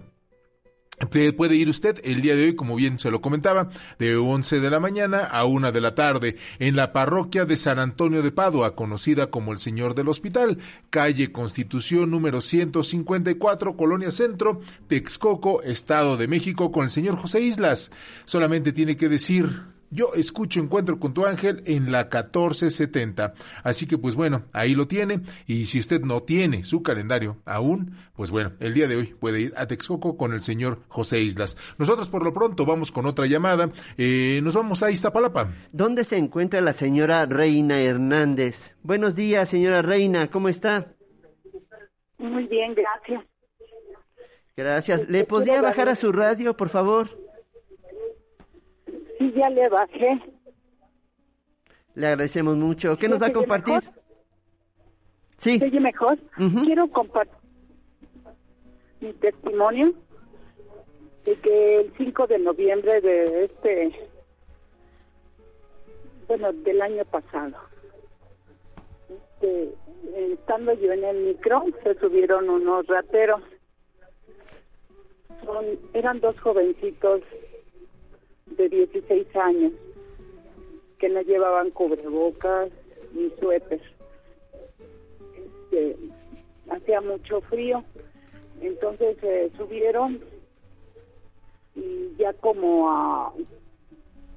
Puede 1.09 1.55
ir 1.55 1.69
usted 1.69 1.99
el 2.03 2.21
día 2.21 2.35
de 2.35 2.45
hoy, 2.45 2.55
como 2.55 2.75
bien 2.75 2.99
se 2.99 3.09
lo 3.09 3.21
comentaba, 3.21 3.69
de 3.97 4.15
11 4.15 4.59
de 4.59 4.69
la 4.69 4.79
mañana 4.79 5.19
a 5.25 5.45
1 5.45 5.71
de 5.71 5.81
la 5.81 5.95
tarde 5.95 6.37
en 6.59 6.75
la 6.75 6.93
parroquia 6.93 7.45
de 7.45 7.57
San 7.57 7.79
Antonio 7.79 8.21
de 8.21 8.31
Padua, 8.31 8.75
conocida 8.75 9.31
como 9.31 9.51
el 9.51 9.57
Señor 9.57 9.95
del 9.95 10.09
Hospital, 10.09 10.59
calle 10.89 11.31
Constitución 11.31 12.11
número 12.11 12.41
154, 12.41 13.75
Colonia 13.75 14.11
Centro, 14.11 14.61
Texcoco, 14.87 15.63
Estado 15.63 16.17
de 16.17 16.27
México, 16.27 16.71
con 16.71 16.83
el 16.83 16.89
señor 16.89 17.17
José 17.17 17.41
Islas. 17.41 17.91
Solamente 18.25 18.71
tiene 18.71 18.95
que 18.95 19.09
decir 19.09 19.70
yo 19.91 20.13
escucho 20.15 20.59
Encuentro 20.59 20.99
con 20.99 21.13
tu 21.13 21.25
ángel 21.25 21.61
en 21.65 21.91
la 21.91 22.03
1470. 22.03 23.33
Así 23.63 23.85
que 23.85 23.97
pues 23.97 24.15
bueno, 24.15 24.45
ahí 24.53 24.73
lo 24.73 24.87
tiene. 24.87 25.21
Y 25.45 25.65
si 25.65 25.79
usted 25.79 26.01
no 26.01 26.23
tiene 26.23 26.63
su 26.63 26.81
calendario 26.81 27.37
aún, 27.45 27.97
pues 28.15 28.31
bueno, 28.31 28.53
el 28.59 28.73
día 28.73 28.87
de 28.87 28.95
hoy 28.95 29.07
puede 29.07 29.41
ir 29.41 29.53
a 29.57 29.67
Texcoco 29.67 30.17
con 30.17 30.33
el 30.33 30.41
señor 30.41 30.79
José 30.87 31.21
Islas. 31.21 31.57
Nosotros 31.77 32.07
por 32.07 32.23
lo 32.23 32.33
pronto 32.33 32.65
vamos 32.65 32.91
con 32.91 33.05
otra 33.05 33.25
llamada. 33.25 33.69
Eh, 33.97 34.39
nos 34.43 34.55
vamos 34.55 34.81
a 34.81 34.91
Iztapalapa. 34.91 35.51
¿Dónde 35.71 36.05
se 36.05 36.17
encuentra 36.17 36.61
la 36.61 36.73
señora 36.73 37.25
Reina 37.25 37.81
Hernández? 37.81 38.75
Buenos 38.83 39.15
días, 39.15 39.49
señora 39.49 39.81
Reina, 39.81 40.29
¿cómo 40.31 40.47
está? 40.49 40.87
Muy 42.17 42.47
bien, 42.47 42.75
gracias. 42.75 43.25
Gracias. 44.55 45.09
¿Le 45.09 45.25
podría 45.25 45.61
bajar 45.61 45.89
a 45.89 45.95
su 45.95 46.11
radio, 46.11 46.55
por 46.55 46.69
favor? 46.69 47.09
Sí, 49.21 49.31
ya 49.35 49.51
le 49.51 49.69
bajé. 49.69 50.19
Le 51.93 52.07
agradecemos 52.07 52.57
mucho. 52.57 52.97
¿Qué 52.97 53.07
nos 53.07 53.21
va 53.21 53.27
a 53.27 53.33
compartir? 53.33 53.75
Mejor? 53.75 53.93
Sí. 55.37 55.59
¿Se 55.59 55.65
oye 55.65 55.79
mejor? 55.79 56.17
Quiero 56.63 56.87
compartir 56.87 57.37
mi 58.99 59.13
testimonio 59.13 59.93
de 61.23 61.35
que 61.35 61.81
el 61.81 61.93
5 61.97 62.27
de 62.27 62.39
noviembre 62.39 62.99
de 63.01 63.45
este, 63.45 64.09
bueno, 66.27 66.51
del 66.51 66.81
año 66.81 67.05
pasado, 67.05 67.57
este, 69.09 69.75
estando 70.33 70.73
yo 70.73 70.93
en 70.93 71.03
el 71.03 71.17
micro, 71.27 71.65
se 71.83 71.93
subieron 71.99 72.49
unos 72.49 72.87
rateros. 72.87 73.43
Son, 75.45 75.65
eran 75.93 76.19
dos 76.21 76.39
jovencitos 76.39 77.21
de 78.57 78.69
16 78.69 79.35
años 79.35 79.73
que 80.99 81.09
no 81.09 81.21
llevaban 81.21 81.71
cubrebocas 81.71 82.69
ni 83.13 83.29
suéter. 83.39 83.81
Este, 85.35 85.97
hacía 86.69 87.01
mucho 87.01 87.41
frío, 87.41 87.83
entonces 88.61 89.17
se 89.19 89.51
subieron 89.57 90.19
y 91.75 92.15
ya 92.17 92.33
como 92.33 92.89
a 92.89 93.33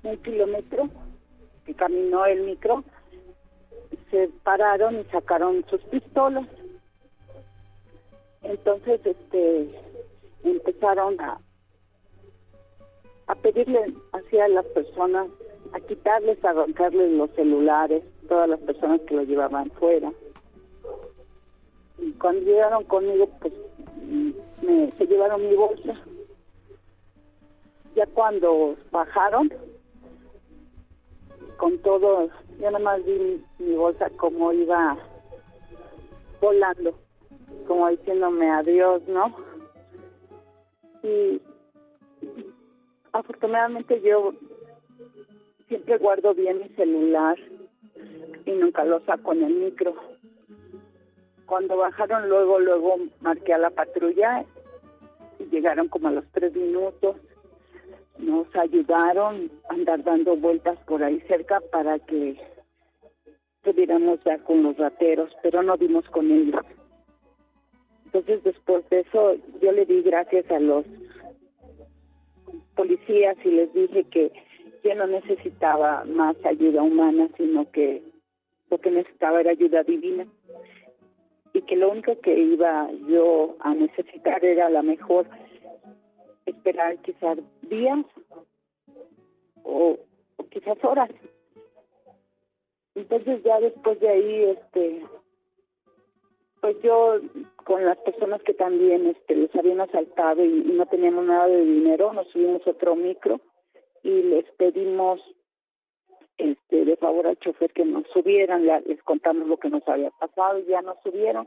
un 0.02 0.16
kilómetro 0.18 0.88
que 1.66 1.74
caminó 1.74 2.26
el 2.26 2.42
micro, 2.42 2.84
se 4.10 4.28
pararon 4.42 5.00
y 5.00 5.04
sacaron 5.04 5.64
sus 5.68 5.80
pistolas. 5.84 6.46
Entonces, 8.42 9.00
este, 9.04 9.68
empezaron 10.44 11.20
a, 11.20 11.40
a 13.26 13.34
pedirle 13.34 13.94
hacia 14.12 14.48
las 14.48 14.66
personas, 14.66 15.28
a 15.72 15.80
quitarles, 15.80 16.42
a 16.44 16.50
arrancarles 16.50 17.12
los 17.12 17.30
celulares, 17.30 18.04
todas 18.28 18.48
las 18.48 18.60
personas 18.60 19.00
que 19.02 19.14
lo 19.14 19.22
llevaban 19.22 19.70
fuera. 19.72 20.12
Y 21.98 22.12
cuando 22.12 22.42
llegaron 22.42 22.84
conmigo, 22.84 23.28
pues 23.40 23.52
me, 24.62 24.92
se 24.92 25.06
llevaron 25.06 25.48
mi 25.48 25.54
bolsa. 25.54 25.94
Ya 27.94 28.06
cuando 28.06 28.76
bajaron, 28.90 29.52
con 31.56 31.78
todo, 31.78 32.28
yo 32.58 32.70
nada 32.70 32.78
más 32.78 33.04
vi 33.04 33.42
mi 33.58 33.74
bolsa 33.74 34.10
como 34.16 34.52
iba 34.52 34.98
volando, 36.40 36.94
como 37.66 37.88
diciéndome 37.88 38.50
adiós, 38.50 39.02
¿no? 39.06 39.34
Y 41.02 41.40
afortunadamente 43.14 44.00
yo 44.02 44.34
siempre 45.68 45.96
guardo 45.98 46.34
bien 46.34 46.58
mi 46.58 46.68
celular 46.70 47.38
y 48.44 48.50
nunca 48.50 48.84
lo 48.84 49.00
saco 49.04 49.32
en 49.32 49.44
el 49.44 49.54
micro. 49.54 49.94
Cuando 51.46 51.76
bajaron 51.76 52.28
luego, 52.28 52.58
luego 52.58 52.96
marqué 53.20 53.54
a 53.54 53.58
la 53.58 53.70
patrulla 53.70 54.44
y 55.38 55.44
llegaron 55.44 55.88
como 55.88 56.08
a 56.08 56.10
los 56.10 56.24
tres 56.32 56.54
minutos. 56.54 57.16
Nos 58.18 58.46
ayudaron 58.56 59.50
a 59.68 59.74
andar 59.74 60.02
dando 60.02 60.36
vueltas 60.36 60.78
por 60.80 61.02
ahí 61.02 61.20
cerca 61.28 61.60
para 61.70 61.98
que 62.00 62.36
pudiéramos 63.62 64.22
dar 64.24 64.42
con 64.42 64.62
los 64.62 64.76
rateros, 64.76 65.30
pero 65.42 65.62
no 65.62 65.76
dimos 65.76 66.04
con 66.10 66.30
ellos. 66.30 66.60
Entonces 68.06 68.42
después 68.42 68.88
de 68.90 69.00
eso 69.00 69.36
yo 69.62 69.72
le 69.72 69.86
di 69.86 70.02
gracias 70.02 70.50
a 70.50 70.58
los 70.58 70.84
policías 72.74 73.36
y 73.44 73.50
les 73.50 73.72
dije 73.72 74.04
que 74.04 74.32
yo 74.82 74.94
no 74.94 75.06
necesitaba 75.06 76.04
más 76.04 76.36
ayuda 76.44 76.82
humana, 76.82 77.28
sino 77.36 77.70
que 77.70 78.02
lo 78.70 78.78
que 78.78 78.90
necesitaba 78.90 79.40
era 79.40 79.52
ayuda 79.52 79.82
divina 79.82 80.26
y 81.52 81.62
que 81.62 81.76
lo 81.76 81.90
único 81.90 82.18
que 82.20 82.36
iba 82.36 82.90
yo 83.08 83.56
a 83.60 83.74
necesitar 83.74 84.44
era 84.44 84.66
a 84.66 84.70
lo 84.70 84.82
mejor 84.82 85.26
esperar 86.46 86.98
quizás 86.98 87.38
días 87.62 88.04
o, 89.62 89.98
o 90.36 90.44
quizás 90.48 90.76
horas. 90.82 91.10
Entonces 92.94 93.42
ya 93.42 93.60
después 93.60 93.98
de 94.00 94.08
ahí, 94.08 94.44
este, 94.44 95.02
pues 96.64 96.80
yo 96.80 97.20
con 97.66 97.84
las 97.84 97.98
personas 97.98 98.42
que 98.42 98.54
también 98.54 99.06
este, 99.06 99.36
les 99.36 99.54
habían 99.54 99.82
asaltado 99.82 100.42
y, 100.42 100.48
no 100.48 100.86
teníamos 100.86 101.26
nada 101.26 101.46
de 101.46 101.62
dinero, 101.62 102.14
nos 102.14 102.26
subimos 102.28 102.66
otro 102.66 102.96
micro 102.96 103.38
y 104.02 104.22
les 104.22 104.50
pedimos 104.52 105.20
este 106.38 106.86
de 106.86 106.96
favor 106.96 107.26
al 107.26 107.38
chofer 107.38 107.70
que 107.74 107.84
nos 107.84 108.06
subieran, 108.14 108.64
les 108.64 109.02
contamos 109.02 109.46
lo 109.46 109.58
que 109.58 109.68
nos 109.68 109.86
había 109.86 110.08
pasado 110.12 110.58
y 110.58 110.64
ya 110.64 110.80
nos 110.80 110.96
subieron. 111.02 111.46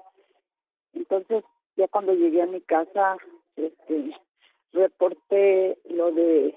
Entonces, 0.93 1.43
ya 1.77 1.87
cuando 1.87 2.13
llegué 2.13 2.43
a 2.43 2.45
mi 2.45 2.61
casa, 2.61 3.17
este 3.55 4.15
reporté 4.71 5.79
lo 5.89 6.11
de 6.11 6.53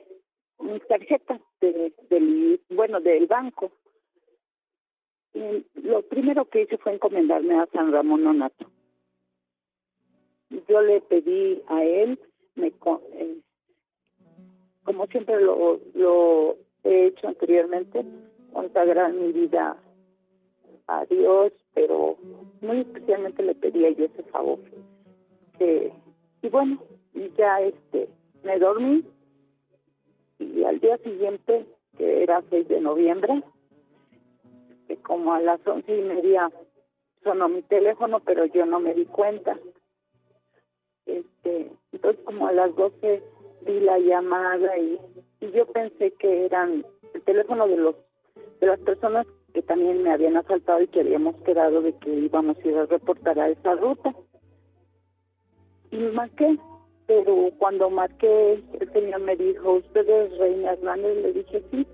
mis 0.58 0.86
tarjetas 0.86 1.40
de, 1.62 1.94
del 2.10 2.60
bueno 2.68 3.00
del 3.00 3.26
banco 3.26 3.72
y 5.34 5.64
lo 5.82 6.02
primero 6.02 6.44
que 6.46 6.62
hice 6.62 6.78
fue 6.78 6.94
encomendarme 6.94 7.54
a 7.58 7.66
San 7.66 7.92
Ramón 7.92 8.24
Nonato. 8.24 8.66
Yo 10.68 10.82
le 10.82 11.00
pedí 11.00 11.62
a 11.68 11.84
él 11.84 12.18
me 12.56 12.68
eh, 12.68 13.40
como 14.84 15.06
siempre 15.06 15.40
lo, 15.40 15.80
lo 15.94 16.56
he 16.84 17.06
hecho 17.06 17.28
anteriormente 17.28 18.04
consagrar 18.52 19.12
mi 19.12 19.32
vida 19.32 19.76
a 20.86 21.04
Dios 21.06 21.52
pero 21.74 22.16
muy 22.60 22.80
especialmente 22.80 23.42
le 23.42 23.54
pedí 23.54 23.84
a 23.84 23.88
ese 23.88 24.22
favor 24.24 24.58
y 26.42 26.48
bueno 26.48 26.82
ya 27.36 27.60
este 27.60 28.08
me 28.42 28.58
dormí 28.58 29.04
y 30.38 30.64
al 30.64 30.80
día 30.80 30.96
siguiente 30.98 31.66
que 31.96 32.22
era 32.22 32.42
6 32.50 32.68
de 32.68 32.80
noviembre 32.80 33.42
que 34.90 34.96
como 35.02 35.32
a 35.32 35.40
las 35.40 35.64
once 35.64 35.96
y 35.96 36.02
media 36.02 36.50
sonó 37.22 37.48
mi 37.48 37.62
teléfono 37.62 38.18
pero 38.18 38.44
yo 38.46 38.66
no 38.66 38.80
me 38.80 38.92
di 38.92 39.04
cuenta. 39.04 39.56
Este 41.06 41.70
entonces 41.92 42.20
como 42.24 42.48
a 42.48 42.52
las 42.52 42.74
doce 42.74 43.22
vi 43.62 43.78
la 43.78 44.00
llamada 44.00 44.76
y, 44.78 44.98
y 45.40 45.50
yo 45.52 45.64
pensé 45.66 46.10
que 46.14 46.44
eran 46.46 46.84
el 47.14 47.22
teléfono 47.22 47.68
de 47.68 47.76
los 47.76 47.94
de 48.58 48.66
las 48.66 48.80
personas 48.80 49.28
que 49.54 49.62
también 49.62 50.02
me 50.02 50.10
habían 50.10 50.36
asaltado 50.36 50.82
y 50.82 50.88
que 50.88 51.02
habíamos 51.02 51.36
quedado 51.42 51.82
de 51.82 51.96
que 51.98 52.10
íbamos 52.10 52.58
a 52.58 52.68
ir 52.68 52.76
a 52.76 52.86
reportar 52.86 53.38
a 53.38 53.48
esa 53.48 53.76
ruta. 53.76 54.12
Y 55.92 55.98
marqué 55.98 56.58
pero 57.06 57.50
cuando 57.58 57.90
marqué 57.90 58.54
el 58.80 58.92
señor 58.92 59.20
me 59.20 59.36
dijo 59.36 59.74
usted 59.74 60.08
es 60.08 60.36
Reina 60.38 60.72
Hernández 60.72 61.16
le 61.22 61.32
dije 61.32 61.62
sí 61.70 61.86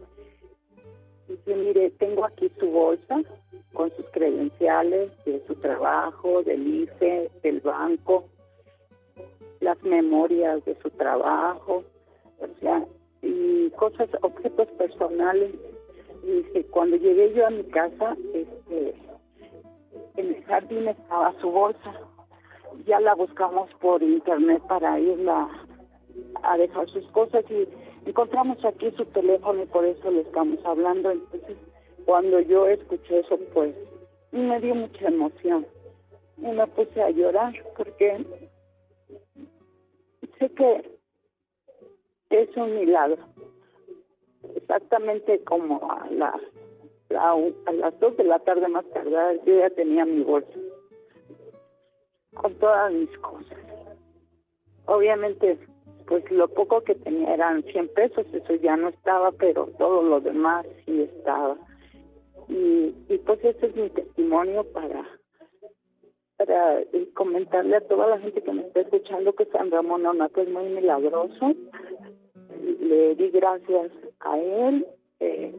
Dice, 1.28 1.56
mire, 1.56 1.90
tengo 1.90 2.24
aquí 2.24 2.50
su 2.60 2.70
bolsa 2.70 3.22
con 3.72 3.90
sus 3.96 4.06
credenciales 4.10 5.10
de 5.24 5.44
su 5.46 5.54
trabajo, 5.56 6.42
del 6.44 6.66
IFE, 6.82 7.30
del 7.42 7.60
banco, 7.60 8.24
las 9.60 9.82
memorias 9.82 10.64
de 10.64 10.76
su 10.80 10.90
trabajo, 10.90 11.82
o 12.38 12.46
sea, 12.60 12.84
y 13.22 13.70
cosas, 13.70 14.08
objetos 14.22 14.68
personales. 14.78 15.52
Dice, 16.22 16.64
cuando 16.66 16.96
llegué 16.96 17.32
yo 17.34 17.46
a 17.46 17.50
mi 17.50 17.64
casa, 17.64 18.16
este, 18.32 18.94
en 20.16 20.34
el 20.34 20.44
jardín 20.44 20.88
estaba 20.88 21.34
su 21.40 21.50
bolsa. 21.50 21.92
Ya 22.86 23.00
la 23.00 23.14
buscamos 23.14 23.68
por 23.80 24.02
internet 24.02 24.62
para 24.68 24.98
irla 25.00 25.48
a 26.42 26.56
dejar 26.56 26.88
sus 26.90 27.06
cosas 27.10 27.44
y 27.50 27.66
encontramos 28.06 28.64
aquí 28.64 28.90
su 28.92 29.04
teléfono 29.06 29.62
y 29.62 29.66
por 29.66 29.84
eso 29.84 30.10
le 30.10 30.20
estamos 30.20 30.58
hablando. 30.64 31.10
Entonces, 31.10 31.56
cuando 32.04 32.40
yo 32.40 32.66
escuché 32.66 33.20
eso, 33.20 33.38
pues 33.52 33.74
me 34.30 34.60
dio 34.60 34.74
mucha 34.74 35.08
emoción 35.08 35.66
y 36.38 36.46
me 36.46 36.66
puse 36.68 37.02
a 37.02 37.10
llorar 37.10 37.52
porque 37.76 38.24
sé 40.38 40.50
que 40.50 40.96
es 42.30 42.56
un 42.56 42.74
milagro. 42.78 43.22
Exactamente 44.54 45.42
como 45.44 45.80
a, 45.90 46.08
la, 46.10 46.40
a 47.18 47.72
las 47.72 47.98
dos 48.00 48.16
de 48.16 48.24
la 48.24 48.38
tarde 48.40 48.68
más 48.68 48.84
tarde, 48.90 49.40
yo 49.44 49.58
ya 49.58 49.70
tenía 49.70 50.04
mi 50.04 50.22
bolsa 50.22 50.58
con 52.34 52.54
todas 52.54 52.92
mis 52.92 53.18
cosas. 53.18 53.58
Obviamente 54.86 55.58
pues 56.06 56.30
lo 56.30 56.48
poco 56.48 56.82
que 56.82 56.94
tenía 56.94 57.34
eran 57.34 57.62
100 57.64 57.88
pesos, 57.88 58.26
eso 58.32 58.54
ya 58.56 58.76
no 58.76 58.88
estaba, 58.88 59.32
pero 59.32 59.66
todo 59.78 60.02
lo 60.02 60.20
demás 60.20 60.66
sí 60.84 61.02
estaba. 61.02 61.56
Y, 62.48 62.94
y 63.08 63.18
pues 63.24 63.44
ese 63.44 63.66
es 63.66 63.76
mi 63.76 63.90
testimonio 63.90 64.64
para 64.72 65.04
para 66.36 66.82
comentarle 67.14 67.76
a 67.76 67.88
toda 67.88 68.08
la 68.08 68.18
gente 68.18 68.42
que 68.42 68.52
me 68.52 68.62
está 68.62 68.80
escuchando 68.80 69.32
que 69.32 69.46
San 69.46 69.70
Ramón 69.70 70.02
Nonato 70.02 70.42
es 70.42 70.48
muy 70.50 70.68
milagroso. 70.68 71.54
Le 72.80 73.14
di 73.14 73.30
gracias 73.30 73.90
a 74.20 74.38
él, 74.38 74.86
eh, 75.20 75.54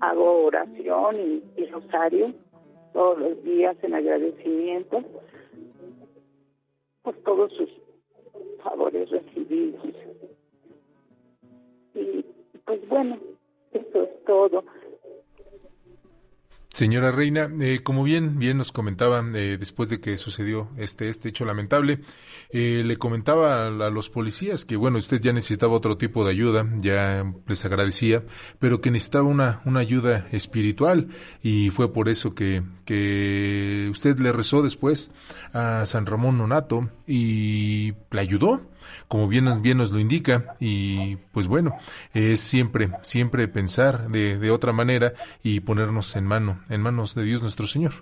hago 0.00 0.44
oración 0.44 1.16
y, 1.16 1.42
y 1.56 1.66
rosario 1.66 2.34
todos 2.92 3.18
los 3.18 3.42
días 3.44 3.76
en 3.82 3.94
agradecimiento 3.94 5.02
por 7.02 7.14
todos 7.22 7.52
sus 7.54 7.70
favores 8.62 9.10
recibidos. 9.10 9.82
Y 11.94 12.24
pues 12.64 12.88
bueno, 12.88 13.18
eso 13.72 14.02
es 14.02 14.24
todo. 14.24 14.64
Señora 16.80 17.12
Reina, 17.12 17.50
eh, 17.60 17.80
como 17.82 18.04
bien 18.04 18.38
bien 18.38 18.56
nos 18.56 18.72
comentaban 18.72 19.36
eh, 19.36 19.58
después 19.58 19.90
de 19.90 20.00
que 20.00 20.16
sucedió 20.16 20.70
este 20.78 21.10
este 21.10 21.28
hecho 21.28 21.44
lamentable, 21.44 22.00
eh, 22.48 22.82
le 22.86 22.96
comentaba 22.96 23.66
a, 23.66 23.90
los 23.90 24.08
policías 24.08 24.64
que 24.64 24.76
bueno 24.76 24.96
usted 24.96 25.20
ya 25.20 25.34
necesitaba 25.34 25.74
otro 25.74 25.98
tipo 25.98 26.24
de 26.24 26.30
ayuda, 26.30 26.66
ya 26.78 27.30
les 27.46 27.66
agradecía, 27.66 28.24
pero 28.58 28.80
que 28.80 28.90
necesitaba 28.90 29.24
una 29.24 29.60
una 29.66 29.80
ayuda 29.80 30.26
espiritual. 30.32 31.08
Y 31.42 31.68
fue 31.68 31.92
por 31.92 32.08
eso 32.08 32.34
que 32.34 32.62
que 32.86 33.88
usted 33.90 34.18
le 34.18 34.32
rezó 34.32 34.62
después 34.62 35.10
a 35.52 35.84
San 35.84 36.06
Ramón 36.06 36.38
Nonato 36.38 36.88
y 37.06 37.92
le 38.10 38.20
ayudó 38.22 38.69
como 39.08 39.28
bien, 39.28 39.44
nos 39.44 39.92
lo 39.92 39.98
indica, 39.98 40.56
y 40.60 41.16
pues 41.32 41.48
bueno, 41.48 41.76
es 42.14 42.40
siempre, 42.40 42.88
siempre 43.02 43.48
pensar 43.48 44.08
de, 44.08 44.38
de 44.38 44.50
otra 44.50 44.72
manera 44.72 45.12
y 45.42 45.60
ponernos 45.60 46.14
en 46.16 46.24
mano, 46.24 46.60
en 46.68 46.80
manos 46.82 47.14
de 47.14 47.24
Dios 47.24 47.42
nuestro 47.42 47.66
Señor. 47.66 47.92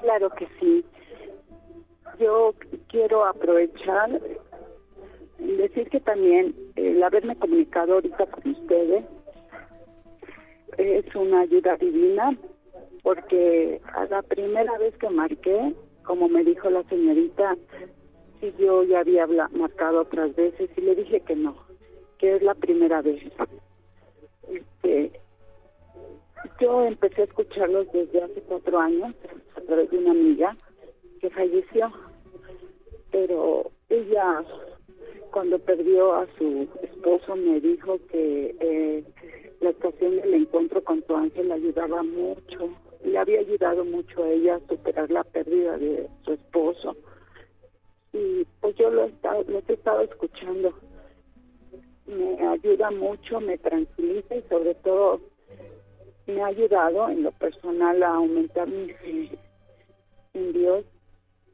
Claro 0.00 0.30
que 0.30 0.46
sí. 0.60 0.84
Yo 2.18 2.54
quiero 2.88 3.26
aprovechar 3.26 4.20
decir 5.38 5.88
que 5.90 6.00
también 6.00 6.54
el 6.76 7.02
haberme 7.02 7.36
comunicado 7.36 7.94
ahorita 7.94 8.26
con 8.26 8.50
ustedes 8.52 9.04
es 10.78 11.14
una 11.14 11.40
ayuda 11.40 11.76
divina 11.76 12.36
porque 13.02 13.80
a 13.94 14.04
la 14.06 14.22
primera 14.22 14.76
vez 14.78 14.96
que 14.98 15.08
marqué, 15.08 15.74
como 16.04 16.28
me 16.28 16.42
dijo 16.42 16.68
la 16.70 16.82
señorita, 16.84 17.56
Sí, 18.40 18.52
yo 18.58 18.82
ya 18.84 19.00
había 19.00 19.26
marcado 19.52 20.02
otras 20.02 20.34
veces 20.36 20.70
y 20.76 20.80
le 20.80 20.94
dije 20.94 21.20
que 21.20 21.36
no, 21.36 21.56
que 22.18 22.36
es 22.36 22.42
la 22.42 22.54
primera 22.54 23.02
vez. 23.02 23.22
Este, 24.48 25.12
yo 26.60 26.84
empecé 26.84 27.22
a 27.22 27.24
escucharlos 27.24 27.90
desde 27.92 28.22
hace 28.22 28.42
cuatro 28.42 28.78
años 28.78 29.14
a 29.56 29.60
través 29.62 29.90
de 29.90 29.98
una 29.98 30.10
amiga 30.10 30.56
que 31.20 31.30
falleció, 31.30 31.90
pero 33.10 33.70
ella 33.88 34.44
cuando 35.30 35.58
perdió 35.58 36.14
a 36.14 36.26
su 36.38 36.68
esposo 36.82 37.36
me 37.36 37.60
dijo 37.60 37.98
que 38.10 38.56
eh, 38.60 39.04
la 39.60 39.70
estación 39.70 40.16
del 40.16 40.34
encuentro 40.34 40.82
con 40.82 41.02
tu 41.02 41.14
ángel 41.14 41.52
ayudaba 41.52 42.02
mucho, 42.02 42.70
le 43.04 43.18
había 43.18 43.40
ayudado 43.40 43.84
mucho 43.84 44.22
a 44.22 44.30
ella 44.30 44.56
a 44.56 44.68
superar 44.68 45.10
la 45.10 45.24
pérdida 45.24 45.76
de 45.78 46.08
su 46.24 46.32
esposo. 46.32 46.96
Y 48.16 48.46
pues 48.60 48.74
yo 48.76 48.90
lo 48.90 49.04
he 49.04 49.08
estado, 49.08 49.44
he 49.48 49.72
estado 49.72 50.00
escuchando. 50.00 50.72
Me 52.06 52.46
ayuda 52.46 52.90
mucho, 52.90 53.40
me 53.40 53.58
tranquiliza 53.58 54.36
y 54.36 54.42
sobre 54.48 54.74
todo 54.76 55.20
me 56.26 56.42
ha 56.42 56.46
ayudado 56.46 57.08
en 57.08 57.24
lo 57.24 57.32
personal 57.32 58.02
a 58.02 58.14
aumentar 58.14 58.68
mi 58.68 58.88
fe 58.88 59.30
en 60.34 60.52
Dios. 60.52 60.84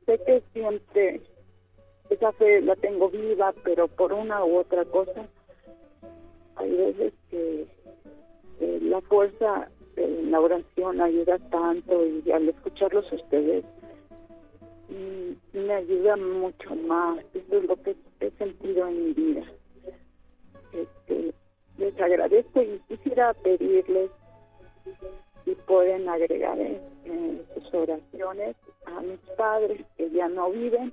Sé 0.07 0.19
que 0.25 0.43
siempre 0.53 1.21
esa 2.11 2.33
fe 2.33 2.61
la 2.61 2.77
tengo 2.77 3.09
viva, 3.09 3.53
pero 3.65 3.89
por 3.89 4.13
una 4.13 4.45
u 4.45 4.59
otra 4.59 4.85
cosa, 4.85 5.27
hay 6.57 6.71
veces 6.71 7.13
que 7.31 7.67
la 8.61 9.01
fuerza 9.03 9.69
en 9.97 10.31
la 10.31 10.41
oración 10.41 11.01
ayuda 11.01 11.39
tanto 11.51 12.07
y 12.07 12.31
al 12.31 12.49
escucharlos 12.49 13.11
ustedes 13.13 13.65
me 15.53 15.73
ayuda 15.75 16.17
mucho 16.17 16.75
más. 16.75 17.25
Eso 17.35 17.59
es 17.59 17.65
lo 17.65 17.77
que 17.83 17.97
he 18.21 18.31
sentido 18.33 18.87
en 18.89 19.05
mi 19.07 19.13
vida. 19.13 19.43
Este, 20.73 21.35
les 21.79 22.01
agradezco 22.01 22.63
y 22.63 22.81
quisiera 22.89 23.35
pedirles 23.35 24.11
si 25.45 25.55
pueden 25.67 26.09
agregar 26.09 26.59
en, 26.59 26.81
sus 27.55 27.75
oraciones 27.75 28.57
a 28.87 29.01
mis 29.01 29.19
padres 29.37 29.85
que 29.97 30.11
ya 30.11 30.29
no 30.29 30.51
viven. 30.51 30.93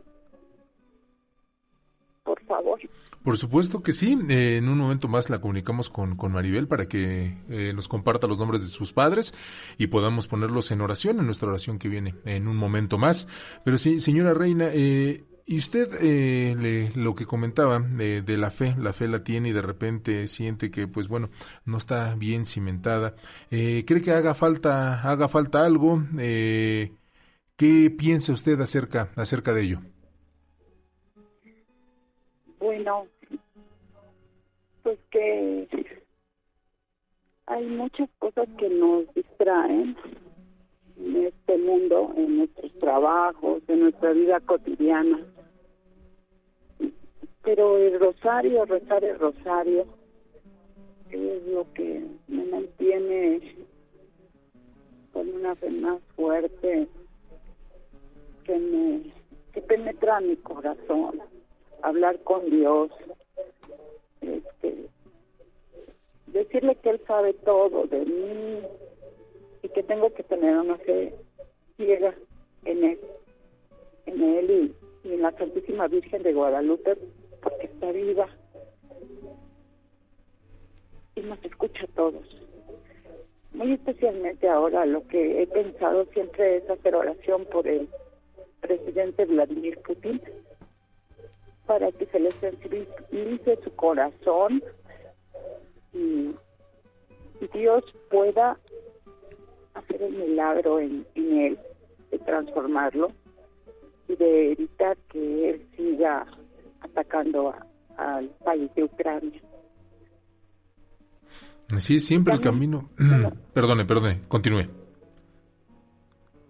Por 2.30 2.44
favor. 2.46 2.80
Por 3.24 3.38
supuesto 3.38 3.82
que 3.82 3.92
sí. 3.92 4.16
Eh, 4.30 4.58
en 4.58 4.70
un 4.70 4.78
momento 4.78 5.08
más 5.08 5.32
la 5.32 5.42
comunicamos 5.42 5.90
con, 5.90 6.16
con 6.16 6.32
Maribel 6.32 6.68
para 6.68 6.88
que 6.88 7.40
eh, 7.50 7.74
nos 7.74 7.88
comparta 7.88 8.28
los 8.28 8.38
nombres 8.38 8.62
de 8.62 8.68
sus 8.68 8.94
padres 8.94 9.34
y 9.80 9.88
podamos 9.88 10.28
ponerlos 10.28 10.70
en 10.70 10.82
oración, 10.82 11.18
en 11.18 11.26
nuestra 11.26 11.50
oración 11.50 11.80
que 11.80 11.90
viene 11.90 12.14
en 12.26 12.48
un 12.48 12.56
momento 12.56 13.00
más. 13.00 13.28
Pero 13.66 13.80
sí, 13.80 14.00
señora 14.00 14.36
Reina, 14.36 14.70
eh, 14.72 15.24
y 15.48 15.58
usted 15.58 15.90
eh, 16.04 16.56
le, 16.60 16.92
lo 16.94 17.16
que 17.16 17.26
comentaba 17.26 17.80
de, 17.80 18.22
de, 18.22 18.38
la 18.38 18.52
fe, 18.52 18.76
la 18.78 18.94
fe 18.94 19.08
la 19.08 19.24
tiene 19.24 19.50
y 19.50 19.52
de 19.54 19.64
repente 19.64 20.28
siente 20.28 20.70
que, 20.70 20.88
pues 20.88 21.08
bueno, 21.08 21.32
no 21.66 21.78
está 21.78 22.14
bien 22.14 22.46
cimentada. 22.46 23.16
Eh, 23.50 23.84
¿Cree 23.88 24.04
que 24.04 24.12
haga 24.12 24.36
falta, 24.36 25.02
haga 25.02 25.28
falta 25.28 25.66
algo? 25.66 26.04
Eh, 26.20 26.92
¿Qué 27.56 27.90
piensa 27.90 28.34
usted 28.34 28.62
acerca, 28.62 29.10
acerca 29.16 29.52
de 29.56 29.64
ello? 29.64 29.82
Bueno, 32.82 33.08
pues 34.84 34.98
que 35.12 35.68
hay 37.48 37.66
muchas 37.66 38.10
cosas 38.20 38.48
que 38.58 38.70
nos 38.70 39.14
distraen 39.14 39.98
en 40.98 41.26
este 41.26 41.58
mundo, 41.58 42.14
en 42.16 42.38
nuestros 42.38 42.72
trabajos, 42.80 43.62
en 43.68 43.82
nuestra 43.82 44.14
vida 44.14 44.40
cotidiana. 44.40 45.20
Pero 47.44 47.76
el 47.80 48.00
rosario, 48.00 48.64
rezar 48.64 49.04
el 49.04 49.20
rosario, 49.20 49.86
es 51.12 51.48
lo 51.48 51.66
que 51.74 52.06
me 52.30 52.46
mantiene 52.46 53.42
con 55.12 55.28
una 55.28 55.54
fe 55.56 55.70
más 55.70 56.00
fuerte 56.16 56.88
que 58.46 58.58
me 58.58 59.02
que 59.52 59.62
penetra 59.64 60.22
mi 60.22 60.38
corazón, 60.38 61.20
hablar 61.82 62.20
con 62.24 62.50
Dios, 62.50 62.92
este, 64.22 64.88
decirle 66.28 66.76
que 66.76 66.90
Él 66.92 67.02
sabe 67.08 67.34
todo 67.34 67.86
de 67.88 68.06
mí 68.06 68.60
y 69.64 69.70
que 69.70 69.84
tengo 69.84 70.14
que 70.14 70.24
tener 70.24 70.58
una 70.58 70.78
fe 70.78 71.14
ciega 71.78 72.14
en 72.66 72.84
Él, 72.84 73.00
en 74.06 74.24
Él 74.24 74.74
y, 75.04 75.08
y 75.08 75.14
en 75.14 75.22
la 75.22 75.32
Santísima 75.32 75.88
Virgen 75.88 76.24
de 76.24 76.34
Guadalupe 76.34 76.98
porque 77.42 77.68
está 77.68 77.92
viva 77.92 78.28
y 81.16 81.22
nos 81.22 81.44
escucha 81.44 81.84
a 81.86 81.96
todos. 81.96 82.26
Muy 83.54 83.74
especialmente 83.74 84.48
ahora 84.48 84.86
lo 84.86 85.06
que 85.08 85.42
he 85.42 85.48
pensado 85.48 86.06
siempre 86.14 86.58
es 86.58 86.70
hacer 86.70 86.96
oración 86.96 87.46
por 87.46 87.68
el 87.68 87.90
presidente 88.62 89.26
Vladimir 89.26 89.80
Putin 89.80 90.22
para 91.70 91.92
que 91.92 92.08
se 92.08 92.20
le 92.20 92.32
sensibilice 92.32 93.60
su 93.64 93.72
corazón 93.76 94.64
y, 95.94 96.36
Dios 97.54 97.84
pueda 98.10 98.58
hacer 99.76 100.02
el 100.04 100.12
milagro 100.12 100.80
en, 100.80 101.06
en 101.16 101.38
él, 101.38 101.60
de 102.12 102.20
transformarlo 102.20 103.12
y 104.10 104.16
de 104.16 104.52
evitar 104.52 104.98
que 105.10 105.50
él 105.52 105.68
siga 105.78 106.26
atacando 106.82 107.54
al 107.96 108.28
país 108.44 108.70
de 108.76 108.84
Ucrania. 108.84 109.42
Así 111.70 111.96
es 111.96 112.06
siempre 112.06 112.34
el 112.34 112.42
camino. 112.42 112.90
perdone, 113.54 113.86
perdone, 113.86 114.22
continúe. 114.28 114.68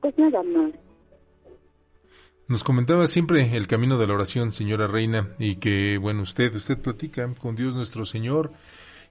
Pues 0.01 0.17
nada 0.17 0.41
más. 0.41 0.71
Nos 2.49 2.63
comentaba 2.63 3.05
siempre 3.05 3.55
el 3.55 3.67
camino 3.67 3.99
de 3.99 4.07
la 4.07 4.15
oración, 4.15 4.51
señora 4.51 4.87
Reina, 4.87 5.35
y 5.37 5.57
que, 5.57 5.99
bueno, 5.99 6.23
usted, 6.23 6.55
usted 6.55 6.79
platica 6.79 7.31
con 7.35 7.55
Dios 7.55 7.75
nuestro 7.75 8.07
Señor, 8.07 8.53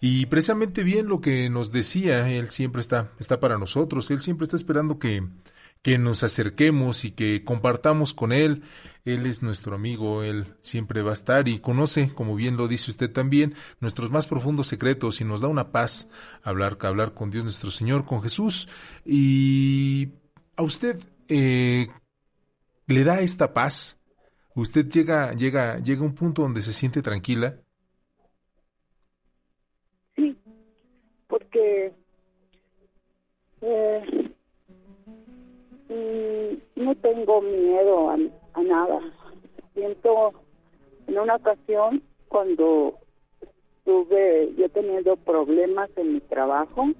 y 0.00 0.26
precisamente 0.26 0.82
bien 0.82 1.06
lo 1.06 1.20
que 1.20 1.48
nos 1.48 1.70
decía, 1.70 2.28
Él 2.28 2.50
siempre 2.50 2.80
está, 2.80 3.12
está 3.20 3.38
para 3.38 3.56
nosotros, 3.56 4.10
Él 4.10 4.22
siempre 4.22 4.42
está 4.42 4.56
esperando 4.56 4.98
que, 4.98 5.24
que 5.82 5.98
nos 5.98 6.24
acerquemos 6.24 7.04
y 7.04 7.12
que 7.12 7.44
compartamos 7.44 8.12
con 8.12 8.32
Él. 8.32 8.64
Él 9.04 9.24
es 9.24 9.40
nuestro 9.40 9.76
amigo, 9.76 10.24
Él 10.24 10.56
siempre 10.60 11.02
va 11.02 11.10
a 11.10 11.14
estar 11.14 11.46
y 11.46 11.60
conoce, 11.60 12.12
como 12.12 12.34
bien 12.34 12.56
lo 12.56 12.66
dice 12.66 12.90
usted 12.90 13.12
también, 13.12 13.54
nuestros 13.78 14.10
más 14.10 14.26
profundos 14.26 14.66
secretos 14.66 15.20
y 15.20 15.24
nos 15.24 15.42
da 15.42 15.46
una 15.46 15.70
paz 15.70 16.08
hablar, 16.42 16.76
hablar 16.80 17.14
con 17.14 17.30
Dios 17.30 17.44
nuestro 17.44 17.70
Señor, 17.70 18.04
con 18.04 18.20
Jesús. 18.20 18.68
Y 19.04 20.08
a 20.56 20.64
usted 20.64 20.98
eh, 21.28 21.86
le 22.88 23.04
da 23.04 23.20
esta 23.20 23.54
paz. 23.54 24.00
Usted 24.54 24.88
llega, 24.88 25.32
llega, 25.32 25.78
llega 25.78 26.02
a 26.02 26.04
un 26.04 26.14
punto 26.14 26.42
donde 26.42 26.62
se 26.62 26.72
siente 26.72 27.00
tranquila. 27.00 27.60
Sí, 30.16 30.36
porque 31.28 31.92
eh, 33.60 34.28
Mm, 35.88 36.82
no 36.84 36.94
tengo 36.96 37.40
miedo 37.40 38.10
a, 38.10 38.16
nada. 38.62 39.00
Siento 39.74 40.32
en 41.06 41.18
una 41.18 41.36
ocasión 41.36 42.02
cuando 42.28 42.98
tuve, 43.84 44.52
yo 44.56 44.68
teniendo 44.68 45.16
problemas 45.16 45.88
en 45.96 46.14
mi 46.14 46.20
trabajo, 46.20 46.90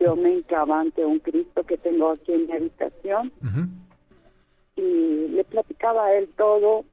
yo 0.00 0.16
me 0.16 0.36
hincaba 0.36 0.80
ante 0.80 1.04
un 1.04 1.18
Cristo 1.18 1.64
que 1.64 1.76
tengo 1.76 2.10
aquí 2.12 2.32
en 2.32 2.46
mi 2.46 2.52
habitación 2.52 3.32
y 4.78 5.28
le 5.28 5.44
platicaba 5.44 6.06
a 6.06 6.14
él 6.14 6.28
todo. 6.36 6.84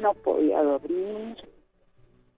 No 0.00 0.14
podía 0.14 0.62
dormir, 0.62 1.36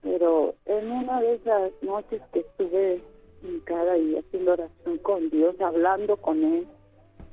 pero 0.01 0.55
en 0.65 0.91
una 0.91 1.21
de 1.21 1.35
esas 1.35 1.71
noches 1.81 2.21
que 2.33 2.41
estuve 2.41 3.01
hincada 3.41 3.97
y 3.97 4.17
haciendo 4.17 4.53
oración 4.53 4.97
con 4.97 5.29
Dios, 5.29 5.55
hablando 5.61 6.17
con 6.17 6.43
él, 6.43 6.67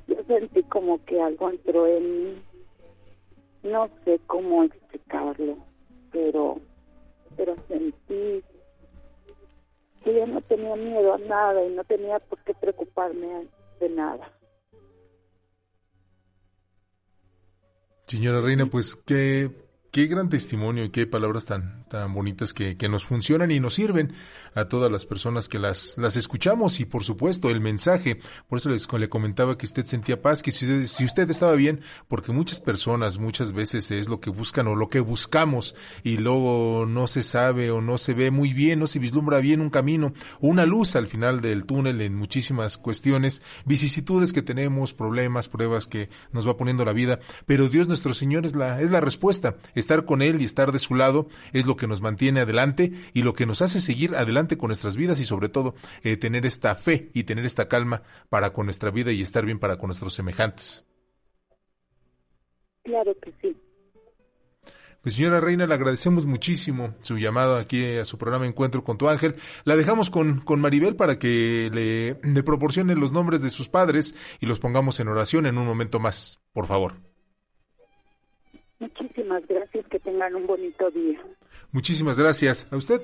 yo 0.07 0.15
sentí 0.27 0.63
como 0.63 1.03
que 1.05 1.21
algo 1.21 1.49
entró 1.49 1.87
en 1.87 2.23
mí. 2.23 2.41
No 3.63 3.89
sé 4.05 4.19
cómo 4.27 4.63
explicarlo, 4.63 5.57
pero, 6.11 6.59
pero 7.35 7.55
sentí 7.67 8.43
que 10.03 10.13
yo 10.13 10.27
no 10.27 10.41
tenía 10.41 10.75
miedo 10.75 11.13
a 11.13 11.17
nada 11.17 11.65
y 11.65 11.69
no 11.69 11.83
tenía 11.83 12.19
por 12.19 12.39
qué 12.43 12.53
preocuparme 12.53 13.47
de 13.79 13.89
nada. 13.89 14.31
Señora 18.13 18.41
Reina, 18.41 18.67
pues 18.67 18.95
qué 18.95 19.49
Qué 19.93 20.07
gran 20.07 20.27
testimonio 20.27 20.85
y 20.85 20.89
qué 20.89 21.05
palabras 21.05 21.45
tan, 21.45 21.85
tan 21.87 22.15
bonitas 22.15 22.51
que, 22.51 22.77
que, 22.77 22.89
nos 22.89 23.05
funcionan 23.05 23.51
y 23.51 23.59
nos 23.59 23.75
sirven 23.75 24.11
a 24.55 24.65
todas 24.65 24.91
las 24.91 25.05
personas 25.05 25.47
que 25.47 25.59
las, 25.59 25.93
las 25.99 26.17
escuchamos 26.17 26.79
y 26.79 26.85
por 26.85 27.03
supuesto 27.03 27.51
el 27.51 27.61
mensaje. 27.61 28.19
Por 28.49 28.57
eso 28.57 28.71
les, 28.71 28.91
le 28.91 29.07
comentaba 29.07 29.55
que 29.55 29.67
usted 29.67 29.85
sentía 29.85 30.19
paz, 30.19 30.41
que 30.41 30.49
si, 30.49 30.87
si, 30.87 31.05
usted 31.05 31.29
estaba 31.29 31.53
bien, 31.53 31.81
porque 32.07 32.31
muchas 32.31 32.59
personas 32.59 33.19
muchas 33.19 33.53
veces 33.53 33.91
es 33.91 34.09
lo 34.09 34.19
que 34.19 34.31
buscan 34.31 34.65
o 34.65 34.75
lo 34.75 34.89
que 34.89 34.99
buscamos 34.99 35.75
y 36.03 36.17
luego 36.17 36.87
no 36.87 37.05
se 37.05 37.21
sabe 37.21 37.69
o 37.69 37.79
no 37.79 37.99
se 37.99 38.15
ve 38.15 38.31
muy 38.31 38.51
bien, 38.51 38.79
no 38.79 38.87
se 38.87 38.97
vislumbra 38.97 39.41
bien 39.41 39.61
un 39.61 39.69
camino, 39.69 40.13
una 40.39 40.65
luz 40.65 40.95
al 40.95 41.05
final 41.05 41.39
del 41.39 41.65
túnel 41.67 42.01
en 42.01 42.15
muchísimas 42.15 42.79
cuestiones, 42.79 43.43
vicisitudes 43.65 44.33
que 44.33 44.41
tenemos, 44.41 44.91
problemas, 44.95 45.49
pruebas 45.49 45.85
que 45.85 46.09
nos 46.31 46.47
va 46.47 46.57
poniendo 46.57 46.83
la 46.83 46.93
vida. 46.93 47.19
Pero 47.45 47.69
Dios 47.69 47.87
nuestro 47.87 48.15
Señor 48.15 48.47
es 48.47 48.55
la, 48.55 48.81
es 48.81 48.89
la 48.89 48.99
respuesta 48.99 49.55
estar 49.83 50.05
con 50.05 50.21
Él 50.21 50.41
y 50.41 50.45
estar 50.45 50.71
de 50.71 50.79
su 50.79 50.95
lado 50.95 51.27
es 51.51 51.65
lo 51.65 51.75
que 51.75 51.87
nos 51.87 52.01
mantiene 52.01 52.39
adelante 52.39 52.93
y 53.13 53.21
lo 53.21 53.33
que 53.33 53.45
nos 53.45 53.61
hace 53.61 53.79
seguir 53.79 54.15
adelante 54.15 54.57
con 54.57 54.69
nuestras 54.69 54.95
vidas 54.95 55.19
y 55.19 55.25
sobre 55.25 55.49
todo 55.49 55.75
eh, 56.03 56.17
tener 56.17 56.45
esta 56.45 56.75
fe 56.75 57.09
y 57.13 57.25
tener 57.25 57.45
esta 57.45 57.67
calma 57.67 58.03
para 58.29 58.53
con 58.53 58.65
nuestra 58.65 58.91
vida 58.91 59.11
y 59.11 59.21
estar 59.21 59.45
bien 59.45 59.59
para 59.59 59.77
con 59.77 59.87
nuestros 59.87 60.13
semejantes. 60.13 60.85
Claro 62.83 63.15
que 63.19 63.33
sí. 63.41 63.55
Pues 65.01 65.15
señora 65.15 65.41
Reina, 65.41 65.67
le 65.67 65.73
agradecemos 65.73 66.25
muchísimo 66.25 66.95
su 67.01 67.17
llamado 67.17 67.57
aquí 67.57 67.97
a 67.97 68.05
su 68.05 68.17
programa 68.17 68.47
Encuentro 68.47 68.85
con 68.85 68.97
tu 68.97 69.09
ángel. 69.09 69.35
La 69.65 69.75
dejamos 69.75 70.09
con, 70.09 70.39
con 70.39 70.61
Maribel 70.61 70.95
para 70.95 71.19
que 71.19 71.69
le, 71.73 72.21
le 72.25 72.43
proporcione 72.43 72.95
los 72.95 73.11
nombres 73.11 73.41
de 73.41 73.49
sus 73.49 73.67
padres 73.67 74.15
y 74.39 74.45
los 74.45 74.59
pongamos 74.59 75.01
en 75.01 75.09
oración 75.09 75.45
en 75.45 75.57
un 75.57 75.65
momento 75.65 75.99
más, 75.99 76.39
por 76.53 76.67
favor. 76.67 76.93
Muchísimas 78.79 79.45
gracias, 79.47 79.72
tengan 80.13 80.35
un 80.35 80.45
bonito 80.47 80.91
día. 80.91 81.19
Muchísimas 81.71 82.19
gracias 82.19 82.67
a 82.71 82.77
usted. 82.77 83.01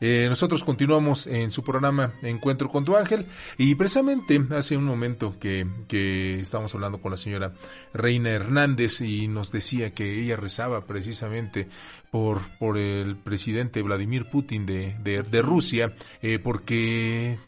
Eh, 0.00 0.26
nosotros 0.28 0.62
continuamos 0.62 1.26
en 1.26 1.50
su 1.50 1.64
programa 1.64 2.12
Encuentro 2.22 2.68
con 2.68 2.84
tu 2.84 2.96
ángel 2.96 3.26
y 3.58 3.74
precisamente 3.74 4.40
hace 4.50 4.76
un 4.76 4.84
momento 4.84 5.34
que, 5.40 5.66
que 5.88 6.40
estábamos 6.40 6.74
hablando 6.74 7.00
con 7.00 7.10
la 7.10 7.16
señora 7.16 7.52
Reina 7.92 8.30
Hernández 8.30 9.00
y 9.00 9.26
nos 9.26 9.50
decía 9.50 9.92
que 9.92 10.20
ella 10.20 10.36
rezaba 10.36 10.86
precisamente 10.86 11.68
por, 12.10 12.42
por 12.58 12.78
el 12.78 13.16
presidente 13.16 13.82
Vladimir 13.82 14.26
Putin 14.30 14.66
de, 14.66 14.94
de, 15.02 15.42
Rusia 15.42 15.94
eh, 16.20 16.38
porque 16.38 17.38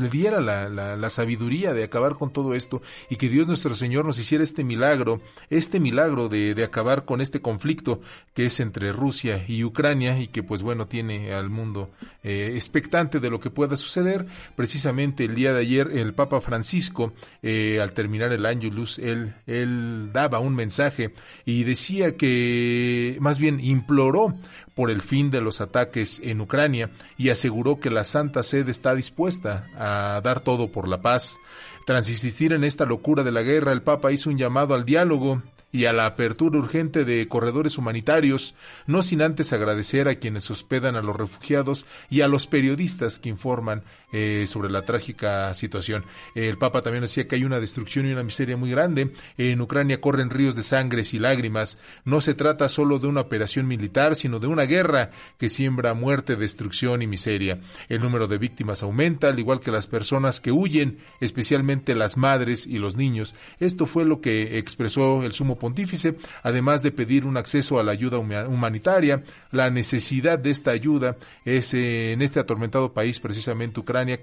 le 0.00 0.08
diera 0.08 0.40
la, 0.40 0.68
la, 0.68 1.10
sabiduría 1.10 1.72
de 1.72 1.84
acabar 1.84 2.16
con 2.16 2.32
todo 2.32 2.54
esto 2.54 2.82
y 3.08 3.16
que 3.16 3.28
Dios 3.28 3.46
nuestro 3.46 3.74
Señor 3.74 4.04
nos 4.04 4.18
hiciera 4.18 4.44
este 4.44 4.64
milagro, 4.64 5.20
este 5.50 5.80
milagro 5.80 6.28
de, 6.28 6.54
de, 6.54 6.64
acabar 6.64 7.04
con 7.04 7.20
este 7.20 7.40
conflicto 7.40 8.00
que 8.34 8.46
es 8.46 8.60
entre 8.60 8.92
Rusia 8.92 9.44
y 9.46 9.64
Ucrania 9.64 10.18
y 10.20 10.28
que 10.28 10.42
pues 10.42 10.62
bueno 10.62 10.86
tiene 10.86 11.32
al 11.32 11.50
mundo 11.50 11.90
eh, 12.22 12.52
expectante 12.54 13.20
de 13.20 13.30
lo 13.30 13.40
que 13.40 13.50
pueda 13.50 13.76
suceder. 13.76 14.26
Precisamente 14.56 15.24
el 15.24 15.34
día 15.34 15.52
de 15.52 15.60
ayer 15.60 15.90
el 15.92 16.14
Papa 16.14 16.40
Francisco 16.40 17.12
eh, 17.42 17.80
al 17.80 17.92
terminar 17.92 18.32
el 18.32 18.42
luz 18.70 18.98
él, 18.98 19.34
él 19.46 20.10
daba 20.12 20.38
un 20.38 20.54
mensaje 20.54 21.14
y 21.44 21.64
decía 21.64 22.16
que 22.16 23.16
más 23.20 23.38
bien 23.38 23.60
imploró 23.60 24.34
por 24.78 24.92
el 24.92 25.02
fin 25.02 25.28
de 25.32 25.40
los 25.40 25.60
ataques 25.60 26.20
en 26.22 26.40
Ucrania 26.40 26.90
y 27.16 27.30
aseguró 27.30 27.80
que 27.80 27.90
la 27.90 28.04
Santa 28.04 28.44
Sede 28.44 28.70
está 28.70 28.94
dispuesta 28.94 29.66
a 29.76 30.20
dar 30.22 30.38
todo 30.38 30.70
por 30.70 30.86
la 30.86 31.02
paz. 31.02 31.40
Tras 31.84 32.08
insistir 32.08 32.52
en 32.52 32.62
esta 32.62 32.86
locura 32.86 33.24
de 33.24 33.32
la 33.32 33.42
guerra, 33.42 33.72
el 33.72 33.82
Papa 33.82 34.12
hizo 34.12 34.30
un 34.30 34.38
llamado 34.38 34.76
al 34.76 34.84
diálogo 34.84 35.42
y 35.70 35.84
a 35.84 35.92
la 35.92 36.06
apertura 36.06 36.58
urgente 36.58 37.04
de 37.04 37.28
corredores 37.28 37.78
humanitarios, 37.78 38.54
no 38.86 39.02
sin 39.02 39.22
antes 39.22 39.52
agradecer 39.52 40.08
a 40.08 40.14
quienes 40.14 40.50
hospedan 40.50 40.96
a 40.96 41.02
los 41.02 41.16
refugiados 41.16 41.86
y 42.08 42.22
a 42.22 42.28
los 42.28 42.46
periodistas 42.46 43.18
que 43.18 43.28
informan 43.28 43.82
eh, 44.10 44.46
sobre 44.46 44.70
la 44.70 44.82
trágica 44.82 45.52
situación. 45.52 46.04
El 46.34 46.56
Papa 46.56 46.80
también 46.80 47.02
decía 47.02 47.28
que 47.28 47.34
hay 47.36 47.44
una 47.44 47.60
destrucción 47.60 48.06
y 48.06 48.12
una 48.12 48.22
miseria 48.22 48.56
muy 48.56 48.70
grande. 48.70 49.12
En 49.36 49.60
Ucrania 49.60 50.00
corren 50.00 50.30
ríos 50.30 50.56
de 50.56 50.62
sangres 50.62 51.12
y 51.12 51.18
lágrimas. 51.18 51.78
No 52.04 52.22
se 52.22 52.34
trata 52.34 52.68
solo 52.68 52.98
de 52.98 53.06
una 53.06 53.20
operación 53.20 53.66
militar, 53.66 54.16
sino 54.16 54.38
de 54.38 54.46
una 54.46 54.62
guerra 54.62 55.10
que 55.36 55.50
siembra 55.50 55.92
muerte, 55.92 56.36
destrucción 56.36 57.02
y 57.02 57.06
miseria. 57.06 57.60
El 57.90 58.00
número 58.00 58.26
de 58.26 58.38
víctimas 58.38 58.82
aumenta, 58.82 59.28
al 59.28 59.38
igual 59.38 59.60
que 59.60 59.70
las 59.70 59.86
personas 59.86 60.40
que 60.40 60.52
huyen, 60.52 61.00
especialmente 61.20 61.94
las 61.94 62.16
madres 62.16 62.66
y 62.66 62.78
los 62.78 62.96
niños. 62.96 63.34
Esto 63.60 63.84
fue 63.86 64.06
lo 64.06 64.22
que 64.22 64.58
expresó 64.58 65.22
el 65.22 65.32
sumo 65.32 65.57
pontífice, 65.58 66.16
además 66.42 66.82
de 66.82 66.92
pedir 66.92 67.24
un 67.24 67.36
acceso 67.36 67.78
a 67.78 67.82
la 67.82 67.92
ayuda 67.92 68.18
humanitaria. 68.18 69.22
La 69.50 69.70
necesidad 69.70 70.38
de 70.38 70.50
esta 70.50 70.70
ayuda 70.70 71.16
es 71.44 71.74
eh, 71.74 72.12
en 72.12 72.22
este 72.22 72.40
atormentado 72.40 72.92
país, 72.92 73.20
precisamente 73.20 73.80
Ucrania, 73.80 74.18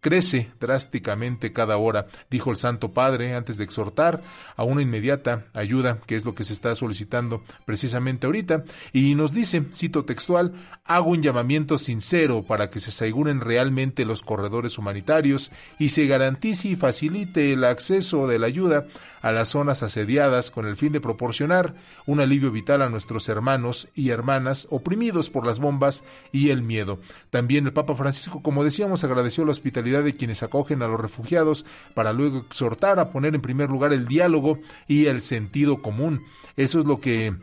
crece 0.00 0.50
drásticamente 0.60 1.52
cada 1.52 1.76
hora, 1.78 2.06
dijo 2.30 2.50
el 2.50 2.56
Santo 2.56 2.92
Padre 2.92 3.34
antes 3.34 3.56
de 3.56 3.64
exhortar 3.64 4.20
a 4.56 4.62
una 4.62 4.82
inmediata 4.82 5.46
ayuda, 5.52 5.98
que 6.06 6.14
es 6.14 6.24
lo 6.24 6.34
que 6.34 6.44
se 6.44 6.52
está 6.52 6.74
solicitando 6.74 7.42
precisamente 7.64 8.26
ahorita, 8.26 8.64
y 8.92 9.14
nos 9.14 9.32
dice, 9.32 9.64
cito 9.72 10.04
textual, 10.04 10.52
hago 10.84 11.10
un 11.10 11.22
llamamiento 11.22 11.78
sincero 11.78 12.44
para 12.44 12.70
que 12.70 12.80
se 12.80 12.90
aseguren 12.90 13.40
realmente 13.40 14.04
los 14.04 14.22
corredores 14.22 14.78
humanitarios 14.78 15.50
y 15.78 15.88
se 15.88 16.06
garantice 16.06 16.68
y 16.68 16.76
facilite 16.76 17.52
el 17.52 17.64
acceso 17.64 18.28
de 18.28 18.38
la 18.38 18.46
ayuda 18.46 18.86
a 19.26 19.32
las 19.32 19.48
zonas 19.48 19.82
asediadas 19.82 20.52
con 20.52 20.66
el 20.66 20.76
fin 20.76 20.92
de 20.92 21.00
proporcionar 21.00 21.74
un 22.06 22.20
alivio 22.20 22.52
vital 22.52 22.80
a 22.80 22.88
nuestros 22.88 23.28
hermanos 23.28 23.88
y 23.92 24.10
hermanas 24.10 24.68
oprimidos 24.70 25.30
por 25.30 25.44
las 25.44 25.58
bombas 25.58 26.04
y 26.30 26.50
el 26.50 26.62
miedo. 26.62 27.00
También 27.30 27.66
el 27.66 27.72
Papa 27.72 27.96
Francisco, 27.96 28.40
como 28.40 28.62
decíamos, 28.62 29.02
agradeció 29.02 29.44
la 29.44 29.50
hospitalidad 29.50 30.04
de 30.04 30.14
quienes 30.14 30.44
acogen 30.44 30.80
a 30.80 30.86
los 30.86 31.00
refugiados 31.00 31.66
para 31.92 32.12
luego 32.12 32.38
exhortar 32.38 33.00
a 33.00 33.10
poner 33.10 33.34
en 33.34 33.42
primer 33.42 33.68
lugar 33.68 33.92
el 33.92 34.06
diálogo 34.06 34.60
y 34.86 35.06
el 35.06 35.20
sentido 35.20 35.82
común. 35.82 36.22
Eso 36.56 36.78
es 36.78 36.84
lo 36.84 37.00
que 37.00 37.34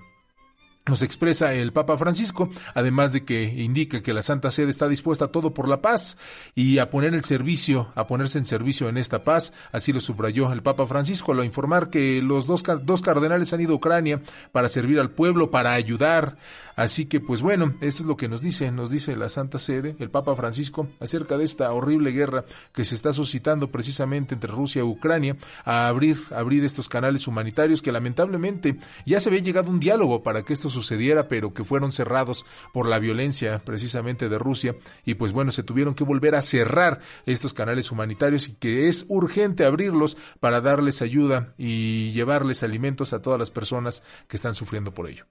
nos 0.86 1.02
expresa 1.02 1.54
el 1.54 1.72
Papa 1.72 1.98
Francisco, 1.98 2.50
además 2.74 3.14
de 3.14 3.24
que 3.24 3.44
indica 3.44 4.02
que 4.02 4.14
la 4.14 4.22
Santa 4.22 4.52
Sede 4.52 4.70
está 4.70 4.88
dispuesta 4.88 5.26
a 5.26 5.28
todo 5.30 5.54
por 5.54 5.70
la 5.70 5.82
paz 5.82 6.18
y 6.56 6.80
a 6.80 6.90
poner 6.90 7.14
el 7.14 7.24
servicio, 7.24 7.92
a 7.96 8.06
ponerse 8.06 8.38
en 8.38 8.46
servicio 8.46 8.90
en 8.90 8.98
esta 8.98 9.24
paz, 9.24 9.54
así 9.72 9.94
lo 9.94 10.02
subrayó 10.02 10.52
el 10.52 10.62
Papa 10.62 10.86
Francisco 10.86 11.32
al 11.32 11.46
informar 11.46 11.90
que 11.90 12.22
los 12.22 12.48
dos, 12.48 12.64
dos 12.84 13.02
cardenales 13.02 13.54
han 13.54 13.62
ido 13.62 13.74
a 13.74 13.78
Ucrania 13.78 14.22
para 14.52 14.68
servir 14.68 15.00
al 15.00 15.12
pueblo, 15.12 15.52
para 15.52 15.74
ayudar 15.74 16.38
Así 16.76 17.06
que, 17.06 17.20
pues 17.20 17.42
bueno, 17.42 17.74
esto 17.82 18.04
es 18.04 18.08
lo 18.08 18.18
que 18.18 18.28
nos 18.28 18.42
dice, 18.42 18.72
nos 18.72 18.90
dice 18.90 19.16
la 19.16 19.30
Santa 19.30 19.60
Sede, 19.60 19.96
el 20.00 20.10
Papa 20.10 20.36
Francisco, 20.36 20.88
acerca 21.00 21.38
de 21.38 21.44
esta 21.44 21.72
horrible 21.72 22.12
guerra 22.12 22.46
que 22.74 22.86
se 22.86 22.96
está 22.96 23.14
suscitando 23.14 23.70
precisamente 23.70 24.34
entre 24.34 24.52
Rusia 24.52 24.80
y 24.80 24.84
Ucrania, 24.84 25.38
a 25.66 25.88
abrir, 25.88 26.20
abrir 26.32 26.64
estos 26.64 26.90
canales 26.90 27.28
humanitarios 27.28 27.82
que 27.82 27.92
lamentablemente 27.92 28.78
ya 29.06 29.20
se 29.20 29.30
había 29.30 29.42
llegado 29.42 29.70
un 29.70 29.80
diálogo 29.80 30.24
para 30.24 30.44
que 30.44 30.54
esto 30.54 30.70
sucediera, 30.70 31.28
pero 31.28 31.54
que 31.54 31.64
fueron 31.64 31.92
cerrados 31.92 32.46
por 32.74 32.88
la 32.88 33.00
violencia 33.00 33.60
precisamente 33.64 34.30
de 34.30 34.38
Rusia 34.38 34.76
y 35.06 35.16
pues 35.16 35.32
bueno, 35.32 35.52
se 35.52 35.64
tuvieron 35.64 35.94
que 35.94 36.04
volver 36.04 36.36
a 36.36 36.42
cerrar 36.42 37.02
estos 37.26 37.54
canales 37.54 37.92
humanitarios 37.92 38.48
y 38.48 38.54
que 38.54 38.88
es 38.88 39.06
urgente 39.10 39.66
abrirlos 39.66 40.18
para 40.40 40.62
darles 40.62 41.02
ayuda 41.02 41.54
y 41.58 42.12
llevarles 42.12 42.64
alimentos 42.64 43.14
a 43.14 43.22
todas 43.22 43.40
las 43.40 43.52
personas 43.52 44.04
que 44.28 44.38
están 44.38 44.56
sufriendo 44.56 44.94
por 44.94 45.10
ello. 45.10 45.26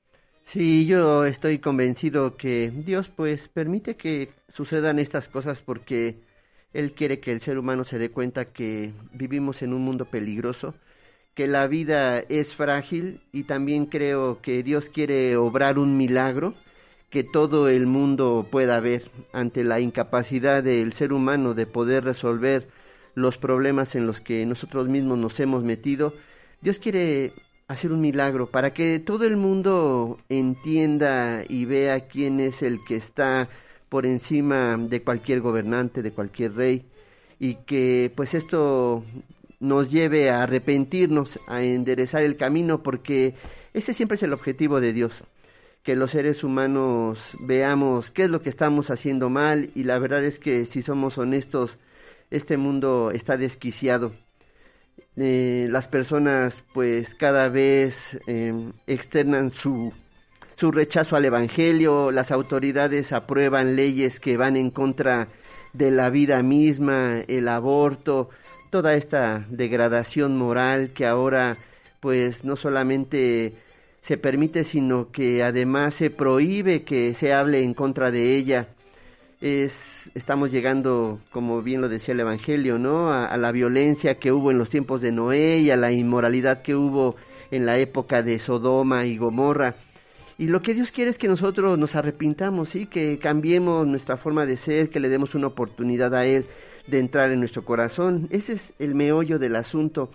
Sí, 0.44 0.86
yo 0.86 1.24
estoy 1.24 1.58
convencido 1.58 2.36
que 2.36 2.70
Dios 2.74 3.08
pues 3.08 3.48
permite 3.48 3.96
que 3.96 4.34
sucedan 4.52 4.98
estas 4.98 5.28
cosas 5.28 5.62
porque 5.62 6.16
Él 6.72 6.92
quiere 6.94 7.20
que 7.20 7.32
el 7.32 7.40
ser 7.40 7.58
humano 7.58 7.84
se 7.84 7.98
dé 7.98 8.10
cuenta 8.10 8.52
que 8.52 8.92
vivimos 9.12 9.62
en 9.62 9.72
un 9.72 9.82
mundo 9.82 10.04
peligroso, 10.04 10.74
que 11.34 11.46
la 11.46 11.66
vida 11.68 12.20
es 12.20 12.54
frágil 12.54 13.22
y 13.32 13.44
también 13.44 13.86
creo 13.86 14.40
que 14.42 14.62
Dios 14.62 14.90
quiere 14.90 15.36
obrar 15.36 15.78
un 15.78 15.96
milagro 15.96 16.54
que 17.10 17.24
todo 17.24 17.68
el 17.68 17.86
mundo 17.86 18.48
pueda 18.50 18.80
ver 18.80 19.10
ante 19.32 19.64
la 19.64 19.80
incapacidad 19.80 20.62
del 20.62 20.92
ser 20.92 21.12
humano 21.12 21.54
de 21.54 21.66
poder 21.66 22.04
resolver 22.04 22.68
los 23.14 23.38
problemas 23.38 23.94
en 23.94 24.06
los 24.06 24.20
que 24.20 24.46
nosotros 24.46 24.88
mismos 24.88 25.18
nos 25.18 25.38
hemos 25.40 25.64
metido. 25.64 26.14
Dios 26.60 26.78
quiere 26.78 27.32
hacer 27.72 27.92
un 27.92 28.00
milagro 28.00 28.50
para 28.50 28.74
que 28.74 28.98
todo 28.98 29.24
el 29.24 29.36
mundo 29.36 30.18
entienda 30.28 31.42
y 31.48 31.64
vea 31.64 32.06
quién 32.06 32.38
es 32.38 32.62
el 32.62 32.84
que 32.84 32.96
está 32.96 33.48
por 33.88 34.06
encima 34.06 34.76
de 34.76 35.02
cualquier 35.02 35.40
gobernante, 35.40 36.02
de 36.02 36.12
cualquier 36.12 36.54
rey 36.54 36.84
y 37.38 37.56
que 37.66 38.12
pues 38.14 38.34
esto 38.34 39.04
nos 39.58 39.90
lleve 39.90 40.30
a 40.30 40.42
arrepentirnos, 40.42 41.38
a 41.48 41.62
enderezar 41.62 42.22
el 42.22 42.36
camino 42.36 42.82
porque 42.82 43.34
ese 43.72 43.94
siempre 43.94 44.16
es 44.16 44.22
el 44.22 44.34
objetivo 44.34 44.80
de 44.80 44.92
Dios, 44.92 45.24
que 45.82 45.96
los 45.96 46.10
seres 46.10 46.44
humanos 46.44 47.20
veamos 47.40 48.10
qué 48.10 48.24
es 48.24 48.30
lo 48.30 48.42
que 48.42 48.50
estamos 48.50 48.90
haciendo 48.90 49.30
mal 49.30 49.70
y 49.74 49.84
la 49.84 49.98
verdad 49.98 50.22
es 50.24 50.38
que 50.38 50.66
si 50.66 50.82
somos 50.82 51.16
honestos, 51.16 51.78
este 52.30 52.58
mundo 52.58 53.10
está 53.12 53.36
desquiciado 53.36 54.12
eh, 55.16 55.68
las 55.70 55.88
personas 55.88 56.64
pues 56.72 57.14
cada 57.14 57.48
vez 57.48 58.18
em, 58.26 58.72
externan 58.86 59.50
su, 59.50 59.92
su 60.56 60.72
rechazo 60.72 61.16
al 61.16 61.24
Evangelio, 61.24 62.10
las 62.10 62.30
autoridades 62.30 63.12
aprueban 63.12 63.76
leyes 63.76 64.20
que 64.20 64.36
van 64.36 64.56
en 64.56 64.70
contra 64.70 65.28
de 65.72 65.90
la 65.90 66.10
vida 66.10 66.42
misma, 66.42 67.20
el 67.28 67.48
aborto, 67.48 68.30
toda 68.70 68.94
esta 68.94 69.44
degradación 69.50 70.36
moral 70.36 70.92
que 70.94 71.06
ahora 71.06 71.56
pues 72.00 72.44
no 72.44 72.56
solamente 72.56 73.52
se 74.02 74.16
permite, 74.16 74.64
sino 74.64 75.12
que 75.12 75.42
además 75.42 75.94
se 75.94 76.10
prohíbe 76.10 76.82
que 76.82 77.14
se 77.14 77.32
hable 77.32 77.62
en 77.62 77.74
contra 77.74 78.10
de 78.10 78.36
ella 78.36 78.68
es, 79.42 80.08
estamos 80.14 80.52
llegando, 80.52 81.18
como 81.32 81.62
bien 81.62 81.80
lo 81.80 81.88
decía 81.88 82.14
el 82.14 82.20
Evangelio, 82.20 82.78
¿no? 82.78 83.12
A, 83.12 83.36
la 83.36 83.50
violencia 83.50 84.18
que 84.18 84.30
hubo 84.30 84.52
en 84.52 84.58
los 84.58 84.70
tiempos 84.70 85.02
de 85.02 85.10
Noé 85.10 85.58
y 85.58 85.70
a 85.70 85.76
la 85.76 85.90
inmoralidad 85.90 86.62
que 86.62 86.76
hubo 86.76 87.16
en 87.50 87.66
la 87.66 87.76
época 87.78 88.22
de 88.22 88.38
Sodoma 88.38 89.04
y 89.04 89.16
Gomorra. 89.16 89.74
Y 90.38 90.46
lo 90.46 90.62
que 90.62 90.74
Dios 90.74 90.92
quiere 90.92 91.10
es 91.10 91.18
que 91.18 91.26
nosotros 91.26 91.76
nos 91.76 91.96
arrepintamos, 91.96 92.68
¿sí? 92.68 92.86
Que 92.86 93.18
cambiemos 93.18 93.84
nuestra 93.84 94.16
forma 94.16 94.46
de 94.46 94.56
ser, 94.56 94.90
que 94.90 95.00
le 95.00 95.08
demos 95.08 95.34
una 95.34 95.48
oportunidad 95.48 96.14
a 96.14 96.24
Él 96.24 96.46
de 96.86 97.00
entrar 97.00 97.32
en 97.32 97.40
nuestro 97.40 97.64
corazón. 97.64 98.28
Ese 98.30 98.54
es 98.54 98.72
el 98.78 98.94
meollo 98.94 99.40
del 99.40 99.56
asunto. 99.56 100.10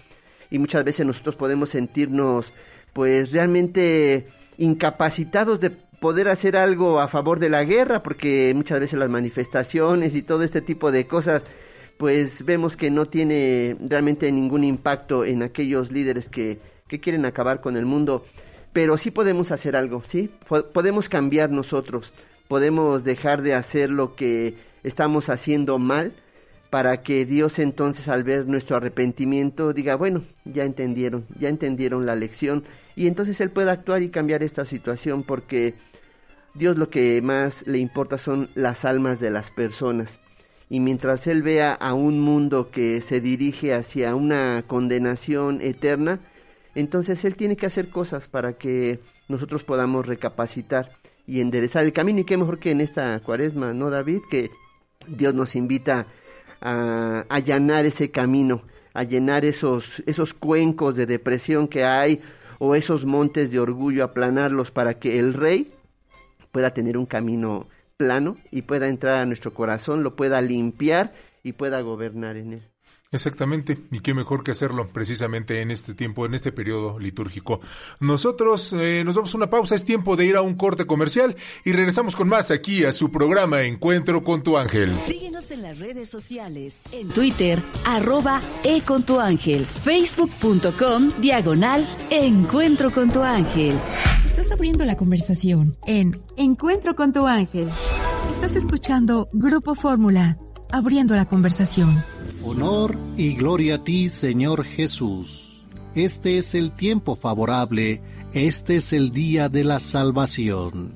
Y 0.49 0.57
muchas 0.57 0.85
veces 0.85 1.05
nosotros 1.05 1.35
podemos 1.35 1.69
sentirnos, 1.69 2.53
pues, 2.93 3.33
realmente 3.33 4.27
incapacitados 4.57 5.59
de 5.59 5.71
poder 5.99 6.27
hacer 6.27 6.57
algo 6.57 6.99
a 6.99 7.07
favor 7.07 7.39
de 7.39 7.49
la 7.49 7.63
guerra, 7.63 8.03
porque 8.03 8.53
muchas 8.55 8.79
veces 8.79 8.99
las 8.99 9.09
manifestaciones 9.09 10.15
y 10.15 10.21
todo 10.21 10.43
este 10.43 10.61
tipo 10.61 10.91
de 10.91 11.07
cosas, 11.07 11.43
pues 11.97 12.45
vemos 12.45 12.77
que 12.77 12.91
no 12.91 13.05
tiene 13.05 13.75
realmente 13.79 14.31
ningún 14.31 14.63
impacto 14.63 15.25
en 15.25 15.43
aquellos 15.43 15.91
líderes 15.91 16.29
que, 16.29 16.59
que 16.87 16.99
quieren 16.99 17.25
acabar 17.25 17.61
con 17.61 17.77
el 17.77 17.85
mundo 17.85 18.25
pero 18.77 18.95
sí 18.99 19.09
podemos 19.09 19.51
hacer 19.51 19.75
algo, 19.75 20.03
¿sí? 20.07 20.29
Podemos 20.71 21.09
cambiar 21.09 21.49
nosotros, 21.49 22.13
podemos 22.47 23.03
dejar 23.03 23.41
de 23.41 23.55
hacer 23.55 23.89
lo 23.89 24.15
que 24.15 24.53
estamos 24.83 25.29
haciendo 25.29 25.79
mal 25.79 26.13
para 26.69 27.01
que 27.01 27.25
Dios 27.25 27.57
entonces 27.57 28.07
al 28.07 28.23
ver 28.23 28.45
nuestro 28.45 28.75
arrepentimiento 28.75 29.73
diga, 29.73 29.95
bueno, 29.95 30.25
ya 30.45 30.63
entendieron, 30.63 31.25
ya 31.39 31.49
entendieron 31.49 32.05
la 32.05 32.15
lección 32.15 32.65
y 32.95 33.07
entonces 33.07 33.41
Él 33.41 33.49
pueda 33.49 33.71
actuar 33.71 34.03
y 34.03 34.09
cambiar 34.09 34.43
esta 34.43 34.63
situación 34.63 35.23
porque 35.23 35.73
Dios 36.57 36.77
lo 36.77 36.89
que 36.89 37.21
más 37.21 37.65
le 37.67 37.77
importa 37.77 38.17
son 38.17 38.49
las 38.55 38.83
almas 38.83 39.19
de 39.19 39.29
las 39.29 39.51
personas. 39.51 40.19
Y 40.69 40.79
mientras 40.79 41.27
Él 41.27 41.43
vea 41.43 41.73
a 41.73 41.93
un 41.93 42.19
mundo 42.19 42.71
que 42.71 42.99
se 43.01 43.21
dirige 43.21 43.73
hacia 43.73 44.15
una 44.15 44.63
condenación 44.67 45.61
eterna, 45.61 46.19
entonces 46.75 47.23
Él 47.25 47.35
tiene 47.35 47.55
que 47.55 47.67
hacer 47.67 47.89
cosas 47.89 48.27
para 48.27 48.53
que 48.53 48.99
nosotros 49.27 49.63
podamos 49.63 50.05
recapacitar 50.07 50.91
y 51.27 51.41
enderezar 51.41 51.85
el 51.85 51.93
camino. 51.93 52.19
Y 52.19 52.25
qué 52.25 52.37
mejor 52.37 52.59
que 52.59 52.71
en 52.71 52.81
esta 52.81 53.19
cuaresma, 53.19 53.73
¿no, 53.73 53.89
David? 53.89 54.21
Que 54.29 54.49
Dios 55.07 55.33
nos 55.33 55.55
invita 55.55 56.07
a 56.59 57.25
allanar 57.29 57.85
ese 57.85 58.09
camino, 58.09 58.63
a 58.93 59.03
llenar 59.03 59.45
esos, 59.45 60.01
esos 60.07 60.33
cuencos 60.33 60.95
de 60.95 61.05
depresión 61.05 61.67
que 61.67 61.83
hay 61.85 62.21
o 62.57 62.73
esos 62.73 63.05
montes 63.05 63.51
de 63.51 63.59
orgullo, 63.59 64.03
aplanarlos 64.03 64.71
para 64.71 64.95
que 64.95 65.19
el 65.19 65.35
rey 65.35 65.71
pueda 66.57 66.73
tener 66.73 66.97
un 66.97 67.05
camino 67.05 67.67
plano 67.97 68.35
y 68.49 68.63
pueda 68.63 68.87
entrar 68.87 69.17
a 69.19 69.27
nuestro 69.27 69.53
corazón, 69.53 70.01
lo 70.01 70.15
pueda 70.15 70.41
limpiar 70.41 71.13
y 71.43 71.51
pueda 71.51 71.81
gobernar 71.81 72.35
en 72.35 72.53
él. 72.53 72.67
Exactamente, 73.11 73.77
y 73.91 74.01
qué 74.01 74.13
mejor 74.13 74.43
que 74.43 74.51
hacerlo 74.51 74.89
precisamente 74.89 75.61
en 75.61 75.71
este 75.71 75.93
tiempo, 75.93 76.25
en 76.25 76.33
este 76.33 76.51
periodo 76.51 76.99
litúrgico. 76.99 77.61
Nosotros 78.01 78.73
eh, 78.73 79.03
nos 79.05 79.15
damos 79.15 79.33
una 79.33 79.49
pausa, 79.49 79.75
es 79.75 79.85
tiempo 79.85 80.17
de 80.17 80.25
ir 80.25 80.35
a 80.35 80.41
un 80.41 80.55
corte 80.55 80.85
comercial 80.85 81.37
y 81.63 81.71
regresamos 81.71 82.17
con 82.17 82.27
más 82.27 82.51
aquí 82.51 82.83
a 82.83 82.91
su 82.91 83.09
programa 83.09 83.63
Encuentro 83.63 84.23
con 84.23 84.43
tu 84.43 84.57
ángel. 84.57 84.93
Síguenos 85.05 85.49
en 85.51 85.61
las 85.61 85.79
redes 85.79 86.09
sociales, 86.09 86.75
en 86.91 87.07
Twitter, 87.07 87.61
arroba 87.85 88.41
e 88.63 88.81
con 88.81 89.03
tu 89.03 89.21
ángel, 89.21 89.65
facebook.com, 89.65 91.11
diagonal, 91.19 91.87
encuentro 92.09 92.91
con 92.91 93.09
tu 93.09 93.21
ángel. 93.23 93.79
Estás 94.25 94.51
abriendo 94.51 94.85
la 94.85 94.97
conversación 94.97 95.77
en 95.87 96.19
Encuentro 96.35 96.95
con 96.95 97.11
tu 97.11 97.25
ángel. 97.25 97.69
Estás 98.29 98.55
escuchando 98.55 99.27
Grupo 99.33 99.73
Fórmula, 99.73 100.37
abriendo 100.71 101.15
la 101.15 101.25
conversación. 101.25 102.03
Honor 102.43 102.97
y 103.17 103.33
gloria 103.33 103.75
a 103.75 103.83
ti, 103.83 104.09
Señor 104.09 104.63
Jesús. 104.63 105.65
Este 105.95 106.37
es 106.37 106.53
el 106.55 106.71
tiempo 106.73 107.15
favorable, 107.15 108.01
este 108.33 108.77
es 108.77 108.93
el 108.93 109.11
día 109.11 109.49
de 109.49 109.63
la 109.63 109.79
salvación. 109.79 110.93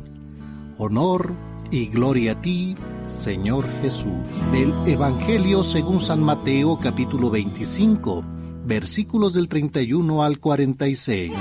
Honor 0.78 1.34
y 1.72 1.88
gloria 1.88 2.34
a 2.34 2.42
ti, 2.42 2.76
Señor 3.08 3.66
Jesús. 3.82 4.28
Del 4.52 4.74
Evangelio 4.86 5.64
según 5.64 6.00
San 6.02 6.22
Mateo 6.22 6.80
capítulo 6.80 7.30
25, 7.30 8.24
versículos 8.66 9.34
del 9.34 9.48
31 9.48 10.24
al 10.24 10.40
46. 10.40 11.32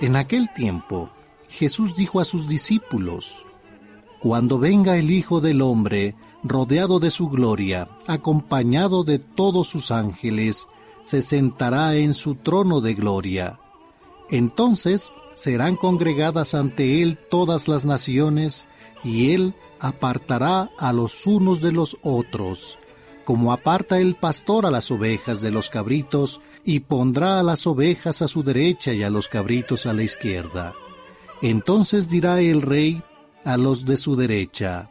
En 0.00 0.16
aquel 0.16 0.48
tiempo, 0.54 1.10
Jesús 1.48 1.94
dijo 1.94 2.20
a 2.20 2.24
sus 2.24 2.48
discípulos, 2.48 3.44
Cuando 4.20 4.58
venga 4.58 4.96
el 4.96 5.10
Hijo 5.10 5.40
del 5.40 5.62
Hombre, 5.62 6.14
rodeado 6.42 7.00
de 7.00 7.10
su 7.10 7.28
gloria, 7.28 7.88
acompañado 8.06 9.04
de 9.04 9.18
todos 9.18 9.68
sus 9.68 9.90
ángeles, 9.90 10.68
se 11.02 11.22
sentará 11.22 11.96
en 11.96 12.14
su 12.14 12.34
trono 12.36 12.80
de 12.80 12.94
gloria. 12.94 13.58
Entonces 14.30 15.12
serán 15.34 15.76
congregadas 15.76 16.54
ante 16.54 17.02
él 17.02 17.18
todas 17.30 17.68
las 17.68 17.84
naciones, 17.84 18.66
y 19.02 19.32
él 19.32 19.54
apartará 19.80 20.70
a 20.78 20.92
los 20.92 21.26
unos 21.26 21.60
de 21.60 21.72
los 21.72 21.96
otros, 22.02 22.78
como 23.24 23.52
aparta 23.52 23.98
el 23.98 24.16
pastor 24.16 24.66
a 24.66 24.70
las 24.70 24.90
ovejas 24.90 25.40
de 25.40 25.50
los 25.50 25.70
cabritos, 25.70 26.40
y 26.64 26.80
pondrá 26.80 27.40
a 27.40 27.42
las 27.42 27.66
ovejas 27.66 28.22
a 28.22 28.28
su 28.28 28.42
derecha 28.42 28.92
y 28.92 29.02
a 29.02 29.10
los 29.10 29.28
cabritos 29.28 29.86
a 29.86 29.94
la 29.94 30.02
izquierda. 30.02 30.74
Entonces 31.42 32.10
dirá 32.10 32.40
el 32.40 32.60
rey 32.60 33.02
a 33.44 33.56
los 33.56 33.86
de 33.86 33.96
su 33.96 34.14
derecha, 34.14 34.90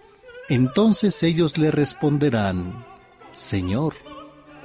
Entonces 0.51 1.23
ellos 1.23 1.57
le 1.57 1.71
responderán, 1.71 2.85
Señor, 3.31 3.93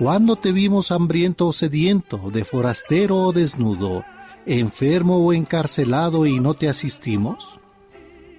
¿cuándo 0.01 0.35
te 0.35 0.51
vimos 0.51 0.91
hambriento 0.91 1.47
o 1.47 1.53
sediento, 1.53 2.33
de 2.33 2.45
forastero 2.45 3.19
o 3.19 3.33
desnudo, 3.33 4.05
enfermo 4.47 5.19
o 5.19 5.33
encarcelado 5.33 6.27
y 6.27 6.41
no 6.41 6.55
te 6.55 6.69
asistimos? 6.69 7.61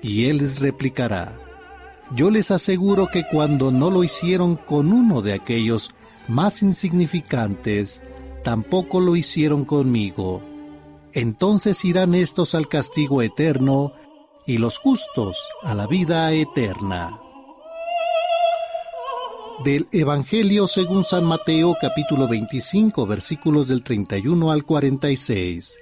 Y 0.01 0.25
él 0.25 0.39
les 0.39 0.59
replicará, 0.59 1.39
Yo 2.13 2.29
les 2.29 2.51
aseguro 2.51 3.07
que 3.07 3.25
cuando 3.31 3.71
no 3.71 3.91
lo 3.91 4.03
hicieron 4.03 4.57
con 4.57 4.91
uno 4.91 5.21
de 5.21 5.31
aquellos 5.31 5.91
más 6.27 6.61
insignificantes, 6.61 8.01
tampoco 8.43 8.99
lo 8.99 9.15
hicieron 9.15 9.63
conmigo. 9.63 10.43
Entonces 11.13 11.85
irán 11.85 12.13
estos 12.13 12.55
al 12.55 12.67
castigo 12.67 13.21
eterno 13.21 13.93
y 14.45 14.57
los 14.57 14.79
justos 14.79 15.37
a 15.63 15.73
la 15.75 15.87
vida 15.87 16.33
eterna 16.33 17.21
del 19.63 19.87
Evangelio 19.91 20.67
según 20.67 21.03
San 21.03 21.25
Mateo 21.25 21.75
capítulo 21.81 22.27
25 22.27 23.07
versículos 23.07 23.67
del 23.67 23.83
31 23.83 24.51
al 24.51 24.63
46. 24.63 25.79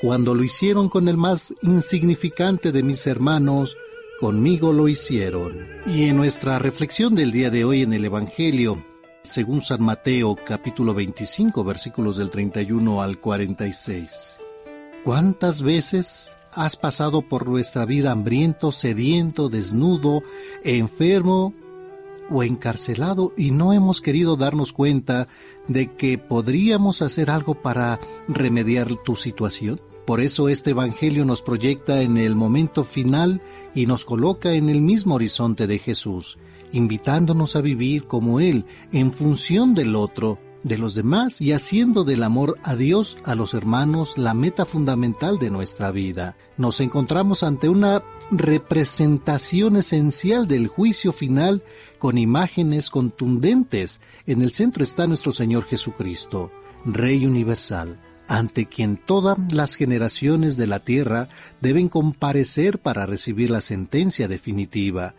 Cuando 0.00 0.34
lo 0.34 0.42
hicieron 0.42 0.88
con 0.88 1.08
el 1.08 1.16
más 1.16 1.54
insignificante 1.62 2.72
de 2.72 2.82
mis 2.82 3.06
hermanos, 3.06 3.76
conmigo 4.18 4.72
lo 4.72 4.88
hicieron. 4.88 5.68
Y 5.86 6.04
en 6.04 6.16
nuestra 6.16 6.58
reflexión 6.58 7.14
del 7.14 7.32
día 7.32 7.50
de 7.50 7.64
hoy 7.64 7.82
en 7.82 7.92
el 7.92 8.04
Evangelio, 8.04 8.82
según 9.22 9.60
San 9.60 9.82
Mateo 9.82 10.36
capítulo 10.44 10.94
25 10.94 11.62
versículos 11.64 12.16
del 12.16 12.30
31 12.30 13.02
al 13.02 13.18
46. 13.18 14.38
¿Cuántas 15.04 15.62
veces 15.62 16.36
has 16.52 16.76
pasado 16.76 17.22
por 17.22 17.46
nuestra 17.46 17.84
vida 17.84 18.10
hambriento, 18.10 18.72
sediento, 18.72 19.48
desnudo, 19.48 20.22
enfermo 20.64 21.54
o 22.32 22.42
encarcelado 22.42 23.32
y 23.36 23.50
no 23.50 23.72
hemos 23.72 24.00
querido 24.00 24.36
darnos 24.36 24.72
cuenta 24.72 25.28
de 25.68 25.94
que 25.94 26.18
podríamos 26.18 27.02
hacer 27.02 27.30
algo 27.30 27.54
para 27.54 28.00
remediar 28.28 28.96
tu 28.96 29.16
situación? 29.16 29.80
Por 30.06 30.20
eso 30.20 30.48
este 30.48 30.70
Evangelio 30.70 31.24
nos 31.24 31.42
proyecta 31.42 32.02
en 32.02 32.16
el 32.16 32.34
momento 32.34 32.82
final 32.82 33.40
y 33.74 33.86
nos 33.86 34.04
coloca 34.04 34.52
en 34.52 34.68
el 34.68 34.80
mismo 34.80 35.14
horizonte 35.14 35.66
de 35.66 35.78
Jesús, 35.78 36.38
invitándonos 36.72 37.54
a 37.54 37.60
vivir 37.60 38.06
como 38.06 38.40
Él, 38.40 38.64
en 38.92 39.12
función 39.12 39.74
del 39.74 39.94
otro, 39.94 40.40
de 40.64 40.78
los 40.78 40.94
demás 40.94 41.40
y 41.40 41.52
haciendo 41.52 42.04
del 42.04 42.22
amor 42.22 42.58
a 42.62 42.76
Dios, 42.76 43.16
a 43.24 43.34
los 43.34 43.54
hermanos, 43.54 44.16
la 44.16 44.34
meta 44.34 44.64
fundamental 44.64 45.38
de 45.38 45.50
nuestra 45.50 45.90
vida. 45.90 46.36
Nos 46.56 46.80
encontramos 46.80 47.42
ante 47.42 47.68
una 47.68 48.02
representación 48.32 49.76
esencial 49.76 50.48
del 50.48 50.66
juicio 50.68 51.12
final 51.12 51.62
con 51.98 52.18
imágenes 52.18 52.90
contundentes. 52.90 54.00
En 54.26 54.42
el 54.42 54.52
centro 54.52 54.82
está 54.82 55.06
nuestro 55.06 55.32
Señor 55.32 55.64
Jesucristo, 55.64 56.50
Rey 56.84 57.26
universal 57.26 57.98
ante 58.28 58.66
quien 58.66 58.96
todas 58.96 59.36
las 59.52 59.74
generaciones 59.74 60.56
de 60.56 60.66
la 60.66 60.80
tierra 60.80 61.28
deben 61.60 61.88
comparecer 61.88 62.78
para 62.78 63.04
recibir 63.04 63.50
la 63.50 63.60
sentencia 63.60 64.26
definitiva. 64.26 65.14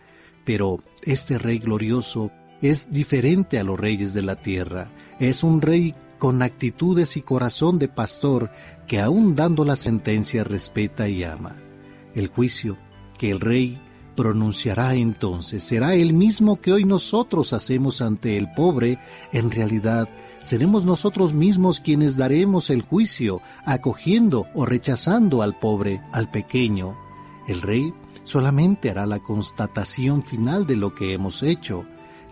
Pero 0.45 0.83
este 1.03 1.37
Rey 1.37 1.59
glorioso 1.59 2.31
es 2.61 2.91
diferente 2.91 3.59
a 3.59 3.63
los 3.63 3.79
reyes 3.79 4.13
de 4.13 4.23
la 4.23 4.35
tierra. 4.35 4.91
Es 5.19 5.43
un 5.43 5.61
rey 5.61 5.93
con 6.17 6.41
actitudes 6.41 7.17
y 7.17 7.21
corazón 7.21 7.77
de 7.77 7.87
pastor 7.87 8.49
que 8.87 8.99
aun 8.99 9.35
dando 9.35 9.65
la 9.65 9.75
sentencia 9.75 10.43
respeta 10.43 11.07
y 11.07 11.23
ama. 11.23 11.55
El 12.15 12.27
juicio 12.27 12.77
que 13.17 13.31
el 13.31 13.39
rey 13.39 13.79
pronunciará 14.15 14.93
entonces 14.93 15.63
será 15.63 15.95
el 15.95 16.13
mismo 16.13 16.61
que 16.61 16.73
hoy 16.73 16.85
nosotros 16.85 17.53
hacemos 17.53 18.01
ante 18.01 18.37
el 18.37 18.51
pobre, 18.51 18.99
en 19.31 19.51
realidad 19.51 20.07
seremos 20.41 20.85
nosotros 20.85 21.33
mismos 21.33 21.79
quienes 21.79 22.17
daremos 22.17 22.69
el 22.69 22.81
juicio, 22.81 23.41
acogiendo 23.65 24.47
o 24.53 24.65
rechazando 24.65 25.41
al 25.41 25.57
pobre, 25.57 26.01
al 26.11 26.29
pequeño. 26.29 26.97
El 27.47 27.61
rey 27.61 27.93
solamente 28.23 28.89
hará 28.89 29.05
la 29.05 29.19
constatación 29.19 30.21
final 30.21 30.67
de 30.67 30.75
lo 30.75 30.93
que 30.93 31.13
hemos 31.13 31.43
hecho, 31.43 31.85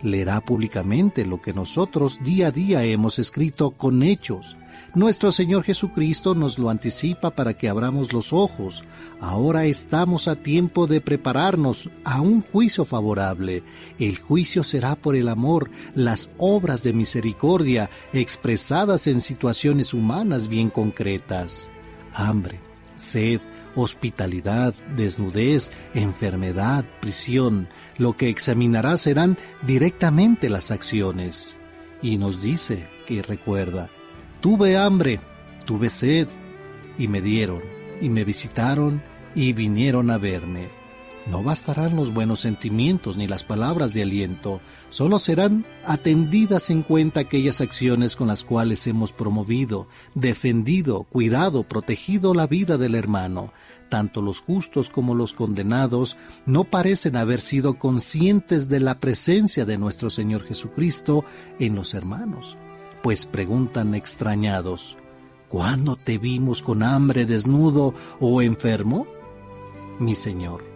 leerá 0.03 0.41
públicamente 0.41 1.25
lo 1.25 1.41
que 1.41 1.53
nosotros 1.53 2.19
día 2.23 2.47
a 2.47 2.51
día 2.51 2.83
hemos 2.83 3.19
escrito 3.19 3.71
con 3.71 4.03
hechos. 4.03 4.57
Nuestro 4.93 5.31
Señor 5.31 5.63
Jesucristo 5.63 6.35
nos 6.35 6.59
lo 6.59 6.69
anticipa 6.69 7.31
para 7.31 7.53
que 7.53 7.69
abramos 7.69 8.11
los 8.11 8.33
ojos. 8.33 8.83
Ahora 9.21 9.63
estamos 9.63 10.27
a 10.27 10.35
tiempo 10.35 10.85
de 10.85 10.99
prepararnos 10.99 11.89
a 12.03 12.19
un 12.19 12.41
juicio 12.41 12.83
favorable. 12.83 13.63
El 13.99 14.17
juicio 14.19 14.65
será 14.65 14.97
por 14.97 15.15
el 15.15 15.29
amor, 15.29 15.71
las 15.95 16.29
obras 16.37 16.83
de 16.83 16.91
misericordia 16.91 17.89
expresadas 18.11 19.07
en 19.07 19.21
situaciones 19.21 19.93
humanas 19.93 20.49
bien 20.49 20.69
concretas. 20.69 21.69
Hambre, 22.13 22.59
sed, 22.95 23.39
hospitalidad, 23.75 24.73
desnudez, 24.97 25.71
enfermedad, 25.93 26.83
prisión. 26.99 27.69
Lo 27.97 28.17
que 28.17 28.27
examinará 28.27 28.97
serán 28.97 29.37
directamente 29.65 30.49
las 30.49 30.69
acciones. 30.69 31.57
Y 32.01 32.17
nos 32.17 32.41
dice 32.41 32.89
que 33.07 33.21
recuerda, 33.21 33.89
tuve 34.41 34.75
hambre, 34.75 35.19
tuve 35.65 35.89
sed, 35.89 36.27
y 36.97 37.07
me 37.07 37.21
dieron, 37.21 37.61
y 38.01 38.09
me 38.09 38.23
visitaron, 38.25 39.01
y 39.35 39.53
vinieron 39.53 40.09
a 40.11 40.17
verme. 40.17 40.67
No 41.27 41.43
bastarán 41.43 41.95
los 41.95 42.13
buenos 42.13 42.39
sentimientos 42.39 43.15
ni 43.15 43.27
las 43.27 43.43
palabras 43.43 43.93
de 43.93 44.01
aliento, 44.01 44.59
solo 44.89 45.19
serán 45.19 45.65
atendidas 45.85 46.71
en 46.71 46.81
cuenta 46.81 47.19
aquellas 47.19 47.61
acciones 47.61 48.15
con 48.15 48.27
las 48.27 48.43
cuales 48.43 48.87
hemos 48.87 49.11
promovido, 49.11 49.87
defendido, 50.15 51.03
cuidado, 51.03 51.63
protegido 51.63 52.33
la 52.33 52.47
vida 52.47 52.79
del 52.79 52.95
hermano. 52.95 53.53
Tanto 53.89 54.21
los 54.21 54.39
justos 54.39 54.89
como 54.89 55.13
los 55.13 55.33
condenados 55.33 56.17
no 56.45 56.63
parecen 56.63 57.15
haber 57.15 57.41
sido 57.41 57.77
conscientes 57.77 58.67
de 58.67 58.79
la 58.79 58.99
presencia 58.99 59.65
de 59.65 59.77
nuestro 59.77 60.09
Señor 60.09 60.43
Jesucristo 60.43 61.23
en 61.59 61.75
los 61.75 61.93
hermanos, 61.93 62.57
pues 63.01 63.25
preguntan 63.25 63.95
extrañados, 63.95 64.97
¿cuándo 65.49 65.95
te 65.95 66.17
vimos 66.17 66.61
con 66.61 66.83
hambre, 66.83 67.25
desnudo 67.25 67.93
o 68.19 68.41
enfermo? 68.41 69.07
Mi 69.99 70.15
Señor, 70.15 70.71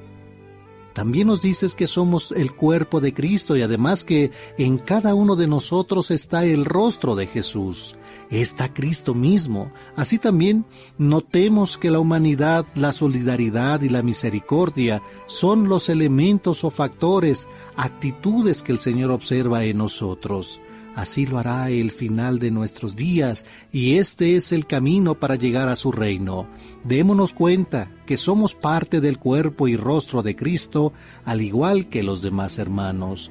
también 0.95 1.27
nos 1.27 1.41
dices 1.41 1.75
que 1.75 1.87
somos 1.87 2.31
el 2.31 2.55
cuerpo 2.55 3.01
de 3.01 3.13
Cristo 3.13 3.57
y 3.57 3.61
además 3.61 4.05
que 4.05 4.31
en 4.57 4.77
cada 4.77 5.13
uno 5.13 5.35
de 5.35 5.45
nosotros 5.45 6.09
está 6.09 6.45
el 6.45 6.63
rostro 6.63 7.15
de 7.15 7.27
Jesús. 7.27 7.95
Está 8.29 8.73
Cristo 8.73 9.13
mismo. 9.13 9.73
Así 9.97 10.19
también 10.19 10.63
notemos 10.97 11.77
que 11.77 11.91
la 11.91 11.99
humanidad, 11.99 12.65
la 12.75 12.93
solidaridad 12.93 13.81
y 13.81 13.89
la 13.89 14.03
misericordia 14.03 15.03
son 15.25 15.67
los 15.67 15.89
elementos 15.89 16.63
o 16.63 16.69
factores, 16.69 17.49
actitudes 17.75 18.63
que 18.63 18.71
el 18.71 18.79
Señor 18.79 19.11
observa 19.11 19.65
en 19.65 19.79
nosotros. 19.79 20.61
Así 20.95 21.25
lo 21.25 21.37
hará 21.37 21.69
el 21.69 21.91
final 21.91 22.39
de 22.39 22.51
nuestros 22.51 22.95
días, 22.95 23.45
y 23.73 23.95
este 23.95 24.37
es 24.37 24.53
el 24.53 24.65
camino 24.65 25.19
para 25.19 25.35
llegar 25.35 25.67
a 25.67 25.75
su 25.75 25.91
reino. 25.91 26.47
Démonos 26.85 27.33
cuenta 27.33 27.91
que 28.05 28.15
somos 28.15 28.55
parte 28.55 29.01
del 29.01 29.19
cuerpo 29.19 29.67
y 29.67 29.75
rostro 29.75 30.23
de 30.23 30.37
Cristo, 30.37 30.93
al 31.25 31.41
igual 31.41 31.89
que 31.89 32.01
los 32.01 32.21
demás 32.21 32.59
hermanos. 32.59 33.29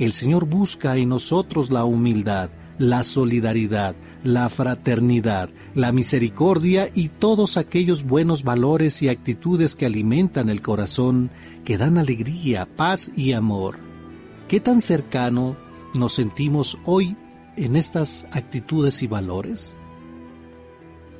El 0.00 0.12
Señor 0.12 0.46
busca 0.46 0.96
en 0.96 1.10
nosotros 1.10 1.70
la 1.70 1.84
humildad, 1.84 2.50
la 2.76 3.04
solidaridad, 3.04 3.94
la 4.24 4.48
fraternidad, 4.48 5.48
la 5.76 5.92
misericordia 5.92 6.88
y 6.92 7.08
todos 7.08 7.56
aquellos 7.56 8.02
buenos 8.02 8.42
valores 8.42 9.00
y 9.00 9.08
actitudes 9.08 9.76
que 9.76 9.86
alimentan 9.86 10.50
el 10.50 10.60
corazón, 10.60 11.30
que 11.64 11.78
dan 11.78 11.98
alegría, 11.98 12.66
paz 12.66 13.12
y 13.16 13.32
amor. 13.32 13.78
¿Qué 14.48 14.58
tan 14.58 14.80
cercano 14.80 15.56
nos 15.96 16.14
sentimos 16.14 16.78
hoy 16.84 17.16
en 17.56 17.76
estas 17.76 18.26
actitudes 18.32 19.02
y 19.02 19.06
valores? 19.06 19.78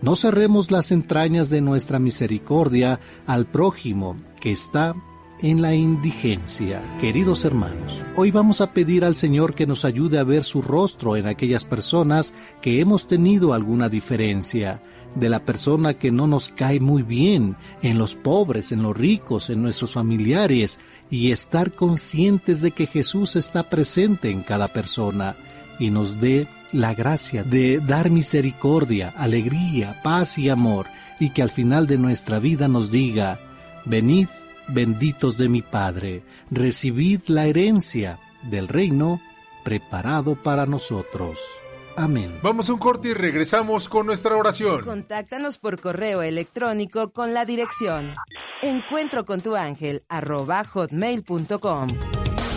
No 0.03 0.15
cerremos 0.15 0.71
las 0.71 0.93
entrañas 0.93 1.51
de 1.51 1.61
nuestra 1.61 1.99
misericordia 1.99 3.01
al 3.27 3.47
prójimo 3.47 4.17
que 4.41 4.53
está 4.53 4.95
en 5.41 5.63
la 5.63 5.75
indigencia. 5.75 6.83
Queridos 7.01 7.45
hermanos, 7.45 8.05
hoy 8.17 8.31
vamos 8.31 8.61
a 8.61 8.73
pedir 8.73 9.05
al 9.05 9.17
Señor 9.17 9.55
que 9.55 9.67
nos 9.67 9.85
ayude 9.85 10.19
a 10.19 10.25
ver 10.25 10.45
su 10.45 10.63
rostro 10.63 11.17
en 11.17 11.27
aquellas 11.27 11.65
personas 11.65 12.35
que 12.63 12.81
hemos 12.81 13.07
tenido 13.07 13.53
alguna 13.53 13.89
diferencia, 13.89 14.83
de 15.17 15.29
la 15.29 15.41
persona 15.41 15.95
que 15.95 16.13
no 16.13 16.27
nos 16.27 16.51
cae 16.51 16.79
muy 16.79 17.03
bien, 17.03 17.57
en 17.83 17.99
los 17.99 18.15
pobres, 18.15 18.71
en 18.71 18.83
los 18.83 18.97
ricos, 18.97 19.51
en 19.51 19.63
nuestros 19.63 19.95
familiares, 19.95 20.79
y 21.11 21.33
estar 21.33 21.73
conscientes 21.73 22.63
de 22.63 22.71
que 22.71 22.87
Jesús 22.87 23.35
está 23.35 23.69
presente 23.69 24.31
en 24.31 24.43
cada 24.43 24.69
persona 24.69 25.37
y 25.79 25.91
nos 25.91 26.21
dé 26.21 26.49
la 26.73 26.95
gracia 26.95 27.45
de 27.45 27.81
dar 27.81 28.11
misericordia, 28.11 29.13
alegría, 29.17 30.01
paz 30.03 30.39
y 30.39 30.49
amor, 30.49 30.87
y 31.19 31.31
que 31.31 31.43
al 31.43 31.51
final 31.51 31.87
de 31.87 31.99
nuestra 31.99 32.39
vida 32.39 32.69
nos 32.69 32.91
diga, 32.91 33.41
venid 33.85 34.29
benditos 34.69 35.37
de 35.39 35.49
mi 35.49 35.63
Padre, 35.63 36.25
recibid 36.51 37.21
la 37.29 37.47
herencia 37.47 38.19
del 38.43 38.69
reino 38.69 39.21
preparado 39.65 40.43
para 40.43 40.67
nosotros. 40.67 41.39
Amén. 41.97 42.39
Vamos 42.43 42.69
a 42.69 42.73
un 42.73 42.79
corte 42.79 43.09
y 43.09 43.15
regresamos 43.15 43.89
con 43.89 44.07
nuestra 44.07 44.37
oración. 44.37 44.85
Contáctanos 44.85 45.59
por 45.59 45.81
correo 45.81 46.23
electrónico 46.23 47.11
con 47.11 47.35
la 47.35 47.45
dirección 47.45 48.13
encuentro 48.63 49.25
con 49.25 49.41
tu 49.41 49.57
ángel 49.57 50.03
hotmail.com. 50.09 51.89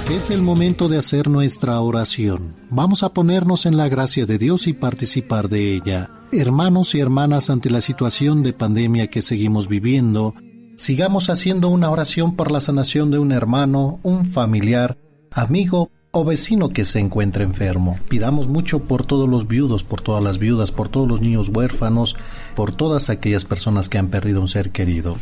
Es 0.09 0.31
el 0.31 0.41
momento 0.41 0.89
de 0.89 0.97
hacer 0.97 1.29
nuestra 1.29 1.79
oración. 1.81 2.55
Vamos 2.69 3.03
a 3.03 3.13
ponernos 3.13 3.65
en 3.65 3.77
la 3.77 3.89
gracia 3.89 4.25
de 4.25 4.37
Dios 4.37 4.67
y 4.67 4.73
participar 4.73 5.49
de 5.49 5.75
ella. 5.75 6.09
Hermanos 6.31 6.95
y 6.95 6.99
hermanas, 6.99 7.49
ante 7.49 7.69
la 7.69 7.81
situación 7.81 8.41
de 8.41 8.53
pandemia 8.53 9.07
que 9.07 9.21
seguimos 9.21 9.67
viviendo, 9.67 10.33
sigamos 10.77 11.29
haciendo 11.29 11.69
una 11.69 11.91
oración 11.91 12.35
por 12.35 12.51
la 12.51 12.61
sanación 12.61 13.11
de 13.11 13.19
un 13.19 13.31
hermano, 13.31 13.99
un 14.01 14.25
familiar, 14.25 14.97
amigo, 15.31 15.91
o 16.11 16.25
vecino 16.25 16.69
que 16.69 16.85
se 16.85 16.99
encuentre 16.99 17.43
enfermo. 17.43 17.99
Pidamos 18.09 18.47
mucho 18.47 18.79
por 18.79 19.05
todos 19.05 19.29
los 19.29 19.47
viudos, 19.47 19.83
por 19.83 20.01
todas 20.01 20.23
las 20.23 20.39
viudas, 20.39 20.71
por 20.71 20.89
todos 20.89 21.07
los 21.07 21.21
niños 21.21 21.49
huérfanos, 21.49 22.15
por 22.55 22.75
todas 22.75 23.09
aquellas 23.09 23.45
personas 23.45 23.89
que 23.89 23.97
han 23.97 24.09
perdido 24.09 24.41
un 24.41 24.47
ser 24.47 24.71
querido. 24.71 25.17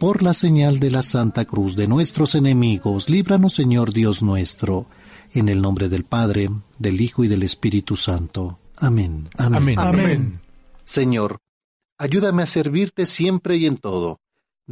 por 0.00 0.22
la 0.22 0.32
señal 0.32 0.80
de 0.80 0.90
la 0.90 1.02
Santa 1.02 1.44
Cruz 1.44 1.76
de 1.76 1.86
nuestros 1.86 2.34
enemigos, 2.34 3.10
líbranos 3.10 3.52
Señor 3.52 3.92
Dios 3.92 4.22
nuestro, 4.22 4.86
en 5.32 5.50
el 5.50 5.60
nombre 5.60 5.90
del 5.90 6.04
Padre, 6.04 6.48
del 6.78 7.02
Hijo 7.02 7.22
y 7.22 7.28
del 7.28 7.42
Espíritu 7.42 7.96
Santo. 7.96 8.58
Amén. 8.78 9.28
Amén. 9.36 9.78
Amén. 9.78 10.40
Señor, 10.84 11.36
ayúdame 11.98 12.42
a 12.42 12.46
servirte 12.46 13.04
siempre 13.04 13.58
y 13.58 13.66
en 13.66 13.76
todo. 13.76 14.18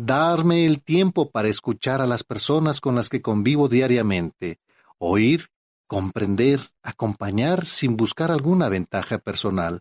Darme 0.01 0.65
el 0.65 0.81
tiempo 0.81 1.29
para 1.29 1.49
escuchar 1.49 2.01
a 2.01 2.07
las 2.07 2.23
personas 2.23 2.81
con 2.81 2.95
las 2.95 3.09
que 3.09 3.21
convivo 3.21 3.69
diariamente, 3.69 4.61
oír, 4.99 5.49
comprender, 5.89 6.61
acompañar 6.85 7.67
sin 7.67 7.97
buscar 7.97 8.31
alguna 8.31 8.69
ventaja 8.69 9.19
personal. 9.19 9.81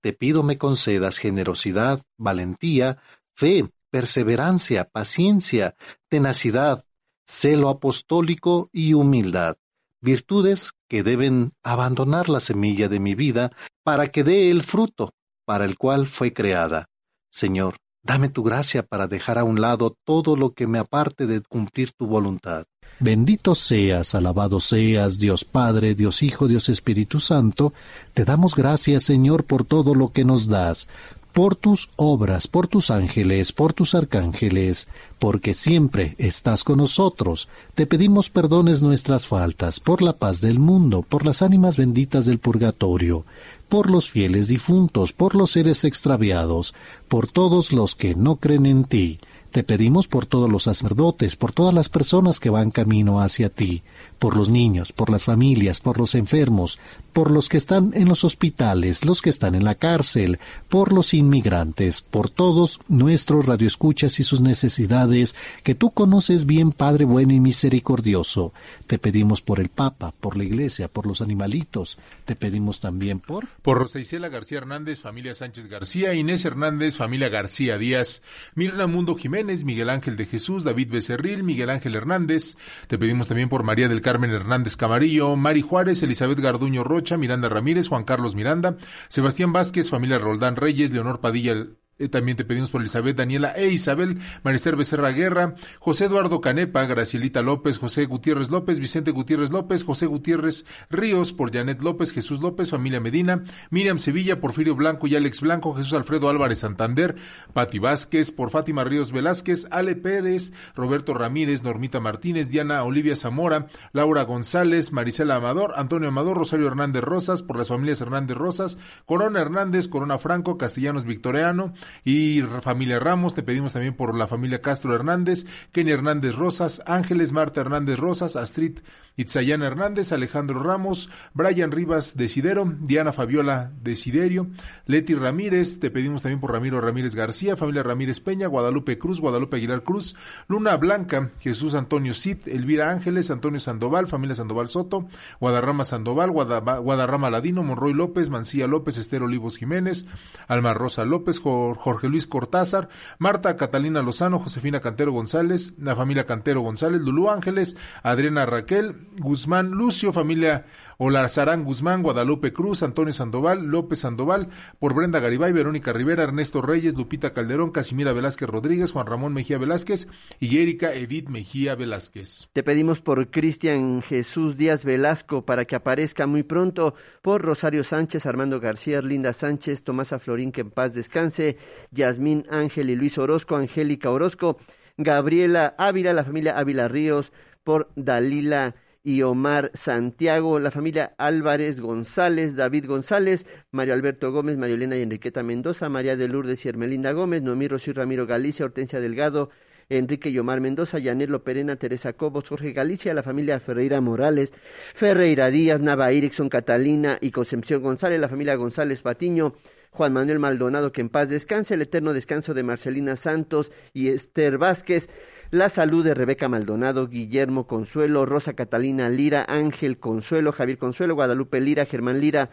Te 0.00 0.14
pido 0.14 0.42
me 0.42 0.56
concedas 0.56 1.18
generosidad, 1.18 2.00
valentía, 2.16 3.02
fe, 3.34 3.70
perseverancia, 3.90 4.88
paciencia, 4.88 5.74
tenacidad, 6.08 6.86
celo 7.26 7.68
apostólico 7.68 8.70
y 8.72 8.94
humildad, 8.94 9.58
virtudes 10.00 10.72
que 10.88 11.02
deben 11.02 11.52
abandonar 11.62 12.30
la 12.30 12.40
semilla 12.40 12.88
de 12.88 12.98
mi 12.98 13.14
vida 13.14 13.52
para 13.82 14.10
que 14.10 14.24
dé 14.24 14.50
el 14.50 14.62
fruto 14.62 15.12
para 15.44 15.66
el 15.66 15.76
cual 15.76 16.06
fue 16.06 16.32
creada. 16.32 16.88
Señor, 17.28 17.76
dame 18.02 18.28
tu 18.28 18.42
gracia 18.42 18.82
para 18.82 19.08
dejar 19.08 19.38
a 19.38 19.44
un 19.44 19.60
lado 19.60 19.96
todo 20.04 20.36
lo 20.36 20.52
que 20.52 20.66
me 20.66 20.78
aparte 20.78 21.26
de 21.26 21.40
cumplir 21.40 21.92
tu 21.92 22.06
voluntad. 22.06 22.64
Bendito 22.98 23.54
seas, 23.54 24.14
alabado 24.14 24.60
seas, 24.60 25.18
Dios 25.18 25.44
Padre, 25.44 25.94
Dios 25.94 26.22
Hijo, 26.22 26.48
Dios 26.48 26.68
Espíritu 26.68 27.18
Santo, 27.18 27.72
te 28.12 28.24
damos 28.24 28.54
gracias, 28.54 29.04
Señor, 29.04 29.44
por 29.44 29.64
todo 29.64 29.94
lo 29.94 30.12
que 30.12 30.24
nos 30.24 30.48
das, 30.48 30.86
por 31.32 31.56
tus 31.56 31.90
obras, 31.96 32.48
por 32.48 32.66
tus 32.66 32.90
ángeles, 32.90 33.52
por 33.52 33.72
tus 33.72 33.94
arcángeles, 33.94 34.88
porque 35.18 35.54
siempre 35.54 36.14
estás 36.18 36.64
con 36.64 36.78
nosotros. 36.78 37.48
Te 37.74 37.86
pedimos 37.86 38.30
perdones 38.30 38.82
nuestras 38.82 39.26
faltas, 39.26 39.80
por 39.80 40.02
la 40.02 40.14
paz 40.14 40.40
del 40.40 40.58
mundo, 40.58 41.02
por 41.02 41.24
las 41.24 41.42
ánimas 41.42 41.76
benditas 41.76 42.26
del 42.26 42.38
purgatorio, 42.38 43.24
por 43.70 43.88
los 43.88 44.10
fieles 44.10 44.48
difuntos, 44.48 45.12
por 45.12 45.36
los 45.36 45.52
seres 45.52 45.84
extraviados, 45.84 46.74
por 47.08 47.28
todos 47.28 47.72
los 47.72 47.94
que 47.94 48.16
no 48.16 48.36
creen 48.36 48.66
en 48.66 48.84
ti. 48.84 49.20
Te 49.52 49.62
pedimos 49.62 50.08
por 50.08 50.26
todos 50.26 50.50
los 50.50 50.64
sacerdotes, 50.64 51.36
por 51.36 51.52
todas 51.52 51.72
las 51.72 51.88
personas 51.88 52.40
que 52.40 52.50
van 52.50 52.72
camino 52.72 53.20
hacia 53.20 53.48
ti, 53.48 53.82
por 54.18 54.36
los 54.36 54.48
niños, 54.48 54.92
por 54.92 55.08
las 55.08 55.22
familias, 55.22 55.78
por 55.78 55.98
los 55.98 56.16
enfermos, 56.16 56.78
por 57.12 57.30
los 57.30 57.48
que 57.48 57.56
están 57.56 57.90
en 57.94 58.08
los 58.08 58.24
hospitales, 58.24 59.04
los 59.04 59.22
que 59.22 59.30
están 59.30 59.54
en 59.54 59.64
la 59.64 59.74
cárcel, 59.74 60.38
por 60.68 60.92
los 60.92 61.14
inmigrantes, 61.14 62.02
por 62.02 62.30
todos 62.30 62.80
nuestros 62.88 63.46
radioescuchas 63.46 64.20
y 64.20 64.24
sus 64.24 64.40
necesidades, 64.40 65.34
que 65.62 65.74
tú 65.74 65.90
conoces 65.90 66.46
bien, 66.46 66.72
Padre 66.72 67.04
bueno 67.04 67.32
y 67.32 67.40
misericordioso. 67.40 68.52
Te 68.86 68.98
pedimos 68.98 69.42
por 69.42 69.60
el 69.60 69.68
Papa, 69.68 70.14
por 70.18 70.36
la 70.36 70.44
Iglesia, 70.44 70.88
por 70.88 71.06
los 71.06 71.20
animalitos. 71.20 71.98
Te 72.24 72.36
pedimos 72.36 72.80
también 72.80 73.20
por... 73.20 73.48
Por 73.62 73.78
Rosa 73.78 74.00
Isela 74.00 74.28
García 74.28 74.58
Hernández, 74.58 75.00
familia 75.00 75.34
Sánchez 75.34 75.66
García, 75.68 76.14
Inés 76.14 76.44
Hernández, 76.44 76.96
familia 76.96 77.28
García 77.28 77.78
Díaz, 77.78 78.22
Mirna 78.54 78.86
Mundo 78.86 79.16
Jiménez, 79.16 79.64
Miguel 79.64 79.90
Ángel 79.90 80.16
de 80.16 80.26
Jesús, 80.26 80.64
David 80.64 80.90
Becerril, 80.90 81.42
Miguel 81.42 81.70
Ángel 81.70 81.94
Hernández. 81.94 82.56
Te 82.86 82.98
pedimos 82.98 83.28
también 83.28 83.48
por 83.48 83.62
María 83.62 83.88
del 83.88 84.00
Carmen 84.00 84.30
Hernández 84.30 84.76
Camarillo, 84.76 85.36
Mari 85.36 85.62
Juárez, 85.62 86.02
Elizabeth 86.02 86.38
Garduño 86.38 86.84
Miranda 87.18 87.48
Ramírez, 87.48 87.88
Juan 87.88 88.04
Carlos 88.04 88.34
Miranda, 88.34 88.76
Sebastián 89.08 89.52
Vázquez, 89.52 89.90
familia 89.90 90.18
Roldán 90.18 90.56
Reyes, 90.56 90.90
Leonor 90.90 91.20
Padilla 91.20 91.66
eh, 92.00 92.08
también 92.08 92.36
te 92.36 92.44
pedimos 92.44 92.70
por 92.70 92.80
Elizabeth 92.80 93.16
Daniela 93.16 93.52
e 93.54 93.68
Isabel, 93.68 94.18
Marister 94.42 94.74
Becerra 94.74 95.10
Guerra, 95.10 95.54
José 95.78 96.06
Eduardo 96.06 96.40
Canepa, 96.40 96.84
Gracielita 96.86 97.42
López, 97.42 97.78
José 97.78 98.06
Gutiérrez 98.06 98.50
López, 98.50 98.80
Vicente 98.80 99.10
Gutiérrez 99.10 99.50
López, 99.50 99.84
José 99.84 100.06
Gutiérrez 100.06 100.64
Ríos, 100.88 101.32
por 101.32 101.52
Janet 101.52 101.82
López, 101.82 102.12
Jesús 102.12 102.40
López, 102.40 102.70
familia 102.70 103.00
Medina, 103.00 103.44
Miriam 103.70 103.98
Sevilla, 103.98 104.40
Porfirio 104.40 104.74
Blanco 104.74 105.06
y 105.06 105.14
Alex 105.14 105.42
Blanco, 105.42 105.74
Jesús 105.74 105.92
Alfredo 105.92 106.28
Álvarez 106.28 106.60
Santander, 106.60 107.16
Pati 107.52 107.78
Vázquez, 107.78 108.30
por 108.30 108.50
Fátima 108.50 108.82
Ríos 108.84 109.12
Velázquez, 109.12 109.66
Ale 109.70 109.94
Pérez, 109.94 110.52
Roberto 110.74 111.14
Ramírez, 111.14 111.62
Normita 111.62 112.00
Martínez, 112.00 112.48
Diana 112.48 112.82
Olivia 112.82 113.16
Zamora, 113.16 113.66
Laura 113.92 114.24
González, 114.24 114.92
Marisela 114.92 115.36
Amador, 115.36 115.74
Antonio 115.76 116.08
Amador, 116.08 116.38
Rosario 116.38 116.66
Hernández 116.66 117.04
Rosas, 117.04 117.42
por 117.42 117.58
las 117.58 117.68
familias 117.68 118.00
Hernández 118.00 118.36
Rosas, 118.36 118.78
Corona 119.04 119.40
Hernández, 119.40 119.88
Corona 119.88 120.18
Franco, 120.18 120.56
Castellanos 120.56 121.04
Victoriano, 121.04 121.74
y 122.04 122.42
familia 122.62 122.98
Ramos, 122.98 123.34
te 123.34 123.42
pedimos 123.42 123.72
también 123.72 123.94
por 123.94 124.16
la 124.16 124.26
familia 124.26 124.60
Castro 124.60 124.94
Hernández, 124.94 125.46
Kenny 125.72 125.92
Hernández 125.92 126.36
Rosas, 126.36 126.82
Ángeles 126.86 127.32
Marta 127.32 127.60
Hernández 127.60 127.98
Rosas, 127.98 128.36
Astrid 128.36 128.80
Itzayana 129.16 129.66
Hernández, 129.66 130.12
Alejandro 130.12 130.62
Ramos, 130.62 131.10
Brian 131.34 131.72
Rivas 131.72 132.16
Desidero, 132.16 132.64
Diana 132.80 133.12
Fabiola 133.12 133.70
Desiderio, 133.82 134.46
Leti 134.86 135.14
Ramírez, 135.14 135.78
te 135.78 135.90
pedimos 135.90 136.22
también 136.22 136.40
por 136.40 136.52
Ramiro 136.52 136.80
Ramírez 136.80 137.14
García, 137.14 137.56
familia 137.56 137.82
Ramírez 137.82 138.20
Peña, 138.20 138.46
Guadalupe 138.46 138.98
Cruz, 138.98 139.20
Guadalupe 139.20 139.56
Aguilar 139.56 139.82
Cruz, 139.82 140.16
Luna 140.48 140.76
Blanca, 140.76 141.32
Jesús 141.40 141.74
Antonio 141.74 142.14
Cid, 142.14 142.48
Elvira 142.48 142.90
Ángeles, 142.90 143.30
Antonio 143.30 143.60
Sandoval, 143.60 144.06
familia 144.06 144.36
Sandoval 144.36 144.68
Soto, 144.68 145.06
Guadarrama 145.38 145.84
Sandoval, 145.84 146.30
Guadarrama 146.30 147.30
Ladino, 147.30 147.62
Monroy 147.62 147.92
López, 147.92 148.30
Mancilla 148.30 148.66
López, 148.66 148.96
Estero 148.96 149.26
Olivos 149.26 149.58
Jiménez, 149.58 150.06
Alma 150.48 150.72
Rosa 150.72 151.04
López, 151.04 151.40
Jorge 151.40 151.79
Luis 152.02 152.26
Cortázar, 152.26 152.88
Marta 153.18 153.56
Catalina 153.56 154.02
Lozano, 154.02 154.38
Josefina 154.38 154.80
Cantero 154.80 155.12
González, 155.12 155.74
la 155.78 155.96
familia 155.96 156.26
Cantero 156.26 156.60
González, 156.60 157.00
Lulú 157.00 157.30
Ángeles, 157.30 157.76
Adriana 158.02 158.46
Raquel, 158.46 159.08
Guzmán 159.18 159.70
Lucio, 159.70 160.12
familia 160.12 160.66
Olarzarán 161.02 161.64
Guzmán, 161.64 162.02
Guadalupe 162.02 162.52
Cruz, 162.52 162.82
Antonio 162.82 163.14
Sandoval, 163.14 163.64
López 163.64 164.00
Sandoval, 164.00 164.48
por 164.78 164.92
Brenda 164.92 165.18
Garibay, 165.18 165.50
Verónica 165.50 165.94
Rivera, 165.94 166.24
Ernesto 166.24 166.60
Reyes, 166.60 166.94
Lupita 166.94 167.32
Calderón, 167.32 167.70
Casimira 167.70 168.12
Velázquez 168.12 168.46
Rodríguez, 168.46 168.92
Juan 168.92 169.06
Ramón 169.06 169.32
Mejía 169.32 169.56
Velázquez 169.56 170.08
y 170.40 170.58
Erika 170.58 170.92
Edith 170.92 171.30
Mejía 171.30 171.74
Velázquez. 171.74 172.50
Te 172.52 172.62
pedimos 172.62 173.00
por 173.00 173.30
Cristian 173.30 174.02
Jesús 174.02 174.58
Díaz 174.58 174.84
Velasco 174.84 175.46
para 175.46 175.64
que 175.64 175.74
aparezca 175.74 176.26
muy 176.26 176.42
pronto, 176.42 176.92
por 177.22 177.40
Rosario 177.40 177.82
Sánchez, 177.82 178.26
Armando 178.26 178.60
García, 178.60 179.00
Linda 179.00 179.32
Sánchez, 179.32 179.82
Tomasa 179.82 180.18
Florín, 180.18 180.52
que 180.52 180.60
en 180.60 180.70
paz 180.70 180.92
descanse, 180.92 181.56
Yasmín 181.92 182.44
Ángel 182.50 182.90
y 182.90 182.96
Luis 182.96 183.16
Orozco, 183.16 183.56
Angélica 183.56 184.10
Orozco, 184.10 184.58
Gabriela 184.98 185.74
Ávila, 185.78 186.12
la 186.12 186.24
familia 186.24 186.58
Ávila 186.58 186.88
Ríos, 186.88 187.32
por 187.64 187.90
Dalila 187.96 188.74
y 189.02 189.22
Omar 189.22 189.70
Santiago, 189.74 190.58
la 190.58 190.70
familia 190.70 191.14
Álvarez 191.16 191.80
González, 191.80 192.54
David 192.54 192.86
González, 192.86 193.46
Mario 193.70 193.94
Alberto 193.94 194.30
Gómez, 194.32 194.58
María 194.58 194.76
Elena 194.76 194.96
y 194.96 195.02
Enriqueta 195.02 195.42
Mendoza, 195.42 195.88
María 195.88 196.16
de 196.16 196.28
Lourdes 196.28 196.64
y 196.64 196.68
Hermelinda 196.68 197.12
Gómez, 197.12 197.42
Noemí 197.42 197.68
Rocío 197.68 197.94
Ramiro 197.94 198.26
Galicia, 198.26 198.66
Hortensia 198.66 199.00
Delgado, 199.00 199.50
Enrique 199.88 200.28
y 200.30 200.38
Omar 200.38 200.60
Mendoza, 200.60 200.98
Yanelo 200.98 201.42
Perena, 201.42 201.76
Teresa 201.76 202.12
Cobos, 202.12 202.48
Jorge 202.48 202.72
Galicia, 202.72 203.12
la 203.14 203.22
familia 203.22 203.58
Ferreira 203.58 204.00
Morales, 204.00 204.52
Ferreira 204.94 205.50
Díaz, 205.50 205.80
Nava 205.80 206.12
Erickson, 206.12 206.48
Catalina 206.48 207.18
y 207.20 207.32
Concepción 207.32 207.82
González, 207.82 208.20
la 208.20 208.28
familia 208.28 208.54
González 208.54 209.02
Patiño, 209.02 209.54
Juan 209.90 210.12
Manuel 210.12 210.38
Maldonado, 210.38 210.92
que 210.92 211.00
en 211.00 211.08
paz 211.08 211.28
descanse, 211.28 211.74
el 211.74 211.82
eterno 211.82 212.12
descanso 212.12 212.54
de 212.54 212.62
Marcelina 212.62 213.16
Santos 213.16 213.72
y 213.92 214.08
Esther 214.08 214.58
Vázquez, 214.58 215.08
la 215.50 215.68
salud 215.68 216.04
de 216.04 216.14
Rebeca 216.14 216.48
Maldonado, 216.48 217.08
Guillermo 217.08 217.66
Consuelo, 217.66 218.24
Rosa 218.24 218.52
Catalina 218.52 219.08
Lira, 219.08 219.44
Ángel 219.48 219.98
Consuelo, 219.98 220.52
Javier 220.52 220.78
Consuelo, 220.78 221.14
Guadalupe 221.14 221.60
Lira, 221.60 221.86
Germán 221.86 222.20
Lira, 222.20 222.50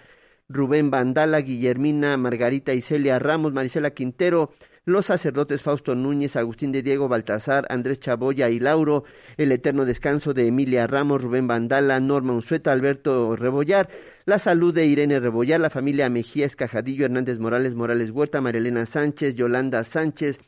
Rubén 0.50 0.90
Bandala, 0.90 1.42
Guillermina, 1.42 2.18
Margarita 2.18 2.74
y 2.74 2.82
Celia 2.82 3.20
Ramos, 3.20 3.54
Marisela 3.54 3.92
Quintero, 3.92 4.52
los 4.86 5.08
sacerdotes 5.08 5.62
Fausto 5.62 5.94
Núñez, 5.94 6.36
Agustín 6.36 6.72
de 6.72 6.82
Diego 6.82 7.08
Baltasar, 7.08 7.68
Andrés 7.70 8.00
Chaboya 8.00 8.50
y 8.50 8.60
Lauro, 8.60 9.04
el 9.36 9.52
eterno 9.52 9.86
descanso 9.86 10.34
de 10.34 10.48
Emilia 10.48 10.88
Ramos, 10.88 11.22
Rubén 11.22 11.48
Bandala, 11.48 12.00
Norma 12.00 12.34
Unzueta, 12.34 12.72
Alberto 12.72 13.36
Rebollar, 13.36 13.90
la 14.26 14.40
salud 14.40 14.74
de 14.74 14.86
Irene 14.88 15.20
Rebollar, 15.20 15.60
la 15.60 15.70
familia 15.70 16.10
Mejía 16.10 16.48
Escajadillo, 16.48 17.06
Hernández 17.06 17.38
Morales, 17.38 17.76
Morales 17.76 18.10
Huerta, 18.10 18.42
Marilena 18.42 18.86
Sánchez, 18.86 19.36
Yolanda 19.36 19.84
Sánchez, 19.84 20.40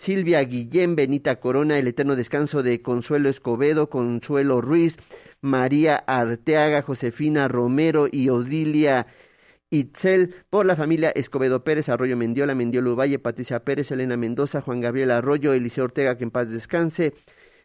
Silvia 0.00 0.42
Guillén, 0.44 0.96
Benita 0.96 1.40
Corona, 1.40 1.78
el 1.78 1.86
eterno 1.86 2.16
descanso 2.16 2.62
de 2.62 2.80
Consuelo 2.80 3.28
Escobedo, 3.28 3.90
Consuelo 3.90 4.62
Ruiz, 4.62 4.96
María 5.42 5.96
Arteaga, 5.96 6.80
Josefina 6.80 7.48
Romero 7.48 8.08
y 8.10 8.30
Odilia 8.30 9.08
Itzel, 9.68 10.36
por 10.48 10.64
la 10.64 10.74
familia 10.74 11.10
Escobedo 11.10 11.64
Pérez, 11.64 11.90
Arroyo 11.90 12.16
Mendiola, 12.16 12.54
Mendiola 12.54 12.94
Valle, 12.94 13.18
Patricia 13.18 13.62
Pérez, 13.62 13.90
Elena 13.90 14.16
Mendoza, 14.16 14.62
Juan 14.62 14.80
Gabriel 14.80 15.10
Arroyo, 15.10 15.52
Eliseo 15.52 15.84
Ortega, 15.84 16.16
que 16.16 16.24
en 16.24 16.30
paz 16.30 16.48
descanse, 16.48 17.12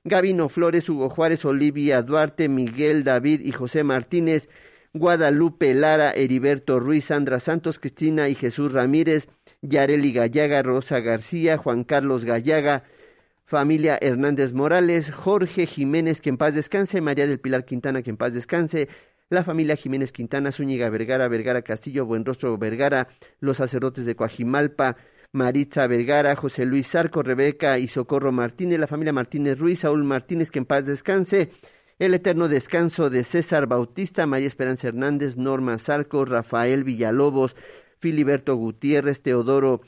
Gabino 0.04 0.50
Flores, 0.50 0.90
Hugo 0.90 1.10
Juárez, 1.10 1.46
Olivia 1.46 2.02
Duarte, 2.02 2.50
Miguel 2.50 3.06
David 3.06 3.46
y 3.46 3.54
José 3.54 3.86
Martínez, 3.86 4.50
Guadalupe 4.94 5.74
Lara, 5.74 6.12
Heriberto 6.12 6.82
Ruiz, 6.82 7.06
Sandra 7.06 7.40
Santos, 7.40 7.80
Cristina 7.80 8.28
y 8.28 8.36
Jesús 8.36 8.74
Ramírez, 8.74 9.30
Yareli 9.68 10.12
Gallaga, 10.14 10.64
Rosa 10.64 11.00
García, 11.00 11.58
Juan 11.58 11.84
Carlos 11.84 12.26
Gallaga, 12.26 12.84
familia 13.46 13.98
Hernández 14.02 14.54
Morales, 14.54 15.12
Jorge 15.12 15.68
Jiménez, 15.68 16.22
que 16.22 16.30
en 16.30 16.38
paz 16.38 16.56
descanse, 16.56 17.02
María 17.02 17.28
del 17.28 17.40
Pilar 17.40 17.66
Quintana, 17.66 18.02
que 18.02 18.10
en 18.10 18.18
paz 18.18 18.34
descanse, 18.34 18.90
la 19.30 19.44
familia 19.44 19.76
Jiménez 19.76 20.12
Quintana, 20.12 20.52
Zúñiga 20.52 20.90
Vergara, 20.90 21.28
Vergara 21.28 21.62
Castillo, 21.62 22.06
Buenrostro 22.06 22.58
Vergara, 22.58 23.08
los 23.40 23.58
sacerdotes 23.58 24.06
de 24.06 24.16
Coajimalpa, 24.16 24.98
Maritza 25.32 25.88
Vergara, 25.88 26.36
José 26.36 26.66
Luis 26.66 26.88
Zarco, 26.88 27.22
Rebeca 27.22 27.78
y 27.78 27.88
Socorro 27.88 28.32
Martínez, 28.32 28.80
la 28.80 28.88
familia 28.88 29.14
Martínez 29.14 29.58
Ruiz, 29.60 29.80
Saúl 29.80 30.04
Martínez, 30.04 30.52
que 30.52 30.60
en 30.60 30.66
paz 30.66 30.86
descanse, 30.86 31.52
el 32.00 32.14
eterno 32.14 32.48
descanso 32.48 33.10
de 33.10 33.24
César 33.24 33.68
Bautista, 33.68 34.26
María 34.26 34.48
Esperanza 34.48 34.88
Hernández, 34.88 35.38
Norma 35.38 35.78
Zarco, 35.78 36.26
Rafael 36.26 36.84
Villalobos, 36.84 37.56
Filiberto 38.06 38.56
Gutiérrez, 38.56 39.20
Teodoro 39.20 39.82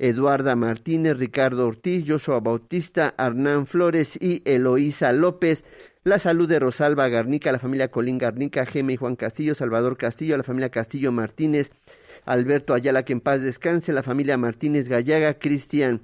Eduarda 0.00 0.56
Martínez, 0.56 1.16
Ricardo 1.16 1.68
Ortiz, 1.68 2.04
Joshua 2.04 2.40
Bautista, 2.40 3.14
Hernán 3.16 3.68
Flores 3.68 4.18
y 4.20 4.42
Eloísa 4.44 5.12
López. 5.12 5.62
La 6.02 6.18
salud 6.18 6.48
de 6.48 6.58
Rosalba 6.58 7.06
Garnica, 7.06 7.52
la 7.52 7.60
familia 7.60 7.92
Colín 7.92 8.18
Garnica, 8.18 8.66
Geme 8.66 8.94
y 8.94 8.96
Juan 8.96 9.14
Castillo, 9.14 9.54
Salvador 9.54 9.96
Castillo, 9.96 10.36
la 10.36 10.42
familia 10.42 10.70
Castillo 10.70 11.12
Martínez, 11.12 11.70
Alberto 12.24 12.74
Ayala, 12.74 13.04
que 13.04 13.12
en 13.12 13.20
paz 13.20 13.40
descanse, 13.40 13.92
la 13.92 14.02
familia 14.02 14.36
Martínez 14.36 14.88
Gallaga, 14.88 15.34
Cristian 15.34 16.00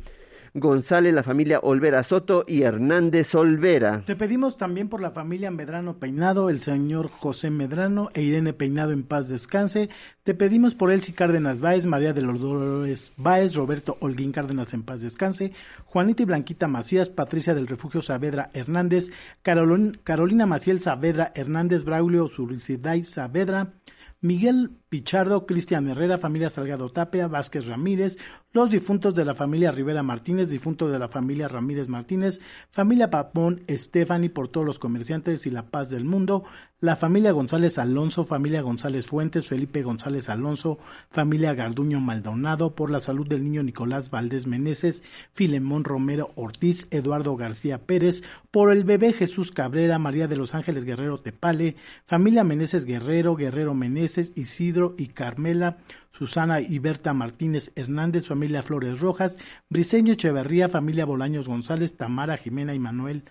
González, 0.59 1.13
la 1.13 1.23
familia 1.23 1.61
Olvera 1.63 2.03
Soto 2.03 2.45
y 2.49 2.63
Hernández 2.63 3.35
Olvera. 3.35 4.03
Te 4.07 4.17
pedimos 4.17 4.57
también 4.57 4.89
por 4.89 5.03
la 5.03 5.11
familia 5.11 5.51
Medrano 5.51 5.99
Peinado, 5.99 6.49
el 6.49 6.63
señor 6.63 7.11
José 7.11 7.51
Medrano 7.51 8.09
e 8.15 8.23
Irene 8.23 8.55
Peinado 8.55 8.93
en 8.93 9.03
paz 9.03 9.29
descanse. 9.29 9.91
Te 10.23 10.33
pedimos 10.33 10.75
por 10.75 10.91
Elsie 10.91 11.15
Cárdenas 11.15 11.61
Báez, 11.61 11.85
María 11.85 12.15
de 12.15 12.23
los 12.23 12.41
Dolores 12.41 13.13
Báez, 13.19 13.55
Roberto 13.55 13.99
Holguín 14.01 14.33
Cárdenas 14.33 14.73
en 14.73 14.83
paz 14.83 15.03
descanse, 15.03 15.53
Juanita 15.85 16.23
y 16.23 16.27
Blanquita 16.27 16.69
Macías, 16.69 17.11
Patricia 17.11 17.55
del 17.55 17.67
Refugio 17.67 18.01
Saavedra 18.01 18.49
Hernández, 18.55 19.11
Carolina 19.43 20.47
Maciel 20.47 20.81
Saavedra 20.81 21.33
Hernández, 21.35 21.85
Braulio 21.85 22.29
Zuriciday 22.29 23.05
Saavedra, 23.05 23.75
Miguel 24.23 24.71
Pichardo, 24.97 25.45
Cristian 25.45 25.87
Herrera, 25.91 26.17
familia 26.17 26.49
Salgado 26.49 26.89
Tapia, 26.89 27.29
Vázquez 27.29 27.67
Ramírez, 27.67 28.17
los 28.55 28.71
difuntos 28.71 29.15
de 29.15 29.27
la 29.27 29.35
familia 29.35 29.71
Rivera 29.71 30.03
Martínez, 30.03 30.49
difuntos 30.49 30.91
de 30.91 30.99
la 30.99 31.09
familia 31.09 31.49
Ramírez 31.49 31.87
Martínez, 31.87 32.41
familia 32.71 33.11
Papón, 33.11 33.61
Estefani 33.67 34.31
por 34.31 34.49
todos 34.49 34.67
los 34.67 34.79
comerciantes 34.79 35.45
y 35.45 35.51
la 35.51 35.67
paz 35.67 35.91
del 35.91 36.07
mundo, 36.07 36.45
la 36.81 36.97
familia 36.97 37.33
González 37.33 37.79
Alonso, 37.79 38.25
familia 38.25 38.61
González 38.61 39.07
Fuentes, 39.07 39.47
Felipe 39.47 39.83
González 39.83 40.29
Alonso, 40.29 40.79
familia 41.11 41.55
Garduño 41.55 42.01
Maldonado, 42.01 42.75
por 42.75 42.91
la 42.91 43.01
salud 43.01 43.27
del 43.27 43.45
niño 43.45 43.63
Nicolás 43.63 44.11
Valdés 44.11 44.47
Meneses, 44.47 45.03
Filemón 45.33 45.85
Romero 45.85 46.33
Ortiz, 46.35 46.87
Eduardo 46.91 47.35
García 47.37 47.79
Pérez, 47.79 48.23
por 48.51 48.73
el 48.73 48.85
bebé 48.85 49.15
Jesús 49.15 49.53
Cabrera, 49.53 49.99
María 49.99 50.29
de 50.29 50.37
los 50.37 50.55
Ángeles 50.55 50.85
Guerrero 50.85 51.19
Tepale, 51.19 51.77
familia 52.05 52.45
Meneses 52.45 52.85
Guerrero, 52.85 53.37
Guerrero 53.37 53.75
Meneses, 53.75 54.33
Isidro 54.35 54.86
y 54.97 55.09
Carmela, 55.09 55.79
Susana 56.13 56.61
y 56.61 56.79
Berta 56.79 57.13
Martínez 57.13 57.73
Hernández, 57.75 58.27
familia 58.27 58.63
Flores 58.63 59.01
Rojas, 59.01 59.37
Briseño 59.69 60.13
Echeverría, 60.13 60.69
familia 60.69 61.05
Bolaños 61.05 61.49
González, 61.49 61.97
Tamara 61.97 62.37
Jimena 62.37 62.75
y 62.75 62.79
Manuel. 62.79 63.25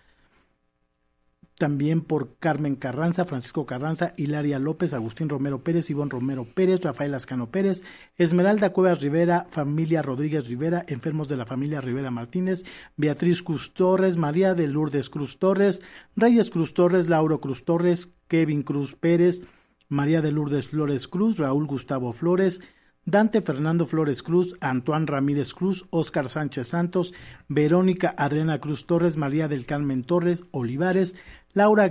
También 1.57 2.02
por 2.02 2.36
Carmen 2.38 2.76
Carranza, 2.76 3.23
Francisco 3.23 3.65
Carranza, 3.65 4.14
Hilaria 4.18 4.60
López, 4.60 4.94
Agustín 4.94 5.30
Romero 5.30 5.64
Pérez, 5.64 5.90
Ivonne 5.90 6.11
Romero 6.11 6.44
Pérez, 6.44 6.82
Rafael 6.82 7.14
Ascano 7.14 7.49
Pérez, 7.49 7.82
Esmeralda 8.18 8.73
Cuevas 8.73 8.99
Rivera, 8.99 9.48
familia 9.52 10.02
Rodríguez 10.02 10.48
Rivera, 10.48 10.84
enfermos 10.90 11.30
de 11.30 11.38
la 11.38 11.45
familia 11.45 11.80
Rivera 11.80 12.11
Martínez, 12.11 12.65
Beatriz 12.98 13.41
Cruz 13.41 13.73
Torres, 13.73 14.18
María 14.18 14.53
de 14.53 14.68
Lourdes 14.68 15.10
Cruz 15.10 15.40
Torres, 15.40 15.80
Reyes 16.18 16.49
Cruz 16.49 16.73
Torres, 16.73 17.07
Lauro 17.07 17.40
Cruz 17.40 17.64
Torres, 17.64 18.11
Kevin 18.27 18.61
Cruz 18.61 18.94
Pérez, 18.94 19.41
María 19.88 20.22
de 20.22 20.32
Lourdes 20.32 20.68
Flores 20.68 21.07
Cruz, 21.07 21.38
Raúl 21.38 21.68
Gustavo 21.68 22.14
Flores, 22.14 22.62
Dante 23.07 23.41
Fernando 23.41 23.86
Flores 23.86 24.24
Cruz, 24.24 24.56
Antoine 24.62 25.06
Ramírez 25.06 25.53
Cruz, 25.53 25.86
Óscar 25.91 26.28
Sánchez 26.28 26.70
Santos, 26.70 27.14
Verónica 27.48 28.16
Adriana 28.18 28.60
Cruz 28.60 28.88
Torres, 28.88 29.16
María 29.16 29.48
del 29.48 29.68
Carmen 29.68 30.03
Torres, 30.03 30.44
Olivares, 30.49 31.16
Laura 31.53 31.88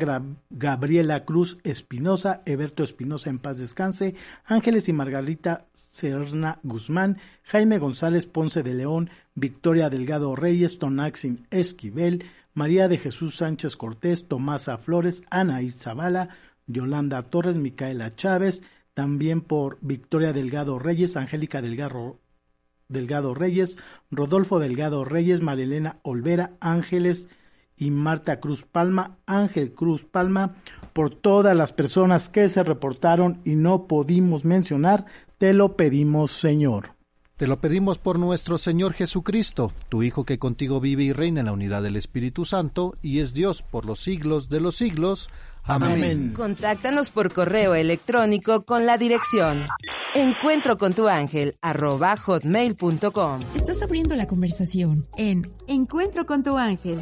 Gabriela 0.51 1.25
Cruz 1.25 1.57
Espinosa, 1.63 2.43
Eberto 2.45 2.83
Espinosa 2.83 3.31
en 3.31 3.39
paz 3.39 3.59
descanse, 3.59 4.17
Ángeles 4.45 4.89
y 4.89 4.93
Margarita 4.93 5.67
Serna 5.73 6.59
Guzmán, 6.65 7.19
Jaime 7.45 7.79
González 7.79 8.27
Ponce 8.27 8.63
de 8.63 8.75
León, 8.75 9.09
Victoria 9.35 9.89
Delgado 9.91 10.35
Reyes, 10.37 10.79
Tonaxin 10.79 11.47
Esquivel, 11.51 12.25
María 12.55 12.89
de 12.89 12.99
Jesús 12.99 13.37
Sánchez 13.37 13.77
Cortés, 13.77 14.29
Tomasa 14.29 14.79
Flores, 14.79 15.23
Ana 15.31 15.61
Zavala, 15.71 16.29
Yolanda 16.67 17.23
Torres, 17.23 17.57
Micaela 17.57 18.15
Chávez, 18.15 18.63
también 18.95 19.41
por 19.41 19.79
Victoria 19.81 20.33
Delgado 20.33 20.79
Reyes, 20.79 21.17
Angélica 21.17 21.61
Delgado, 21.61 23.35
Reyes, 23.35 23.79
Rodolfo 24.11 24.59
Delgado 24.59 25.05
Reyes, 25.05 25.43
Marilena 25.43 25.99
Olvera, 26.03 26.53
Ángeles 26.61 27.29
y 27.77 27.91
Marta 27.91 28.39
Cruz 28.41 28.65
Palma, 28.65 29.19
Ángel 29.27 29.75
Cruz 29.75 30.05
Palma, 30.05 30.55
por 30.93 31.11
todas 31.15 31.57
las 31.57 31.73
personas 31.73 32.29
que 32.29 32.49
se 32.49 32.63
reportaron 32.63 33.41
y 33.45 33.57
no 33.57 33.87
pudimos 33.89 34.45
mencionar, 34.45 35.07
te 35.39 35.53
lo 35.53 35.77
pedimos, 35.77 36.31
Señor. 36.31 36.94
Te 37.37 37.47
lo 37.49 37.59
pedimos 37.59 37.99
por 37.99 38.19
nuestro 38.19 38.59
Señor 38.59 38.93
Jesucristo, 38.93 39.73
tu 39.89 40.03
Hijo 40.03 40.25
que 40.25 40.39
contigo 40.39 40.81
vive 40.81 41.05
y 41.05 41.13
reina 41.13 41.41
en 41.41 41.47
la 41.47 41.53
unidad 41.53 41.83
del 41.83 41.97
Espíritu 41.97 42.45
Santo 42.45 42.95
y 43.03 43.19
es 43.19 43.35
Dios 43.35 43.63
por 43.63 43.87
los 43.87 44.01
siglos 44.01 44.49
de 44.49 44.61
los 44.61 44.77
siglos. 44.77 45.29
Amén. 45.65 46.33
Contáctanos 46.35 47.11
por 47.11 47.33
correo 47.33 47.75
electrónico 47.75 48.65
con 48.65 48.87
la 48.87 48.99
dirección 48.99 49.65
encuentro 50.15 50.79
con 50.79 50.93
tu 50.93 51.09
ángel 51.09 51.57
arroba 51.61 52.17
hotmail.com. 52.17 53.41
Estás 53.55 53.83
abriendo 53.83 54.15
la 54.17 54.27
conversación 54.27 55.07
en 55.17 55.51
Encuentro 55.67 56.25
con 56.27 56.43
tu 56.43 56.57
ángel. 56.57 57.01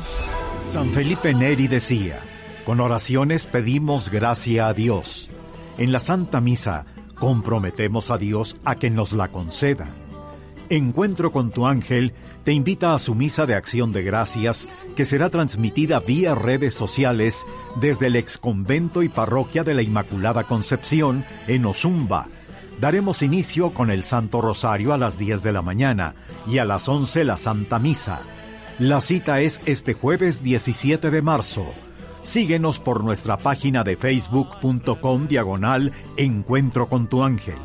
San 0.71 0.93
Felipe 0.93 1.35
Neri 1.35 1.69
decía, 1.69 2.21
con 2.65 2.81
oraciones 2.81 3.47
pedimos 3.47 4.11
gracia 4.11 4.69
a 4.69 4.75
Dios. 4.75 5.31
En 5.77 5.93
la 5.93 6.01
Santa 6.01 6.41
Misa 6.41 6.87
comprometemos 7.17 8.11
a 8.11 8.19
Dios 8.19 8.57
a 8.65 8.77
que 8.77 8.91
nos 8.91 9.13
la 9.13 9.29
conceda. 9.29 9.95
Encuentro 10.73 11.33
con 11.33 11.51
tu 11.51 11.67
ángel 11.67 12.15
te 12.45 12.53
invita 12.55 12.95
a 12.95 12.99
su 12.99 13.15
misa 13.15 13.45
de 13.45 13.55
acción 13.55 13.93
de 13.93 14.03
gracias 14.03 14.71
que 14.97 15.05
será 15.05 15.29
transmitida 15.29 16.01
vía 16.01 16.35
redes 16.35 16.73
sociales 16.73 17.45
desde 17.79 18.07
el 18.07 18.17
exconvento 18.17 19.03
y 19.03 19.11
parroquia 19.11 19.65
de 19.65 19.75
la 19.75 19.83
Inmaculada 19.83 20.45
Concepción 20.45 21.27
en 21.47 21.67
Ozumba. 21.67 22.29
Daremos 22.81 23.21
inicio 23.21 23.75
con 23.75 23.91
el 23.91 24.03
Santo 24.03 24.41
Rosario 24.41 24.95
a 24.95 24.97
las 24.97 25.19
10 25.19 25.43
de 25.43 25.53
la 25.53 25.61
mañana 25.61 26.15
y 26.47 26.57
a 26.57 26.65
las 26.65 26.89
11 26.89 27.25
la 27.25 27.37
Santa 27.37 27.79
Misa. 27.79 28.23
La 28.79 29.03
cita 29.03 29.43
es 29.43 29.61
este 29.67 29.93
jueves 29.93 30.43
17 30.43 31.11
de 31.11 31.21
marzo. 31.21 31.67
Síguenos 32.23 32.79
por 32.79 33.05
nuestra 33.05 33.37
página 33.37 33.85
de 33.85 33.97
facebook.com 33.97 35.27
diagonal 35.27 35.93
Encuentro 36.17 36.89
con 36.89 37.09
tu 37.09 37.23
ángel. 37.23 37.59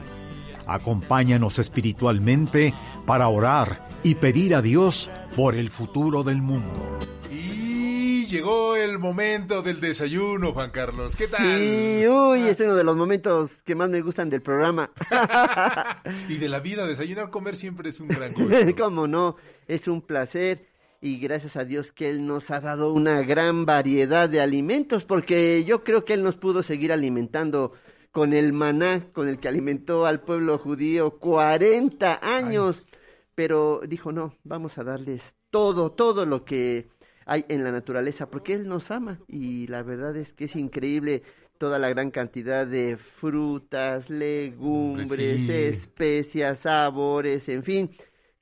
Acompáñanos 0.67 1.59
espiritualmente 1.59 2.73
para 3.05 3.27
orar 3.27 3.87
y 4.03 4.15
pedir 4.15 4.55
a 4.55 4.61
Dios 4.61 5.09
por 5.35 5.55
el 5.55 5.69
futuro 5.69 6.23
del 6.23 6.41
mundo. 6.41 6.99
Y 7.31 8.25
llegó 8.25 8.75
el 8.75 8.99
momento 8.99 9.61
del 9.61 9.79
desayuno, 9.79 10.53
Juan 10.53 10.71
Carlos. 10.71 11.15
¿Qué 11.15 11.27
tal? 11.27 11.57
Sí, 11.57 12.07
uy, 12.07 12.47
es 12.47 12.59
uno 12.59 12.75
de 12.75 12.83
los 12.83 12.95
momentos 12.95 13.51
que 13.63 13.75
más 13.75 13.89
me 13.89 14.01
gustan 14.01 14.29
del 14.29 14.41
programa. 14.41 14.91
y 16.29 16.35
de 16.35 16.49
la 16.49 16.59
vida, 16.59 16.85
desayunar, 16.85 17.29
comer 17.29 17.55
siempre 17.55 17.89
es 17.89 17.99
un 17.99 18.09
gran 18.09 18.33
gusto. 18.35 18.57
¿Cómo 18.77 19.07
no? 19.07 19.37
Es 19.67 19.87
un 19.87 20.01
placer 20.01 20.67
y 20.99 21.19
gracias 21.19 21.55
a 21.57 21.65
Dios 21.65 21.91
que 21.91 22.09
Él 22.09 22.25
nos 22.25 22.49
ha 22.49 22.59
dado 22.59 22.91
una 22.91 23.21
gran 23.21 23.65
variedad 23.65 24.27
de 24.27 24.41
alimentos, 24.41 25.03
porque 25.03 25.63
yo 25.63 25.83
creo 25.83 26.05
que 26.05 26.13
Él 26.13 26.23
nos 26.23 26.35
pudo 26.35 26.63
seguir 26.63 26.91
alimentando 26.91 27.73
con 28.17 28.33
el 28.33 28.51
maná 28.51 29.11
con 29.13 29.29
el 29.29 29.37
que 29.39 29.47
alimentó 29.47 30.07
al 30.07 30.21
pueblo 30.21 30.57
judío 30.57 31.19
40 31.19 32.19
años, 32.23 32.87
pero 33.35 33.81
dijo, 33.87 34.11
no, 34.11 34.33
vamos 34.43 34.79
a 34.79 34.83
darles 34.83 35.35
todo, 35.51 35.91
todo 35.91 36.25
lo 36.25 36.43
que 36.43 36.87
hay 37.27 37.45
en 37.47 37.63
la 37.63 37.71
naturaleza, 37.71 38.27
porque 38.27 38.53
Él 38.53 38.67
nos 38.67 38.89
ama 38.89 39.19
y 39.27 39.67
la 39.67 39.83
verdad 39.83 40.17
es 40.17 40.33
que 40.33 40.45
es 40.45 40.55
increíble 40.55 41.21
toda 41.59 41.77
la 41.77 41.89
gran 41.89 42.09
cantidad 42.09 42.65
de 42.65 42.97
frutas, 42.97 44.09
legumbres, 44.09 45.41
Sí. 45.41 45.51
especias, 45.51 46.61
sabores, 46.61 47.47
en 47.49 47.61
fin, 47.61 47.91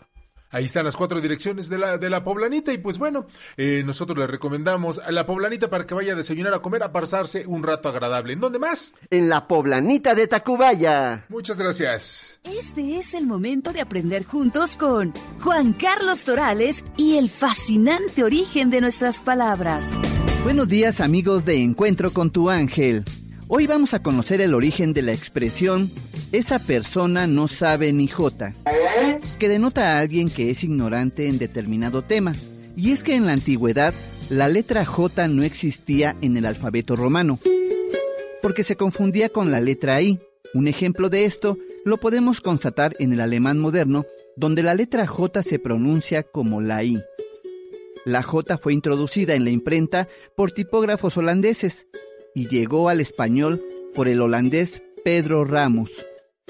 Ahí 0.54 0.66
están 0.66 0.84
las 0.84 0.94
cuatro 0.94 1.20
direcciones 1.20 1.68
de 1.68 1.78
la, 1.78 1.98
de 1.98 2.08
la 2.08 2.22
poblanita 2.22 2.72
y 2.72 2.78
pues 2.78 2.96
bueno, 2.96 3.26
eh, 3.56 3.82
nosotros 3.84 4.16
le 4.16 4.28
recomendamos 4.28 5.00
a 5.00 5.10
la 5.10 5.26
poblanita 5.26 5.68
para 5.68 5.84
que 5.84 5.94
vaya 5.94 6.12
a 6.12 6.16
desayunar, 6.16 6.54
a 6.54 6.60
comer, 6.60 6.84
a 6.84 6.92
pasarse 6.92 7.44
un 7.44 7.64
rato 7.64 7.88
agradable. 7.88 8.34
¿En 8.34 8.40
dónde 8.40 8.60
más? 8.60 8.94
En 9.10 9.28
la 9.28 9.48
poblanita 9.48 10.14
de 10.14 10.28
Tacubaya. 10.28 11.24
Muchas 11.28 11.58
gracias. 11.58 12.38
Este 12.44 12.98
es 13.00 13.14
el 13.14 13.26
momento 13.26 13.72
de 13.72 13.80
aprender 13.80 14.24
juntos 14.24 14.76
con 14.76 15.12
Juan 15.40 15.72
Carlos 15.72 16.20
Torales 16.20 16.84
y 16.96 17.16
el 17.16 17.30
fascinante 17.30 18.22
origen 18.22 18.70
de 18.70 18.80
nuestras 18.80 19.18
palabras. 19.18 19.82
Buenos 20.44 20.68
días 20.68 21.00
amigos 21.00 21.44
de 21.44 21.64
Encuentro 21.64 22.12
con 22.12 22.30
tu 22.30 22.48
ángel. 22.48 23.04
Hoy 23.46 23.66
vamos 23.66 23.94
a 23.94 24.02
conocer 24.02 24.40
el 24.40 24.54
origen 24.54 24.94
de 24.94 25.02
la 25.02 25.12
expresión 25.12 25.90
esa 26.34 26.58
persona 26.58 27.28
no 27.28 27.46
sabe 27.46 27.92
ni 27.92 28.08
jota, 28.08 28.54
que 29.38 29.48
denota 29.48 29.92
a 29.92 30.00
alguien 30.00 30.28
que 30.28 30.50
es 30.50 30.64
ignorante 30.64 31.28
en 31.28 31.38
determinado 31.38 32.02
tema. 32.02 32.32
Y 32.76 32.90
es 32.90 33.04
que 33.04 33.14
en 33.14 33.24
la 33.24 33.34
antigüedad 33.34 33.94
la 34.30 34.48
letra 34.48 34.84
J 34.84 35.28
no 35.28 35.44
existía 35.44 36.16
en 36.22 36.36
el 36.36 36.44
alfabeto 36.44 36.96
romano, 36.96 37.38
porque 38.42 38.64
se 38.64 38.74
confundía 38.74 39.28
con 39.28 39.52
la 39.52 39.60
letra 39.60 40.02
I. 40.02 40.18
Un 40.54 40.66
ejemplo 40.66 41.08
de 41.08 41.24
esto 41.24 41.56
lo 41.84 41.98
podemos 41.98 42.40
constatar 42.40 42.96
en 42.98 43.12
el 43.12 43.20
alemán 43.20 43.60
moderno, 43.60 44.06
donde 44.36 44.64
la 44.64 44.74
letra 44.74 45.06
J 45.06 45.40
se 45.44 45.60
pronuncia 45.60 46.24
como 46.24 46.60
la 46.60 46.82
I. 46.82 47.00
La 48.04 48.24
J 48.24 48.58
fue 48.58 48.72
introducida 48.72 49.34
en 49.34 49.44
la 49.44 49.50
imprenta 49.50 50.08
por 50.34 50.50
tipógrafos 50.50 51.16
holandeses 51.16 51.86
y 52.34 52.48
llegó 52.48 52.88
al 52.88 53.00
español 53.00 53.62
por 53.94 54.08
el 54.08 54.20
holandés 54.20 54.82
Pedro 55.04 55.44
Ramos, 55.44 55.90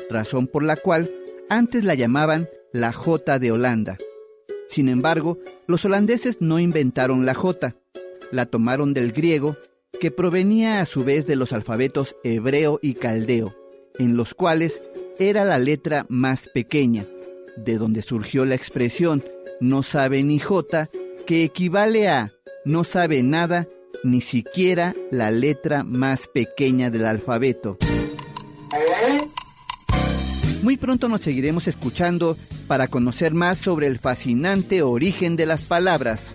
razón 0.08 0.46
por 0.46 0.62
la 0.62 0.76
cual 0.76 1.10
antes 1.48 1.84
la 1.84 1.94
llamaban 1.94 2.48
la 2.72 2.92
J 2.92 3.38
de 3.38 3.52
Holanda. 3.52 3.98
Sin 4.68 4.88
embargo, 4.88 5.38
los 5.66 5.84
holandeses 5.84 6.40
no 6.40 6.58
inventaron 6.58 7.26
la 7.26 7.34
J, 7.34 7.76
la 8.32 8.46
tomaron 8.46 8.94
del 8.94 9.12
griego, 9.12 9.56
que 10.00 10.10
provenía 10.10 10.80
a 10.80 10.86
su 10.86 11.04
vez 11.04 11.26
de 11.26 11.36
los 11.36 11.52
alfabetos 11.52 12.16
hebreo 12.24 12.78
y 12.82 12.94
caldeo, 12.94 13.54
en 13.98 14.16
los 14.16 14.34
cuales 14.34 14.82
era 15.18 15.44
la 15.44 15.58
letra 15.58 16.06
más 16.08 16.48
pequeña, 16.48 17.06
de 17.56 17.78
donde 17.78 18.02
surgió 18.02 18.44
la 18.44 18.56
expresión 18.56 19.22
no 19.60 19.82
sabe 19.82 20.22
ni 20.22 20.38
J, 20.38 20.90
que 21.26 21.44
equivale 21.44 22.08
a 22.08 22.30
no 22.64 22.84
sabe 22.84 23.22
nada, 23.22 23.68
ni 24.04 24.20
siquiera 24.20 24.94
la 25.10 25.30
letra 25.30 25.82
más 25.82 26.28
pequeña 26.28 26.90
del 26.90 27.06
alfabeto. 27.06 27.78
Muy 30.62 30.76
pronto 30.76 31.08
nos 31.08 31.22
seguiremos 31.22 31.66
escuchando 31.66 32.36
para 32.66 32.88
conocer 32.88 33.34
más 33.34 33.58
sobre 33.58 33.86
el 33.86 33.98
fascinante 33.98 34.82
origen 34.82 35.36
de 35.36 35.46
las 35.46 35.62
palabras. 35.62 36.34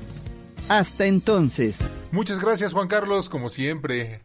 Hasta 0.67 1.05
entonces. 1.05 1.77
Muchas 2.11 2.39
gracias 2.39 2.73
Juan 2.73 2.87
Carlos, 2.87 3.29
como 3.29 3.49
siempre. 3.49 4.21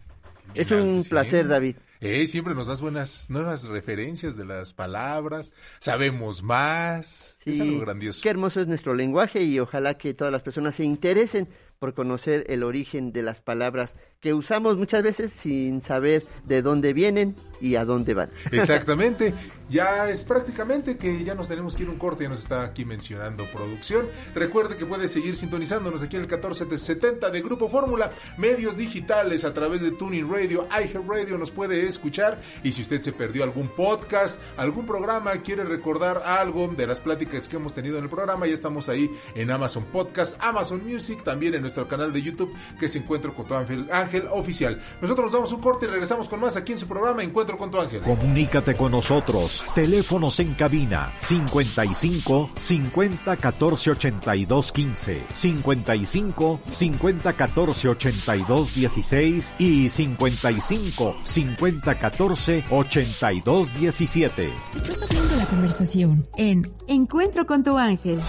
Es 0.55 0.71
un 0.71 1.05
placer, 1.09 1.49
David. 1.49 1.77
Eh, 2.01 2.27
siempre 2.27 2.55
nos 2.55 2.67
das 2.67 2.81
buenas 2.81 3.31
nuevas 3.31 3.65
referencias 3.65 4.37
de 4.37 4.45
las 4.45 4.75
palabras, 4.75 5.53
sabemos 5.81 6.43
más. 6.43 7.39
es 7.47 7.61
algo 7.61 7.81
grandioso. 7.81 8.21
Qué 8.23 8.29
hermoso 8.29 8.61
es 8.61 8.67
nuestro 8.67 8.95
lenguaje 8.95 9.43
y 9.43 9.59
ojalá 9.59 9.97
que 9.97 10.13
todas 10.13 10.31
las 10.31 10.43
personas 10.43 10.75
se 10.75 10.85
interesen 10.85 11.49
por 11.79 11.95
conocer 11.95 12.45
el 12.49 12.63
origen 12.63 13.13
de 13.13 13.23
las 13.23 13.41
palabras 13.41 13.97
que 14.25 14.33
usamos 14.33 14.79
muchas 14.79 15.03
veces 15.03 15.33
sin 15.33 15.83
saber 15.83 16.25
de 16.47 16.63
dónde 16.63 16.95
vienen 16.95 17.37
y 17.61 17.77
a 17.77 17.85
dónde 17.85 18.15
van. 18.15 18.31
Exactamente, 18.53 19.35
ya 19.69 20.11
es 20.11 20.25
prácticamente 20.25 20.97
que 20.97 21.25
ya 21.25 21.35
nos 21.35 21.49
tenemos 21.49 21.75
que 21.75 21.85
ir 21.85 21.91
un 21.91 21.99
corte, 21.99 22.25
ya 22.25 22.31
nos 22.31 22.41
está 22.41 22.63
aquí 22.63 22.85
mencionando 22.85 23.45
producción. 23.47 24.07
Recuerde 24.35 24.77
que 24.77 24.87
puede 24.87 25.09
seguir 25.09 25.37
sintonizándonos 25.37 26.03
aquí 26.03 26.17
en 26.17 26.23
el 26.23 26.29
1470 26.29 27.31
de 27.31 27.41
Grupo 27.41 27.69
Fórmula, 27.69 28.13
medios 28.37 28.77
digitales 28.77 29.45
a 29.45 29.55
través 29.55 29.81
de 29.81 29.93
Tuning 29.93 30.31
Radio, 30.31 30.67
iHeartRadio 30.71 31.39
nos 31.39 31.51
puede 31.51 31.87
escuchar 31.87 32.39
y 32.63 32.73
si 32.73 32.83
usted 32.83 33.01
se 33.01 33.13
perdió 33.13 33.45
algún 33.45 33.69
podcast, 33.69 34.41
algún 34.57 34.87
programa, 34.87 35.33
quiere 35.43 35.65
recordar 35.65 36.23
algo 36.25 36.69
de 36.69 36.87
las 36.87 37.01
pláticas 37.01 37.49
que 37.49 37.57
hemos 37.57 37.75
tenido 37.75 37.99
en 37.99 38.05
el 38.05 38.11
programa, 38.11 38.47
ya 38.47 38.55
estamos 38.55 38.89
ahí 38.89 39.11
en 39.35 39.51
Amazon 39.51 39.85
Podcast, 39.85 40.37
Amazon 40.41 40.83
Music, 40.87 41.23
también 41.25 41.55
en 41.55 41.63
nuestro 41.63 41.89
canal 41.89 42.13
de 42.13 42.23
YouTube 42.23 42.55
que 42.79 42.89
se 42.89 42.99
encuentra 42.99 43.31
con 43.33 43.47
tu 43.47 43.55
ángel, 43.55 43.87
ángel 44.15 44.29
Oficial. 44.33 44.81
Nosotros 45.01 45.27
nos 45.27 45.33
damos 45.33 45.53
un 45.53 45.61
corte 45.61 45.87
y 45.87 45.89
regresamos 45.89 46.29
con 46.29 46.41
más 46.41 46.57
aquí 46.57 46.73
en 46.73 46.79
su 46.79 46.87
programa 46.87 47.23
Encuentro 47.23 47.57
con 47.57 47.71
tu 47.71 47.79
ángel. 47.79 48.03
Comunícate 48.03 48.75
con 48.75 48.93
nosotros. 48.93 49.65
Teléfonos 49.75 50.39
en 50.41 50.55
cabina 50.55 51.13
55 51.19 52.51
50 52.59 53.37
14 53.37 53.91
82 53.91 54.73
15, 54.73 55.23
55 55.35 56.61
50 56.71 57.33
14 57.33 57.89
82 57.89 58.75
16 58.75 59.55
y 59.59 59.89
55 59.89 61.17
50 61.23 61.95
14 61.95 62.65
82 62.71 63.81
17. 63.81 64.51
Estás 64.75 65.03
abriendo 65.03 65.37
la 65.37 65.47
conversación 65.47 66.27
en 66.37 66.71
Encuentro 66.87 67.47
con 67.47 67.65
tu 67.65 67.79
ángel. 67.79 68.21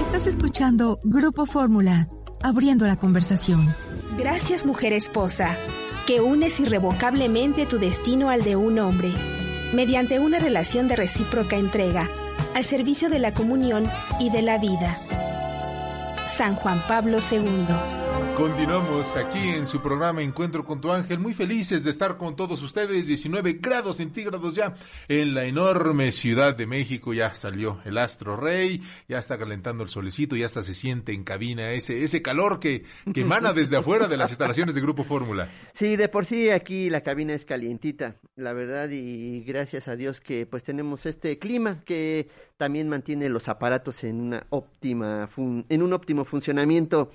Estás 0.00 0.26
escuchando 0.26 0.98
Grupo 1.04 1.46
Fórmula, 1.46 2.08
abriendo 2.44 2.86
la 2.86 2.96
conversación. 2.96 3.74
Gracias, 4.18 4.66
mujer 4.66 4.92
esposa, 4.92 5.56
que 6.06 6.20
unes 6.20 6.60
irrevocablemente 6.60 7.64
tu 7.64 7.78
destino 7.78 8.28
al 8.28 8.42
de 8.42 8.54
un 8.54 8.78
hombre, 8.78 9.12
mediante 9.72 10.20
una 10.20 10.38
relación 10.38 10.86
de 10.86 10.94
recíproca 10.94 11.56
entrega, 11.56 12.10
al 12.54 12.64
servicio 12.64 13.08
de 13.08 13.18
la 13.18 13.32
comunión 13.32 13.88
y 14.20 14.28
de 14.28 14.42
la 14.42 14.58
vida. 14.58 14.98
San 16.36 16.56
Juan 16.56 16.82
Pablo 16.88 17.18
II. 17.30 17.64
Continuamos 18.36 19.16
aquí 19.16 19.50
en 19.50 19.68
su 19.68 19.80
programa 19.80 20.20
Encuentro 20.20 20.64
con 20.64 20.80
tu 20.80 20.90
ángel, 20.90 21.20
muy 21.20 21.32
felices 21.32 21.84
de 21.84 21.92
estar 21.92 22.16
con 22.16 22.34
todos 22.34 22.60
ustedes, 22.60 23.06
19 23.06 23.58
grados 23.60 23.98
centígrados 23.98 24.56
ya 24.56 24.74
en 25.06 25.34
la 25.34 25.44
enorme 25.44 26.10
ciudad 26.10 26.56
de 26.56 26.66
México, 26.66 27.14
ya 27.14 27.36
salió 27.36 27.80
el 27.84 27.96
astro 27.96 28.36
rey, 28.36 28.82
ya 29.08 29.18
está 29.18 29.38
calentando 29.38 29.84
el 29.84 29.88
solecito, 29.88 30.34
ya 30.34 30.46
hasta 30.46 30.62
se 30.62 30.74
siente 30.74 31.12
en 31.12 31.22
cabina 31.22 31.70
ese, 31.70 32.02
ese 32.02 32.22
calor 32.22 32.58
que, 32.58 32.82
que 33.12 33.20
emana 33.20 33.52
desde 33.52 33.76
afuera 33.76 34.08
de 34.08 34.16
las 34.16 34.30
instalaciones 34.30 34.74
de 34.74 34.80
Grupo 34.80 35.04
Fórmula. 35.04 35.48
Sí, 35.72 35.94
de 35.94 36.08
por 36.08 36.26
sí 36.26 36.50
aquí 36.50 36.90
la 36.90 37.02
cabina 37.02 37.34
es 37.34 37.44
calientita, 37.44 38.16
la 38.34 38.52
verdad, 38.52 38.88
y 38.90 39.44
gracias 39.44 39.86
a 39.86 39.94
Dios 39.94 40.20
que 40.20 40.44
pues 40.44 40.64
tenemos 40.64 41.06
este 41.06 41.38
clima 41.38 41.84
que 41.84 42.28
también 42.56 42.88
mantiene 42.88 43.28
los 43.28 43.48
aparatos 43.48 44.04
en 44.04 44.20
una 44.20 44.46
óptima 44.50 45.28
en 45.36 45.82
un 45.82 45.92
óptimo 45.92 46.24
funcionamiento. 46.24 47.10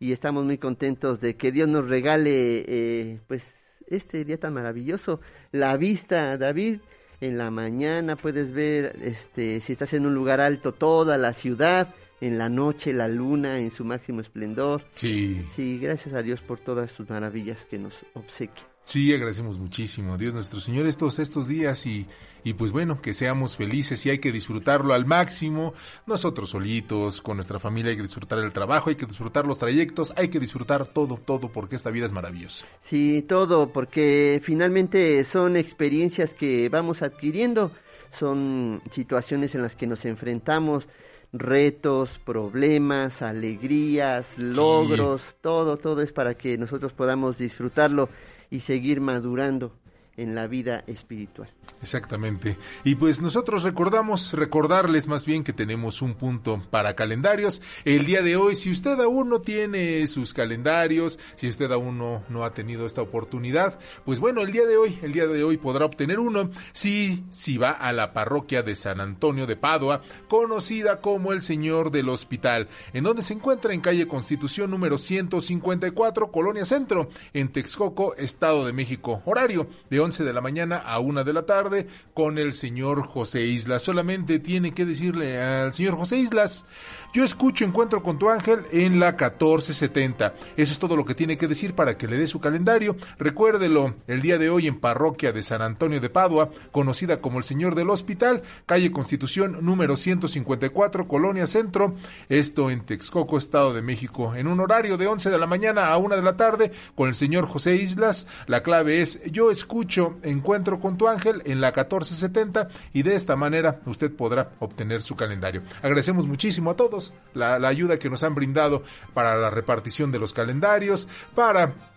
Y 0.00 0.12
estamos 0.12 0.44
muy 0.44 0.58
contentos 0.58 1.20
de 1.20 1.36
que 1.36 1.52
Dios 1.52 1.68
nos 1.68 1.88
regale 1.88 2.64
eh, 2.66 3.20
pues 3.26 3.44
este 3.86 4.24
día 4.24 4.38
tan 4.38 4.54
maravilloso. 4.54 5.20
La 5.52 5.76
vista 5.76 6.36
David 6.36 6.80
en 7.20 7.38
la 7.38 7.50
mañana 7.50 8.16
puedes 8.16 8.52
ver 8.52 8.96
este 9.02 9.60
si 9.60 9.72
estás 9.72 9.92
en 9.94 10.06
un 10.06 10.14
lugar 10.14 10.40
alto 10.40 10.72
toda 10.72 11.16
la 11.16 11.32
ciudad 11.32 11.94
en 12.20 12.38
la 12.38 12.48
noche 12.48 12.92
la 12.92 13.08
luna 13.08 13.58
en 13.58 13.70
su 13.70 13.84
máximo 13.84 14.20
esplendor. 14.20 14.84
Sí. 14.94 15.44
Sí 15.54 15.78
gracias 15.78 16.14
a 16.14 16.22
Dios 16.22 16.40
por 16.40 16.58
todas 16.58 16.90
sus 16.90 17.08
maravillas 17.08 17.64
que 17.66 17.78
nos 17.78 17.94
obsequia 18.14 18.73
Sí, 18.84 19.14
agradecemos 19.14 19.58
muchísimo, 19.58 20.18
Dios 20.18 20.34
nuestro 20.34 20.60
Señor, 20.60 20.86
estos, 20.86 21.18
estos 21.18 21.48
días 21.48 21.86
y, 21.86 22.06
y 22.44 22.52
pues 22.52 22.70
bueno, 22.70 23.00
que 23.00 23.14
seamos 23.14 23.56
felices 23.56 24.04
y 24.04 24.10
hay 24.10 24.18
que 24.18 24.30
disfrutarlo 24.30 24.92
al 24.92 25.06
máximo. 25.06 25.72
Nosotros 26.06 26.50
solitos, 26.50 27.22
con 27.22 27.38
nuestra 27.38 27.58
familia, 27.58 27.90
hay 27.90 27.96
que 27.96 28.02
disfrutar 28.02 28.40
el 28.40 28.52
trabajo, 28.52 28.90
hay 28.90 28.96
que 28.96 29.06
disfrutar 29.06 29.46
los 29.46 29.58
trayectos, 29.58 30.12
hay 30.16 30.28
que 30.28 30.38
disfrutar 30.38 30.86
todo, 30.86 31.16
todo, 31.16 31.48
porque 31.48 31.76
esta 31.76 31.90
vida 31.90 32.04
es 32.04 32.12
maravillosa. 32.12 32.66
Sí, 32.82 33.24
todo, 33.26 33.72
porque 33.72 34.40
finalmente 34.44 35.24
son 35.24 35.56
experiencias 35.56 36.34
que 36.34 36.68
vamos 36.68 37.00
adquiriendo, 37.00 37.72
son 38.12 38.82
situaciones 38.90 39.54
en 39.54 39.62
las 39.62 39.76
que 39.76 39.86
nos 39.86 40.04
enfrentamos, 40.04 40.88
retos, 41.32 42.20
problemas, 42.22 43.22
alegrías, 43.22 44.36
logros, 44.36 45.36
todo, 45.40 45.78
todo 45.78 46.02
es 46.02 46.12
para 46.12 46.34
que 46.34 46.58
nosotros 46.58 46.92
podamos 46.92 47.38
disfrutarlo 47.38 48.10
y 48.54 48.60
seguir 48.60 49.00
madurando 49.00 49.72
en 50.16 50.34
la 50.34 50.46
vida 50.46 50.84
espiritual. 50.86 51.48
Exactamente. 51.80 52.56
Y 52.84 52.94
pues 52.94 53.20
nosotros 53.20 53.62
recordamos, 53.62 54.32
recordarles 54.32 55.08
más 55.08 55.24
bien 55.24 55.44
que 55.44 55.52
tenemos 55.52 56.02
un 56.02 56.14
punto 56.14 56.62
para 56.70 56.94
calendarios. 56.94 57.62
El 57.84 58.06
día 58.06 58.22
de 58.22 58.36
hoy, 58.36 58.56
si 58.56 58.70
usted 58.70 58.98
aún 59.00 59.28
no 59.28 59.40
tiene 59.40 60.06
sus 60.06 60.34
calendarios, 60.34 61.18
si 61.34 61.48
usted 61.48 61.70
aún 61.72 61.98
no, 61.98 62.22
no 62.28 62.44
ha 62.44 62.54
tenido 62.54 62.86
esta 62.86 63.02
oportunidad, 63.02 63.78
pues 64.04 64.18
bueno, 64.18 64.40
el 64.40 64.52
día 64.52 64.66
de 64.66 64.76
hoy, 64.76 64.98
el 65.02 65.12
día 65.12 65.26
de 65.26 65.44
hoy 65.44 65.56
podrá 65.56 65.84
obtener 65.84 66.18
uno 66.18 66.50
si, 66.72 67.24
si 67.30 67.58
va 67.58 67.70
a 67.70 67.92
la 67.92 68.12
parroquia 68.12 68.62
de 68.62 68.74
San 68.74 69.00
Antonio 69.00 69.46
de 69.46 69.56
Padua, 69.56 70.02
conocida 70.28 71.00
como 71.00 71.32
el 71.32 71.42
Señor 71.42 71.90
del 71.90 72.08
Hospital, 72.08 72.68
en 72.92 73.04
donde 73.04 73.22
se 73.22 73.34
encuentra 73.34 73.74
en 73.74 73.80
calle 73.80 74.06
Constitución 74.06 74.70
número 74.70 74.98
154, 74.98 76.30
Colonia 76.30 76.64
Centro, 76.64 77.10
en 77.32 77.52
Texcoco, 77.52 78.14
Estado 78.16 78.64
de 78.64 78.72
México. 78.72 79.22
Horario 79.24 79.68
de 79.90 80.00
11 80.04 80.22
de 80.22 80.32
la 80.34 80.42
mañana 80.42 80.76
a 80.76 80.98
1 80.98 81.24
de 81.24 81.32
la 81.32 81.46
tarde 81.46 81.86
con 82.12 82.36
el 82.38 82.52
señor 82.52 83.06
José 83.06 83.46
Islas. 83.46 83.82
Solamente 83.82 84.38
tiene 84.38 84.72
que 84.72 84.84
decirle 84.84 85.42
al 85.42 85.72
señor 85.72 85.96
José 85.96 86.18
Islas, 86.18 86.66
yo 87.14 87.22
escucho 87.24 87.64
Encuentro 87.64 88.02
con 88.02 88.18
tu 88.18 88.28
ángel 88.28 88.64
en 88.72 88.98
la 88.98 89.12
1470. 89.12 90.34
Eso 90.56 90.72
es 90.72 90.78
todo 90.80 90.96
lo 90.96 91.04
que 91.04 91.14
tiene 91.14 91.36
que 91.36 91.46
decir 91.46 91.74
para 91.74 91.96
que 91.96 92.08
le 92.08 92.18
dé 92.18 92.26
su 92.26 92.40
calendario. 92.40 92.96
Recuérdelo, 93.18 93.94
el 94.08 94.20
día 94.20 94.36
de 94.36 94.50
hoy 94.50 94.66
en 94.66 94.80
parroquia 94.80 95.32
de 95.32 95.42
San 95.42 95.62
Antonio 95.62 96.00
de 96.00 96.10
Padua, 96.10 96.50
conocida 96.72 97.20
como 97.20 97.38
el 97.38 97.44
Señor 97.44 97.76
del 97.76 97.90
Hospital, 97.90 98.42
calle 98.66 98.90
Constitución 98.90 99.64
número 99.64 99.96
154, 99.96 101.06
Colonia 101.06 101.46
Centro, 101.46 101.94
esto 102.28 102.68
en 102.68 102.84
Texcoco, 102.84 103.38
Estado 103.38 103.72
de 103.72 103.82
México, 103.82 104.34
en 104.34 104.48
un 104.48 104.58
horario 104.58 104.96
de 104.96 105.06
11 105.06 105.30
de 105.30 105.38
la 105.38 105.46
mañana 105.46 105.92
a 105.92 105.98
1 105.98 106.16
de 106.16 106.22
la 106.22 106.36
tarde 106.36 106.72
con 106.96 107.08
el 107.08 107.14
señor 107.14 107.46
José 107.46 107.76
Islas. 107.76 108.26
La 108.48 108.64
clave 108.64 109.00
es 109.00 109.22
yo 109.30 109.52
escucho 109.52 109.93
Encuentro 110.22 110.80
con 110.80 110.96
tu 110.96 111.08
ángel 111.08 111.42
en 111.44 111.60
la 111.60 111.68
1470 111.68 112.68
y 112.92 113.02
de 113.02 113.14
esta 113.14 113.36
manera 113.36 113.80
usted 113.86 114.12
podrá 114.12 114.50
obtener 114.58 115.02
su 115.02 115.16
calendario. 115.16 115.62
Agradecemos 115.82 116.26
muchísimo 116.26 116.70
a 116.70 116.76
todos 116.76 117.12
la, 117.32 117.58
la 117.58 117.68
ayuda 117.68 117.98
que 117.98 118.10
nos 118.10 118.22
han 118.22 118.34
brindado 118.34 118.82
para 119.12 119.36
la 119.36 119.50
repartición 119.50 120.10
de 120.10 120.18
los 120.18 120.32
calendarios, 120.32 121.06
para 121.34 121.93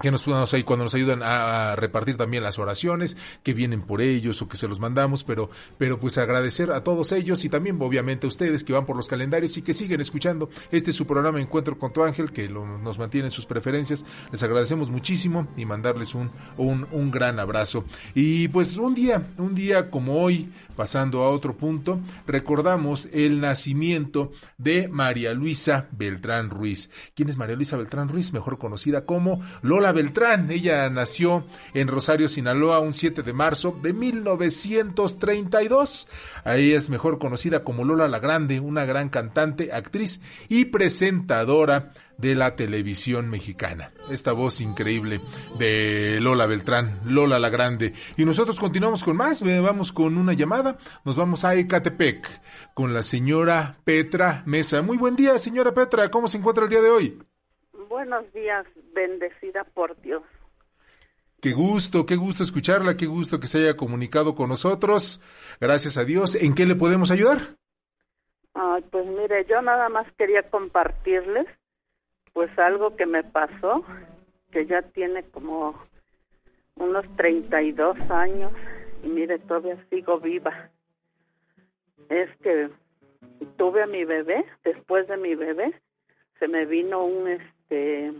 que 0.00 0.10
nos 0.10 0.26
ahí 0.54 0.62
cuando 0.62 0.84
nos 0.84 0.94
ayudan 0.94 1.22
a, 1.22 1.74
repartir 1.76 2.16
también 2.16 2.42
las 2.42 2.58
oraciones 2.58 3.16
que 3.42 3.54
vienen 3.54 3.82
por 3.82 4.00
ellos 4.00 4.40
o 4.42 4.48
que 4.48 4.56
se 4.56 4.68
los 4.68 4.80
mandamos, 4.80 5.24
pero, 5.24 5.50
pero 5.78 5.98
pues 5.98 6.18
agradecer 6.18 6.70
a 6.70 6.84
todos 6.84 7.12
ellos 7.12 7.44
y 7.44 7.48
también 7.48 7.78
obviamente 7.80 8.26
a 8.26 8.28
ustedes 8.28 8.64
que 8.64 8.72
van 8.72 8.86
por 8.86 8.96
los 8.96 9.08
calendarios 9.08 9.56
y 9.56 9.62
que 9.62 9.72
siguen 9.72 10.00
escuchando 10.00 10.48
este 10.70 10.90
es 10.90 10.96
su 10.96 11.06
programa 11.06 11.40
Encuentro 11.40 11.78
con 11.78 11.92
tu 11.92 12.02
ángel 12.02 12.32
que 12.32 12.48
nos 12.48 12.98
mantiene 12.98 13.28
en 13.28 13.30
sus 13.30 13.46
preferencias. 13.46 14.04
Les 14.30 14.42
agradecemos 14.42 14.90
muchísimo 14.90 15.48
y 15.56 15.64
mandarles 15.64 16.14
un, 16.14 16.30
un, 16.56 16.86
un 16.90 17.10
gran 17.10 17.38
abrazo. 17.38 17.84
Y 18.14 18.48
pues 18.48 18.76
un 18.76 18.94
día, 18.94 19.28
un 19.38 19.54
día 19.54 19.90
como 19.90 20.20
hoy, 20.20 20.50
pasando 20.76 21.22
a 21.22 21.30
otro 21.30 21.56
punto, 21.56 22.00
recordamos 22.26 23.08
el 23.12 23.40
nacimiento 23.40 24.32
de 24.58 24.88
María 24.88 25.32
Luisa 25.34 25.88
Beltrán 25.90 26.50
Ruiz. 26.50 26.90
¿Quién 27.14 27.28
es 27.28 27.36
María 27.36 27.56
Luisa 27.56 27.76
Beltrán 27.76 28.08
Ruiz? 28.08 28.32
Mejor 28.32 28.58
conocida 28.58 29.04
como 29.04 29.42
Lola 29.62 29.92
Beltrán. 29.92 30.50
Ella 30.50 30.88
nació 30.90 31.46
en 31.74 31.88
Rosario, 31.88 32.28
Sinaloa, 32.28 32.78
un 32.80 32.94
7 32.94 33.22
de 33.22 33.32
marzo 33.32 33.78
de 33.82 33.92
1932. 33.92 36.08
Ahí 36.44 36.72
es 36.72 36.88
mejor 36.88 37.18
conocida 37.18 37.64
como 37.64 37.82
Lola 37.84 38.06
la 38.08 38.20
Grande, 38.20 38.60
una 38.60 38.84
gran 38.84 39.08
cantante, 39.08 39.72
actriz 39.72 40.20
y 40.48 40.66
presentadora 40.66 41.92
de 42.18 42.34
la 42.34 42.56
televisión 42.56 43.28
mexicana. 43.30 43.92
Esta 44.10 44.32
voz 44.32 44.60
increíble 44.60 45.20
de 45.58 46.18
Lola 46.20 46.46
Beltrán, 46.46 47.00
Lola 47.04 47.38
la 47.38 47.50
Grande. 47.50 47.92
Y 48.16 48.24
nosotros 48.24 48.58
continuamos 48.58 49.04
con 49.04 49.16
más, 49.16 49.42
vamos 49.42 49.92
con 49.92 50.16
una 50.16 50.32
llamada, 50.32 50.78
nos 51.04 51.16
vamos 51.16 51.44
a 51.44 51.54
Ecatepec 51.54 52.26
con 52.74 52.94
la 52.94 53.02
señora 53.02 53.76
Petra 53.84 54.42
Mesa. 54.46 54.82
Muy 54.82 54.96
buen 54.96 55.16
día, 55.16 55.38
señora 55.38 55.72
Petra, 55.72 56.10
¿cómo 56.10 56.28
se 56.28 56.38
encuentra 56.38 56.64
el 56.64 56.70
día 56.70 56.82
de 56.82 56.90
hoy? 56.90 57.18
Buenos 57.88 58.32
días, 58.32 58.66
bendecida 58.94 59.64
por 59.64 60.00
Dios. 60.00 60.22
Qué 61.40 61.52
gusto, 61.52 62.06
qué 62.06 62.16
gusto 62.16 62.42
escucharla, 62.42 62.96
qué 62.96 63.06
gusto 63.06 63.38
que 63.38 63.46
se 63.46 63.58
haya 63.58 63.76
comunicado 63.76 64.34
con 64.34 64.48
nosotros. 64.48 65.22
Gracias 65.60 65.96
a 65.96 66.04
Dios. 66.04 66.34
¿En 66.34 66.54
qué 66.54 66.66
le 66.66 66.74
podemos 66.74 67.10
ayudar? 67.10 67.56
Ay, 68.54 68.82
pues 68.90 69.06
mire, 69.06 69.44
yo 69.48 69.60
nada 69.60 69.88
más 69.90 70.06
quería 70.16 70.42
compartirles 70.50 71.46
pues 72.36 72.50
algo 72.58 72.94
que 72.96 73.06
me 73.06 73.24
pasó, 73.24 73.82
que 74.52 74.66
ya 74.66 74.82
tiene 74.82 75.22
como 75.30 75.74
unos 76.74 77.06
32 77.16 77.98
años 78.10 78.52
y 79.02 79.08
mire, 79.08 79.38
todavía 79.38 79.82
sigo 79.88 80.20
viva. 80.20 80.68
Es 82.10 82.28
que 82.42 82.68
tuve 83.56 83.82
a 83.82 83.86
mi 83.86 84.04
bebé, 84.04 84.44
después 84.64 85.08
de 85.08 85.16
mi 85.16 85.34
bebé, 85.34 85.80
se 86.38 86.46
me 86.46 86.66
vino 86.66 87.06
un 87.06 87.26
este 87.26 88.12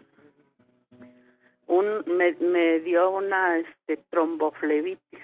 un 1.66 2.02
me, 2.06 2.32
me 2.36 2.80
dio 2.80 3.10
una 3.10 3.58
este 3.58 3.98
tromboflebitis 4.08 5.20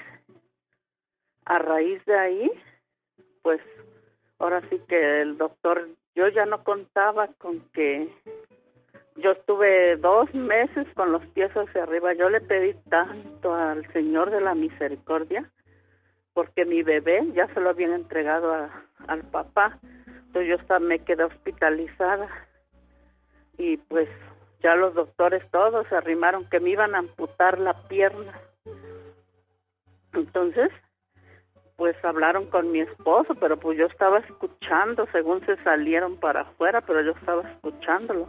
a 1.47 1.59
raíz 1.59 2.05
de 2.05 2.19
ahí 2.19 2.53
pues 3.41 3.63
ahora 4.39 4.61
sí 4.69 4.79
que 4.87 5.23
el 5.23 5.39
doctor 5.39 5.89
yo 6.15 6.29
ya 6.29 6.45
no 6.45 6.63
contaba 6.63 7.29
con 7.39 7.61
que 7.71 8.11
yo 9.17 9.33
estuve 9.33 9.97
dos 9.97 10.33
meses 10.35 10.87
con 10.95 11.13
los 11.13 11.25
pies 11.29 11.51
hacia 11.53 11.83
arriba. 11.83 12.15
Yo 12.15 12.31
le 12.31 12.41
pedí 12.41 12.75
tanto 12.89 13.55
al 13.55 13.87
Señor 13.93 14.31
de 14.31 14.41
la 14.41 14.55
Misericordia 14.55 15.51
porque 16.35 16.65
mi 16.65 16.83
bebé 16.83 17.27
ya 17.35 17.47
se 17.49 17.61
lo 17.61 17.71
habían 17.71 17.93
entregado 17.93 18.71
al 19.07 19.23
papá. 19.31 19.79
Entonces 20.07 20.59
yo 20.69 20.81
me 20.81 21.01
quedé 21.01 21.25
hospitalizada 21.25 22.29
y 23.59 23.77
pues 23.77 24.09
ya 24.63 24.75
los 24.77 24.95
doctores 24.95 25.43
todos 25.51 25.87
se 25.89 25.97
arrimaron 25.97 26.49
que 26.49 26.61
me 26.61 26.71
iban 26.71 26.95
a 26.95 26.99
amputar 26.99 27.59
la 27.59 27.75
pierna. 27.89 28.33
Entonces, 30.15 30.71
pues 31.77 31.97
hablaron 32.05 32.47
con 32.47 32.71
mi 32.71 32.81
esposo, 32.81 33.35
pero 33.35 33.59
pues 33.59 33.77
yo 33.79 33.87
estaba 33.87 34.19
escuchando 34.21 35.07
según 35.13 35.45
se 35.45 35.57
salieron 35.65 36.17
para 36.17 36.43
afuera, 36.43 36.81
pero 36.81 37.03
yo 37.03 37.13
estaba 37.13 37.43
escuchándolo. 37.51 38.29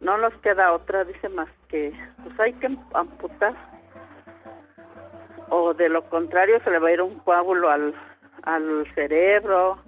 No 0.00 0.18
nos 0.18 0.34
queda 0.38 0.72
otra, 0.72 1.04
dice 1.04 1.28
más 1.28 1.48
que 1.68 1.92
pues 2.22 2.38
hay 2.40 2.52
que 2.54 2.76
amputar. 2.92 3.54
O 5.48 5.74
de 5.74 5.88
lo 5.88 6.08
contrario 6.08 6.60
se 6.64 6.70
le 6.70 6.78
va 6.78 6.88
a 6.88 6.92
ir 6.92 7.00
un 7.00 7.18
coágulo 7.20 7.70
al, 7.70 7.94
al 8.42 8.86
cerebro, 8.94 9.78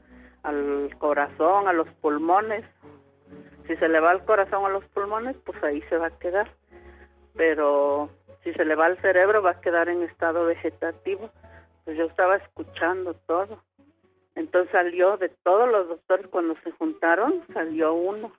al 0.43 0.90
corazón, 0.98 1.68
a 1.68 1.72
los 1.72 1.89
pulmones. 2.01 2.64
Si 3.66 3.76
se 3.76 3.89
le 3.89 4.01
va 4.01 4.12
al 4.12 4.24
corazón 4.24 4.64
a 4.64 4.70
los 4.70 4.85
pulmones, 4.86 5.36
pues 5.44 5.62
ahí 5.62 5.82
se 5.82 5.98
va 5.98 6.06
a 6.06 6.18
quedar. 6.18 6.48
Pero 7.35 8.09
si 8.43 8.52
se 8.55 8.64
le 8.64 8.76
va 8.76 8.86
al 8.86 9.01
cerebro, 9.02 9.43
va 9.43 9.51
a 9.51 9.60
quedar 9.60 9.89
en 9.89 10.02
estado 10.05 10.47
vegetativo. 10.47 11.30
Pues 11.85 11.98
yo 11.98 12.06
estaba 12.06 12.36
escuchando 12.36 13.14
todo. 13.26 13.62
Entonces 14.36 14.70
salió 14.72 15.16
de 15.16 15.28
todos 15.43 15.68
los 15.68 15.89
doctores 15.89 16.28
cuando 16.28 16.55
se 16.62 16.70
juntaron, 16.70 17.44
salió 17.52 17.93
uno 17.93 18.32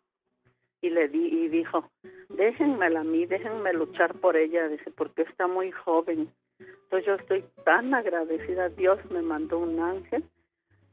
y 0.82 0.90
le 0.90 1.08
di 1.08 1.28
y 1.28 1.48
dijo, 1.50 1.90
déjenmela 2.30 3.02
a 3.02 3.04
mí, 3.04 3.26
déjenme 3.26 3.74
luchar 3.74 4.16
por 4.16 4.38
ella, 4.38 4.68
dice, 4.68 4.92
porque 4.92 5.24
está 5.24 5.48
muy 5.48 5.72
joven. 5.72 6.32
Entonces 6.60 7.06
yo 7.06 7.16
estoy 7.16 7.44
tan 7.66 7.94
agradecida, 7.94 8.70
Dios 8.70 9.00
me 9.12 9.22
mandó 9.22 9.60
un 9.60 9.80
ángel 9.80 10.24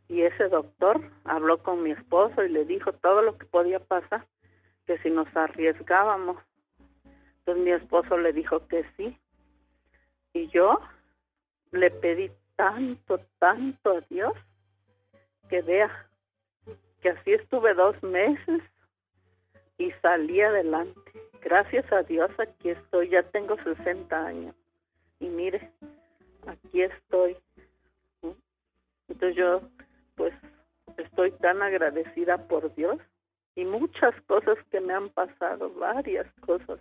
y 0.09 0.23
ese 0.23 0.49
doctor 0.49 1.01
habló 1.25 1.63
con 1.63 1.83
mi 1.83 1.91
esposo 1.93 2.45
y 2.45 2.49
le 2.49 2.65
dijo 2.65 2.93
todo 2.93 3.23
lo 3.23 3.37
que 3.39 3.47
podía 3.47 3.81
pasar, 3.81 4.27
que 4.87 4.99
si 4.99 5.11
nos 5.11 5.35
arriesgábamos. 5.37 6.37
Entonces 7.39 7.65
mi 7.65 7.73
esposo 7.73 8.17
le 8.17 8.33
dijo 8.33 8.67
que 8.69 8.85
sí. 8.97 9.19
Y 10.33 10.49
yo 10.49 10.79
le 11.73 11.91
pedí 11.91 12.31
tanto, 12.57 13.21
tanto 13.39 13.97
a 13.97 14.01
Dios 14.03 14.33
que 15.49 15.63
vea 15.63 15.91
que 17.01 17.11
así 17.11 17.33
estuve 17.33 17.75
dos 17.75 18.01
meses 18.03 18.63
y 19.79 19.91
salí 20.03 20.41
adelante. 20.41 21.01
Gracias 21.43 21.91
a 21.93 22.03
Dios 22.03 22.31
aquí 22.39 22.71
estoy, 22.71 23.11
ya 23.11 23.23
tengo 23.23 23.57
60 23.63 24.27
años. 24.27 24.55
Y 25.21 25.27
mire, 25.27 25.71
aquí 26.47 26.83
estoy. 26.83 27.37
Entonces 29.09 29.37
yo 29.37 29.61
pues 30.17 30.35
estoy 30.97 31.31
tan 31.33 31.63
agradecida 31.63 32.49
por 32.49 32.75
Dios 32.75 32.99
y 33.55 33.65
muchas 33.65 34.15
cosas 34.23 34.59
que 34.71 34.81
me 34.81 34.93
han 34.93 35.09
pasado, 35.11 35.73
varias 35.75 36.27
cosas 36.41 36.81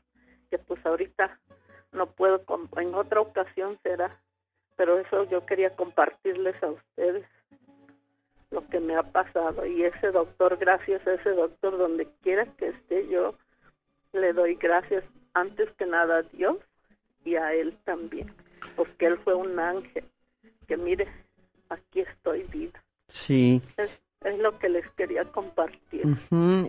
que 0.49 0.57
pues 0.57 0.83
ahorita 0.85 1.39
no 1.91 2.07
puedo, 2.07 2.43
en 2.77 2.93
otra 2.93 3.21
ocasión 3.21 3.79
será, 3.83 4.19
pero 4.75 4.99
eso 4.99 5.23
yo 5.29 5.45
quería 5.45 5.75
compartirles 5.75 6.61
a 6.61 6.67
ustedes 6.67 7.25
lo 8.51 8.65
que 8.67 8.79
me 8.79 8.95
ha 8.95 9.03
pasado 9.03 9.65
y 9.65 9.83
ese 9.83 10.11
doctor, 10.11 10.57
gracias 10.57 11.05
a 11.07 11.13
ese 11.13 11.31
doctor, 11.31 11.77
donde 11.77 12.07
quiera 12.21 12.45
que 12.57 12.69
esté 12.69 13.07
yo, 13.09 13.35
le 14.13 14.33
doy 14.33 14.55
gracias 14.55 15.03
antes 15.33 15.69
que 15.77 15.85
nada 15.85 16.17
a 16.17 16.21
Dios 16.23 16.57
y 17.23 17.35
a 17.35 17.53
él 17.53 17.77
también, 17.83 18.31
porque 18.75 19.07
él 19.07 19.17
fue 19.23 19.35
un 19.35 19.59
ángel, 19.59 20.05
que 20.67 20.77
mire, 20.77 21.07
aquí 21.69 22.01
estoy 22.01 22.43
viva. 22.43 22.79
Sí. 23.09 23.61
Es, 23.77 23.89
lo 24.39 24.57
que 24.57 24.69
les 24.69 24.89
quería 24.93 25.23
compartir. 25.25 26.03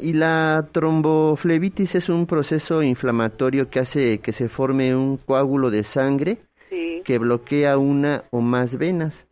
Y 0.02 0.12
la 0.12 0.68
tromboflebitis 0.72 1.94
es 1.94 2.10
un 2.10 2.26
proceso 2.26 2.82
inflamatorio 2.82 3.70
que 3.70 3.78
hace 3.78 4.18
que 4.18 4.32
se 4.32 4.50
forme 4.50 4.94
un 4.94 5.16
coágulo 5.16 5.70
de 5.70 5.82
sangre 5.82 6.38
que 7.06 7.18
bloquea 7.18 7.78
una 7.78 8.24
o 8.30 8.40
más 8.40 8.76
venas, 8.76 9.26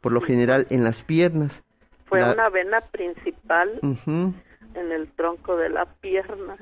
por 0.00 0.12
lo 0.12 0.20
general 0.20 0.66
en 0.68 0.84
las 0.84 1.02
piernas. 1.02 1.62
Fue 2.10 2.32
una 2.32 2.48
vena 2.48 2.80
principal 2.80 3.78
en 3.82 4.92
el 4.92 5.10
tronco 5.12 5.56
de 5.56 5.68
la 5.68 5.86
pierna. 5.86 6.56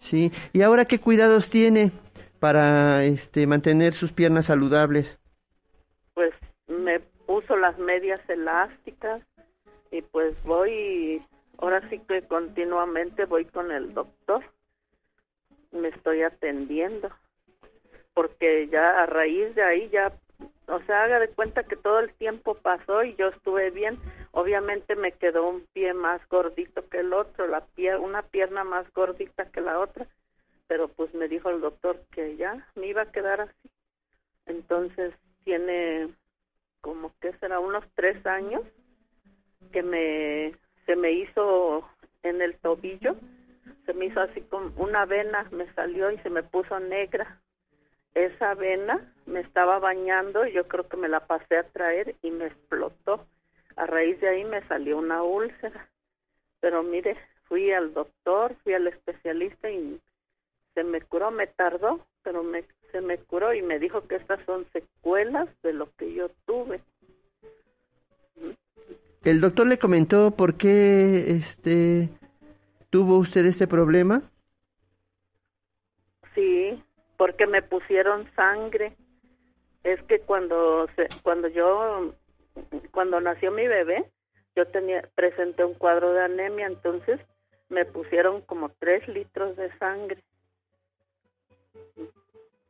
Sí, 0.00 0.32
¿y 0.52 0.62
ahora 0.62 0.86
qué 0.86 0.98
cuidados 0.98 1.48
tiene 1.48 1.92
para 2.40 3.04
este 3.04 3.46
mantener 3.46 3.94
sus 3.94 4.12
piernas 4.12 4.46
saludables? 4.46 5.18
Pues 6.14 6.34
me 6.66 6.98
puso 7.26 7.56
las 7.56 7.78
medias 7.78 8.20
elásticas 8.28 9.22
y 9.92 10.02
pues 10.02 10.34
voy, 10.42 11.22
ahora 11.58 11.88
sí 11.88 12.00
que 12.08 12.22
continuamente 12.22 13.24
voy 13.24 13.44
con 13.44 13.70
el 13.70 13.94
doctor, 13.94 14.42
me 15.70 15.88
estoy 15.88 16.22
atendiendo, 16.22 17.08
porque 18.14 18.68
ya 18.68 19.02
a 19.02 19.06
raíz 19.06 19.54
de 19.54 19.62
ahí 19.62 19.88
ya 19.90 20.12
o 20.68 20.80
sea, 20.82 21.04
haga 21.04 21.18
de 21.18 21.28
cuenta 21.28 21.64
que 21.64 21.76
todo 21.76 21.98
el 22.00 22.12
tiempo 22.14 22.54
pasó 22.54 23.02
y 23.02 23.14
yo 23.16 23.28
estuve 23.28 23.70
bien. 23.70 23.98
Obviamente 24.32 24.96
me 24.96 25.12
quedó 25.12 25.48
un 25.48 25.66
pie 25.72 25.94
más 25.94 26.20
gordito 26.28 26.86
que 26.88 27.00
el 27.00 27.12
otro, 27.14 27.46
la 27.46 27.62
pie, 27.74 27.96
una 27.96 28.22
pierna 28.22 28.64
más 28.64 28.90
gordita 28.92 29.46
que 29.46 29.62
la 29.62 29.78
otra, 29.78 30.06
pero 30.66 30.88
pues 30.88 31.12
me 31.14 31.26
dijo 31.26 31.48
el 31.48 31.62
doctor 31.62 32.02
que 32.10 32.36
ya 32.36 32.66
me 32.74 32.88
iba 32.88 33.02
a 33.02 33.12
quedar 33.12 33.40
así. 33.40 33.70
Entonces 34.44 35.14
tiene 35.44 36.10
como 36.82 37.12
que 37.20 37.32
será 37.38 37.60
unos 37.60 37.84
tres 37.94 38.24
años 38.26 38.62
que 39.72 39.82
me 39.82 40.54
se 40.84 40.96
me 40.96 41.12
hizo 41.12 41.88
en 42.22 42.42
el 42.42 42.56
tobillo, 42.58 43.16
se 43.86 43.94
me 43.94 44.06
hizo 44.06 44.20
así 44.20 44.42
como 44.42 44.70
una 44.76 45.06
vena, 45.06 45.48
me 45.50 45.72
salió 45.72 46.10
y 46.10 46.18
se 46.18 46.30
me 46.30 46.42
puso 46.42 46.78
negra 46.78 47.40
esa 48.14 48.54
vena 48.54 49.12
me 49.26 49.40
estaba 49.40 49.78
bañando 49.78 50.46
y 50.46 50.52
yo 50.52 50.66
creo 50.66 50.88
que 50.88 50.96
me 50.96 51.08
la 51.08 51.26
pasé 51.26 51.58
a 51.58 51.68
traer 51.68 52.16
y 52.22 52.30
me 52.30 52.46
explotó. 52.46 53.26
A 53.76 53.86
raíz 53.86 54.20
de 54.20 54.28
ahí 54.28 54.44
me 54.44 54.66
salió 54.66 54.98
una 54.98 55.22
úlcera. 55.22 55.88
Pero 56.60 56.82
mire, 56.82 57.16
fui 57.44 57.72
al 57.72 57.94
doctor, 57.94 58.56
fui 58.64 58.74
al 58.74 58.86
especialista 58.88 59.70
y 59.70 60.00
se 60.74 60.84
me 60.84 61.00
curó, 61.00 61.30
me 61.30 61.46
tardó, 61.46 62.06
pero 62.22 62.42
me, 62.42 62.64
se 62.92 63.00
me 63.00 63.18
curó 63.18 63.54
y 63.54 63.62
me 63.62 63.78
dijo 63.78 64.06
que 64.06 64.16
estas 64.16 64.44
son 64.44 64.66
secuelas 64.72 65.48
de 65.62 65.72
lo 65.72 65.88
que 65.96 66.12
yo 66.12 66.28
tuve. 66.46 66.80
¿El 69.24 69.40
doctor 69.40 69.66
le 69.66 69.78
comentó 69.78 70.30
por 70.30 70.56
qué 70.56 71.32
este 71.32 72.08
tuvo 72.90 73.18
usted 73.18 73.44
este 73.44 73.66
problema? 73.66 74.22
Sí, 76.34 76.82
porque 77.18 77.46
me 77.46 77.60
pusieron 77.60 78.32
sangre. 78.34 78.96
Es 79.84 80.02
que 80.04 80.20
cuando 80.20 80.86
se, 80.96 81.08
cuando 81.22 81.48
yo 81.48 82.14
cuando 82.92 83.20
nació 83.20 83.52
mi 83.52 83.66
bebé, 83.66 84.10
yo 84.56 84.66
tenía 84.68 85.02
presenté 85.14 85.64
un 85.64 85.74
cuadro 85.74 86.12
de 86.12 86.22
anemia, 86.22 86.66
entonces 86.66 87.20
me 87.68 87.84
pusieron 87.84 88.40
como 88.42 88.70
tres 88.78 89.06
litros 89.08 89.56
de 89.56 89.76
sangre. 89.78 90.22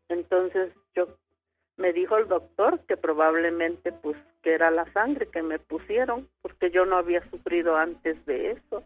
Entonces 0.08 0.72
yo 0.94 1.06
me 1.76 1.92
dijo 1.92 2.16
el 2.16 2.26
doctor 2.26 2.80
que 2.86 2.96
probablemente 2.96 3.92
pues 3.92 4.16
que 4.42 4.54
era 4.54 4.70
la 4.70 4.90
sangre 4.92 5.28
que 5.28 5.42
me 5.42 5.58
pusieron 5.58 6.28
porque 6.42 6.70
yo 6.70 6.86
no 6.86 6.96
había 6.96 7.28
sufrido 7.30 7.76
antes 7.76 8.24
de 8.26 8.52
eso. 8.52 8.84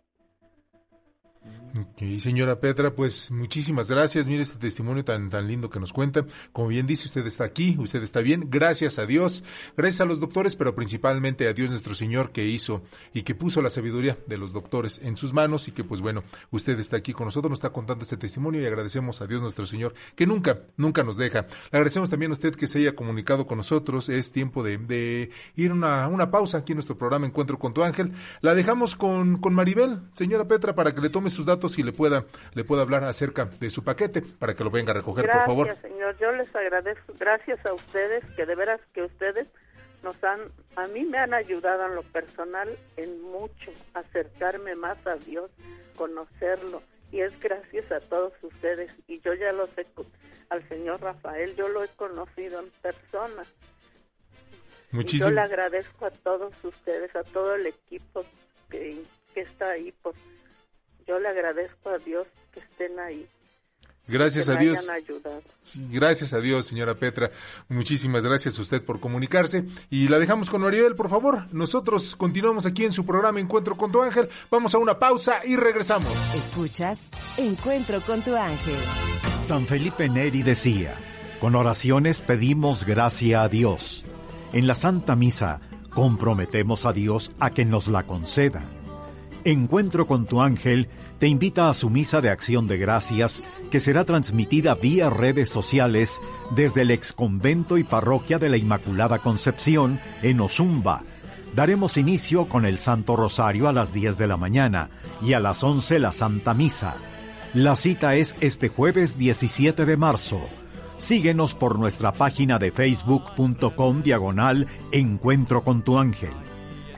Ok, 2.02 2.18
señora 2.18 2.58
Petra, 2.58 2.97
pues 2.97 3.31
muchísimas 3.31 3.89
gracias. 3.89 4.26
Mire 4.26 4.42
este 4.42 4.58
testimonio 4.58 5.05
tan, 5.05 5.31
tan 5.31 5.47
lindo 5.47 5.70
que 5.70 5.78
nos 5.78 5.92
cuenta. 5.92 6.26
Como 6.52 6.66
bien 6.66 6.84
dice, 6.84 7.06
usted 7.06 7.24
está 7.28 7.44
aquí, 7.44 7.76
usted 7.78 8.02
está 8.02 8.22
bien. 8.22 8.48
Gracias 8.50 8.98
a 8.98 9.06
Dios, 9.06 9.44
gracias 9.76 10.00
a 10.00 10.05
los 10.05 10.18
doctores, 10.18 10.56
pero 10.56 10.74
principalmente 10.74 11.47
a 11.47 11.52
Dios 11.52 11.70
nuestro 11.70 11.94
Señor 11.94 12.32
que 12.32 12.44
hizo 12.44 12.82
y 13.14 13.22
que 13.22 13.36
puso 13.36 13.62
la 13.62 13.70
sabiduría 13.70 14.18
de 14.26 14.36
los 14.36 14.52
doctores 14.52 15.00
en 15.05 15.16
sus 15.16 15.32
manos 15.32 15.68
y 15.68 15.70
que 15.70 15.84
pues 15.84 16.00
bueno, 16.00 16.24
usted 16.50 16.76
está 16.81 16.97
aquí 16.97 17.12
con 17.12 17.26
nosotros, 17.26 17.50
nos 17.50 17.58
está 17.60 17.70
contando 17.70 18.02
este 18.02 18.16
testimonio 18.16 18.60
y 18.60 18.66
agradecemos 18.66 19.22
a 19.22 19.28
Dios 19.28 19.40
nuestro 19.40 19.64
Señor 19.64 19.94
que 20.16 20.26
nunca, 20.26 20.58
nunca 20.76 21.05
nos 21.05 21.16
deja. 21.16 21.42
Le 21.70 21.78
agradecemos 21.78 22.10
también 22.10 22.32
a 22.32 22.34
usted 22.34 22.56
que 22.56 22.66
se 22.66 22.81
haya 22.81 22.97
comunicado 22.97 23.47
con 23.47 23.58
nosotros. 23.58 24.08
Es 24.08 24.32
tiempo 24.32 24.64
de, 24.64 24.76
de 24.78 25.31
ir 25.55 25.70
a 25.70 25.74
una, 25.74 26.08
una 26.08 26.32
pausa 26.32 26.58
aquí 26.58 26.72
en 26.72 26.78
nuestro 26.78 26.98
programa 26.98 27.26
Encuentro 27.26 27.60
con 27.60 27.72
tu 27.72 27.84
ángel. 27.84 28.12
La 28.40 28.56
dejamos 28.56 28.97
con, 28.97 29.39
con 29.39 29.55
Maribel, 29.55 30.00
señora 30.14 30.48
Petra, 30.48 30.74
para 30.74 30.92
que 30.97 31.00
le 31.00 31.08
tome 31.08 31.31
sus 31.31 31.47
datos 31.47 31.78
y 31.78 31.84
le 31.84 31.91
pueda, 31.92 32.24
le 32.54 32.64
pueda 32.64 32.82
hablar 32.82 33.04
acerca 33.04 33.46
de 33.46 33.70
su 33.70 33.84
paquete 33.84 34.22
para 34.22 34.54
que 34.54 34.64
lo 34.64 34.70
venga 34.70 34.90
a 34.90 34.94
recoger, 34.94 35.30
por 35.30 35.44
favor. 35.44 35.66
Gracias, 35.66 35.92
señor. 35.92 36.16
Yo 36.18 36.32
les 36.32 36.54
agradezco. 36.54 37.14
Gracias 37.18 37.64
a 37.64 37.72
ustedes, 37.72 38.24
que 38.36 38.46
de 38.46 38.54
veras 38.54 38.80
que 38.92 39.02
ustedes 39.02 39.46
nos 40.02 40.22
han, 40.24 40.40
a 40.76 40.88
mí 40.88 41.04
me 41.04 41.18
han 41.18 41.32
ayudado 41.32 41.86
en 41.86 41.94
lo 41.94 42.02
personal 42.02 42.68
en 42.96 43.22
mucho, 43.22 43.70
acercarme 43.94 44.74
más 44.74 44.98
a 45.06 45.14
Dios, 45.16 45.50
conocerlo 45.96 46.82
y 47.12 47.20
es 47.20 47.38
gracias 47.38 47.92
a 47.92 48.00
todos 48.00 48.32
ustedes. 48.42 48.90
Y 49.06 49.20
yo 49.20 49.34
ya 49.34 49.52
lo 49.52 49.66
sé, 49.68 49.86
al 50.48 50.66
señor 50.68 51.00
Rafael, 51.02 51.54
yo 51.54 51.68
lo 51.68 51.84
he 51.84 51.88
conocido 51.88 52.60
en 52.60 52.70
persona. 52.80 53.44
Muchísimo. 54.90 55.30
yo 55.30 55.34
le 55.34 55.40
agradezco 55.42 56.06
a 56.06 56.10
todos 56.10 56.52
ustedes, 56.64 57.14
a 57.14 57.22
todo 57.22 57.54
el 57.54 57.66
equipo 57.66 58.24
que, 58.70 59.02
que 59.34 59.40
está 59.40 59.70
ahí. 59.70 59.92
Por, 60.02 60.14
yo 61.06 61.18
le 61.18 61.28
agradezco 61.28 61.90
a 61.90 61.98
Dios 61.98 62.26
que 62.52 62.60
estén 62.60 62.98
ahí. 62.98 63.26
Gracias 64.08 64.47
que 64.47 64.52
a 64.52 64.56
Dios. 64.56 64.78
hayan 64.78 64.97
ayudado. 64.97 65.42
Sí, 65.60 65.86
Gracias 65.90 66.32
a 66.32 66.40
Dios, 66.40 66.66
señora 66.66 66.94
Petra. 66.94 67.31
Muchísimas 67.68 68.24
gracias 68.24 68.58
a 68.58 68.62
usted 68.62 68.82
por 68.84 68.98
comunicarse. 68.98 69.64
Y 69.90 70.08
la 70.08 70.18
dejamos 70.18 70.50
con 70.50 70.60
Maribel, 70.60 70.97
por 70.97 71.08
favor. 71.08 71.47
Nosotros 71.52 72.16
continuamos 72.16 72.66
aquí 72.66 72.84
en 72.84 72.92
su 72.92 73.06
programa 73.06 73.39
Encuentro 73.39 73.76
con 73.76 73.92
tu 73.92 74.02
ángel. 74.02 74.28
Vamos 74.50 74.74
a 74.74 74.78
una 74.78 74.98
pausa 74.98 75.47
y 75.47 75.56
regresamos. 75.56 76.10
Escuchas 76.34 77.08
Encuentro 77.39 78.00
con 78.00 78.22
tu 78.22 78.34
ángel. 78.34 78.74
San 79.44 79.66
Felipe 79.66 80.08
Neri 80.08 80.42
decía, 80.42 80.98
con 81.40 81.55
oraciones 81.55 82.22
pedimos 82.22 82.84
gracia 82.84 83.42
a 83.42 83.48
Dios. 83.48 84.05
En 84.52 84.66
la 84.66 84.74
Santa 84.74 85.14
Misa 85.14 85.60
comprometemos 85.90 86.86
a 86.86 86.92
Dios 86.92 87.32
a 87.39 87.50
que 87.50 87.64
nos 87.64 87.86
la 87.86 88.02
conceda. 88.02 88.64
Encuentro 89.44 90.06
con 90.06 90.26
tu 90.26 90.40
ángel 90.40 90.88
te 91.18 91.26
invita 91.26 91.68
a 91.68 91.74
su 91.74 91.90
misa 91.90 92.20
de 92.20 92.30
acción 92.30 92.68
de 92.68 92.78
gracias 92.78 93.42
que 93.72 93.80
será 93.80 94.04
transmitida 94.04 94.76
vía 94.76 95.10
redes 95.10 95.48
sociales 95.48 96.20
desde 96.54 96.82
el 96.82 96.92
exconvento 96.92 97.76
y 97.76 97.82
parroquia 97.82 98.38
de 98.38 98.48
la 98.48 98.56
Inmaculada 98.56 99.18
Concepción 99.18 100.00
en 100.22 100.40
Ozumba. 100.40 101.02
Daremos 101.56 101.96
inicio 101.96 102.48
con 102.48 102.64
el 102.64 102.78
Santo 102.78 103.16
Rosario 103.16 103.68
a 103.68 103.72
las 103.72 103.92
10 103.92 104.16
de 104.16 104.28
la 104.28 104.36
mañana 104.36 104.90
y 105.20 105.32
a 105.32 105.40
las 105.40 105.64
11 105.64 105.98
la 105.98 106.12
Santa 106.12 106.54
Misa. 106.54 106.96
La 107.52 107.74
cita 107.74 108.14
es 108.14 108.36
este 108.40 108.68
jueves 108.68 109.18
17 109.18 109.84
de 109.84 109.96
marzo. 109.96 110.40
Síguenos 110.98 111.56
por 111.56 111.80
nuestra 111.80 112.12
página 112.12 112.60
de 112.60 112.70
facebook.com 112.70 114.02
diagonal 114.02 114.68
Encuentro 114.92 115.64
con 115.64 115.82
tu 115.82 115.98
ángel. 115.98 116.30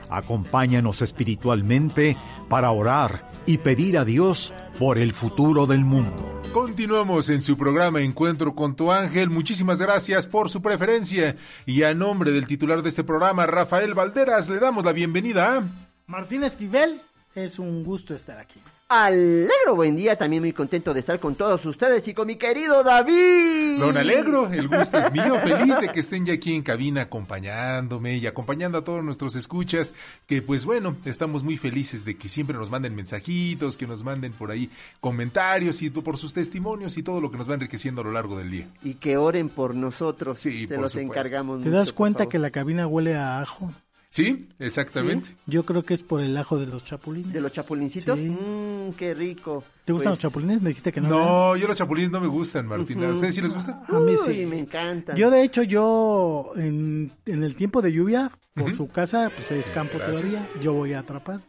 Acompáñanos 0.09 1.01
espiritualmente 1.01 2.17
para 2.49 2.71
orar 2.71 3.31
y 3.45 3.59
pedir 3.59 3.97
a 3.97 4.05
Dios 4.05 4.53
por 4.79 4.97
el 4.97 5.13
futuro 5.13 5.65
del 5.65 5.85
mundo. 5.85 6.41
Continuamos 6.53 7.29
en 7.29 7.41
su 7.41 7.57
programa 7.57 8.01
Encuentro 8.01 8.55
con 8.55 8.75
tu 8.75 8.91
ángel. 8.91 9.29
Muchísimas 9.29 9.79
gracias 9.79 10.25
por 10.25 10.49
su 10.49 10.61
preferencia. 10.61 11.35
Y 11.65 11.83
a 11.83 11.93
nombre 11.93 12.31
del 12.31 12.47
titular 12.47 12.81
de 12.81 12.89
este 12.89 13.03
programa, 13.03 13.45
Rafael 13.45 13.93
Valderas, 13.93 14.49
le 14.49 14.59
damos 14.59 14.85
la 14.85 14.93
bienvenida 14.93 15.57
a... 15.57 15.63
Martín 16.07 16.43
Esquivel, 16.43 17.01
es 17.35 17.59
un 17.59 17.83
gusto 17.83 18.15
estar 18.15 18.39
aquí. 18.39 18.61
Alegro, 18.87 19.73
buen 19.75 19.95
día, 19.95 20.15
también 20.15 20.43
muy 20.43 20.53
contento 20.53 20.93
de 20.93 20.99
estar 20.99 21.19
con 21.19 21.33
todos 21.33 21.65
ustedes 21.65 22.07
y 22.07 22.13
con 22.13 22.27
mi 22.27 22.35
querido 22.35 22.83
David. 22.83 23.79
Don 23.79 23.97
Alegro, 23.97 24.47
el 24.53 24.67
gusto 24.67 24.99
es 24.99 25.11
mío, 25.11 25.39
feliz 25.43 25.79
de 25.81 25.87
que 25.89 26.01
estén 26.01 26.23
ya 26.23 26.33
aquí 26.35 26.53
en 26.53 26.61
cabina 26.61 27.01
acompañándome 27.01 28.17
y 28.17 28.27
acompañando 28.27 28.77
a 28.77 28.83
todos 28.83 29.03
nuestros 29.03 29.35
escuchas, 29.35 29.95
que 30.27 30.43
pues 30.43 30.65
bueno, 30.65 30.95
estamos 31.05 31.41
muy 31.43 31.57
felices 31.57 32.05
de 32.05 32.15
que 32.15 32.29
siempre 32.29 32.55
nos 32.55 32.69
manden 32.69 32.93
mensajitos, 32.95 33.75
que 33.75 33.87
nos 33.87 34.03
manden 34.03 34.33
por 34.33 34.51
ahí 34.51 34.69
comentarios 35.01 35.81
y 35.81 35.89
por 35.89 36.19
sus 36.19 36.33
testimonios 36.35 36.95
y 36.97 37.01
todo 37.01 37.21
lo 37.21 37.31
que 37.31 37.37
nos 37.39 37.49
va 37.49 37.55
enriqueciendo 37.55 38.01
a 38.01 38.03
lo 38.03 38.11
largo 38.11 38.37
del 38.37 38.51
día. 38.51 38.67
Y 38.83 38.93
que 38.93 39.17
oren 39.17 39.49
por 39.49 39.73
nosotros, 39.73 40.37
Sí, 40.37 40.67
se 40.67 40.75
por 40.75 40.83
los 40.83 40.91
supuesto. 40.91 41.11
encargamos. 41.11 41.61
¿Te 41.63 41.69
mucho, 41.69 41.77
das 41.79 41.91
cuenta 41.91 42.27
que 42.27 42.37
la 42.37 42.51
cabina 42.51 42.85
huele 42.85 43.15
a 43.15 43.39
ajo? 43.41 43.71
Sí, 44.15 44.47
exactamente. 44.59 45.35
Yo 45.45 45.65
creo 45.65 45.83
que 45.83 45.93
es 45.93 46.01
por 46.01 46.21
el 46.21 46.37
ajo 46.37 46.57
de 46.57 46.67
los 46.67 46.85
chapulines. 46.85 47.33
¿De 47.33 47.41
los 47.41 47.51
chapulincitos? 47.51 48.17
Sí. 48.17 48.29
Mmm, 48.29 48.93
qué 48.93 49.13
rico. 49.13 49.61
¿Te 49.83 49.91
gustan 49.91 50.11
Pues, 50.11 50.13
los 50.13 50.19
chapulines? 50.19 50.61
Me 50.61 50.69
dijiste 50.69 50.93
que 50.93 51.01
no. 51.01 51.09
¿verdad? 51.09 51.25
No, 51.25 51.55
yo 51.57 51.67
los 51.67 51.75
chapulines 51.77 52.11
no 52.11 52.21
me 52.21 52.27
gustan, 52.27 52.65
Martín. 52.65 53.03
¿A 53.03 53.09
ustedes 53.09 53.35
sí 53.35 53.41
les 53.41 53.53
gustan? 53.53 53.81
A 53.85 53.99
mí 53.99 54.13
Uy, 54.13 54.17
sí. 54.25 54.45
me 54.45 54.59
encanta. 54.59 55.15
Yo 55.15 55.29
de 55.29 55.43
hecho, 55.43 55.63
yo 55.63 56.53
en, 56.55 57.11
en 57.25 57.43
el 57.43 57.57
tiempo 57.57 57.81
de 57.81 57.91
lluvia, 57.91 58.31
por 58.53 58.73
su 58.73 58.87
casa, 58.87 59.29
pues 59.35 59.51
es 59.51 59.69
campo 59.71 59.97
Gracias. 59.97 60.21
todavía, 60.31 60.47
yo 60.63 60.71
voy 60.71 60.93
a 60.93 60.99
atrapar. 60.99 61.41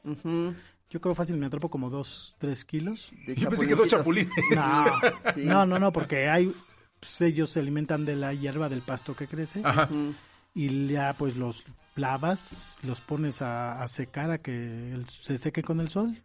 Yo 0.90 1.00
creo 1.00 1.14
fácil 1.14 1.36
me 1.36 1.46
atrapo 1.46 1.68
como 1.68 1.88
dos, 1.88 2.34
tres 2.38 2.64
kilos. 2.64 3.12
De 3.28 3.36
Yo 3.36 3.48
pensé 3.48 3.68
que 3.68 3.76
dos 3.76 3.86
chapulines. 3.86 4.32
No, 4.56 4.84
Sí. 5.36 5.44
no, 5.44 5.66
no, 5.66 5.78
no, 5.78 5.92
porque 5.92 6.28
hay, 6.28 6.52
pues, 6.98 7.20
ellos 7.20 7.50
se 7.50 7.60
alimentan 7.60 8.04
de 8.04 8.16
la 8.16 8.34
hierba 8.34 8.68
del 8.68 8.80
pasto 8.80 9.14
que 9.14 9.28
crece 9.28 9.60
Ajá. 9.62 9.88
Y 10.52 10.88
ya 10.88 11.14
pues 11.16 11.36
los 11.36 11.62
lavas, 11.96 12.76
los 12.82 13.00
pones 13.00 13.42
a, 13.42 13.82
a 13.82 13.88
secar 13.88 14.30
a 14.30 14.38
que 14.38 14.92
el- 14.92 15.08
se 15.08 15.38
seque 15.38 15.62
con 15.62 15.80
el 15.80 15.88
sol 15.88 16.22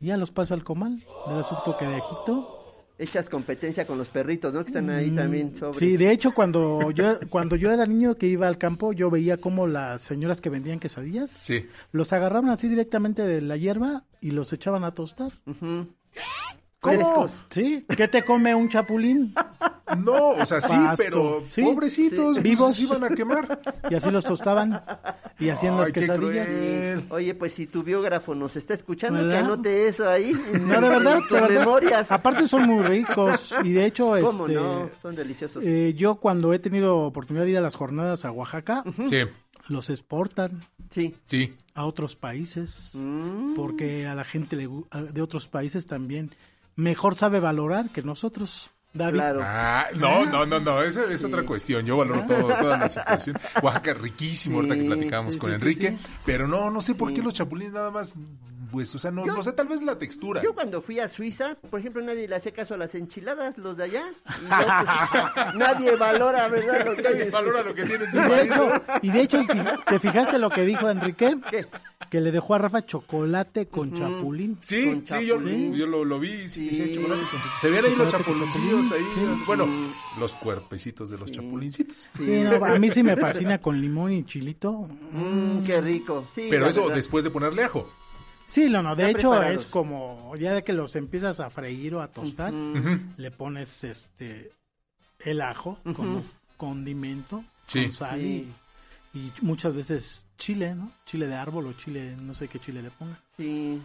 y 0.00 0.06
ya 0.06 0.16
los 0.16 0.30
paso 0.30 0.54
al 0.54 0.64
comal, 0.64 1.04
le 1.28 1.34
das 1.34 1.50
un 1.52 1.58
toque 1.64 1.84
de 1.86 1.96
ajito. 1.96 2.56
Echas 2.98 3.30
competencia 3.30 3.86
con 3.86 3.96
los 3.96 4.08
perritos, 4.08 4.52
¿no? 4.52 4.62
Que 4.62 4.68
están 4.68 4.90
ahí 4.90 5.10
Mm, 5.10 5.16
también 5.16 5.56
sobre. 5.56 5.78
Sí, 5.78 5.96
de 5.96 6.12
hecho 6.12 6.32
cuando 6.34 6.90
yo 6.90 7.18
cuando 7.30 7.56
yo 7.56 7.72
era 7.72 7.86
niño 7.86 8.14
que 8.16 8.26
iba 8.26 8.46
al 8.46 8.58
campo, 8.58 8.92
yo 8.92 9.08
veía 9.10 9.38
como 9.38 9.66
las 9.66 10.02
señoras 10.02 10.42
que 10.42 10.50
vendían 10.50 10.78
quesadillas 10.80 11.30
Sí. 11.30 11.64
los 11.92 12.12
agarraban 12.12 12.50
así 12.50 12.68
directamente 12.68 13.26
de 13.26 13.40
la 13.40 13.56
hierba 13.56 14.04
y 14.20 14.32
los 14.32 14.52
echaban 14.52 14.84
a 14.84 14.90
tostar. 14.92 15.32
Ujú. 15.46 15.86
¿Cómo? 16.80 17.28
Sí, 17.50 17.84
¿qué 17.96 18.08
te 18.08 18.24
come 18.24 18.54
un 18.54 18.68
chapulín? 18.68 19.34
No, 19.98 20.28
o 20.28 20.46
sea, 20.46 20.60
sí, 20.60 20.68
Pasto. 20.72 21.02
pero 21.02 21.42
Sí. 21.48 21.62
pobrecitos, 21.62 22.36
Sí. 22.36 22.40
pues, 22.40 22.42
Vivos. 22.44 22.78
iban 22.78 23.02
a 23.02 23.08
quemar. 23.08 23.60
Y 23.90 23.96
así 23.96 24.08
los 24.08 24.24
tostaban 24.24 24.80
y 25.40 25.48
hacían 25.48 25.76
las 25.76 25.88
Ay, 25.88 25.92
qué 25.92 26.00
quesadillas. 26.02 26.46
cruel. 26.46 27.06
Oye, 27.10 27.34
pues 27.34 27.54
si 27.54 27.66
tu 27.66 27.82
biógrafo 27.82 28.36
nos 28.36 28.54
está 28.54 28.74
escuchando, 28.74 29.18
¿Verdad? 29.18 29.32
que 29.40 29.44
anote 29.44 29.88
eso 29.88 30.08
ahí. 30.08 30.32
No, 30.60 30.80
de 30.80 30.88
verdad, 30.88 31.14
en 31.16 31.20
tus 31.26 31.30
de 31.30 31.40
verdad. 31.40 31.58
memorias. 31.58 32.12
Aparte 32.12 32.46
son 32.46 32.68
muy 32.68 32.84
ricos 32.84 33.52
y 33.64 33.72
de 33.72 33.84
hecho 33.86 34.10
¿Cómo 34.22 34.46
este 34.46 34.54
no? 34.54 34.90
Son 35.02 35.16
deliciosos. 35.16 35.64
eh, 35.66 35.92
yo 35.96 36.14
cuando 36.14 36.52
he 36.52 36.60
tenido 36.60 36.98
oportunidad 36.98 37.44
de 37.46 37.50
ir 37.50 37.58
a 37.58 37.60
las 37.60 37.74
jornadas 37.74 38.24
a 38.24 38.30
Oaxaca, 38.30 38.84
Sí, 39.08 39.16
los 39.66 39.90
exportan 39.90 40.60
Sí. 40.90 41.16
sí. 41.24 41.56
a 41.74 41.84
otros 41.84 42.14
países 42.14 42.90
Mm. 42.94 43.54
porque 43.56 44.06
a 44.06 44.14
la 44.14 44.22
gente 44.22 44.54
le 44.54 44.68
a- 44.92 45.02
de 45.02 45.20
otros 45.20 45.48
países 45.48 45.88
también 45.88 46.30
mejor 46.80 47.14
sabe 47.14 47.40
valorar 47.40 47.90
que 47.90 48.02
nosotros. 48.02 48.70
David. 48.92 49.18
Claro. 49.18 49.40
Ah, 49.44 49.86
no, 49.94 50.24
no, 50.24 50.44
no, 50.46 50.58
no, 50.58 50.82
eso 50.82 51.08
es 51.08 51.22
otra 51.22 51.44
cuestión. 51.44 51.86
Yo 51.86 51.96
valoro 51.96 52.26
todo, 52.26 52.48
toda 52.48 52.76
la 52.76 52.88
situación. 52.88 53.38
Oaxaca 53.62 53.94
riquísimo, 53.94 54.56
ahorita 54.56 54.74
que 54.74 54.80
Sí, 54.80 54.86
platicamos 54.88 55.34
sí, 55.34 55.38
con 55.38 55.50
sí, 55.50 55.56
sí, 55.56 55.60
Enrique. 55.62 55.90
sí. 55.92 55.98
Pero 56.26 56.48
no, 56.48 56.70
no 56.72 56.82
sé 56.82 56.96
por 56.96 57.10
qué 57.10 57.16
Sí. 57.16 57.22
los 57.22 57.34
chapulines 57.34 57.72
nada 57.72 57.92
más, 57.92 58.14
pues, 58.70 58.94
o 58.94 58.98
sea, 58.98 59.10
no, 59.10 59.26
Yo- 59.26 59.34
no 59.34 59.42
sé, 59.42 59.52
tal 59.52 59.68
vez 59.68 59.82
la 59.82 59.98
textura. 59.98 60.42
Yo 60.42 60.54
cuando 60.54 60.80
fui 60.82 60.98
a 61.00 61.08
Suiza, 61.08 61.56
por 61.70 61.80
ejemplo, 61.80 62.02
nadie 62.02 62.26
le 62.28 62.36
hacía 62.36 62.52
caso 62.52 62.74
a 62.74 62.76
las 62.76 62.94
enchiladas, 62.94 63.58
los 63.58 63.76
de 63.76 63.84
allá. 63.84 64.04
Y 64.26 64.42
yo, 64.42 64.56
pues, 65.34 65.54
nadie 65.56 65.96
valora, 65.96 66.48
¿verdad? 66.48 66.84
Lo 66.86 66.96
que 66.96 67.06
hay. 67.08 67.30
Valora 67.30 67.62
lo 67.62 67.74
que 67.74 67.84
tiene 67.84 68.04
en 68.04 68.10
su 68.10 68.18
Y 68.18 68.20
de 68.22 68.42
hecho, 68.42 68.80
y 69.02 69.10
de 69.10 69.22
hecho, 69.22 69.42
¿te 69.88 69.98
fijaste 69.98 70.38
lo 70.38 70.50
que 70.50 70.62
dijo 70.64 70.88
Enrique? 70.88 71.36
¿Qué? 71.50 71.66
Que 72.10 72.20
le 72.20 72.32
dejó 72.32 72.54
a 72.54 72.58
Rafa 72.58 72.84
chocolate 72.84 73.66
con 73.66 73.94
chapulín. 73.94 74.58
Sí, 74.60 74.86
Con 74.86 75.06
sí, 75.20 75.26
yo, 75.26 75.36
chapulín. 75.36 75.74
yo 75.74 75.86
lo, 75.86 76.04
lo 76.04 76.18
vi, 76.18 76.48
sí, 76.48 76.68
sí, 76.70 76.74
Sí. 76.86 76.94
chocolate 76.96 77.22
con- 77.30 77.40
Se 77.60 77.70
ven 77.70 77.84
ahí 77.84 77.94
los 77.94 78.08
chapulincitos 78.10 78.92
ahí. 78.92 79.04
Bueno, 79.46 79.68
los 80.18 80.34
cuerpecitos 80.34 81.10
de 81.10 81.18
los 81.18 81.30
chapulincitos. 81.30 82.10
Sí, 82.16 82.40
no, 82.40 82.64
a 82.64 82.78
mí 82.78 82.90
sí 82.90 83.02
me 83.04 83.16
fascina 83.16 83.58
con 83.58 83.80
limón 83.80 84.12
y 84.12 84.24
chilito. 84.24 84.88
Mm, 85.12 85.62
qué 85.64 85.80
rico. 85.80 86.26
Sí, 86.34 86.48
Pero 86.50 86.66
eso 86.66 86.80
verdad. 86.82 86.96
después 86.96 87.22
de 87.22 87.30
ponerle 87.30 87.62
ajo. 87.64 87.88
Sí, 88.50 88.68
no, 88.68 88.82
no, 88.82 88.96
de 88.96 89.10
hecho 89.10 89.30
preparados. 89.30 89.60
es 89.60 89.66
como, 89.66 90.34
ya 90.36 90.52
de 90.54 90.64
que 90.64 90.72
los 90.72 90.96
empiezas 90.96 91.38
a 91.40 91.50
freír 91.50 91.94
o 91.94 92.02
a 92.02 92.08
tostar, 92.08 92.52
le 92.52 93.30
pones 93.30 93.84
este 93.84 94.50
el 95.20 95.40
ajo 95.40 95.78
como 95.94 96.16
Ujú. 96.18 96.24
condimento, 96.56 97.44
Sí. 97.66 97.82
con 97.84 97.92
sal 97.92 98.20
y, 98.20 98.48
y 99.14 99.32
muchas 99.42 99.74
veces 99.74 100.24
chile, 100.36 100.74
¿no? 100.74 100.90
Chile 101.06 101.26
de 101.28 101.34
árbol 101.34 101.66
o 101.66 101.72
chile, 101.74 102.16
no 102.20 102.34
sé 102.34 102.48
qué 102.48 102.58
chile 102.58 102.82
le 102.82 102.90
ponga. 102.90 103.18
Sí. 103.36 103.80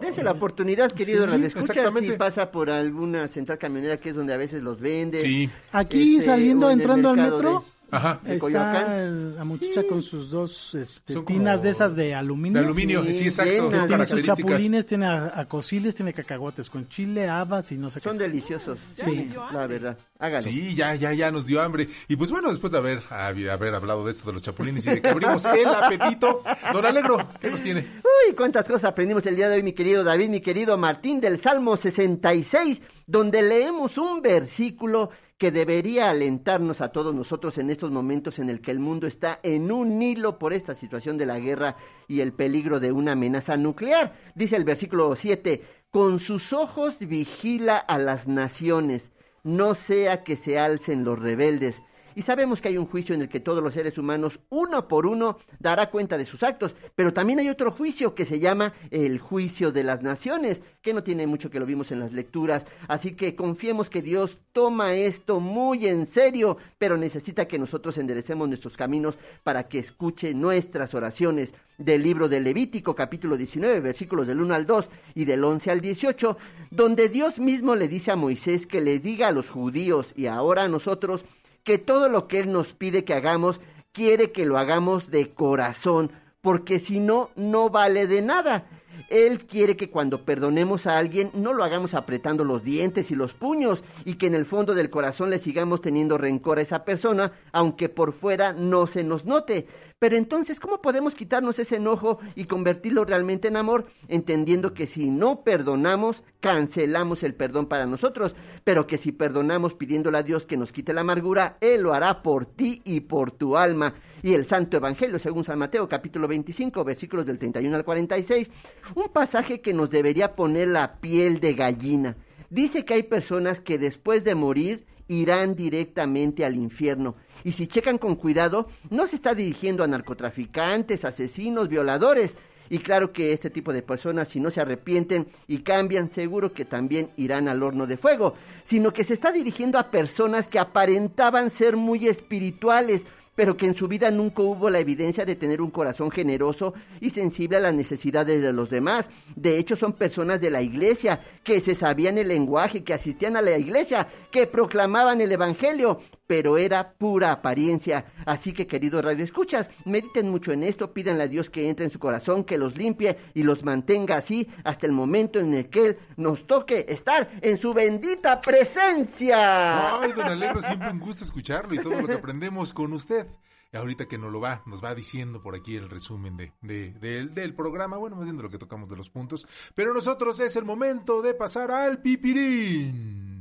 Dese 0.00 0.24
la 0.24 0.32
oportunidad, 0.32 0.90
querido 0.90 1.28
Sí, 1.28 1.36
sí, 1.48 1.60
si 2.00 2.12
pasa 2.16 2.50
por 2.50 2.70
alguna 2.70 3.28
central 3.28 3.56
camionera 3.58 3.98
que 3.98 4.08
es 4.08 4.16
donde 4.16 4.34
a 4.34 4.36
veces 4.36 4.62
los 4.62 4.80
venden. 4.80 5.20
Sí. 5.20 5.48
Aquí 5.70 6.16
Este, 6.16 6.26
saliendo, 6.26 6.68
entrando 6.70 7.10
al 7.10 7.16
metro, 7.16 7.64
Ajá. 7.90 8.20
de 8.22 8.36
está 8.36 8.96
la 8.98 9.44
muchacha 9.44 9.82
con 9.88 10.02
sus 10.02 10.30
dos 10.30 10.74
este, 10.74 11.12
Son 11.14 11.24
como 11.24 11.38
tinas 11.38 11.62
de 11.62 11.70
esas 11.70 11.96
de 11.96 12.14
aluminio. 12.14 12.58
De 12.60 12.64
aluminio, 12.66 13.04
sí, 13.04 13.12
Sí, 13.12 13.24
exacto. 13.24 13.70
llenas. 13.70 13.86
Tiene 13.88 14.06
sus 14.06 14.22
chapulines, 14.22 14.86
tiene 14.86 15.06
a, 15.06 15.32
a 15.40 15.44
cosiles, 15.46 15.94
tiene 15.94 16.12
cacahuates 16.12 16.70
con 16.70 16.88
chile, 16.88 17.28
habas 17.28 17.70
y 17.72 17.78
no 17.78 17.90
sé 17.90 18.00
qué. 18.00 18.08
Son 18.08 18.18
deliciosos. 18.18 18.78
Sí. 18.96 19.28
La 19.52 19.66
verdad. 19.66 19.98
Hágalo. 20.18 20.42
Sí, 20.42 20.74
ya, 20.74 20.94
ya, 20.94 21.12
ya 21.12 21.30
nos 21.30 21.46
dio 21.46 21.62
hambre. 21.62 21.88
Y 22.08 22.16
pues 22.16 22.30
bueno, 22.30 22.50
después 22.50 22.70
de 22.72 22.78
haber, 22.78 23.02
haber 23.10 23.74
hablado 23.74 24.04
de 24.04 24.12
esto 24.12 24.26
de 24.26 24.34
los 24.34 24.42
chapulines 24.42 24.86
y 24.86 24.90
de 24.90 25.02
que 25.02 25.08
abrimos 25.08 25.44
el 25.46 25.66
apetito, 25.66 26.42
don 26.72 26.84
Alegro, 26.84 27.26
¿qué 27.40 27.50
nos 27.50 27.62
tiene? 27.62 27.80
Uy, 28.28 28.34
cuántas 28.34 28.66
cosas 28.66 28.84
aprendimos 28.84 29.24
el 29.26 29.36
día 29.36 29.48
de 29.48 29.56
hoy, 29.56 29.62
mi 29.62 29.72
querido 29.72 30.04
David, 30.04 30.28
mi 30.28 30.40
querido 30.40 30.76
Martín, 30.76 31.20
del 31.20 31.40
Salmo 31.40 31.76
66, 31.76 32.82
donde 33.06 33.42
leemos 33.42 33.96
un 33.98 34.20
versículo 34.22 35.10
que 35.40 35.50
debería 35.50 36.10
alentarnos 36.10 36.82
a 36.82 36.92
todos 36.92 37.14
nosotros 37.14 37.56
en 37.56 37.70
estos 37.70 37.90
momentos 37.90 38.38
en 38.38 38.50
el 38.50 38.60
que 38.60 38.70
el 38.70 38.78
mundo 38.78 39.06
está 39.06 39.40
en 39.42 39.72
un 39.72 40.02
hilo 40.02 40.38
por 40.38 40.52
esta 40.52 40.74
situación 40.74 41.16
de 41.16 41.24
la 41.24 41.38
guerra 41.38 41.76
y 42.06 42.20
el 42.20 42.34
peligro 42.34 42.78
de 42.78 42.92
una 42.92 43.12
amenaza 43.12 43.56
nuclear. 43.56 44.14
Dice 44.34 44.56
el 44.56 44.64
versículo 44.64 45.16
7, 45.16 45.64
con 45.90 46.20
sus 46.20 46.52
ojos 46.52 46.98
vigila 46.98 47.78
a 47.78 47.96
las 47.96 48.28
naciones, 48.28 49.12
no 49.42 49.74
sea 49.74 50.24
que 50.24 50.36
se 50.36 50.58
alcen 50.58 51.04
los 51.04 51.18
rebeldes. 51.18 51.80
Y 52.20 52.22
sabemos 52.22 52.60
que 52.60 52.68
hay 52.68 52.76
un 52.76 52.84
juicio 52.84 53.14
en 53.14 53.22
el 53.22 53.30
que 53.30 53.40
todos 53.40 53.62
los 53.62 53.72
seres 53.72 53.96
humanos, 53.96 54.40
uno 54.50 54.88
por 54.88 55.06
uno, 55.06 55.38
dará 55.58 55.88
cuenta 55.88 56.18
de 56.18 56.26
sus 56.26 56.42
actos. 56.42 56.74
Pero 56.94 57.14
también 57.14 57.38
hay 57.38 57.48
otro 57.48 57.72
juicio 57.72 58.14
que 58.14 58.26
se 58.26 58.38
llama 58.38 58.74
el 58.90 59.18
juicio 59.18 59.72
de 59.72 59.84
las 59.84 60.02
naciones, 60.02 60.60
que 60.82 60.92
no 60.92 61.02
tiene 61.02 61.26
mucho 61.26 61.50
que 61.50 61.58
lo 61.58 61.64
vimos 61.64 61.92
en 61.92 62.00
las 62.00 62.12
lecturas. 62.12 62.66
Así 62.88 63.12
que 63.12 63.34
confiemos 63.34 63.88
que 63.88 64.02
Dios 64.02 64.36
toma 64.52 64.92
esto 64.92 65.40
muy 65.40 65.88
en 65.88 66.06
serio, 66.06 66.58
pero 66.76 66.98
necesita 66.98 67.48
que 67.48 67.58
nosotros 67.58 67.96
enderecemos 67.96 68.46
nuestros 68.48 68.76
caminos 68.76 69.16
para 69.42 69.68
que 69.68 69.78
escuche 69.78 70.34
nuestras 70.34 70.92
oraciones 70.92 71.54
del 71.78 72.02
libro 72.02 72.28
de 72.28 72.40
Levítico 72.40 72.94
capítulo 72.94 73.38
19 73.38 73.80
versículos 73.80 74.26
del 74.26 74.42
1 74.42 74.54
al 74.54 74.66
2 74.66 74.90
y 75.14 75.24
del 75.24 75.42
11 75.42 75.70
al 75.70 75.80
18, 75.80 76.36
donde 76.70 77.08
Dios 77.08 77.40
mismo 77.40 77.74
le 77.74 77.88
dice 77.88 78.10
a 78.10 78.16
Moisés 78.16 78.66
que 78.66 78.82
le 78.82 78.98
diga 78.98 79.28
a 79.28 79.32
los 79.32 79.48
judíos 79.48 80.12
y 80.14 80.26
ahora 80.26 80.64
a 80.64 80.68
nosotros 80.68 81.24
que 81.64 81.78
todo 81.78 82.08
lo 82.08 82.28
que 82.28 82.40
Él 82.40 82.52
nos 82.52 82.74
pide 82.74 83.04
que 83.04 83.14
hagamos, 83.14 83.60
quiere 83.92 84.32
que 84.32 84.44
lo 84.44 84.58
hagamos 84.58 85.10
de 85.10 85.32
corazón, 85.34 86.12
porque 86.40 86.78
si 86.78 87.00
no, 87.00 87.30
no 87.36 87.70
vale 87.70 88.06
de 88.06 88.22
nada. 88.22 88.66
Él 89.08 89.46
quiere 89.46 89.76
que 89.76 89.90
cuando 89.90 90.24
perdonemos 90.24 90.86
a 90.86 90.98
alguien 90.98 91.30
no 91.34 91.52
lo 91.52 91.64
hagamos 91.64 91.94
apretando 91.94 92.44
los 92.44 92.62
dientes 92.62 93.10
y 93.10 93.16
los 93.16 93.34
puños 93.34 93.82
y 94.04 94.14
que 94.14 94.26
en 94.26 94.34
el 94.34 94.46
fondo 94.46 94.74
del 94.74 94.90
corazón 94.90 95.30
le 95.30 95.38
sigamos 95.38 95.80
teniendo 95.80 96.18
rencor 96.18 96.58
a 96.58 96.62
esa 96.62 96.84
persona, 96.84 97.32
aunque 97.52 97.88
por 97.88 98.12
fuera 98.12 98.52
no 98.52 98.86
se 98.86 99.02
nos 99.02 99.24
note. 99.24 99.66
Pero 100.00 100.16
entonces, 100.16 100.58
¿cómo 100.58 100.80
podemos 100.80 101.14
quitarnos 101.14 101.58
ese 101.58 101.76
enojo 101.76 102.20
y 102.34 102.44
convertirlo 102.44 103.04
realmente 103.04 103.48
en 103.48 103.56
amor? 103.56 103.84
Entendiendo 104.08 104.72
que 104.72 104.86
si 104.86 105.10
no 105.10 105.44
perdonamos, 105.44 106.24
cancelamos 106.40 107.22
el 107.22 107.34
perdón 107.34 107.66
para 107.66 107.84
nosotros, 107.84 108.34
pero 108.64 108.86
que 108.86 108.96
si 108.96 109.12
perdonamos 109.12 109.74
pidiéndole 109.74 110.16
a 110.16 110.22
Dios 110.22 110.46
que 110.46 110.56
nos 110.56 110.72
quite 110.72 110.94
la 110.94 111.02
amargura, 111.02 111.58
Él 111.60 111.82
lo 111.82 111.92
hará 111.92 112.22
por 112.22 112.46
ti 112.46 112.80
y 112.82 113.00
por 113.00 113.30
tu 113.32 113.58
alma. 113.58 113.92
Y 114.22 114.32
el 114.32 114.46
Santo 114.46 114.78
Evangelio, 114.78 115.18
según 115.18 115.44
San 115.44 115.58
Mateo, 115.58 115.86
capítulo 115.86 116.26
25, 116.28 116.82
versículos 116.82 117.26
del 117.26 117.38
31 117.38 117.76
al 117.76 117.84
46, 117.84 118.50
un 118.94 119.10
pasaje 119.12 119.60
que 119.60 119.74
nos 119.74 119.90
debería 119.90 120.34
poner 120.34 120.68
la 120.68 120.98
piel 120.98 121.40
de 121.40 121.52
gallina. 121.52 122.16
Dice 122.48 122.86
que 122.86 122.94
hay 122.94 123.02
personas 123.02 123.60
que 123.60 123.76
después 123.76 124.24
de 124.24 124.34
morir 124.34 124.86
irán 125.08 125.56
directamente 125.56 126.46
al 126.46 126.56
infierno 126.56 127.16
y 127.44 127.52
si 127.52 127.66
checan 127.66 127.98
con 127.98 128.16
cuidado, 128.16 128.68
no 128.90 129.06
se 129.06 129.16
está 129.16 129.34
dirigiendo 129.34 129.84
a 129.84 129.86
narcotraficantes, 129.86 131.04
asesinos, 131.04 131.68
violadores. 131.68 132.36
Y 132.68 132.78
claro 132.78 133.12
que 133.12 133.32
este 133.32 133.50
tipo 133.50 133.72
de 133.72 133.82
personas, 133.82 134.28
si 134.28 134.38
no 134.38 134.50
se 134.50 134.60
arrepienten 134.60 135.26
y 135.48 135.58
cambian, 135.58 136.12
seguro 136.12 136.52
que 136.52 136.64
también 136.64 137.10
irán 137.16 137.48
al 137.48 137.62
horno 137.64 137.86
de 137.86 137.96
fuego, 137.96 138.34
sino 138.64 138.92
que 138.92 139.02
se 139.02 139.14
está 139.14 139.32
dirigiendo 139.32 139.76
a 139.76 139.90
personas 139.90 140.46
que 140.46 140.60
aparentaban 140.60 141.50
ser 141.50 141.76
muy 141.76 142.06
espirituales, 142.06 143.04
pero 143.34 143.56
que 143.56 143.66
en 143.66 143.74
su 143.74 143.88
vida 143.88 144.10
nunca 144.10 144.42
hubo 144.42 144.70
la 144.70 144.78
evidencia 144.78 145.24
de 145.24 145.34
tener 145.34 145.60
un 145.60 145.70
corazón 145.70 146.10
generoso 146.10 146.74
y 147.00 147.10
sensible 147.10 147.56
a 147.56 147.60
las 147.60 147.74
necesidades 147.74 148.42
de 148.42 148.52
los 148.52 148.70
demás. 148.70 149.10
De 149.34 149.58
hecho, 149.58 149.74
son 149.74 149.94
personas 149.94 150.40
de 150.40 150.50
la 150.50 150.62
iglesia 150.62 151.20
que 151.42 151.60
se 151.60 151.74
sabían 151.74 152.18
el 152.18 152.28
lenguaje, 152.28 152.84
que 152.84 152.94
asistían 152.94 153.36
a 153.36 153.42
la 153.42 153.56
iglesia, 153.56 154.06
que 154.30 154.46
proclamaban 154.46 155.20
el 155.20 155.32
evangelio, 155.32 156.02
pero 156.30 156.56
era 156.58 156.92
pura 156.92 157.32
apariencia. 157.32 158.04
Así 158.24 158.52
que, 158.52 158.68
queridos 158.68 159.04
radioescuchas, 159.04 159.68
mediten 159.84 160.30
mucho 160.30 160.52
en 160.52 160.62
esto, 160.62 160.92
pídanle 160.92 161.24
a 161.24 161.26
Dios 161.26 161.50
que 161.50 161.68
entre 161.68 161.86
en 161.86 161.90
su 161.90 161.98
corazón, 161.98 162.44
que 162.44 162.56
los 162.56 162.78
limpie 162.78 163.18
y 163.34 163.42
los 163.42 163.64
mantenga 163.64 164.14
así 164.14 164.48
hasta 164.62 164.86
el 164.86 164.92
momento 164.92 165.40
en 165.40 165.52
el 165.54 165.68
que 165.68 165.98
nos 166.16 166.46
toque 166.46 166.86
estar 166.88 167.28
en 167.42 167.58
su 167.58 167.74
bendita 167.74 168.40
presencia. 168.40 170.00
Ay, 170.00 170.12
don 170.12 170.24
Alegro, 170.24 170.62
siempre 170.62 170.92
un 170.92 171.00
gusto 171.00 171.24
escucharlo 171.24 171.74
y 171.74 171.80
todo 171.80 172.00
lo 172.00 172.06
que 172.06 172.14
aprendemos 172.14 172.72
con 172.72 172.92
usted. 172.92 173.26
Ahorita 173.72 174.06
que 174.06 174.16
nos 174.16 174.30
lo 174.30 174.40
va, 174.40 174.62
nos 174.66 174.84
va 174.84 174.94
diciendo 174.94 175.42
por 175.42 175.56
aquí 175.56 175.74
el 175.74 175.90
resumen 175.90 176.36
de, 176.36 176.52
de, 176.60 177.26
del 177.26 177.54
programa, 177.56 177.96
bueno, 177.96 178.14
más 178.14 178.24
bien 178.24 178.36
de 178.36 178.44
lo 178.44 178.50
que 178.50 178.58
tocamos 178.58 178.88
de 178.88 178.96
los 178.96 179.10
puntos. 179.10 179.48
Pero 179.74 179.92
nosotros 179.92 180.38
es 180.38 180.54
el 180.54 180.64
momento 180.64 181.22
de 181.22 181.34
pasar 181.34 181.72
al 181.72 182.00
pipirín. 182.00 183.39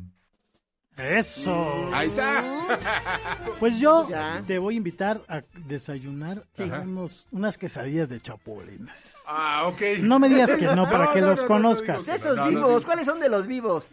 Eso. 0.98 1.90
Ahí 1.94 2.08
está. 2.08 2.44
Pues 3.60 3.80
yo 3.80 4.08
te 4.48 4.58
voy 4.58 4.76
a 4.76 4.78
invitar 4.78 5.22
a 5.28 5.42
desayunar 5.66 6.44
unos, 6.58 7.28
unas 7.32 7.58
quesadillas 7.58 8.08
de 8.08 8.22
chapulines. 8.22 9.16
Ah, 9.28 9.66
ok. 9.68 9.82
No 10.02 10.18
me 10.20 10.30
digas 10.30 10.56
que 10.56 10.66
no 10.66 10.84
para 10.90 11.06
No, 11.06 11.14
que 11.14 11.22
no, 11.22 11.28
los 11.28 11.38
no, 11.38 11.42
no, 11.44 11.48
conozcas. 11.48 12.08
no 12.08 12.14
Esos 12.14 12.38
No, 12.38 12.44
no, 12.46 12.50
vivos, 12.50 12.86
¿cuáles 12.86 13.06
son 13.06 13.20
de 13.20 13.28
los 13.28 13.48
vivos? 13.48 13.86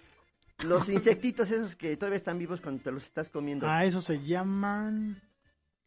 Los 0.65 0.89
insectitos 0.89 1.50
esos 1.50 1.75
que 1.75 1.97
todavía 1.97 2.16
están 2.18 2.39
vivos 2.39 2.60
cuando 2.60 2.83
te 2.83 2.92
los 2.92 3.05
estás 3.05 3.28
comiendo. 3.28 3.68
Ah, 3.68 3.84
eso 3.84 4.00
se 4.00 4.23
llaman 4.23 5.20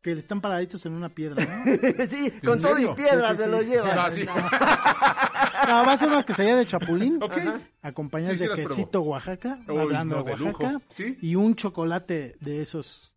que 0.02 0.12
están 0.14 0.42
paraditos 0.42 0.86
en 0.86 0.94
una 0.94 1.10
piedra, 1.10 1.46
¿no? 1.46 1.64
sí, 2.10 2.32
con 2.44 2.58
todo 2.60 2.72
y 2.74 2.82
serio? 2.82 2.96
piedras 2.96 3.32
Sí, 3.32 3.38
sí, 3.38 3.44
se 3.44 3.50
los 3.50 3.66
llevan. 3.66 3.96
No, 3.96 4.10
sí. 4.12 4.26
No, 5.68 5.86
va 5.86 5.92
a 5.94 5.98
ser 5.98 6.10
unas 6.10 6.26
quesadillas 6.26 6.58
de 6.58 6.66
chapulín, 6.68 7.20
Ajá. 7.22 7.60
acompañadas 7.82 8.38
Sí, 8.38 8.44
sí 8.46 8.50
de 8.50 8.56
las 8.58 8.68
quesito 8.68 9.02
Oaxaca, 9.02 9.60
Uy, 9.68 9.78
hablando 9.78 10.18
no, 10.18 10.24
de 10.24 10.36
de 10.36 10.44
Oaxaca, 10.44 10.72
lujo. 10.72 10.82
¿Sí? 10.94 11.18
y 11.22 11.36
un 11.36 11.56
chocolate 11.56 12.36
de 12.40 12.62
esos. 12.62 13.14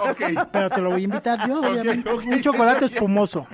Ok. 0.00 0.20
Pero 0.52 0.68
te 0.68 0.80
lo 0.82 0.90
voy 0.90 1.00
a 1.00 1.04
invitar 1.04 1.48
yo, 1.48 1.60
Ok, 1.60 1.64
obviamente. 1.70 2.10
ok. 2.10 2.22
Un 2.26 2.40
chocolate 2.42 2.84
espumoso. 2.92 3.46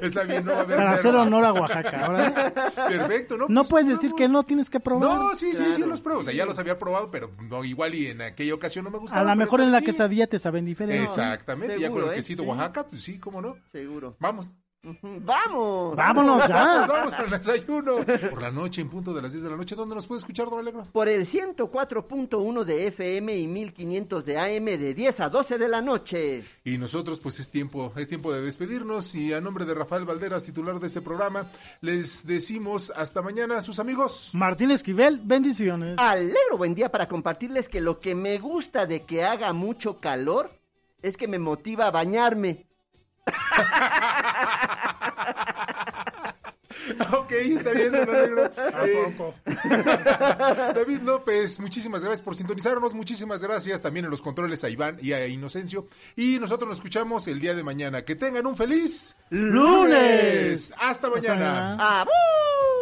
Está 0.00 0.22
bien, 0.22 0.44
no 0.44 0.52
va 0.52 0.58
a 0.58 0.60
haber 0.62 0.76
Para 0.76 0.92
hacer 0.92 1.14
honor 1.16 1.44
a 1.44 1.52
Oaxaca. 1.52 2.08
¿verdad? 2.08 2.52
Perfecto, 2.88 3.36
¿no? 3.36 3.46
No 3.48 3.62
Pues, 3.62 3.70
puedes 3.70 3.88
decir 3.88 4.12
que 4.16 4.28
no, 4.28 4.44
tienes 4.44 4.70
que 4.70 4.78
probar. 4.78 5.08
No, 5.18 5.36
sí, 5.36 5.52
sí, 5.52 5.64
sí 5.72 5.80
los 5.82 6.00
pruebo. 6.00 6.20
O 6.20 6.22
sea, 6.24 6.32
ya 6.32 6.46
los 6.46 6.56
había 6.60 6.78
probado, 6.78 7.10
pero 7.10 7.32
no 7.42 7.64
igual 7.64 7.94
y 7.96 8.06
en 8.06 8.22
aquella 8.22 8.54
ocasión 8.54 8.84
no 8.84 8.90
me 8.92 8.98
A 8.98 9.00
gustaron. 9.00 9.26
lo 9.26 9.30
pero 9.32 9.38
mejor 9.44 9.60
en 9.62 9.72
la 9.72 9.80
sí. 9.80 9.86
quesadilla 9.86 10.28
te 10.28 10.38
saben 10.38 10.64
diferente. 10.64 11.02
Exactamente, 11.02 11.74
ya 11.80 11.88
con 11.88 11.96
Seguro, 11.96 12.06
el 12.06 12.12
¿eh? 12.12 12.16
quesito 12.16 12.42
Sí. 12.44 12.48
Oaxaca, 12.48 12.86
pues 12.86 13.02
sí, 13.02 13.18
cómo 13.18 13.42
no. 13.42 13.56
Seguro. 13.72 14.16
Vamos. 14.20 14.48
¡Vamos! 14.82 15.94
Vámonos 15.94 16.48
ya. 16.48 16.86
Vamos, 16.88 17.12
al 17.12 17.30
desayuno. 17.30 17.96
Por 18.30 18.40
la 18.40 18.50
noche, 18.50 18.80
en 18.80 18.88
punto 18.88 19.12
de 19.12 19.20
las 19.20 19.32
10 19.32 19.44
de 19.44 19.50
la 19.50 19.56
noche. 19.56 19.74
¿Dónde 19.74 19.94
nos 19.94 20.06
puede 20.06 20.20
escuchar, 20.20 20.48
don 20.48 20.58
Alegro? 20.58 20.84
Por 20.90 21.08
el 21.08 21.26
104.1 21.26 22.64
de 22.64 22.86
FM 22.86 23.36
y 23.36 23.46
1500 23.46 24.24
de 24.24 24.38
AM 24.38 24.64
de 24.64 24.94
10 24.94 25.20
a 25.20 25.28
12 25.28 25.58
de 25.58 25.68
la 25.68 25.82
noche. 25.82 26.44
Y 26.64 26.78
nosotros, 26.78 27.20
pues 27.20 27.40
es 27.40 27.50
tiempo, 27.50 27.92
es 27.96 28.08
tiempo 28.08 28.32
de 28.32 28.40
despedirnos. 28.40 29.14
Y 29.14 29.34
a 29.34 29.40
nombre 29.40 29.66
de 29.66 29.74
Rafael 29.74 30.06
Valderas, 30.06 30.44
titular 30.44 30.80
de 30.80 30.86
este 30.86 31.02
programa, 31.02 31.44
les 31.82 32.26
decimos 32.26 32.90
hasta 32.96 33.20
mañana, 33.20 33.60
sus 33.60 33.78
amigos. 33.78 34.30
Martín 34.32 34.70
Esquivel, 34.70 35.20
bendiciones. 35.22 35.98
Alegro 35.98 36.56
buen 36.56 36.74
día 36.74 36.90
para 36.90 37.06
compartirles 37.06 37.68
que 37.68 37.82
lo 37.82 38.00
que 38.00 38.14
me 38.14 38.38
gusta 38.38 38.86
de 38.86 39.02
que 39.02 39.24
haga 39.24 39.52
mucho 39.52 40.00
calor 40.00 40.50
es 41.02 41.18
que 41.18 41.28
me 41.28 41.38
motiva 41.38 41.86
a 41.86 41.90
bañarme. 41.90 42.69
ok, 47.12 47.32
está 47.32 47.70
bien, 47.72 47.92
don 47.92 48.08
Alegro. 48.08 48.46
Eh, 48.56 49.14
David 50.74 51.00
López, 51.02 51.60
muchísimas 51.60 52.02
gracias 52.02 52.22
por 52.22 52.34
sintonizarnos. 52.36 52.94
Muchísimas 52.94 53.42
gracias 53.42 53.82
también 53.82 54.06
en 54.06 54.10
los 54.10 54.22
controles 54.22 54.64
a 54.64 54.70
Iván 54.70 54.98
y 55.00 55.12
a 55.12 55.26
Inocencio. 55.26 55.88
Y 56.16 56.38
nosotros 56.38 56.68
nos 56.68 56.78
escuchamos 56.78 57.26
el 57.28 57.40
día 57.40 57.54
de 57.54 57.62
mañana. 57.62 58.04
Que 58.04 58.16
tengan 58.16 58.46
un 58.46 58.56
feliz 58.56 59.16
Lunes. 59.30 60.72
Hasta 60.80 61.10
mañana. 61.10 61.76
¡Ah, 61.78 62.06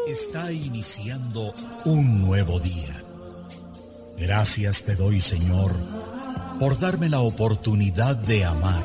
Está 0.07 0.53
iniciando 0.53 1.53
un 1.85 2.23
nuevo 2.23 2.61
día. 2.61 3.03
Gracias 4.17 4.85
te 4.85 4.95
doy, 4.97 5.21
Señor, 5.21 5.73
por 6.59 6.79
darme 6.81 7.09
la 7.09 7.21
oportunidad 7.21 8.17
de 8.17 8.45
amar, 8.45 8.85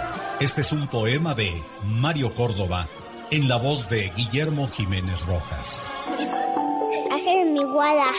Este 0.41 0.61
es 0.61 0.71
un 0.71 0.87
poema 0.87 1.35
de 1.35 1.51
Mario 1.85 2.33
Córdoba 2.33 2.87
en 3.29 3.47
la 3.47 3.57
voz 3.57 3.87
de 3.89 4.11
Guillermo 4.15 4.67
Jiménez 4.69 5.23
Rojas. 5.27 5.85
Hace 7.11 7.45
mi 7.45 7.63
guada, 7.63 8.09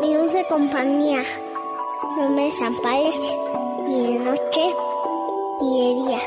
mi 0.00 0.14
dulce 0.14 0.44
compañía, 0.48 1.22
no 2.16 2.28
me 2.30 2.46
desampares 2.46 3.14
ni 3.86 4.14
de 4.14 4.18
noche 4.18 4.74
ni 5.60 5.80
de 5.80 5.94
día. 6.08 6.18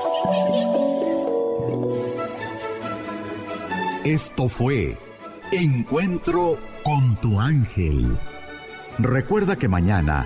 Esto 4.06 4.48
fue 4.48 4.98
Encuentro 5.52 6.58
con 6.86 7.18
tu 7.18 7.38
ángel. 7.38 8.18
Recuerda 8.98 9.58
que 9.58 9.68
mañana 9.68 10.26